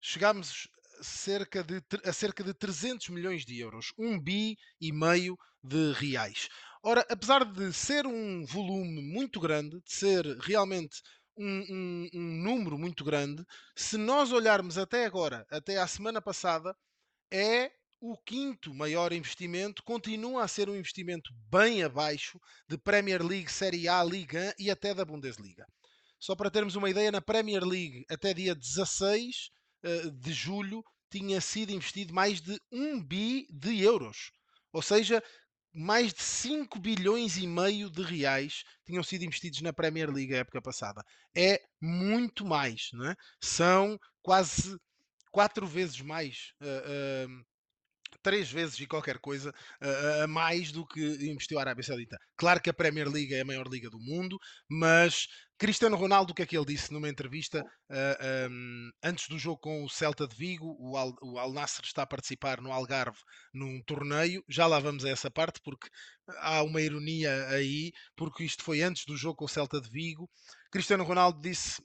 chegámos 0.00 0.68
cerca 1.00 1.62
de, 1.62 1.82
a 2.04 2.12
cerca 2.12 2.42
de 2.42 2.54
300 2.54 3.08
milhões 3.10 3.44
de 3.44 3.58
euros, 3.58 3.92
um 3.98 4.18
bi 4.18 4.56
e 4.80 4.92
meio 4.92 5.36
de 5.62 5.92
reais. 5.92 6.48
Ora, 6.82 7.04
apesar 7.08 7.44
de 7.44 7.72
ser 7.72 8.06
um 8.06 8.44
volume 8.44 9.02
muito 9.02 9.40
grande, 9.40 9.80
de 9.80 9.92
ser 9.92 10.24
realmente 10.40 11.00
um, 11.36 11.64
um, 11.70 12.08
um 12.14 12.42
número 12.42 12.78
muito 12.78 13.04
grande. 13.04 13.44
Se 13.76 13.96
nós 13.96 14.32
olharmos 14.32 14.78
até 14.78 15.04
agora, 15.04 15.46
até 15.50 15.78
à 15.78 15.86
semana 15.86 16.20
passada, 16.20 16.76
é 17.30 17.70
o 18.00 18.18
quinto 18.18 18.74
maior 18.74 19.12
investimento, 19.12 19.82
continua 19.82 20.44
a 20.44 20.48
ser 20.48 20.68
um 20.68 20.76
investimento 20.76 21.32
bem 21.50 21.82
abaixo 21.82 22.38
de 22.68 22.76
Premier 22.76 23.22
League, 23.24 23.50
Série 23.50 23.88
A, 23.88 24.04
Liga 24.04 24.54
e 24.58 24.70
até 24.70 24.92
da 24.92 25.04
Bundesliga. 25.04 25.66
Só 26.18 26.36
para 26.36 26.50
termos 26.50 26.76
uma 26.76 26.90
ideia, 26.90 27.10
na 27.10 27.20
Premier 27.20 27.64
League, 27.64 28.04
até 28.10 28.34
dia 28.34 28.54
16 28.54 29.50
uh, 29.84 30.10
de 30.10 30.32
julho, 30.32 30.84
tinha 31.10 31.40
sido 31.40 31.72
investido 31.72 32.12
mais 32.12 32.40
de 32.40 32.60
1 32.70 33.02
bi 33.02 33.46
de 33.50 33.82
euros. 33.82 34.32
Ou 34.72 34.82
seja, 34.82 35.22
mais 35.74 36.14
de 36.14 36.22
5 36.22 36.78
bilhões 36.78 37.36
e 37.36 37.46
meio 37.46 37.90
de 37.90 38.02
reais 38.02 38.62
tinham 38.86 39.02
sido 39.02 39.24
investidos 39.24 39.60
na 39.60 39.72
Premier 39.72 40.08
League 40.10 40.32
a 40.32 40.38
época 40.38 40.62
passada. 40.62 41.04
É 41.36 41.60
muito 41.80 42.46
mais, 42.46 42.90
não 42.92 43.10
é? 43.10 43.16
São 43.40 43.98
quase 44.22 44.78
quatro 45.32 45.66
vezes 45.66 46.00
mais. 46.00 46.52
Uh, 46.60 47.44
três 48.24 48.50
vezes 48.50 48.80
e 48.80 48.86
qualquer 48.86 49.18
coisa 49.18 49.52
a 50.22 50.26
mais 50.26 50.72
do 50.72 50.86
que 50.86 51.00
investiu 51.30 51.58
a 51.58 51.60
Arábia 51.60 51.84
Saudita. 51.84 52.16
Claro 52.36 52.60
que 52.60 52.70
a 52.70 52.74
Premier 52.74 53.08
League 53.08 53.34
é 53.34 53.42
a 53.42 53.44
maior 53.44 53.68
liga 53.68 53.90
do 53.90 54.00
mundo, 54.00 54.38
mas 54.68 55.28
Cristiano 55.56 55.96
Ronaldo, 55.96 56.32
o 56.32 56.34
que 56.34 56.42
é 56.42 56.46
que 56.46 56.56
ele 56.56 56.66
disse 56.66 56.92
numa 56.92 57.08
entrevista 57.08 57.60
uh, 57.60 58.50
um, 58.50 58.90
antes 59.02 59.28
do 59.28 59.38
jogo 59.38 59.60
com 59.60 59.84
o 59.84 59.88
Celta 59.88 60.26
de 60.26 60.34
Vigo? 60.34 60.76
O 60.80 60.96
Al, 60.96 61.14
o 61.22 61.38
Al 61.38 61.52
Nasser 61.52 61.84
está 61.84 62.02
a 62.02 62.06
participar 62.06 62.60
no 62.60 62.72
Algarve 62.72 63.18
num 63.52 63.80
torneio. 63.86 64.42
Já 64.48 64.66
lá 64.66 64.80
vamos 64.80 65.04
a 65.04 65.10
essa 65.10 65.30
parte, 65.30 65.60
porque 65.62 65.88
há 66.38 66.62
uma 66.62 66.80
ironia 66.80 67.48
aí, 67.50 67.92
porque 68.16 68.42
isto 68.42 68.64
foi 68.64 68.82
antes 68.82 69.04
do 69.04 69.16
jogo 69.16 69.36
com 69.36 69.44
o 69.44 69.48
Celta 69.48 69.80
de 69.80 69.88
Vigo. 69.90 70.28
Cristiano 70.72 71.04
Ronaldo 71.04 71.40
disse 71.40 71.80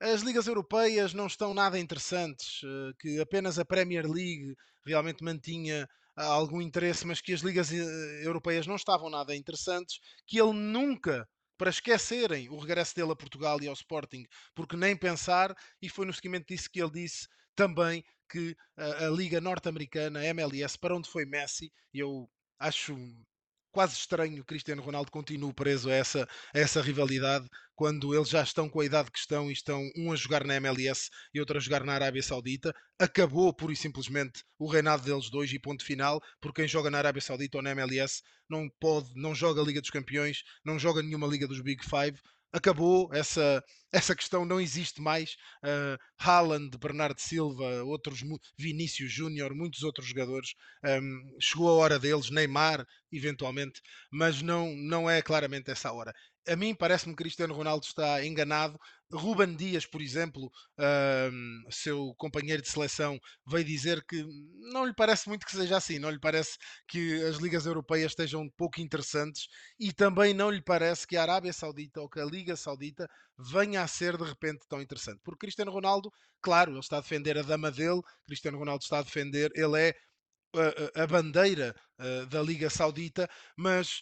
as 0.00 0.22
ligas 0.22 0.46
europeias 0.46 1.12
não 1.12 1.26
estão 1.26 1.52
nada 1.52 1.78
interessantes, 1.78 2.62
eh, 2.64 2.92
que 2.98 3.20
apenas 3.20 3.58
a 3.58 3.64
Premier 3.64 4.06
League 4.06 4.54
realmente 4.84 5.22
mantinha 5.22 5.86
ah, 6.16 6.24
algum 6.24 6.60
interesse, 6.60 7.06
mas 7.06 7.20
que 7.20 7.32
as 7.32 7.40
ligas 7.40 7.70
eh, 7.72 8.26
europeias 8.26 8.66
não 8.66 8.76
estavam 8.76 9.10
nada 9.10 9.36
interessantes, 9.36 9.98
que 10.26 10.40
ele 10.40 10.52
nunca 10.52 11.28
para 11.58 11.68
esquecerem 11.70 12.48
o 12.48 12.58
regresso 12.58 12.94
dele 12.94 13.12
a 13.12 13.16
Portugal 13.16 13.60
e 13.60 13.68
ao 13.68 13.74
Sporting, 13.74 14.24
porque 14.54 14.76
nem 14.76 14.96
pensar, 14.96 15.54
e 15.82 15.90
foi 15.90 16.06
no 16.06 16.12
seguimento 16.14 16.46
disso 16.48 16.70
que 16.72 16.80
ele 16.80 16.90
disse 16.90 17.28
também 17.54 18.02
que 18.30 18.56
a, 18.78 19.06
a 19.06 19.10
Liga 19.10 19.40
Norte-Americana, 19.40 20.24
MLS, 20.24 20.78
para 20.78 20.96
onde 20.96 21.10
foi 21.10 21.26
Messi, 21.26 21.70
eu 21.92 22.30
acho 22.58 22.96
quase 23.70 23.94
estranho 23.94 24.44
Cristiano 24.44 24.82
Ronaldo 24.82 25.10
continue 25.10 25.52
preso 25.52 25.90
a 25.90 25.94
essa, 25.94 26.28
a 26.54 26.58
essa 26.58 26.82
rivalidade 26.82 27.48
quando 27.74 28.14
eles 28.14 28.28
já 28.28 28.42
estão 28.42 28.68
com 28.68 28.80
a 28.80 28.84
idade 28.84 29.10
que 29.10 29.18
estão 29.18 29.48
e 29.48 29.54
estão 29.54 29.90
um 29.96 30.12
a 30.12 30.16
jogar 30.16 30.44
na 30.44 30.56
MLS 30.56 31.08
e 31.32 31.40
outro 31.40 31.56
a 31.56 31.60
jogar 31.60 31.82
na 31.82 31.94
Arábia 31.94 32.22
Saudita. 32.22 32.74
Acabou 32.98 33.54
pura 33.54 33.72
e 33.72 33.76
simplesmente 33.76 34.44
o 34.58 34.66
reinado 34.66 35.02
deles 35.02 35.30
dois 35.30 35.50
e 35.50 35.58
ponto 35.58 35.82
final, 35.82 36.20
porque 36.40 36.60
quem 36.60 36.68
joga 36.68 36.90
na 36.90 36.98
Arábia 36.98 37.22
Saudita 37.22 37.56
ou 37.56 37.62
na 37.62 37.70
MLS 37.70 38.22
não 38.50 38.68
pode, 38.78 39.08
não 39.14 39.34
joga 39.34 39.62
a 39.62 39.64
Liga 39.64 39.80
dos 39.80 39.88
Campeões, 39.88 40.42
não 40.62 40.78
joga 40.78 41.02
nenhuma 41.02 41.26
Liga 41.26 41.48
dos 41.48 41.62
Big 41.62 41.82
Five, 41.82 42.20
acabou 42.52 43.08
essa, 43.12 43.62
essa 43.92 44.14
questão, 44.14 44.44
não 44.44 44.60
existe 44.60 45.00
mais. 45.00 45.36
Uh, 45.64 45.98
Haaland, 46.18 46.76
Bernardo 46.78 47.20
Silva, 47.20 47.82
outros 47.84 48.20
Vinícius 48.58 49.12
Júnior, 49.12 49.54
muitos 49.54 49.82
outros 49.82 50.06
jogadores. 50.06 50.54
Um, 50.84 51.36
chegou 51.40 51.68
a 51.68 51.74
hora 51.74 51.98
deles, 51.98 52.30
Neymar, 52.30 52.86
eventualmente, 53.12 53.80
mas 54.10 54.42
não, 54.42 54.74
não 54.76 55.08
é 55.08 55.22
claramente 55.22 55.70
essa 55.70 55.92
hora 55.92 56.12
a 56.48 56.56
mim 56.56 56.74
parece-me 56.74 57.14
que 57.14 57.22
Cristiano 57.22 57.54
Ronaldo 57.54 57.84
está 57.84 58.24
enganado. 58.24 58.78
Ruben 59.12 59.56
Dias, 59.56 59.86
por 59.86 60.00
exemplo, 60.00 60.50
seu 61.70 62.14
companheiro 62.16 62.62
de 62.62 62.68
seleção, 62.68 63.18
veio 63.46 63.64
dizer 63.64 64.04
que 64.06 64.24
não 64.72 64.84
lhe 64.84 64.94
parece 64.94 65.28
muito 65.28 65.44
que 65.44 65.52
seja 65.52 65.76
assim, 65.76 65.98
não 65.98 66.10
lhe 66.10 66.20
parece 66.20 66.56
que 66.86 67.22
as 67.24 67.36
ligas 67.36 67.66
europeias 67.66 68.12
estejam 68.12 68.48
pouco 68.56 68.80
interessantes 68.80 69.48
e 69.78 69.92
também 69.92 70.32
não 70.32 70.50
lhe 70.50 70.62
parece 70.62 71.06
que 71.06 71.16
a 71.16 71.22
Arábia 71.22 71.52
Saudita 71.52 72.00
ou 72.00 72.08
que 72.08 72.20
a 72.20 72.24
Liga 72.24 72.54
Saudita 72.56 73.08
venha 73.36 73.82
a 73.82 73.88
ser 73.88 74.16
de 74.16 74.24
repente 74.24 74.64
tão 74.68 74.80
interessante. 74.80 75.20
Porque 75.24 75.46
Cristiano 75.46 75.72
Ronaldo, 75.72 76.10
claro, 76.40 76.72
ele 76.72 76.80
está 76.80 76.98
a 76.98 77.00
defender 77.00 77.36
a 77.36 77.42
dama 77.42 77.70
dele, 77.70 78.00
Cristiano 78.26 78.58
Ronaldo 78.58 78.84
está 78.84 79.00
a 79.00 79.02
defender, 79.02 79.50
ele 79.54 79.88
é 79.88 79.94
a, 80.96 81.02
a 81.02 81.06
bandeira 81.06 81.74
uh, 81.98 82.26
da 82.26 82.42
Liga 82.42 82.68
Saudita, 82.70 83.28
mas 83.56 84.00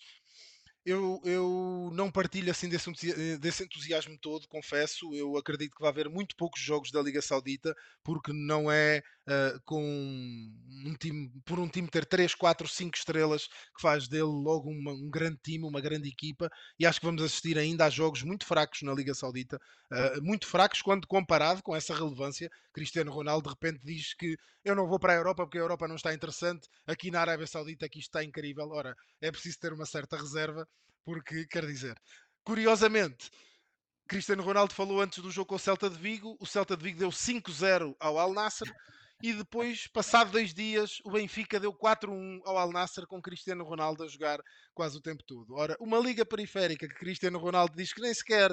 eu, 0.89 1.21
eu 1.25 1.91
não 1.93 2.11
partilho 2.11 2.51
assim 2.51 2.69
desse, 2.69 3.39
desse 3.39 3.65
entusiasmo 3.65 4.17
todo, 4.19 4.49
confesso. 4.49 5.15
Eu 5.15 5.37
acredito 5.37 5.75
que 5.75 5.81
vai 5.83 5.91
haver 5.91 6.09
muito 6.09 6.35
poucos 6.35 6.61
jogos 6.61 6.91
da 6.91 7.03
Liga 7.03 7.21
Saudita, 7.21 7.75
porque 8.03 8.33
não 8.33 8.71
é 8.71 9.03
uh, 9.29 9.61
com 9.65 9.83
um 9.83 10.95
time, 10.99 11.31
por 11.45 11.59
um 11.59 11.69
time 11.69 11.87
ter 11.89 12.07
3, 12.07 12.35
4, 12.35 12.67
5 12.67 12.97
estrelas 12.97 13.47
que 13.47 13.81
faz 13.81 14.09
dele 14.09 14.23
logo 14.23 14.71
uma, 14.71 14.93
um 14.93 15.11
grande 15.11 15.39
time, 15.43 15.65
uma 15.65 15.81
grande 15.81 16.09
equipa. 16.09 16.51
E 16.79 16.87
acho 16.87 16.99
que 16.99 17.07
vamos 17.07 17.23
assistir 17.23 17.59
ainda 17.59 17.85
a 17.85 17.91
jogos 17.91 18.23
muito 18.23 18.47
fracos 18.47 18.83
na 18.83 18.95
Liga 18.95 19.15
Saudita, 19.15 19.61
uh, 19.93 20.23
muito 20.23 20.47
fracos 20.47 20.81
quando 20.81 21.07
comparado 21.07 21.63
com 21.63 21.77
essa 21.77 21.95
relevância. 21.95 22.51
Cristiano 22.73 23.13
Ronaldo 23.13 23.49
de 23.49 23.55
repente 23.55 23.85
diz 23.85 24.15
que 24.15 24.37
eu 24.65 24.75
não 24.75 24.87
vou 24.87 24.99
para 24.99 25.13
a 25.13 25.17
Europa 25.17 25.45
porque 25.45 25.59
a 25.59 25.63
Europa 25.63 25.87
não 25.87 25.97
está 25.97 26.15
interessante, 26.15 26.69
aqui 26.87 27.11
na 27.11 27.21
Arábia 27.21 27.47
Saudita 27.47 27.87
aqui 27.87 27.99
está 27.99 28.25
incrível. 28.25 28.71
Ora, 28.71 28.97
é 29.21 29.31
preciso 29.31 29.59
ter 29.59 29.73
uma 29.73 29.87
certa 29.87 30.17
reserva 30.17 30.67
porque, 31.05 31.47
quer 31.47 31.67
dizer, 31.67 31.97
curiosamente, 32.45 33.31
Cristiano 34.07 34.43
Ronaldo 34.43 34.75
falou 34.75 35.01
antes 35.01 35.23
do 35.23 35.31
jogo 35.31 35.49
com 35.49 35.55
o 35.57 35.59
Celta 35.59 35.89
de 35.91 35.99
Vigo, 35.99 36.37
o 36.41 36.47
Celta 36.47 36.77
de 36.77 36.83
Vigo 36.83 36.99
deu 36.99 37.11
5-0 37.11 37.95
ao 38.01 38.19
Al 38.19 38.33
Nasser 38.33 38.71
e 39.23 39.33
depois, 39.33 39.87
passado 39.89 40.31
dois 40.31 40.55
dias, 40.55 41.01
o 41.05 41.11
Benfica 41.11 41.59
deu 41.59 41.73
4-1 41.73 42.41
ao 42.45 42.57
Al 42.57 42.71
Nasser 42.71 43.07
com 43.07 43.21
Cristiano 43.21 43.65
Ronaldo 43.65 44.05
a 44.05 44.09
jogar 44.09 44.41
quase 44.73 44.97
o 44.97 45.01
tempo 45.01 45.25
todo. 45.25 45.55
Ora, 45.55 45.77
uma 45.81 45.99
liga 45.99 46.25
periférica 46.25 46.87
que 46.87 46.95
Cristiano 46.95 47.39
Ronaldo 47.39 47.75
diz 47.77 47.93
que 47.93 48.01
nem 48.01 48.15
sequer, 48.15 48.51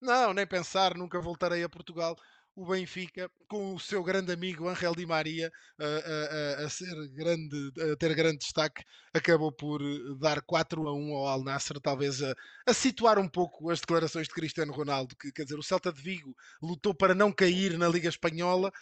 não, 0.00 0.34
nem 0.34 0.46
pensar, 0.46 0.96
nunca 0.96 1.20
voltarei 1.20 1.62
a 1.62 1.68
Portugal 1.68 2.16
o 2.58 2.66
Benfica, 2.66 3.30
com 3.46 3.76
o 3.76 3.78
seu 3.78 4.02
grande 4.02 4.32
amigo 4.32 4.68
Angel 4.68 4.92
Di 4.92 5.06
Maria 5.06 5.48
a, 5.78 5.84
a, 5.84 6.66
a, 6.66 6.68
ser 6.68 6.92
grande, 7.10 7.70
a 7.92 7.96
ter 7.96 8.12
grande 8.16 8.38
destaque, 8.38 8.82
acabou 9.14 9.52
por 9.52 9.80
dar 10.18 10.42
4 10.42 10.88
a 10.88 10.92
1 10.92 11.14
ao 11.14 11.28
Al 11.28 11.44
Nasser, 11.44 11.80
talvez 11.80 12.20
a, 12.20 12.34
a 12.66 12.74
situar 12.74 13.16
um 13.16 13.28
pouco 13.28 13.70
as 13.70 13.78
declarações 13.78 14.26
de 14.26 14.34
Cristiano 14.34 14.72
Ronaldo, 14.72 15.14
que 15.14 15.30
quer 15.30 15.44
dizer, 15.44 15.56
o 15.56 15.62
Celta 15.62 15.92
de 15.92 16.02
Vigo 16.02 16.34
lutou 16.60 16.92
para 16.92 17.14
não 17.14 17.30
cair 17.30 17.78
na 17.78 17.86
Liga 17.86 18.08
Espanhola, 18.08 18.72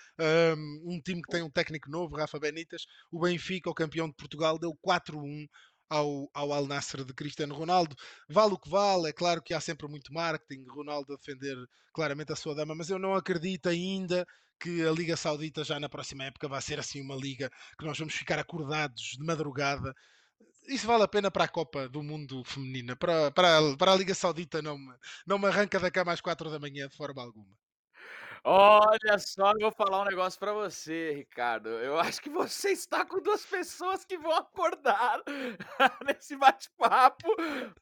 um 0.82 0.98
time 1.04 1.20
que 1.20 1.28
tem 1.28 1.42
um 1.42 1.50
técnico 1.50 1.90
novo, 1.90 2.16
Rafa 2.16 2.40
Benítez, 2.40 2.86
o 3.12 3.20
Benfica, 3.20 3.68
o 3.68 3.74
campeão 3.74 4.08
de 4.08 4.14
Portugal, 4.14 4.58
deu 4.58 4.74
4 4.80 5.18
a 5.18 5.22
1 5.22 5.46
ao, 5.88 6.30
ao 6.34 6.52
Al 6.52 6.66
Nasser 6.66 7.04
de 7.04 7.14
Cristiano 7.14 7.54
Ronaldo. 7.54 7.96
Vale 8.28 8.54
o 8.54 8.58
que 8.58 8.68
vale, 8.68 9.08
é 9.08 9.12
claro 9.12 9.42
que 9.42 9.54
há 9.54 9.60
sempre 9.60 9.88
muito 9.88 10.12
marketing, 10.12 10.64
Ronaldo 10.68 11.12
a 11.12 11.16
defender 11.16 11.56
claramente 11.92 12.32
a 12.32 12.36
sua 12.36 12.54
dama, 12.54 12.74
mas 12.74 12.90
eu 12.90 12.98
não 12.98 13.14
acredito 13.14 13.68
ainda 13.68 14.26
que 14.58 14.86
a 14.86 14.90
Liga 14.90 15.16
Saudita 15.16 15.64
já 15.64 15.78
na 15.78 15.88
próxima 15.88 16.24
época 16.24 16.48
vai 16.48 16.60
ser 16.62 16.78
assim 16.78 17.00
uma 17.00 17.14
liga 17.14 17.50
que 17.78 17.84
nós 17.84 17.98
vamos 17.98 18.14
ficar 18.14 18.38
acordados 18.38 19.16
de 19.18 19.24
madrugada. 19.24 19.94
Isso 20.68 20.86
vale 20.86 21.04
a 21.04 21.08
pena 21.08 21.30
para 21.30 21.44
a 21.44 21.48
Copa 21.48 21.88
do 21.88 22.02
Mundo 22.02 22.42
Feminina. 22.44 22.96
Para, 22.96 23.30
para, 23.30 23.76
para 23.76 23.92
a 23.92 23.96
Liga 23.96 24.14
Saudita 24.14 24.60
não 24.62 24.78
me, 24.78 24.94
não 25.26 25.38
me 25.38 25.46
arranca 25.46 25.78
da 25.78 25.90
cama 25.90 26.12
às 26.12 26.20
4 26.20 26.50
da 26.50 26.58
manhã 26.58 26.88
de 26.88 26.96
forma 26.96 27.22
alguma. 27.22 27.54
Olha 28.48 29.18
só, 29.18 29.50
eu 29.54 29.58
vou 29.58 29.72
falar 29.72 30.02
um 30.02 30.04
negócio 30.04 30.38
pra 30.38 30.52
você, 30.52 31.10
Ricardo. 31.14 31.68
Eu 31.68 31.98
acho 31.98 32.22
que 32.22 32.30
você 32.30 32.70
está 32.70 33.04
com 33.04 33.20
duas 33.20 33.44
pessoas 33.44 34.04
que 34.04 34.16
vão 34.16 34.30
acordar 34.30 35.20
nesse 36.06 36.36
bate-papo 36.36 37.26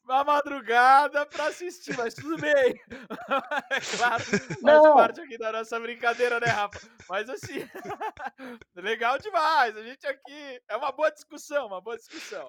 na 0.06 0.24
madrugada 0.24 1.26
pra 1.26 1.48
assistir, 1.48 1.94
mas 1.98 2.14
tudo 2.14 2.38
bem. 2.38 2.80
É 3.70 3.96
claro, 3.96 4.22
faz 4.22 4.62
Não. 4.62 4.94
parte 4.94 5.20
aqui 5.20 5.36
da 5.36 5.52
nossa 5.52 5.78
brincadeira, 5.80 6.40
né, 6.40 6.46
Rafa? 6.46 6.80
Mas 7.08 7.28
assim, 7.28 7.68
legal 8.74 9.18
demais. 9.18 9.76
A 9.76 9.82
gente 9.82 10.06
aqui 10.06 10.60
é 10.68 10.76
uma 10.76 10.92
boa 10.92 11.10
discussão, 11.10 11.66
uma 11.66 11.80
boa 11.80 11.96
discussão. 11.96 12.48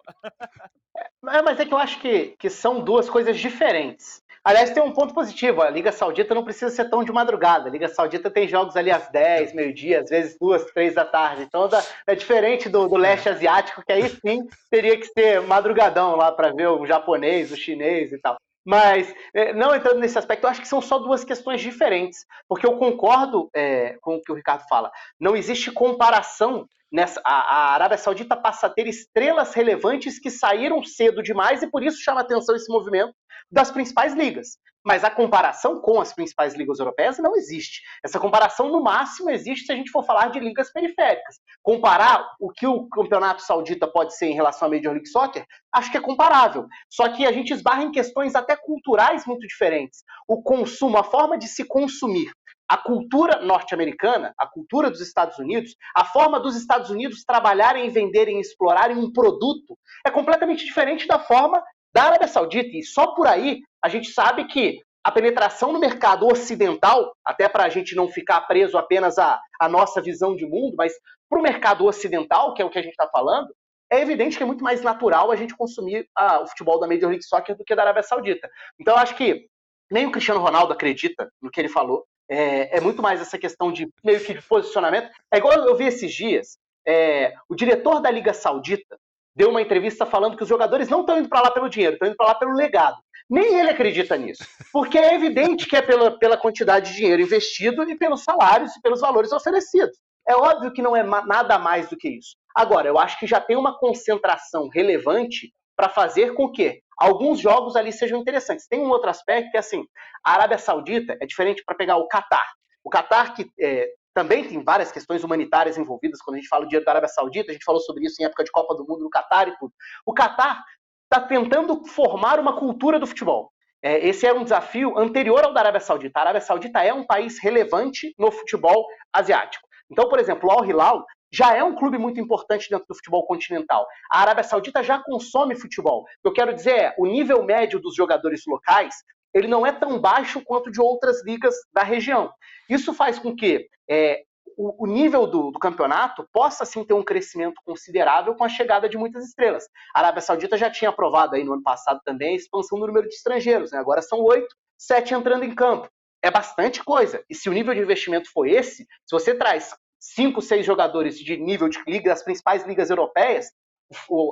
É, 1.27 1.41
mas 1.41 1.59
é 1.59 1.65
que 1.65 1.73
eu 1.73 1.77
acho 1.77 1.99
que, 1.99 2.35
que 2.37 2.49
são 2.49 2.81
duas 2.81 3.09
coisas 3.09 3.37
diferentes. 3.37 4.23
Aliás, 4.45 4.69
tem 4.69 4.83
um 4.83 4.91
ponto 4.91 5.11
positivo: 5.13 5.63
a 5.63 5.69
Liga 5.71 5.91
Saudita 5.91 6.35
não 6.35 6.43
precisa 6.43 6.69
ser 6.69 6.87
tão 6.87 7.03
de 7.03 7.11
madrugada. 7.11 7.67
A 7.67 7.71
Liga 7.71 7.87
Saudita 7.87 8.04
tem 8.09 8.47
jogos 8.47 8.75
ali 8.75 8.91
às 8.91 9.09
10, 9.09 9.53
meio-dia, 9.53 10.01
às 10.01 10.09
vezes 10.09 10.37
duas, 10.39 10.65
três 10.71 10.93
da 10.93 11.05
tarde. 11.05 11.43
Então 11.43 11.69
é 12.07 12.15
diferente 12.15 12.69
do, 12.69 12.87
do 12.87 12.95
leste 12.95 13.29
asiático, 13.29 13.83
que 13.85 13.91
aí 13.91 14.09
sim 14.09 14.45
teria 14.69 14.97
que 14.97 15.05
ser 15.07 15.41
madrugadão 15.41 16.15
lá 16.15 16.31
para 16.31 16.53
ver 16.53 16.67
o 16.67 16.85
japonês, 16.85 17.51
o 17.51 17.57
chinês 17.57 18.11
e 18.11 18.17
tal. 18.17 18.37
Mas, 18.65 19.13
é, 19.33 19.53
não 19.53 19.75
entrando 19.75 19.99
nesse 19.99 20.17
aspecto, 20.17 20.43
eu 20.43 20.49
acho 20.49 20.61
que 20.61 20.67
são 20.67 20.81
só 20.81 20.97
duas 20.97 21.23
questões 21.23 21.61
diferentes, 21.61 22.25
porque 22.47 22.65
eu 22.65 22.77
concordo 22.77 23.47
é, 23.53 23.95
com 24.01 24.15
o 24.15 24.21
que 24.21 24.31
o 24.31 24.35
Ricardo 24.35 24.65
fala. 24.67 24.91
Não 25.19 25.35
existe 25.35 25.71
comparação 25.71 26.65
nessa. 26.95 27.21
A, 27.23 27.33
a, 27.33 27.73
Arábia 27.73 27.97
Saudita 27.97 28.35
passa 28.35 28.67
a 28.67 28.69
ter 28.69 28.87
estrelas 28.87 29.53
relevantes 29.53 30.17
que 30.17 30.31
saíram 30.31 30.83
cedo 30.83 31.21
demais 31.21 31.61
e 31.61 31.69
por 31.69 31.83
isso 31.83 32.01
chama 32.01 32.21
atenção 32.21 32.55
esse 32.55 32.71
movimento. 32.71 33.13
das 33.51 33.69
principais 33.69 34.15
ligas. 34.15 34.57
Mas 34.83 35.03
a 35.03 35.09
comparação 35.09 35.81
com 35.81 35.99
as 35.99 36.13
principais 36.13 36.55
ligas 36.55 36.79
europeias 36.79 37.17
não 37.17 37.35
existe. 37.35 37.81
Essa 38.03 38.19
comparação, 38.19 38.71
no 38.71 38.81
máximo, 38.81 39.29
existe 39.29 39.65
se 39.65 39.71
a 39.71 39.75
gente 39.75 39.91
for 39.91 40.03
falar 40.03 40.29
de 40.29 40.39
ligas 40.39 40.71
periféricas. 40.71 41.37
Comparar 41.61 42.23
o 42.39 42.51
que 42.51 42.67
o 42.67 42.87
campeonato 42.89 43.41
saudita 43.41 43.87
pode 43.87 44.15
ser 44.15 44.27
em 44.27 44.33
relação 44.33 44.67
à 44.67 44.71
Major 44.71 44.93
League 44.93 45.07
Soccer, 45.07 45.45
acho 45.73 45.91
que 45.91 45.97
é 45.97 46.01
comparável. 46.01 46.67
Só 46.89 47.09
que 47.09 47.25
a 47.25 47.31
gente 47.31 47.51
esbarra 47.51 47.83
em 47.83 47.91
questões 47.91 48.35
até 48.35 48.55
culturais 48.55 49.25
muito 49.25 49.45
diferentes. 49.47 50.03
O 50.27 50.41
consumo, 50.41 50.97
a 50.97 51.03
forma 51.03 51.37
de 51.37 51.47
se 51.47 51.65
consumir 51.65 52.31
a 52.67 52.77
cultura 52.77 53.41
norte-americana, 53.41 54.33
a 54.37 54.47
cultura 54.47 54.89
dos 54.89 55.01
Estados 55.01 55.37
Unidos, 55.37 55.75
a 55.95 56.03
forma 56.05 56.39
dos 56.39 56.55
Estados 56.55 56.89
Unidos 56.89 57.23
trabalharem, 57.23 57.89
venderem, 57.89 58.39
explorarem 58.39 58.97
um 58.97 59.11
produto 59.11 59.77
é 60.05 60.11
completamente 60.11 60.65
diferente 60.65 61.07
da 61.07 61.19
forma 61.19 61.63
da 61.93 62.03
Arábia 62.03 62.27
Saudita. 62.27 62.69
E 62.73 62.83
só 62.83 63.13
por 63.13 63.27
aí 63.27 63.61
a 63.83 63.89
gente 63.89 64.11
sabe 64.11 64.45
que 64.45 64.79
a 65.03 65.11
penetração 65.11 65.71
no 65.71 65.79
mercado 65.79 66.25
ocidental, 66.25 67.15
até 67.23 67.47
para 67.47 67.65
a 67.65 67.69
gente 67.69 67.95
não 67.95 68.07
ficar 68.07 68.41
preso 68.41 68.75
apenas 68.77 69.19
à, 69.19 69.39
à 69.59 69.69
nossa 69.69 70.01
visão 70.01 70.35
de 70.35 70.47
mundo, 70.47 70.75
mas 70.75 70.93
para 71.29 71.39
o 71.39 71.43
mercado 71.43 71.85
ocidental, 71.85 72.55
que 72.55 72.61
é 72.61 72.65
o 72.65 72.69
que 72.71 72.79
a 72.79 72.81
gente 72.81 72.93
está 72.93 73.07
falando, 73.07 73.53
é 73.91 74.01
evidente 74.01 74.35
que 74.35 74.41
é 74.41 74.45
muito 74.45 74.63
mais 74.63 74.81
natural 74.81 75.31
a 75.31 75.35
gente 75.35 75.55
consumir 75.55 76.07
o 76.41 76.47
futebol 76.47 76.79
da 76.79 76.87
Major 76.87 77.09
League 77.09 77.23
Soccer 77.23 77.55
do 77.55 77.63
que 77.63 77.75
da 77.75 77.83
Arábia 77.83 78.01
Saudita. 78.01 78.49
Então, 78.79 78.95
eu 78.95 78.99
acho 78.99 79.15
que 79.15 79.45
nem 79.91 80.07
o 80.07 80.11
Cristiano 80.11 80.39
Ronaldo 80.39 80.73
acredita 80.73 81.29
no 81.39 81.51
que 81.51 81.61
ele 81.61 81.69
falou. 81.69 82.05
É, 82.29 82.77
é, 82.77 82.81
muito 82.81 83.01
mais 83.01 83.21
essa 83.21 83.37
questão 83.37 83.71
de 83.71 83.87
meio 84.03 84.19
que 84.19 84.33
de 84.33 84.41
posicionamento. 84.41 85.09
É 85.31 85.37
igual 85.37 85.53
eu 85.53 85.75
vi 85.75 85.85
esses 85.85 86.11
dias, 86.11 86.57
é, 86.87 87.33
o 87.49 87.55
diretor 87.55 87.99
da 87.99 88.09
Liga 88.09 88.33
Saudita 88.33 88.97
deu 89.35 89.49
uma 89.49 89.61
entrevista 89.61 90.05
falando 90.05 90.37
que 90.37 90.43
os 90.43 90.49
jogadores 90.49 90.87
não 90.87 91.01
estão 91.01 91.19
indo 91.19 91.29
para 91.29 91.41
lá 91.41 91.51
pelo 91.51 91.69
dinheiro, 91.69 91.93
estão 91.93 92.07
indo 92.07 92.17
para 92.17 92.27
lá 92.27 92.35
pelo 92.35 92.53
legado. 92.53 92.97
Nem 93.29 93.59
ele 93.59 93.71
acredita 93.71 94.15
nisso, 94.15 94.43
porque 94.71 94.97
é 94.97 95.15
evidente 95.15 95.67
que 95.67 95.75
é 95.75 95.81
pela, 95.81 96.17
pela 96.17 96.37
quantidade 96.37 96.91
de 96.91 96.97
dinheiro 96.97 97.21
investido 97.21 97.83
e 97.89 97.97
pelos 97.97 98.23
salários 98.23 98.75
e 98.75 98.81
pelos 98.81 99.01
valores 99.01 99.31
oferecidos. 99.31 99.97
É 100.27 100.35
óbvio 100.35 100.71
que 100.71 100.81
não 100.81 100.95
é 100.95 101.03
nada 101.03 101.59
mais 101.59 101.89
do 101.89 101.97
que 101.97 102.07
isso. 102.07 102.35
Agora, 102.55 102.87
eu 102.87 102.97
acho 102.97 103.19
que 103.19 103.27
já 103.27 103.39
tem 103.39 103.57
uma 103.57 103.77
concentração 103.77 104.69
relevante 104.69 105.51
para 105.75 105.89
fazer 105.89 106.33
com 106.33 106.51
que 106.51 106.81
alguns 106.97 107.39
jogos 107.39 107.75
ali 107.75 107.91
sejam 107.91 108.19
interessantes. 108.19 108.67
Tem 108.67 108.79
um 108.79 108.89
outro 108.89 109.09
aspecto 109.09 109.51
que 109.51 109.57
é 109.57 109.59
assim, 109.59 109.85
a 110.23 110.33
Arábia 110.33 110.57
Saudita 110.57 111.17
é 111.21 111.25
diferente 111.25 111.63
para 111.65 111.75
pegar 111.75 111.97
o 111.97 112.07
Catar. 112.07 112.45
O 112.83 112.89
Catar, 112.89 113.33
que 113.33 113.49
é, 113.59 113.87
também 114.13 114.47
tem 114.47 114.63
várias 114.63 114.91
questões 114.91 115.23
humanitárias 115.23 115.77
envolvidas, 115.77 116.21
quando 116.21 116.35
a 116.35 116.39
gente 116.39 116.47
fala 116.47 116.63
do 116.63 116.69
dinheiro 116.69 116.85
da 116.85 116.91
Arábia 116.91 117.09
Saudita, 117.09 117.51
a 117.51 117.53
gente 117.53 117.65
falou 117.65 117.81
sobre 117.81 118.05
isso 118.05 118.21
em 118.21 118.25
época 118.25 118.43
de 118.43 118.51
Copa 118.51 118.73
do 118.75 118.85
Mundo 118.87 119.03
no 119.03 119.09
Catar 119.09 119.47
e 119.47 119.57
tudo. 119.57 119.73
O 120.05 120.13
Catar 120.13 120.63
está 121.03 121.25
tentando 121.27 121.85
formar 121.85 122.39
uma 122.39 122.57
cultura 122.57 122.99
do 122.99 123.07
futebol. 123.07 123.51
É, 123.83 124.07
esse 124.07 124.25
é 124.25 124.33
um 124.33 124.43
desafio 124.43 124.97
anterior 124.97 125.43
ao 125.43 125.53
da 125.53 125.59
Arábia 125.59 125.79
Saudita. 125.79 126.19
A 126.19 126.21
Arábia 126.23 126.41
Saudita 126.41 126.81
é 126.81 126.93
um 126.93 127.05
país 127.05 127.37
relevante 127.41 128.15
no 128.17 128.31
futebol 128.31 128.85
asiático. 129.13 129.67
Então, 129.91 130.09
por 130.09 130.19
exemplo, 130.19 130.49
o 130.49 130.51
Al 130.51 130.65
Hilal 130.65 131.05
já 131.31 131.55
é 131.55 131.63
um 131.63 131.75
clube 131.75 131.97
muito 131.97 132.19
importante 132.19 132.69
dentro 132.69 132.85
do 132.87 132.95
futebol 132.95 133.25
continental. 133.25 133.85
A 134.11 134.21
Arábia 134.21 134.43
Saudita 134.43 134.83
já 134.83 134.99
consome 134.99 135.59
futebol. 135.59 136.01
O 136.01 136.05
que 136.21 136.27
eu 136.27 136.33
quero 136.33 136.53
dizer 136.53 136.75
é, 136.75 136.95
o 136.97 137.05
nível 137.05 137.43
médio 137.43 137.79
dos 137.79 137.95
jogadores 137.95 138.43
locais, 138.47 138.95
ele 139.33 139.47
não 139.47 139.65
é 139.65 139.71
tão 139.71 139.99
baixo 139.99 140.41
quanto 140.43 140.71
de 140.71 140.79
outras 140.79 141.23
ligas 141.25 141.55
da 141.73 141.83
região. 141.83 142.31
Isso 142.69 142.93
faz 142.93 143.19
com 143.19 143.35
que 143.35 143.67
é, 143.89 144.23
o, 144.57 144.87
nível 144.87 145.27
do, 145.27 145.51
do, 145.51 145.59
campeonato 145.59 146.27
possa 146.31 146.65
sim 146.65 146.83
ter 146.83 146.93
um 146.93 147.03
crescimento 147.03 147.61
considerável 147.65 148.35
com 148.35 148.43
a 148.43 148.49
chegada 148.49 148.87
de 148.87 148.97
muitas 148.97 149.25
estrelas. 149.25 149.67
A 149.93 149.99
Arábia 149.99 150.21
Saudita 150.21 150.57
já 150.57 150.69
tinha 150.69 150.89
aprovado 150.89 151.35
aí 151.35 151.43
no 151.43 151.53
ano 151.53 151.63
passado 151.63 151.99
também 152.05 152.33
a 152.33 152.35
expansão 152.35 152.79
do 152.79 152.87
número 152.87 153.07
de 153.07 153.15
estrangeiros, 153.15 153.71
né? 153.71 153.79
agora 153.79 154.01
são 154.01 154.21
oito, 154.21 154.55
sete 154.77 155.13
entrando 155.13 155.43
em 155.43 155.53
campo. 155.53 155.89
É 156.23 156.31
bastante 156.31 156.83
coisa. 156.83 157.23
E 157.29 157.35
se 157.35 157.49
o 157.49 157.53
nível 157.53 157.73
de 157.73 157.81
investimento 157.81 158.31
for 158.31 158.47
esse, 158.47 158.83
se 158.83 159.11
você 159.11 159.35
traz 159.35 159.75
cinco, 159.99 160.41
seis 160.41 160.65
jogadores 160.65 161.17
de 161.17 161.37
nível 161.37 161.69
de 161.69 161.81
liga 161.87 162.09
das 162.09 162.23
principais 162.23 162.65
ligas 162.65 162.89
europeias, 162.89 163.51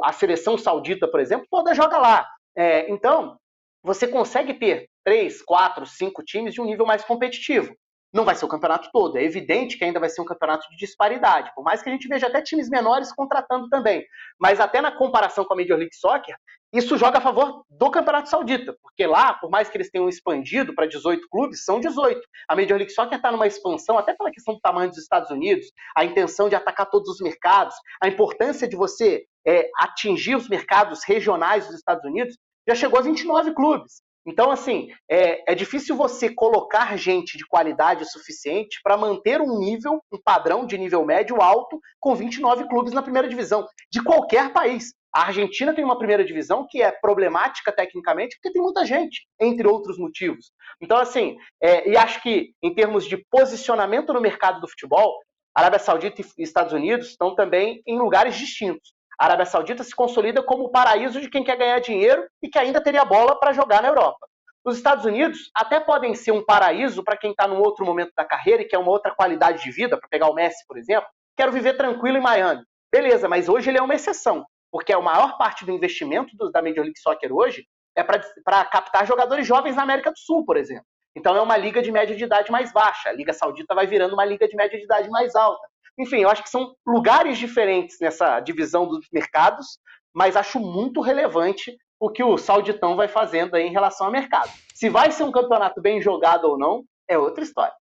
a 0.04 0.12
seleção 0.14 0.58
saudita, 0.58 1.08
por 1.08 1.20
exemplo, 1.20 1.48
toda 1.50 1.74
joga 1.76 1.98
lá. 1.98 2.28
É, 2.56 2.90
então, 2.92 3.38
você 3.84 4.08
consegue 4.08 4.54
ter 4.54 4.90
três, 5.04 5.42
quatro, 5.42 5.86
cinco 5.86 6.24
times 6.24 6.54
de 6.54 6.62
um 6.62 6.66
nível 6.66 6.86
mais 6.86 7.04
competitivo. 7.04 7.76
Não 8.14 8.24
vai 8.24 8.36
ser 8.36 8.46
o 8.46 8.48
campeonato 8.48 8.90
todo, 8.94 9.18
é 9.18 9.24
evidente 9.24 9.76
que 9.76 9.84
ainda 9.84 10.00
vai 10.00 10.08
ser 10.08 10.22
um 10.22 10.26
campeonato 10.26 10.70
de 10.70 10.78
disparidade, 10.78 11.52
por 11.56 11.64
mais 11.64 11.82
que 11.82 11.90
a 11.90 11.92
gente 11.92 12.08
veja 12.08 12.28
até 12.28 12.42
times 12.44 12.70
menores 12.70 13.12
contratando 13.12 13.68
também. 13.70 14.06
Mas 14.40 14.60
até 14.60 14.82
na 14.82 14.92
comparação 14.92 15.44
com 15.44 15.54
a 15.54 15.58
Major 15.58 15.78
League 15.78 15.96
Soccer, 15.96 16.36
isso 16.72 16.98
joga 16.98 17.18
a 17.18 17.22
favor 17.22 17.64
do 17.70 17.90
Campeonato 17.92 18.30
Saudita, 18.30 18.76
porque 18.82 19.06
lá, 19.08 19.34
por 19.34 19.50
mais 19.50 19.70
que 19.70 19.78
eles 19.78 19.90
tenham 19.90 20.08
expandido 20.08 20.74
para 20.74 20.88
18 20.88 21.28
clubes, 21.30 21.64
são 21.64 21.80
18. 21.80 22.22
A 22.48 22.56
Major 22.56 22.78
League 22.78 22.92
Soccer 22.92 23.18
está 23.18 23.32
numa 23.32 23.48
expansão, 23.48 23.98
até 23.98 24.14
pela 24.14 24.32
questão 24.32 24.54
do 24.54 24.60
tamanho 24.60 24.90
dos 24.90 25.00
Estados 25.00 25.32
Unidos, 25.32 25.68
a 25.96 26.06
intenção 26.06 26.50
de 26.50 26.56
atacar 26.56 26.90
todos 26.90 27.10
os 27.10 27.20
mercados, 27.20 27.76
a 28.02 28.08
importância 28.08 28.68
de 28.68 28.76
você 28.76 29.26
é, 29.46 29.70
atingir 29.78 30.36
os 30.36 30.48
mercados 30.48 31.04
regionais 31.04 31.66
dos 31.66 31.76
Estados 31.76 32.04
Unidos, 32.06 32.38
já 32.68 32.76
chegou 32.76 33.00
a 33.00 33.04
29 33.04 33.54
clubes. 33.54 34.02
Então, 34.26 34.50
assim, 34.52 34.90
é, 35.10 35.52
é 35.52 35.56
difícil 35.56 35.96
você 35.96 36.34
colocar 36.34 36.98
gente 36.98 37.38
de 37.38 37.46
qualidade 37.46 38.10
suficiente 38.10 38.80
para 38.82 38.96
manter 38.98 39.42
um 39.42 39.60
nível, 39.60 40.02
um 40.12 40.18
padrão 40.24 40.66
de 40.66 40.78
nível 40.78 41.06
médio 41.06 41.42
alto 41.42 41.80
com 42.00 42.16
29 42.16 42.68
clubes 42.68 42.94
na 42.94 43.02
primeira 43.02 43.28
divisão, 43.28 43.68
de 43.92 44.02
qualquer 44.02 44.54
país. 44.54 44.94
A 45.14 45.28
Argentina 45.28 45.74
tem 45.74 45.84
uma 45.84 45.98
primeira 45.98 46.24
divisão 46.24 46.66
que 46.68 46.82
é 46.82 46.92
problemática 46.92 47.72
tecnicamente, 47.72 48.36
porque 48.38 48.52
tem 48.52 48.62
muita 48.62 48.86
gente, 48.86 49.28
entre 49.40 49.68
outros 49.68 49.98
motivos. 49.98 50.52
Então, 50.82 50.98
assim, 50.98 51.38
é, 51.62 51.90
e 51.90 51.98
acho 51.98 52.22
que 52.22 52.54
em 52.64 52.74
termos 52.74 53.06
de 53.06 53.18
posicionamento 53.30 54.14
no 54.14 54.22
mercado 54.22 54.60
do 54.62 54.68
futebol, 54.68 55.20
Arábia 55.56 55.78
Saudita 55.78 56.22
e 56.22 56.42
Estados 56.42 56.74
Unidos 56.74 57.10
estão 57.10 57.36
também 57.36 57.84
em 57.86 58.00
lugares 58.00 58.36
distintos. 58.36 58.94
A 59.20 59.26
Arábia 59.26 59.46
Saudita 59.46 59.84
se 59.84 59.96
consolida 59.96 60.42
como 60.44 60.66
o 60.66 60.70
paraíso 60.70 61.22
de 61.22 61.30
quem 61.30 61.44
quer 61.44 61.58
ganhar 61.58 61.80
dinheiro 61.80 62.28
e 62.42 62.50
que 62.50 62.58
ainda 62.58 62.82
teria 62.82 63.06
bola 63.06 63.40
para 63.40 63.54
jogar 63.54 63.82
na 63.82 63.90
Europa. 63.90 64.28
Os 64.66 64.78
Estados 64.78 65.04
Unidos 65.04 65.52
até 65.54 65.80
podem 65.80 66.16
ser 66.16 66.32
um 66.32 66.44
paraíso 66.44 67.04
para 67.04 67.18
quem 67.18 67.32
está 67.32 67.48
num 67.48 67.60
outro 67.60 67.86
momento 67.86 68.14
da 68.16 68.24
carreira 68.24 68.62
e 68.62 68.66
quer 68.66 68.78
uma 68.78 68.92
outra 68.92 69.14
qualidade 69.14 69.62
de 69.62 69.72
vida, 69.72 69.98
para 69.98 70.08
pegar 70.08 70.30
o 70.30 70.34
Messi, 70.34 70.66
por 70.68 70.78
exemplo. 70.78 71.08
Quero 71.36 71.52
viver 71.52 71.76
tranquilo 71.76 72.18
em 72.18 72.22
Miami. 72.22 72.64
Beleza, 72.92 73.28
mas 73.28 73.50
hoje 73.50 73.70
ele 73.70 73.78
é 73.78 73.82
uma 73.82 73.96
exceção, 73.96 74.46
porque 74.72 74.94
a 74.94 75.02
maior 75.02 75.38
parte 75.38 75.66
do 75.66 75.72
investimento 75.72 76.36
da 76.52 76.62
Major 76.62 76.84
League 76.84 77.00
Soccer 77.00 77.34
hoje 77.34 77.66
é 77.96 78.04
para 78.04 78.66
captar 78.66 79.06
jogadores 79.06 79.46
jovens 79.46 79.76
na 79.76 79.84
América 79.84 80.12
do 80.12 80.18
Sul, 80.18 80.46
por 80.46 80.58
exemplo. 80.58 80.86
Então 81.16 81.36
é 81.36 81.42
uma 81.42 81.58
liga 81.58 81.82
de 81.82 81.92
média 81.92 82.16
de 82.16 82.24
idade 82.24 82.52
mais 82.52 82.72
baixa. 82.72 83.10
A 83.10 83.14
Liga 83.14 83.34
Saudita 83.34 83.76
vai 83.76 83.86
virando 83.86 84.14
uma 84.14 84.26
liga 84.26 84.48
de 84.48 84.56
média 84.56 84.78
de 84.78 84.86
idade 84.86 85.10
mais 85.10 85.36
alta. 85.36 85.68
Enfim, 85.98 86.22
eu 86.22 86.30
acho 86.30 86.44
que 86.44 86.50
são 86.50 86.76
lugares 86.86 87.38
diferentes 87.38 87.98
nessa 88.00 88.40
divisão 88.40 88.88
dos 88.88 89.08
mercados, 89.12 89.80
mas 90.14 90.36
acho 90.36 90.60
muito 90.60 91.02
relevante 91.02 91.78
o 92.00 92.10
que 92.10 92.24
o 92.24 92.38
Sauditão 92.38 92.96
vai 92.96 93.08
fazendo 93.08 93.56
aí 93.56 93.64
em 93.64 93.72
relação 93.72 94.08
ao 94.08 94.12
mercado. 94.12 94.52
Se 94.74 94.90
vai 94.90 95.12
ser 95.12 95.24
um 95.24 95.32
campeonato 95.32 95.82
bem 95.82 96.02
jogado 96.02 96.46
ou 96.46 96.58
não, 96.58 96.84
é 97.08 97.18
outra 97.18 97.44
história. 97.44 97.74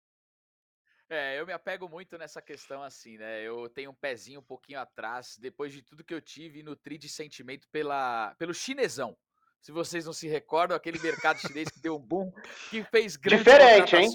É, 1.08 1.38
eu 1.38 1.44
me 1.44 1.52
apego 1.52 1.88
muito 1.88 2.16
nessa 2.16 2.40
questão 2.40 2.82
assim, 2.82 3.18
né? 3.18 3.42
Eu 3.42 3.68
tenho 3.68 3.90
um 3.90 3.94
pezinho 3.94 4.40
um 4.40 4.44
pouquinho 4.44 4.80
atrás, 4.80 5.36
depois 5.38 5.72
de 5.72 5.82
tudo 5.82 6.04
que 6.04 6.14
eu 6.14 6.22
tive 6.22 6.60
e 6.60 6.62
nutri 6.62 6.96
de 6.96 7.08
sentimento 7.08 7.68
pela, 7.70 8.34
pelo 8.38 8.54
chinesão. 8.54 9.14
Se 9.62 9.70
vocês 9.72 10.04
não 10.04 10.12
se 10.12 10.28
recordam, 10.28 10.76
aquele 10.76 10.98
mercado 10.98 11.38
chinês 11.38 11.68
que 11.68 11.80
deu 11.80 11.96
um 11.96 12.00
boom, 12.00 12.32
que 12.68 12.82
fez 12.84 13.16
grandes 13.16 13.46
Diferente, 13.46 13.96
hein? 13.96 14.10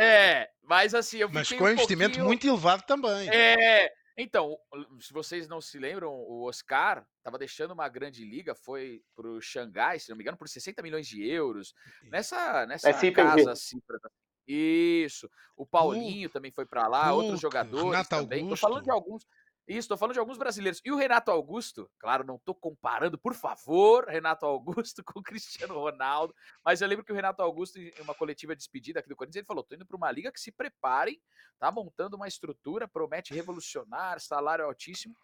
É, 0.00 0.50
mas 0.62 0.94
assim, 0.94 1.18
eu 1.18 1.28
Mas 1.30 1.48
com 1.52 1.64
um 1.64 1.70
investimento 1.70 2.10
pouquinho... 2.10 2.26
muito 2.26 2.46
elevado 2.46 2.82
também. 2.82 3.28
É, 3.30 3.92
então, 4.16 4.58
se 5.00 5.12
vocês 5.12 5.46
não 5.46 5.60
se 5.60 5.78
lembram, 5.78 6.12
o 6.12 6.44
Oscar 6.48 7.06
estava 7.18 7.38
deixando 7.38 7.72
uma 7.72 7.88
grande 7.88 8.24
liga, 8.24 8.54
foi 8.54 9.02
para 9.14 9.28
o 9.28 9.40
Xangai, 9.40 9.98
se 9.98 10.10
não 10.10 10.16
me 10.16 10.22
engano, 10.22 10.36
por 10.36 10.48
60 10.48 10.82
milhões 10.82 11.06
de 11.06 11.24
euros. 11.26 11.74
Nessa, 12.04 12.66
nessa 12.66 12.90
é 12.90 13.10
casa 13.10 13.54
cifra. 13.54 13.98
Isso. 14.46 15.30
O 15.56 15.64
Paulinho 15.64 16.28
uh, 16.28 16.32
também 16.32 16.50
foi 16.50 16.66
para 16.66 16.88
lá, 16.88 17.12
uh, 17.12 17.16
outros 17.16 17.40
jogadores 17.40 17.84
Renato 17.84 18.10
também. 18.10 18.48
Tô 18.48 18.56
falando 18.56 18.84
de 18.84 18.90
alguns. 18.90 19.24
Isso, 19.66 19.80
estou 19.80 19.96
falando 19.96 20.14
de 20.14 20.18
alguns 20.18 20.38
brasileiros. 20.38 20.80
E 20.84 20.90
o 20.90 20.96
Renato 20.96 21.30
Augusto, 21.30 21.88
claro, 21.98 22.24
não 22.24 22.36
estou 22.36 22.54
comparando, 22.54 23.16
por 23.16 23.34
favor, 23.34 24.06
Renato 24.08 24.44
Augusto 24.44 25.02
com 25.06 25.20
o 25.20 25.22
Cristiano 25.22 25.74
Ronaldo, 25.74 26.34
mas 26.64 26.80
eu 26.80 26.88
lembro 26.88 27.04
que 27.04 27.12
o 27.12 27.14
Renato 27.14 27.42
Augusto, 27.42 27.78
em 27.78 27.92
uma 28.00 28.14
coletiva 28.14 28.56
despedida 28.56 29.00
aqui 29.00 29.08
do 29.08 29.16
Corinthians, 29.16 29.36
ele 29.36 29.46
falou: 29.46 29.62
tô 29.62 29.74
indo 29.74 29.86
para 29.86 29.96
uma 29.96 30.10
liga 30.10 30.32
que 30.32 30.40
se 30.40 30.50
preparem, 30.50 31.20
tá 31.58 31.70
montando 31.70 32.16
uma 32.16 32.26
estrutura, 32.26 32.88
promete 32.88 33.32
revolucionar, 33.32 34.20
salário 34.20 34.64
altíssimo. 34.64 35.16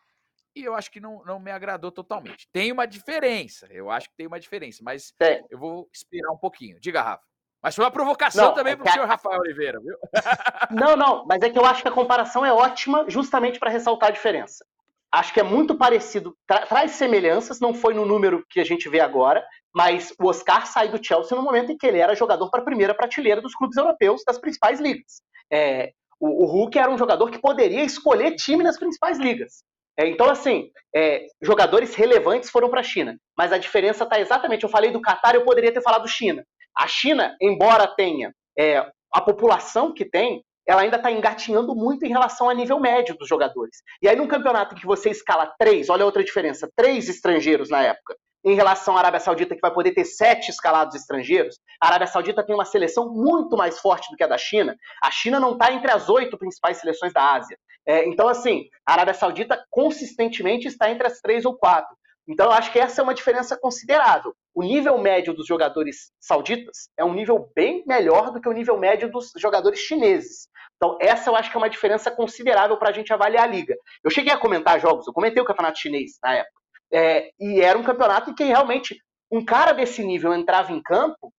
E 0.54 0.64
eu 0.64 0.74
acho 0.74 0.90
que 0.90 1.00
não, 1.00 1.22
não 1.24 1.38
me 1.38 1.50
agradou 1.50 1.92
totalmente. 1.92 2.48
Tem 2.52 2.72
uma 2.72 2.86
diferença, 2.86 3.66
eu 3.70 3.90
acho 3.90 4.08
que 4.08 4.16
tem 4.16 4.26
uma 4.26 4.40
diferença, 4.40 4.82
mas 4.82 5.12
é. 5.20 5.44
eu 5.50 5.58
vou 5.58 5.88
esperar 5.92 6.32
um 6.32 6.38
pouquinho. 6.38 6.80
Diga, 6.80 7.02
Rafa. 7.02 7.26
Mas 7.62 7.74
foi 7.74 7.84
uma 7.84 7.90
provocação 7.90 8.46
não, 8.46 8.54
também 8.54 8.74
é 8.74 8.76
para 8.76 8.88
o 8.88 8.92
senhor 8.92 9.08
Rafael 9.08 9.40
Oliveira, 9.40 9.80
viu? 9.80 9.96
Não, 10.70 10.96
não, 10.96 11.24
mas 11.26 11.42
é 11.42 11.50
que 11.50 11.58
eu 11.58 11.64
acho 11.64 11.82
que 11.82 11.88
a 11.88 11.92
comparação 11.92 12.44
é 12.44 12.52
ótima 12.52 13.04
justamente 13.08 13.58
para 13.58 13.70
ressaltar 13.70 14.10
a 14.10 14.12
diferença. 14.12 14.64
acho 15.10 15.32
que 15.32 15.40
é 15.40 15.42
muito 15.42 15.74
parecido, 15.74 16.36
tra 16.46 16.66
traz 16.66 16.92
semelhanças, 16.92 17.58
não 17.58 17.74
foi 17.74 17.94
no 17.94 18.04
número 18.04 18.44
que 18.50 18.60
a 18.60 18.64
gente 18.64 18.88
vê 18.88 19.00
agora, 19.00 19.44
mas 19.74 20.14
o 20.20 20.28
Oscar 20.28 20.66
sai 20.66 20.88
do 20.88 21.02
Chelsea 21.04 21.36
no 21.36 21.42
momento 21.42 21.72
em 21.72 21.76
que 21.76 21.86
ele 21.86 21.98
era 21.98 22.14
jogador 22.14 22.50
para 22.50 22.60
a 22.60 22.64
primeira 22.64 22.94
prateleira 22.94 23.40
dos 23.40 23.54
clubes 23.54 23.76
europeus 23.76 24.22
das 24.26 24.38
principais 24.38 24.78
ligas. 24.78 25.22
É, 25.50 25.92
o, 26.20 26.44
o 26.44 26.46
Hulk 26.46 26.78
era 26.78 26.90
um 26.90 26.98
jogador 26.98 27.30
que 27.30 27.40
poderia 27.40 27.82
escolher 27.82 28.36
time 28.36 28.62
nas 28.62 28.78
principais 28.78 29.18
ligas. 29.18 29.64
É, 29.98 30.06
então, 30.06 30.30
assim, 30.30 30.70
é, 30.94 31.26
jogadores 31.42 31.94
relevantes 31.94 32.50
foram 32.50 32.70
para 32.70 32.80
a 32.80 32.84
China, 32.84 33.18
mas 33.36 33.52
a 33.52 33.58
diferença 33.58 34.04
está 34.04 34.20
exatamente. 34.20 34.62
Eu 34.62 34.68
falei 34.68 34.92
do 34.92 35.00
Qatar, 35.00 35.34
eu 35.34 35.44
poderia 35.44 35.72
ter 35.72 35.82
falado 35.82 36.06
China. 36.06 36.44
A 36.78 36.86
China, 36.86 37.36
embora 37.40 37.88
tenha 37.88 38.32
é, 38.56 38.78
a 39.12 39.20
população 39.20 39.92
que 39.92 40.04
tem, 40.04 40.44
ela 40.64 40.82
ainda 40.82 40.96
está 40.96 41.10
engatinhando 41.10 41.74
muito 41.74 42.04
em 42.04 42.10
relação 42.10 42.48
a 42.48 42.54
nível 42.54 42.78
médio 42.78 43.16
dos 43.16 43.26
jogadores. 43.26 43.78
E 44.00 44.08
aí, 44.08 44.14
num 44.14 44.28
campeonato 44.28 44.74
em 44.74 44.78
que 44.78 44.86
você 44.86 45.10
escala 45.10 45.52
três, 45.58 45.88
olha 45.88 46.04
outra 46.04 46.22
diferença: 46.22 46.70
três 46.76 47.08
estrangeiros 47.08 47.68
na 47.68 47.82
época, 47.82 48.14
em 48.44 48.54
relação 48.54 48.96
à 48.96 49.00
Arábia 49.00 49.18
Saudita, 49.18 49.54
que 49.54 49.60
vai 49.60 49.72
poder 49.72 49.92
ter 49.92 50.04
sete 50.04 50.50
escalados 50.50 50.94
estrangeiros, 50.94 51.58
a 51.80 51.88
Arábia 51.88 52.06
Saudita 52.06 52.44
tem 52.44 52.54
uma 52.54 52.64
seleção 52.64 53.12
muito 53.12 53.56
mais 53.56 53.80
forte 53.80 54.08
do 54.10 54.16
que 54.16 54.22
a 54.22 54.28
da 54.28 54.38
China. 54.38 54.76
A 55.02 55.10
China 55.10 55.40
não 55.40 55.54
está 55.54 55.72
entre 55.72 55.90
as 55.90 56.08
oito 56.08 56.38
principais 56.38 56.78
seleções 56.78 57.12
da 57.12 57.34
Ásia. 57.34 57.58
É, 57.86 58.06
então, 58.06 58.28
assim, 58.28 58.66
a 58.86 58.92
Arábia 58.92 59.14
Saudita 59.14 59.64
consistentemente 59.70 60.68
está 60.68 60.90
entre 60.90 61.06
as 61.06 61.20
três 61.20 61.44
ou 61.44 61.56
quatro. 61.56 61.96
Então, 62.28 62.46
eu 62.46 62.52
acho 62.52 62.70
que 62.70 62.78
essa 62.78 63.00
é 63.00 63.04
uma 63.04 63.14
diferença 63.14 63.56
considerável. 63.58 64.34
O 64.54 64.62
nível 64.62 64.98
médio 64.98 65.32
dos 65.32 65.46
jogadores 65.46 66.12
sauditas 66.20 66.90
é 66.96 67.04
um 67.04 67.14
nível 67.14 67.50
bem 67.54 67.82
melhor 67.86 68.30
do 68.30 68.40
que 68.40 68.48
o 68.48 68.52
nível 68.52 68.76
médio 68.76 69.10
dos 69.10 69.32
jogadores 69.38 69.80
chineses. 69.80 70.46
Então, 70.76 70.98
essa 71.00 71.30
eu 71.30 71.36
acho 71.36 71.50
que 71.50 71.56
é 71.56 71.58
uma 71.58 71.70
diferença 71.70 72.10
considerável 72.10 72.76
para 72.76 72.90
a 72.90 72.92
gente 72.92 73.12
avaliar 73.12 73.44
a 73.44 73.50
liga. 73.50 73.74
Eu 74.04 74.10
cheguei 74.10 74.32
a 74.32 74.38
comentar 74.38 74.78
jogos, 74.78 75.06
eu 75.06 75.12
comentei 75.12 75.42
o 75.42 75.46
campeonato 75.46 75.78
chinês 75.78 76.18
na 76.22 76.34
época. 76.34 76.52
É, 76.92 77.30
e 77.40 77.60
era 77.60 77.78
um 77.78 77.82
campeonato 77.82 78.30
em 78.30 78.34
que 78.34 78.44
realmente 78.44 78.96
um 79.30 79.44
cara 79.44 79.72
desse 79.72 80.04
nível 80.04 80.34
entrava 80.34 80.72
em 80.72 80.82
campo, 80.82 81.32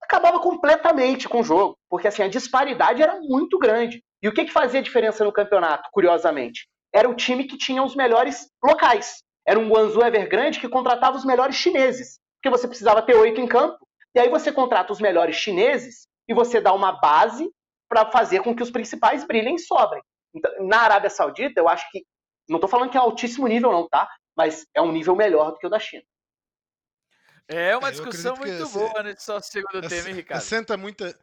acabava 0.00 0.38
completamente 0.40 1.28
com 1.28 1.40
o 1.40 1.44
jogo, 1.44 1.76
porque 1.90 2.08
assim 2.08 2.22
a 2.22 2.28
disparidade 2.28 3.02
era 3.02 3.20
muito 3.20 3.58
grande. 3.58 4.02
E 4.22 4.28
o 4.28 4.32
que, 4.32 4.44
que 4.44 4.52
fazia 4.52 4.82
diferença 4.82 5.24
no 5.24 5.32
campeonato, 5.32 5.88
curiosamente? 5.92 6.68
Era 6.92 7.08
o 7.08 7.14
time 7.14 7.44
que 7.44 7.58
tinha 7.58 7.82
os 7.82 7.94
melhores 7.94 8.48
locais. 8.64 9.22
Era 9.46 9.58
um 9.58 9.68
Guangzhou 9.68 10.04
Evergrande 10.04 10.60
que 10.60 10.68
contratava 10.68 11.16
os 11.16 11.24
melhores 11.24 11.56
chineses, 11.56 12.18
porque 12.36 12.50
você 12.50 12.66
precisava 12.66 13.02
ter 13.02 13.14
oito 13.14 13.40
em 13.40 13.46
campo. 13.46 13.78
E 14.14 14.18
aí 14.18 14.28
você 14.28 14.50
contrata 14.50 14.92
os 14.92 15.00
melhores 15.00 15.36
chineses 15.36 16.08
e 16.28 16.34
você 16.34 16.60
dá 16.60 16.72
uma 16.72 16.92
base 16.92 17.48
para 17.88 18.10
fazer 18.10 18.42
com 18.42 18.54
que 18.54 18.62
os 18.62 18.70
principais 18.70 19.24
brilhem 19.24 19.54
e 19.54 19.60
sobrem. 19.60 20.02
Então, 20.34 20.50
na 20.66 20.80
Arábia 20.80 21.10
Saudita, 21.10 21.60
eu 21.60 21.68
acho 21.68 21.88
que 21.90 22.04
não 22.48 22.56
estou 22.56 22.68
falando 22.68 22.90
que 22.90 22.96
é 22.96 23.00
altíssimo 23.00 23.46
nível, 23.46 23.70
não, 23.70 23.88
tá? 23.88 24.08
mas 24.36 24.66
é 24.74 24.82
um 24.82 24.92
nível 24.92 25.16
melhor 25.16 25.52
do 25.52 25.58
que 25.58 25.66
o 25.66 25.70
da 25.70 25.78
China. 25.78 26.04
É 27.48 27.76
uma 27.76 27.90
discussão 27.90 28.36
muito 28.36 28.68
boa 28.68 29.02
nesse 29.02 29.24
só 29.24 29.40
segundo 29.40 29.88
tema, 29.88 30.08
hein, 30.08 30.16
Ricardo? 30.16 30.40
Assenta 30.40 30.76
muita, 30.76 31.16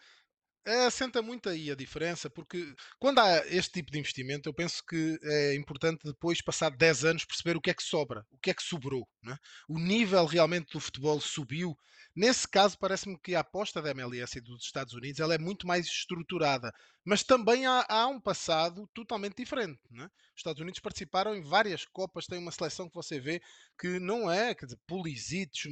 assenta 0.66 1.22
muito 1.22 1.50
aí 1.50 1.70
a 1.70 1.76
diferença, 1.76 2.30
porque 2.30 2.74
quando 3.00 3.20
há 3.20 3.46
este 3.48 3.74
tipo 3.74 3.92
de 3.92 4.00
investimento, 4.00 4.48
eu 4.48 4.54
penso 4.54 4.84
que 4.86 5.20
é 5.24 5.56
importante 5.56 6.02
depois, 6.04 6.42
passar 6.42 6.70
10 6.70 7.06
anos, 7.06 7.26
perceber 7.26 7.58
o 7.58 7.62
que 7.62 7.70
é 7.70 7.74
que 7.74 7.84
sobra, 7.84 8.26
o 8.32 8.38
que 8.38 8.50
é 8.50 8.54
que 8.54 8.64
sobrou. 8.64 9.08
Né? 9.22 9.38
O 9.68 9.78
nível 9.80 10.26
realmente 10.26 10.72
do 10.72 10.80
futebol 10.80 11.20
subiu. 11.20 11.76
Nesse 12.16 12.48
caso, 12.48 12.78
parece-me 12.78 13.18
que 13.20 13.34
a 13.34 13.40
aposta 13.40 13.82
da 13.82 13.90
MLS 13.90 14.38
e 14.38 14.42
dos 14.42 14.64
Estados 14.64 14.94
Unidos 14.94 15.20
ela 15.20 15.34
é 15.34 15.40
muito 15.40 15.66
mais 15.66 15.88
estruturada, 15.88 16.72
mas 17.04 17.24
também 17.24 17.66
há, 17.66 17.86
há 17.90 18.08
um 18.08 18.20
passado 18.20 18.88
totalmente 18.94 19.38
diferente. 19.38 19.80
Né? 19.90 20.06
Os 20.06 20.40
Estados 20.40 20.62
Unidos 20.62 20.80
participaram 20.80 21.36
em 21.36 21.42
várias 21.42 21.86
Copas, 21.86 22.28
tem 22.28 22.38
uma 22.38 22.52
seleção 22.52 22.88
que 22.88 22.96
você 22.96 23.20
vê 23.20 23.42
que 23.80 24.00
não 24.00 24.32
é, 24.32 24.54
quer 24.54 24.66
dizer, 24.66 24.80
Pulisic, 24.86 25.68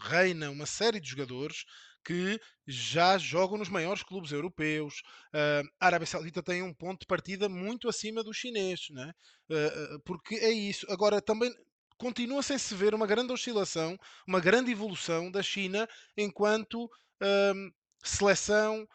Reina, 0.00 0.50
uma 0.50 0.66
série 0.66 1.00
de 1.00 1.10
jogadores 1.10 1.64
que 2.10 2.40
já 2.66 3.16
jogam 3.18 3.56
nos 3.56 3.68
maiores 3.68 4.02
clubes 4.02 4.32
europeus. 4.32 5.00
Uh, 5.32 5.64
a 5.78 5.86
Arábia 5.86 6.08
Saudita 6.08 6.42
tem 6.42 6.60
um 6.60 6.74
ponto 6.74 7.02
de 7.02 7.06
partida 7.06 7.48
muito 7.48 7.88
acima 7.88 8.24
do 8.24 8.32
chinês, 8.34 8.88
né? 8.90 9.12
Uh, 9.48 10.00
porque 10.00 10.34
é 10.34 10.50
isso. 10.50 10.84
Agora, 10.90 11.22
também 11.22 11.54
continua 11.96 12.42
sem 12.42 12.58
se 12.58 12.74
ver 12.74 12.96
uma 12.96 13.06
grande 13.06 13.32
oscilação, 13.32 13.96
uma 14.26 14.40
grande 14.40 14.72
evolução 14.72 15.30
da 15.30 15.40
China 15.40 15.88
enquanto 16.16 16.86
uh, 16.86 17.72
seleção, 18.02 18.88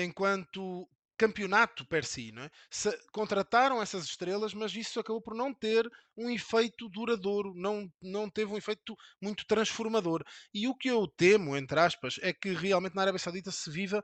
enquanto 0.00 0.88
campeonato 1.16 1.86
per 1.86 2.04
si. 2.04 2.32
Não 2.32 2.42
é? 2.42 2.50
Se, 2.70 2.96
contrataram 3.12 3.80
essas 3.80 4.04
estrelas, 4.04 4.54
mas 4.54 4.74
isso 4.74 5.00
acabou 5.00 5.20
por 5.20 5.34
não 5.34 5.52
ter 5.54 5.88
um 6.16 6.30
efeito 6.30 6.88
duradouro, 6.88 7.54
não, 7.54 7.88
não 8.00 8.28
teve 8.28 8.52
um 8.52 8.56
efeito 8.56 8.96
muito 9.20 9.46
transformador. 9.46 10.22
E 10.52 10.66
o 10.68 10.74
que 10.74 10.88
eu 10.88 11.06
temo, 11.06 11.56
entre 11.56 11.78
aspas, 11.78 12.16
é 12.22 12.32
que 12.32 12.52
realmente 12.52 12.94
na 12.94 13.02
Arábia 13.02 13.18
Saudita 13.18 13.50
se 13.50 13.70
viva 13.70 14.02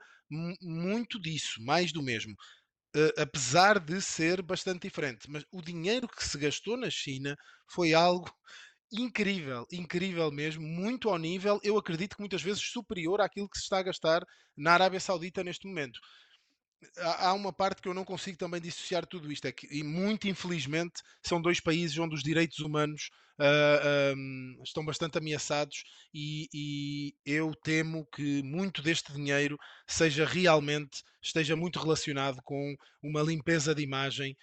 muito 0.60 1.20
disso, 1.20 1.62
mais 1.62 1.93
do 1.93 2.02
mesmo. 2.02 2.35
Uh, 2.97 3.20
apesar 3.20 3.78
de 3.78 4.01
ser 4.01 4.40
bastante 4.43 4.82
diferente. 4.89 5.30
Mas 5.30 5.44
o 5.52 5.60
dinheiro 5.60 6.09
que 6.09 6.24
se 6.24 6.39
gastou 6.39 6.76
na 6.76 6.89
China 6.89 7.36
foi 7.70 7.93
algo 7.93 8.30
incrível, 8.90 9.66
incrível 9.70 10.30
mesmo, 10.30 10.66
muito 10.66 11.10
ao 11.10 11.18
nível, 11.18 11.60
eu 11.62 11.76
acredito 11.76 12.16
que 12.16 12.22
muitas 12.22 12.43
vezes 12.43 12.62
superior 12.62 13.20
àquilo 13.20 13.48
que 13.48 13.59
se 13.59 13.64
está 13.64 13.78
a 13.78 13.82
gastar 13.82 14.24
na 14.56 14.72
Arábia 14.72 14.98
Saudita 14.98 15.44
neste 15.44 15.66
momento 15.66 16.01
há 16.98 17.32
uma 17.32 17.52
parte 17.52 17.82
que 17.82 17.88
eu 17.88 17.94
não 17.94 18.05
consigo 18.05 18.38
também 18.38 18.60
dissociar 18.60 19.06
tudo 19.06 19.30
isto, 19.32 19.46
é 19.46 19.52
que, 19.52 19.66
e 19.70 19.82
muito 19.82 20.28
infelizmente, 20.28 21.02
são 21.22 21.40
dois 21.40 21.60
países 21.60 21.98
onde 21.98 22.14
os 22.14 22.22
direitos 22.22 22.59
humanos 22.60 23.10
uh, 23.38 23.42
ah, 23.42 24.14
um, 24.16 24.60
estão 24.64 24.84
bastante 24.84 25.18
ameaçados 25.18 25.84
e, 26.12 26.48
e, 26.52 27.14
eu 27.24 27.55
temo 27.55 28.06
que 28.14 28.42
muito 28.42 28.82
deste 28.82 29.12
dinheiro 29.12 29.59
seja 29.86 30.24
realmente, 30.24 31.02
esteja 31.22 31.56
muito 31.56 31.78
relacionado 31.78 32.40
com 32.42 32.76
uma 33.02 33.22
limpeza 33.22 33.74
de 33.74 33.82
imagem 33.82 34.36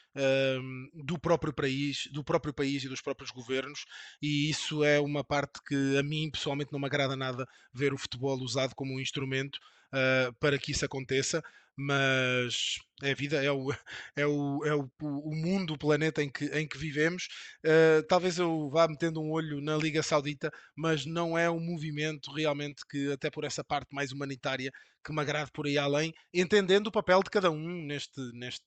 do 0.94 1.18
próprio 1.20 1.53
país, 1.53 2.07
do 2.12 2.24
próprio 2.24 2.53
país 2.53 2.84
e 2.84 2.90
dos 2.90 3.02
próprios 3.02 3.32
governos, 3.32 3.86
e 4.22 4.49
isso 4.49 4.84
é 4.84 4.99
uma 4.99 5.24
parte 5.24 5.60
que 5.68 5.98
a 5.98 6.03
mim 6.03 6.30
pessoalmente 6.32 6.72
não 6.72 6.80
me 6.80 6.86
agrada 6.86 7.16
nada 7.16 7.45
ver 7.74 7.94
o 7.94 7.98
futebol 7.98 8.38
usado 8.40 8.76
como 8.76 8.94
um 8.94 8.99
instrumento 8.99 9.60
uh, 9.96 10.34
para 10.40 10.60
que 10.60 10.72
isso 10.72 10.86
aconteça 10.86 11.42
mas 11.78 12.78
é 13.04 13.12
a 13.12 13.16
vida, 13.16 13.44
é 13.44 13.52
o, 13.52 13.68
é 14.16 14.26
o, 14.26 14.66
é 14.66 14.74
o, 14.74 14.90
o 15.02 15.36
mundo, 15.36 15.74
o 15.74 15.78
planeta 15.78 16.24
em 16.24 16.30
que, 16.30 16.46
em 16.46 16.68
que 16.68 16.78
vivemos. 16.78 17.28
Uh, 17.66 18.04
talvez 18.08 18.38
eu 18.38 18.70
vá 18.70 18.88
metendo 18.88 19.22
um 19.22 19.32
olho 19.32 19.62
na 19.62 19.76
Liga 19.76 20.02
Saudita, 20.02 20.52
mas 20.76 21.06
não 21.06 21.38
é 21.38 21.50
um 21.50 21.60
movimento 21.60 22.32
realmente 22.32 22.84
que, 22.90 23.12
até 23.12 23.30
por 23.30 23.44
essa 23.44 23.64
parte 23.64 23.94
mais 23.94 24.12
humanitária, 24.12 24.72
que 25.04 25.14
me 25.14 25.22
agrade 25.22 25.52
por 25.52 25.68
aí 25.68 25.78
além, 25.78 26.14
entendendo 26.34 26.88
o 26.88 26.92
papel 26.92 27.22
de 27.22 27.30
cada 27.30 27.52
um 27.52 27.86
neste, 27.86 28.20
neste, 28.34 28.66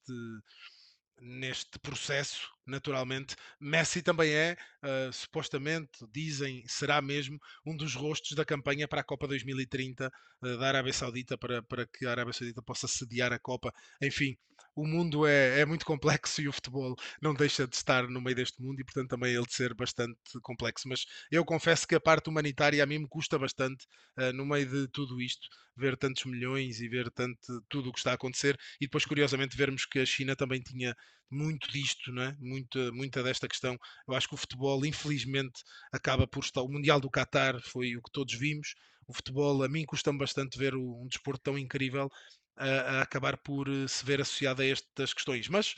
neste 1.21 1.79
processo, 1.81 2.49
naturalmente. 2.69 3.35
Messi 3.61 4.03
também 4.03 4.31
é, 4.33 4.57
uh, 4.83 5.13
supostamente, 5.13 6.07
dizem, 6.13 6.63
será 6.67 7.01
mesmo 7.03 7.41
um 7.65 7.77
dos 7.77 7.95
rostos 7.95 8.37
da 8.37 8.45
campanha 8.45 8.87
para 8.87 9.01
a 9.01 9.05
Copa 9.05 9.27
2030 9.27 10.07
uh, 10.43 10.59
da 10.59 10.69
Arábia 10.69 10.93
Saudita, 10.93 11.37
para, 11.37 11.63
para 11.63 11.87
que 11.87 12.07
a 12.07 12.11
Arábia 12.11 12.33
Saudita 12.33 12.63
possa 12.63 12.87
sediar 12.87 13.33
a 13.33 13.39
Copa. 13.39 13.73
Enfim, 14.03 14.37
o 14.79 14.87
mundo 14.87 15.27
é, 15.27 15.61
é 15.61 15.67
muito 15.67 15.85
complexo 15.85 16.41
e 16.43 16.49
o 16.49 16.53
futebol 16.53 16.95
não 17.21 17.35
deixa 17.35 17.67
de 17.67 17.75
estar 17.75 18.09
no 18.09 18.21
meio 18.21 18.37
deste 18.37 18.63
mundo 18.63 18.81
e, 18.81 18.85
portanto, 18.85 19.11
também 19.11 19.35
ele 19.35 19.47
de 19.47 19.55
ser 19.55 19.75
bastante 19.75 20.19
complexo. 20.43 20.89
Mas 20.89 21.05
eu 21.31 21.45
confesso 21.45 21.87
que 21.87 21.95
a 21.95 22.01
parte 22.01 22.29
humanitária 22.29 22.83
a 22.83 22.87
mim 22.87 22.99
me 22.99 23.09
custa 23.09 23.39
bastante, 23.39 23.87
uh, 24.19 24.33
no 24.33 24.47
meio 24.47 24.67
de 24.67 24.89
tudo 24.89 25.21
isto, 25.21 25.49
ver 25.77 25.97
tantos 25.97 26.25
milhões 26.25 26.81
e 26.81 26.89
ver 26.89 27.11
tanto 27.11 27.63
tudo 27.69 27.91
o 27.91 27.93
que 27.93 27.99
está 27.99 28.13
a 28.13 28.15
acontecer 28.15 28.59
e 28.81 28.87
depois, 28.87 29.05
curiosamente, 29.05 29.57
vermos 29.57 29.85
que 29.85 30.01
a 30.01 30.07
China 30.07 30.35
também 30.37 30.61
tinha 30.61 30.95
muito 31.31 31.71
disto, 31.71 32.13
não 32.13 32.23
é? 32.23 32.37
muita, 32.39 32.91
muita 32.93 33.23
desta 33.23 33.49
questão. 33.49 33.77
Eu 34.07 34.15
acho 34.15 34.29
que 34.29 34.35
o 34.35 34.39
futebol, 34.39 34.85
infelizmente, 34.85 35.63
acaba 35.93 36.27
por 36.27 36.43
estar. 36.43 36.63
O 36.63 36.69
Mundial 36.69 37.01
do 37.01 37.11
Qatar 37.11 37.61
foi 37.61 37.97
o 37.97 38.03
que 38.03 38.11
todos 38.11 38.35
vimos. 38.35 38.75
O 39.07 39.13
futebol, 39.13 39.63
a 39.63 39.69
mim, 39.69 39.85
custa-me 39.85 40.19
bastante 40.19 40.59
ver 40.59 40.75
um 40.75 41.07
desporto 41.07 41.43
tão 41.43 41.59
incrível 41.59 42.11
a, 42.57 42.67
a 42.67 43.03
acabar 43.03 43.37
por 43.39 43.69
eh, 43.69 43.87
se 43.89 44.05
ver 44.05 44.21
associado 44.21 44.63
a 44.63 44.67
estas 44.67 45.15
questões. 45.15 45.49
Mas, 45.49 45.75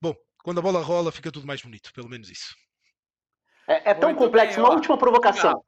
bom, 0.00 0.14
quando 0.42 0.58
a 0.58 0.62
bola 0.62 0.82
rola, 0.82 1.10
fica 1.10 1.32
tudo 1.32 1.46
mais 1.46 1.62
bonito, 1.62 1.92
pelo 1.92 2.08
menos 2.08 2.30
isso. 2.30 2.54
É, 3.66 3.90
é 3.90 3.94
tão 3.94 4.10
Muito 4.10 4.24
complexo. 4.24 4.56
Bem, 4.56 4.64
Uma 4.64 4.74
última 4.74 4.98
provocação. 4.98 5.64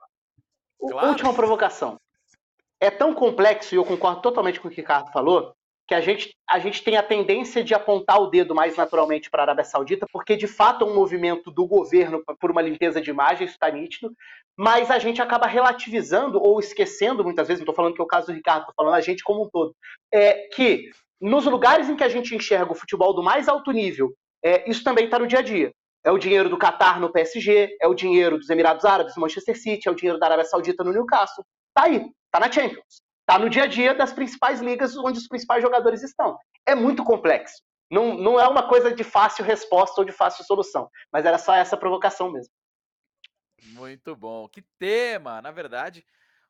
Claro. 0.79 1.09
Última 1.09 1.35
provocação. 1.35 2.01
É 2.81 2.91
tão 2.91 3.15
complexo, 3.15 3.75
e 3.75 3.79
eu 3.79 3.85
concordo 3.85 4.21
totalmente 4.21 4.61
com 4.61 4.67
o 4.67 4.71
que 4.71 4.77
o 4.77 4.81
Ricardo 4.81 5.13
falou, 5.13 5.55
que 5.93 5.97
a 5.97 6.01
gente, 6.01 6.35
a 6.49 6.59
gente 6.59 6.83
tem 6.83 6.97
a 6.97 7.03
tendência 7.03 7.63
de 7.63 7.75
apontar 7.75 8.19
o 8.19 8.29
dedo 8.29 8.55
mais 8.55 8.75
naturalmente 8.79 9.29
para 9.29 9.43
a 9.43 9.45
Arábia 9.45 9.63
Saudita, 9.63 10.07
porque 10.11 10.37
de 10.37 10.47
fato 10.47 10.87
é 10.87 10.89
um 10.89 10.95
movimento 10.95 11.51
do 11.51 11.67
governo 11.67 12.23
por 12.41 12.51
uma 12.51 12.63
limpeza 12.63 12.99
de 12.99 13.11
imagem, 13.11 13.45
isso 13.45 13.57
está 13.57 13.71
nítido, 13.71 14.11
mas 14.57 14.91
a 14.91 14.99
gente 14.99 15.21
acaba 15.21 15.47
relativizando 15.47 16.43
ou 16.43 16.59
esquecendo, 16.59 17.23
muitas 17.23 17.47
vezes, 17.47 17.61
não 17.61 17.65
estou 17.65 17.75
falando 17.75 17.95
que 17.95 18.01
é 18.01 18.05
o 18.05 18.07
caso 18.07 18.29
do 18.29 18.33
Ricardo, 18.33 18.61
estou 18.61 18.75
falando 18.75 18.95
a 18.95 19.03
gente 19.03 19.23
como 19.23 19.45
um 19.45 19.51
todo, 19.51 19.77
é 20.11 20.49
que 20.55 20.89
nos 21.21 21.45
lugares 21.45 21.91
em 21.91 21.97
que 21.97 22.05
a 22.05 22.09
gente 22.09 22.35
enxerga 22.35 22.73
o 22.73 22.75
futebol 22.77 23.13
do 23.13 23.23
mais 23.23 23.47
alto 23.47 23.71
nível, 23.71 24.15
é, 24.43 24.69
isso 24.71 24.83
também 24.83 25.05
está 25.05 25.19
no 25.19 25.27
dia 25.27 25.41
a 25.41 25.43
dia. 25.43 25.73
É 26.03 26.11
o 26.11 26.19
dinheiro 26.19 26.49
do 26.49 26.59
Qatar 26.59 26.99
no 26.99 27.13
PSG, 27.13 27.77
é 27.79 27.87
o 27.87 27.95
dinheiro 27.95 28.39
dos 28.39 28.49
Emirados 28.49 28.87
Árabes 28.87 29.15
no 29.15 29.21
Manchester 29.21 29.61
City, 29.61 29.89
é 29.89 29.91
o 29.91 29.95
dinheiro 29.95 30.19
da 30.19 30.25
Arábia 30.25 30.47
Saudita 30.47 30.83
no 30.83 30.91
Newcastle. 30.91 31.45
Tá 31.75 31.85
aí, 31.85 32.07
tá 32.31 32.41
na 32.41 32.51
Champions. 32.51 33.03
Tá 33.33 33.39
no 33.39 33.49
dia 33.49 33.63
a 33.63 33.67
dia 33.67 33.95
das 33.95 34.13
principais 34.13 34.61
ligas 34.61 34.95
onde 34.95 35.19
os 35.19 35.27
principais 35.27 35.63
jogadores 35.63 36.03
estão. 36.03 36.39
É 36.67 36.75
muito 36.75 37.03
complexo. 37.03 37.63
Não, 37.91 38.15
não 38.15 38.39
é 38.39 38.47
uma 38.47 38.69
coisa 38.69 38.95
de 38.95 39.03
fácil 39.03 39.43
resposta 39.43 39.99
ou 40.03 40.05
de 40.05 40.13
fácil 40.13 40.45
solução, 40.45 40.91
mas 41.11 41.25
era 41.25 41.39
só 41.39 41.55
essa 41.55 41.75
provocação 41.75 42.31
mesmo. 42.31 42.53
Muito 43.69 44.15
bom. 44.15 44.47
Que 44.51 44.61
tema! 44.79 45.41
Na 45.41 45.51
verdade, 45.51 46.05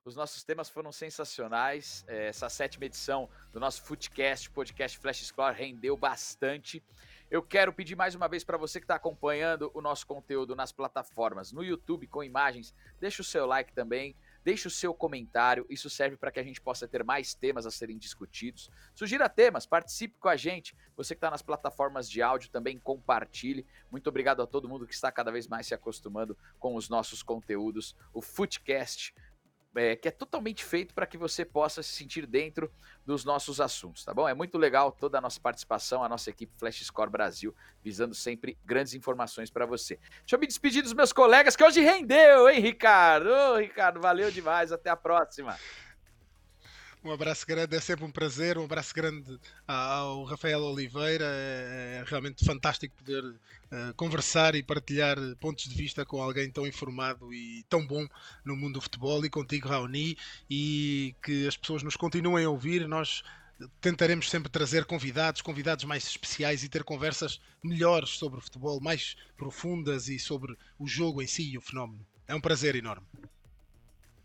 os 0.05 0.17
nossos 0.17 0.43
temas 0.43 0.69
foram 0.69 0.91
sensacionais. 0.91 2.05
É, 2.09 2.27
essa 2.27 2.49
sétima 2.49 2.87
edição 2.87 3.31
do 3.53 3.61
nosso 3.61 3.81
Footcast, 3.83 4.51
podcast 4.51 4.99
Flash 4.99 5.25
Score, 5.25 5.55
rendeu 5.55 5.97
bastante. 5.97 6.83
Eu 7.31 7.45
quero 7.45 7.73
pedir 7.73 7.95
mais 7.95 8.17
uma 8.17 8.27
vez 8.27 8.43
para 8.43 8.59
você 8.59 8.81
que 8.81 8.85
está 8.85 8.97
acompanhando 8.97 9.71
o 9.73 9.81
nosso 9.81 10.05
conteúdo 10.05 10.57
nas 10.57 10.73
plataformas, 10.73 11.53
no 11.53 11.63
YouTube 11.63 12.09
com 12.09 12.25
imagens, 12.25 12.75
deixa 12.99 13.23
o 13.23 13.25
seu 13.25 13.47
like 13.47 13.73
também, 13.73 14.17
deixa 14.45 14.69
o 14.69 14.71
seu 14.71 14.93
comentário, 14.95 15.67
isso 15.69 15.89
serve 15.89 16.17
para 16.17 16.31
que 16.31 16.41
a 16.41 16.43
gente 16.43 16.61
possa 16.61 16.89
ter 16.89 17.05
mais 17.05 17.35
temas 17.35 17.67
a 17.67 17.71
serem 17.71 17.99
discutidos. 17.99 18.71
Sugira 18.95 19.29
temas, 19.29 19.67
participe 19.67 20.19
com 20.19 20.29
a 20.29 20.37
gente. 20.37 20.77
Você 20.97 21.15
que 21.15 21.19
está 21.19 21.31
nas 21.31 21.43
plataformas 21.43 22.11
de 22.11 22.23
áudio 22.23 22.51
também 22.51 22.79
compartilhe. 22.79 23.67
Muito 23.91 24.09
obrigado 24.09 24.43
a 24.43 24.47
todo 24.47 24.69
mundo 24.69 24.87
que 24.87 24.95
está 24.95 25.11
cada 25.11 25.31
vez 25.31 25.47
mais 25.47 25.67
se 25.67 25.75
acostumando 25.75 26.37
com 26.59 26.75
os 26.75 26.89
nossos 26.89 27.23
conteúdos. 27.23 27.97
O 28.13 28.21
Footcast 28.21 29.15
é, 29.75 29.97
que 29.97 30.09
é 30.09 30.11
totalmente 30.11 30.65
feito 30.65 30.95
para 30.95 31.07
que 31.07 31.17
você 31.17 31.45
possa 31.45 31.83
se 31.83 31.93
sentir 31.93 32.27
dentro 32.27 32.71
dos 33.05 33.25
nossos 33.25 33.61
assuntos, 33.61 34.05
tá 34.05 34.13
bom? 34.13 34.29
É 34.29 34.35
muito 34.35 34.59
legal 34.59 34.93
toda 34.93 35.19
a 35.19 35.21
nossa 35.21 35.41
participação, 35.41 36.05
a 36.05 36.09
nossa 36.09 36.31
equipe 36.31 36.53
Flash 36.59 36.85
Score 36.85 37.11
Brasil, 37.11 37.55
visando 37.83 38.15
sempre 38.15 38.59
grandes 38.65 38.95
informações 38.95 39.51
para 39.51 39.67
você. 39.67 39.99
Deixa 40.21 40.37
eu 40.37 40.39
me 40.39 40.47
despedir 40.47 40.83
dos 40.83 40.93
meus 40.93 41.13
colegas, 41.13 41.57
que 41.57 41.65
hoje 41.65 41.81
rendeu, 41.81 42.49
hein, 42.49 42.61
Ricardo? 42.61 43.29
Ô, 43.31 43.57
Ricardo, 43.57 44.01
valeu 44.01 44.31
demais, 44.31 44.73
até 44.73 44.91
a 44.91 44.97
próxima. 44.97 45.59
Um 47.05 47.11
abraço 47.11 47.45
grande, 47.45 47.75
é 47.75 47.81
sempre 47.81 48.05
um 48.05 48.13
prazer. 48.13 48.57
Um 48.57 48.65
abraço 48.65 48.95
grande 48.95 49.37
ao 49.67 50.23
Rafael 50.23 50.61
Oliveira. 50.61 51.25
É, 51.25 51.99
é 52.01 52.05
realmente 52.07 52.45
fantástico 52.45 52.95
poder 52.95 53.25
uh, 53.25 53.93
conversar 53.97 54.55
e 54.55 54.63
partilhar 54.63 55.17
pontos 55.41 55.69
de 55.69 55.75
vista 55.75 56.07
com 56.07 56.23
alguém 56.23 56.49
tão 56.49 56.65
informado 56.65 57.35
e 57.35 57.65
tão 57.69 57.85
bom 57.85 58.07
no 58.45 58.55
mundo 58.55 58.75
do 58.75 58.81
futebol 58.81 59.25
e 59.25 59.31
contigo, 59.31 59.69
Raoni. 59.69 60.17
E 60.49 61.17
que 61.25 61.49
as 61.49 61.57
pessoas 61.57 61.83
nos 61.83 61.97
continuem 61.97 62.45
a 62.45 62.51
ouvir. 62.51 62.87
Nós 62.87 63.25
tentaremos 63.81 64.31
sempre 64.31 64.49
trazer 64.49 64.85
convidados, 64.85 65.43
convidados 65.43 65.85
mais 65.85 66.07
especiais 66.07 66.63
e 66.63 66.69
ter 66.69 66.85
conversas 66.85 67.41
melhores 67.65 68.11
sobre 68.11 68.39
o 68.39 68.43
futebol, 68.43 68.81
mais 68.81 69.17
profundas 69.37 70.09
e 70.09 70.21
sobre 70.21 70.57
o 70.79 70.87
jogo 70.87 71.21
em 71.21 71.27
si 71.27 71.51
e 71.51 71.59
o 71.59 71.61
fenómeno. 71.61 72.07
É 72.29 72.35
um 72.35 72.41
prazer 72.41 72.77
enorme. 72.77 73.07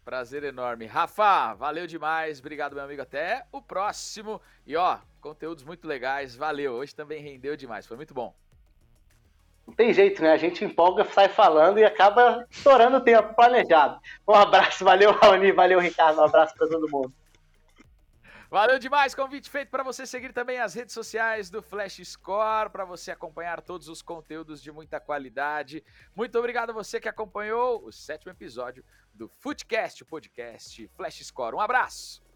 Prazer 0.08 0.46
enorme. 0.46 0.86
Rafa, 0.86 1.54
valeu 1.56 1.86
demais. 1.86 2.40
Obrigado, 2.40 2.74
meu 2.74 2.86
amigo. 2.86 3.02
Até 3.02 3.46
o 3.52 3.62
próximo. 3.62 4.42
E 4.66 4.74
ó, 4.74 5.00
conteúdos 5.20 5.66
muito 5.66 5.86
legais. 5.86 6.34
Valeu. 6.34 6.76
Hoje 6.76 6.96
também 6.96 7.22
rendeu 7.22 7.58
demais. 7.58 7.86
Foi 7.86 7.98
muito 7.98 8.14
bom. 8.14 8.34
Não 9.68 9.74
tem 9.74 9.94
jeito, 9.94 10.22
né? 10.22 10.32
A 10.32 10.38
gente 10.38 10.64
empolga, 10.64 11.04
sai 11.04 11.28
falando 11.28 11.78
e 11.78 11.84
acaba 11.84 12.48
estourando 12.50 12.96
o 12.96 13.02
tempo 13.02 13.34
planejado. 13.34 14.00
Um 14.26 14.34
abraço. 14.34 14.86
Valeu, 14.86 15.12
Raoni. 15.12 15.52
Valeu, 15.52 15.82
Ricardo. 15.82 16.22
Um 16.22 16.24
abraço 16.24 16.56
para 16.56 16.70
todo 16.70 16.90
mundo. 16.90 17.14
Valeu 18.50 18.80
demais, 18.80 19.14
convite 19.14 19.50
feito 19.50 19.70
para 19.70 19.84
você 19.84 20.06
seguir 20.06 20.32
também 20.32 20.58
as 20.58 20.74
redes 20.74 20.94
sociais 20.94 21.50
do 21.50 21.62
Flash 21.62 22.00
Score, 22.06 22.70
para 22.70 22.86
você 22.86 23.12
acompanhar 23.12 23.60
todos 23.60 23.90
os 23.90 24.02
conteúdos 24.02 24.64
de 24.64 24.72
muita 24.72 25.02
qualidade. 25.02 25.84
Muito 26.16 26.40
obrigado 26.40 26.70
a 26.70 26.74
você 26.74 26.98
que 26.98 27.10
acompanhou 27.10 27.84
o 27.84 27.92
sétimo 27.92 28.32
episódio 28.32 28.86
do 29.18 29.28
Footcast, 29.28 30.04
o 30.04 30.06
podcast 30.06 30.88
Flash 30.96 31.26
Score. 31.26 31.56
Um 31.56 31.60
abraço! 31.60 32.27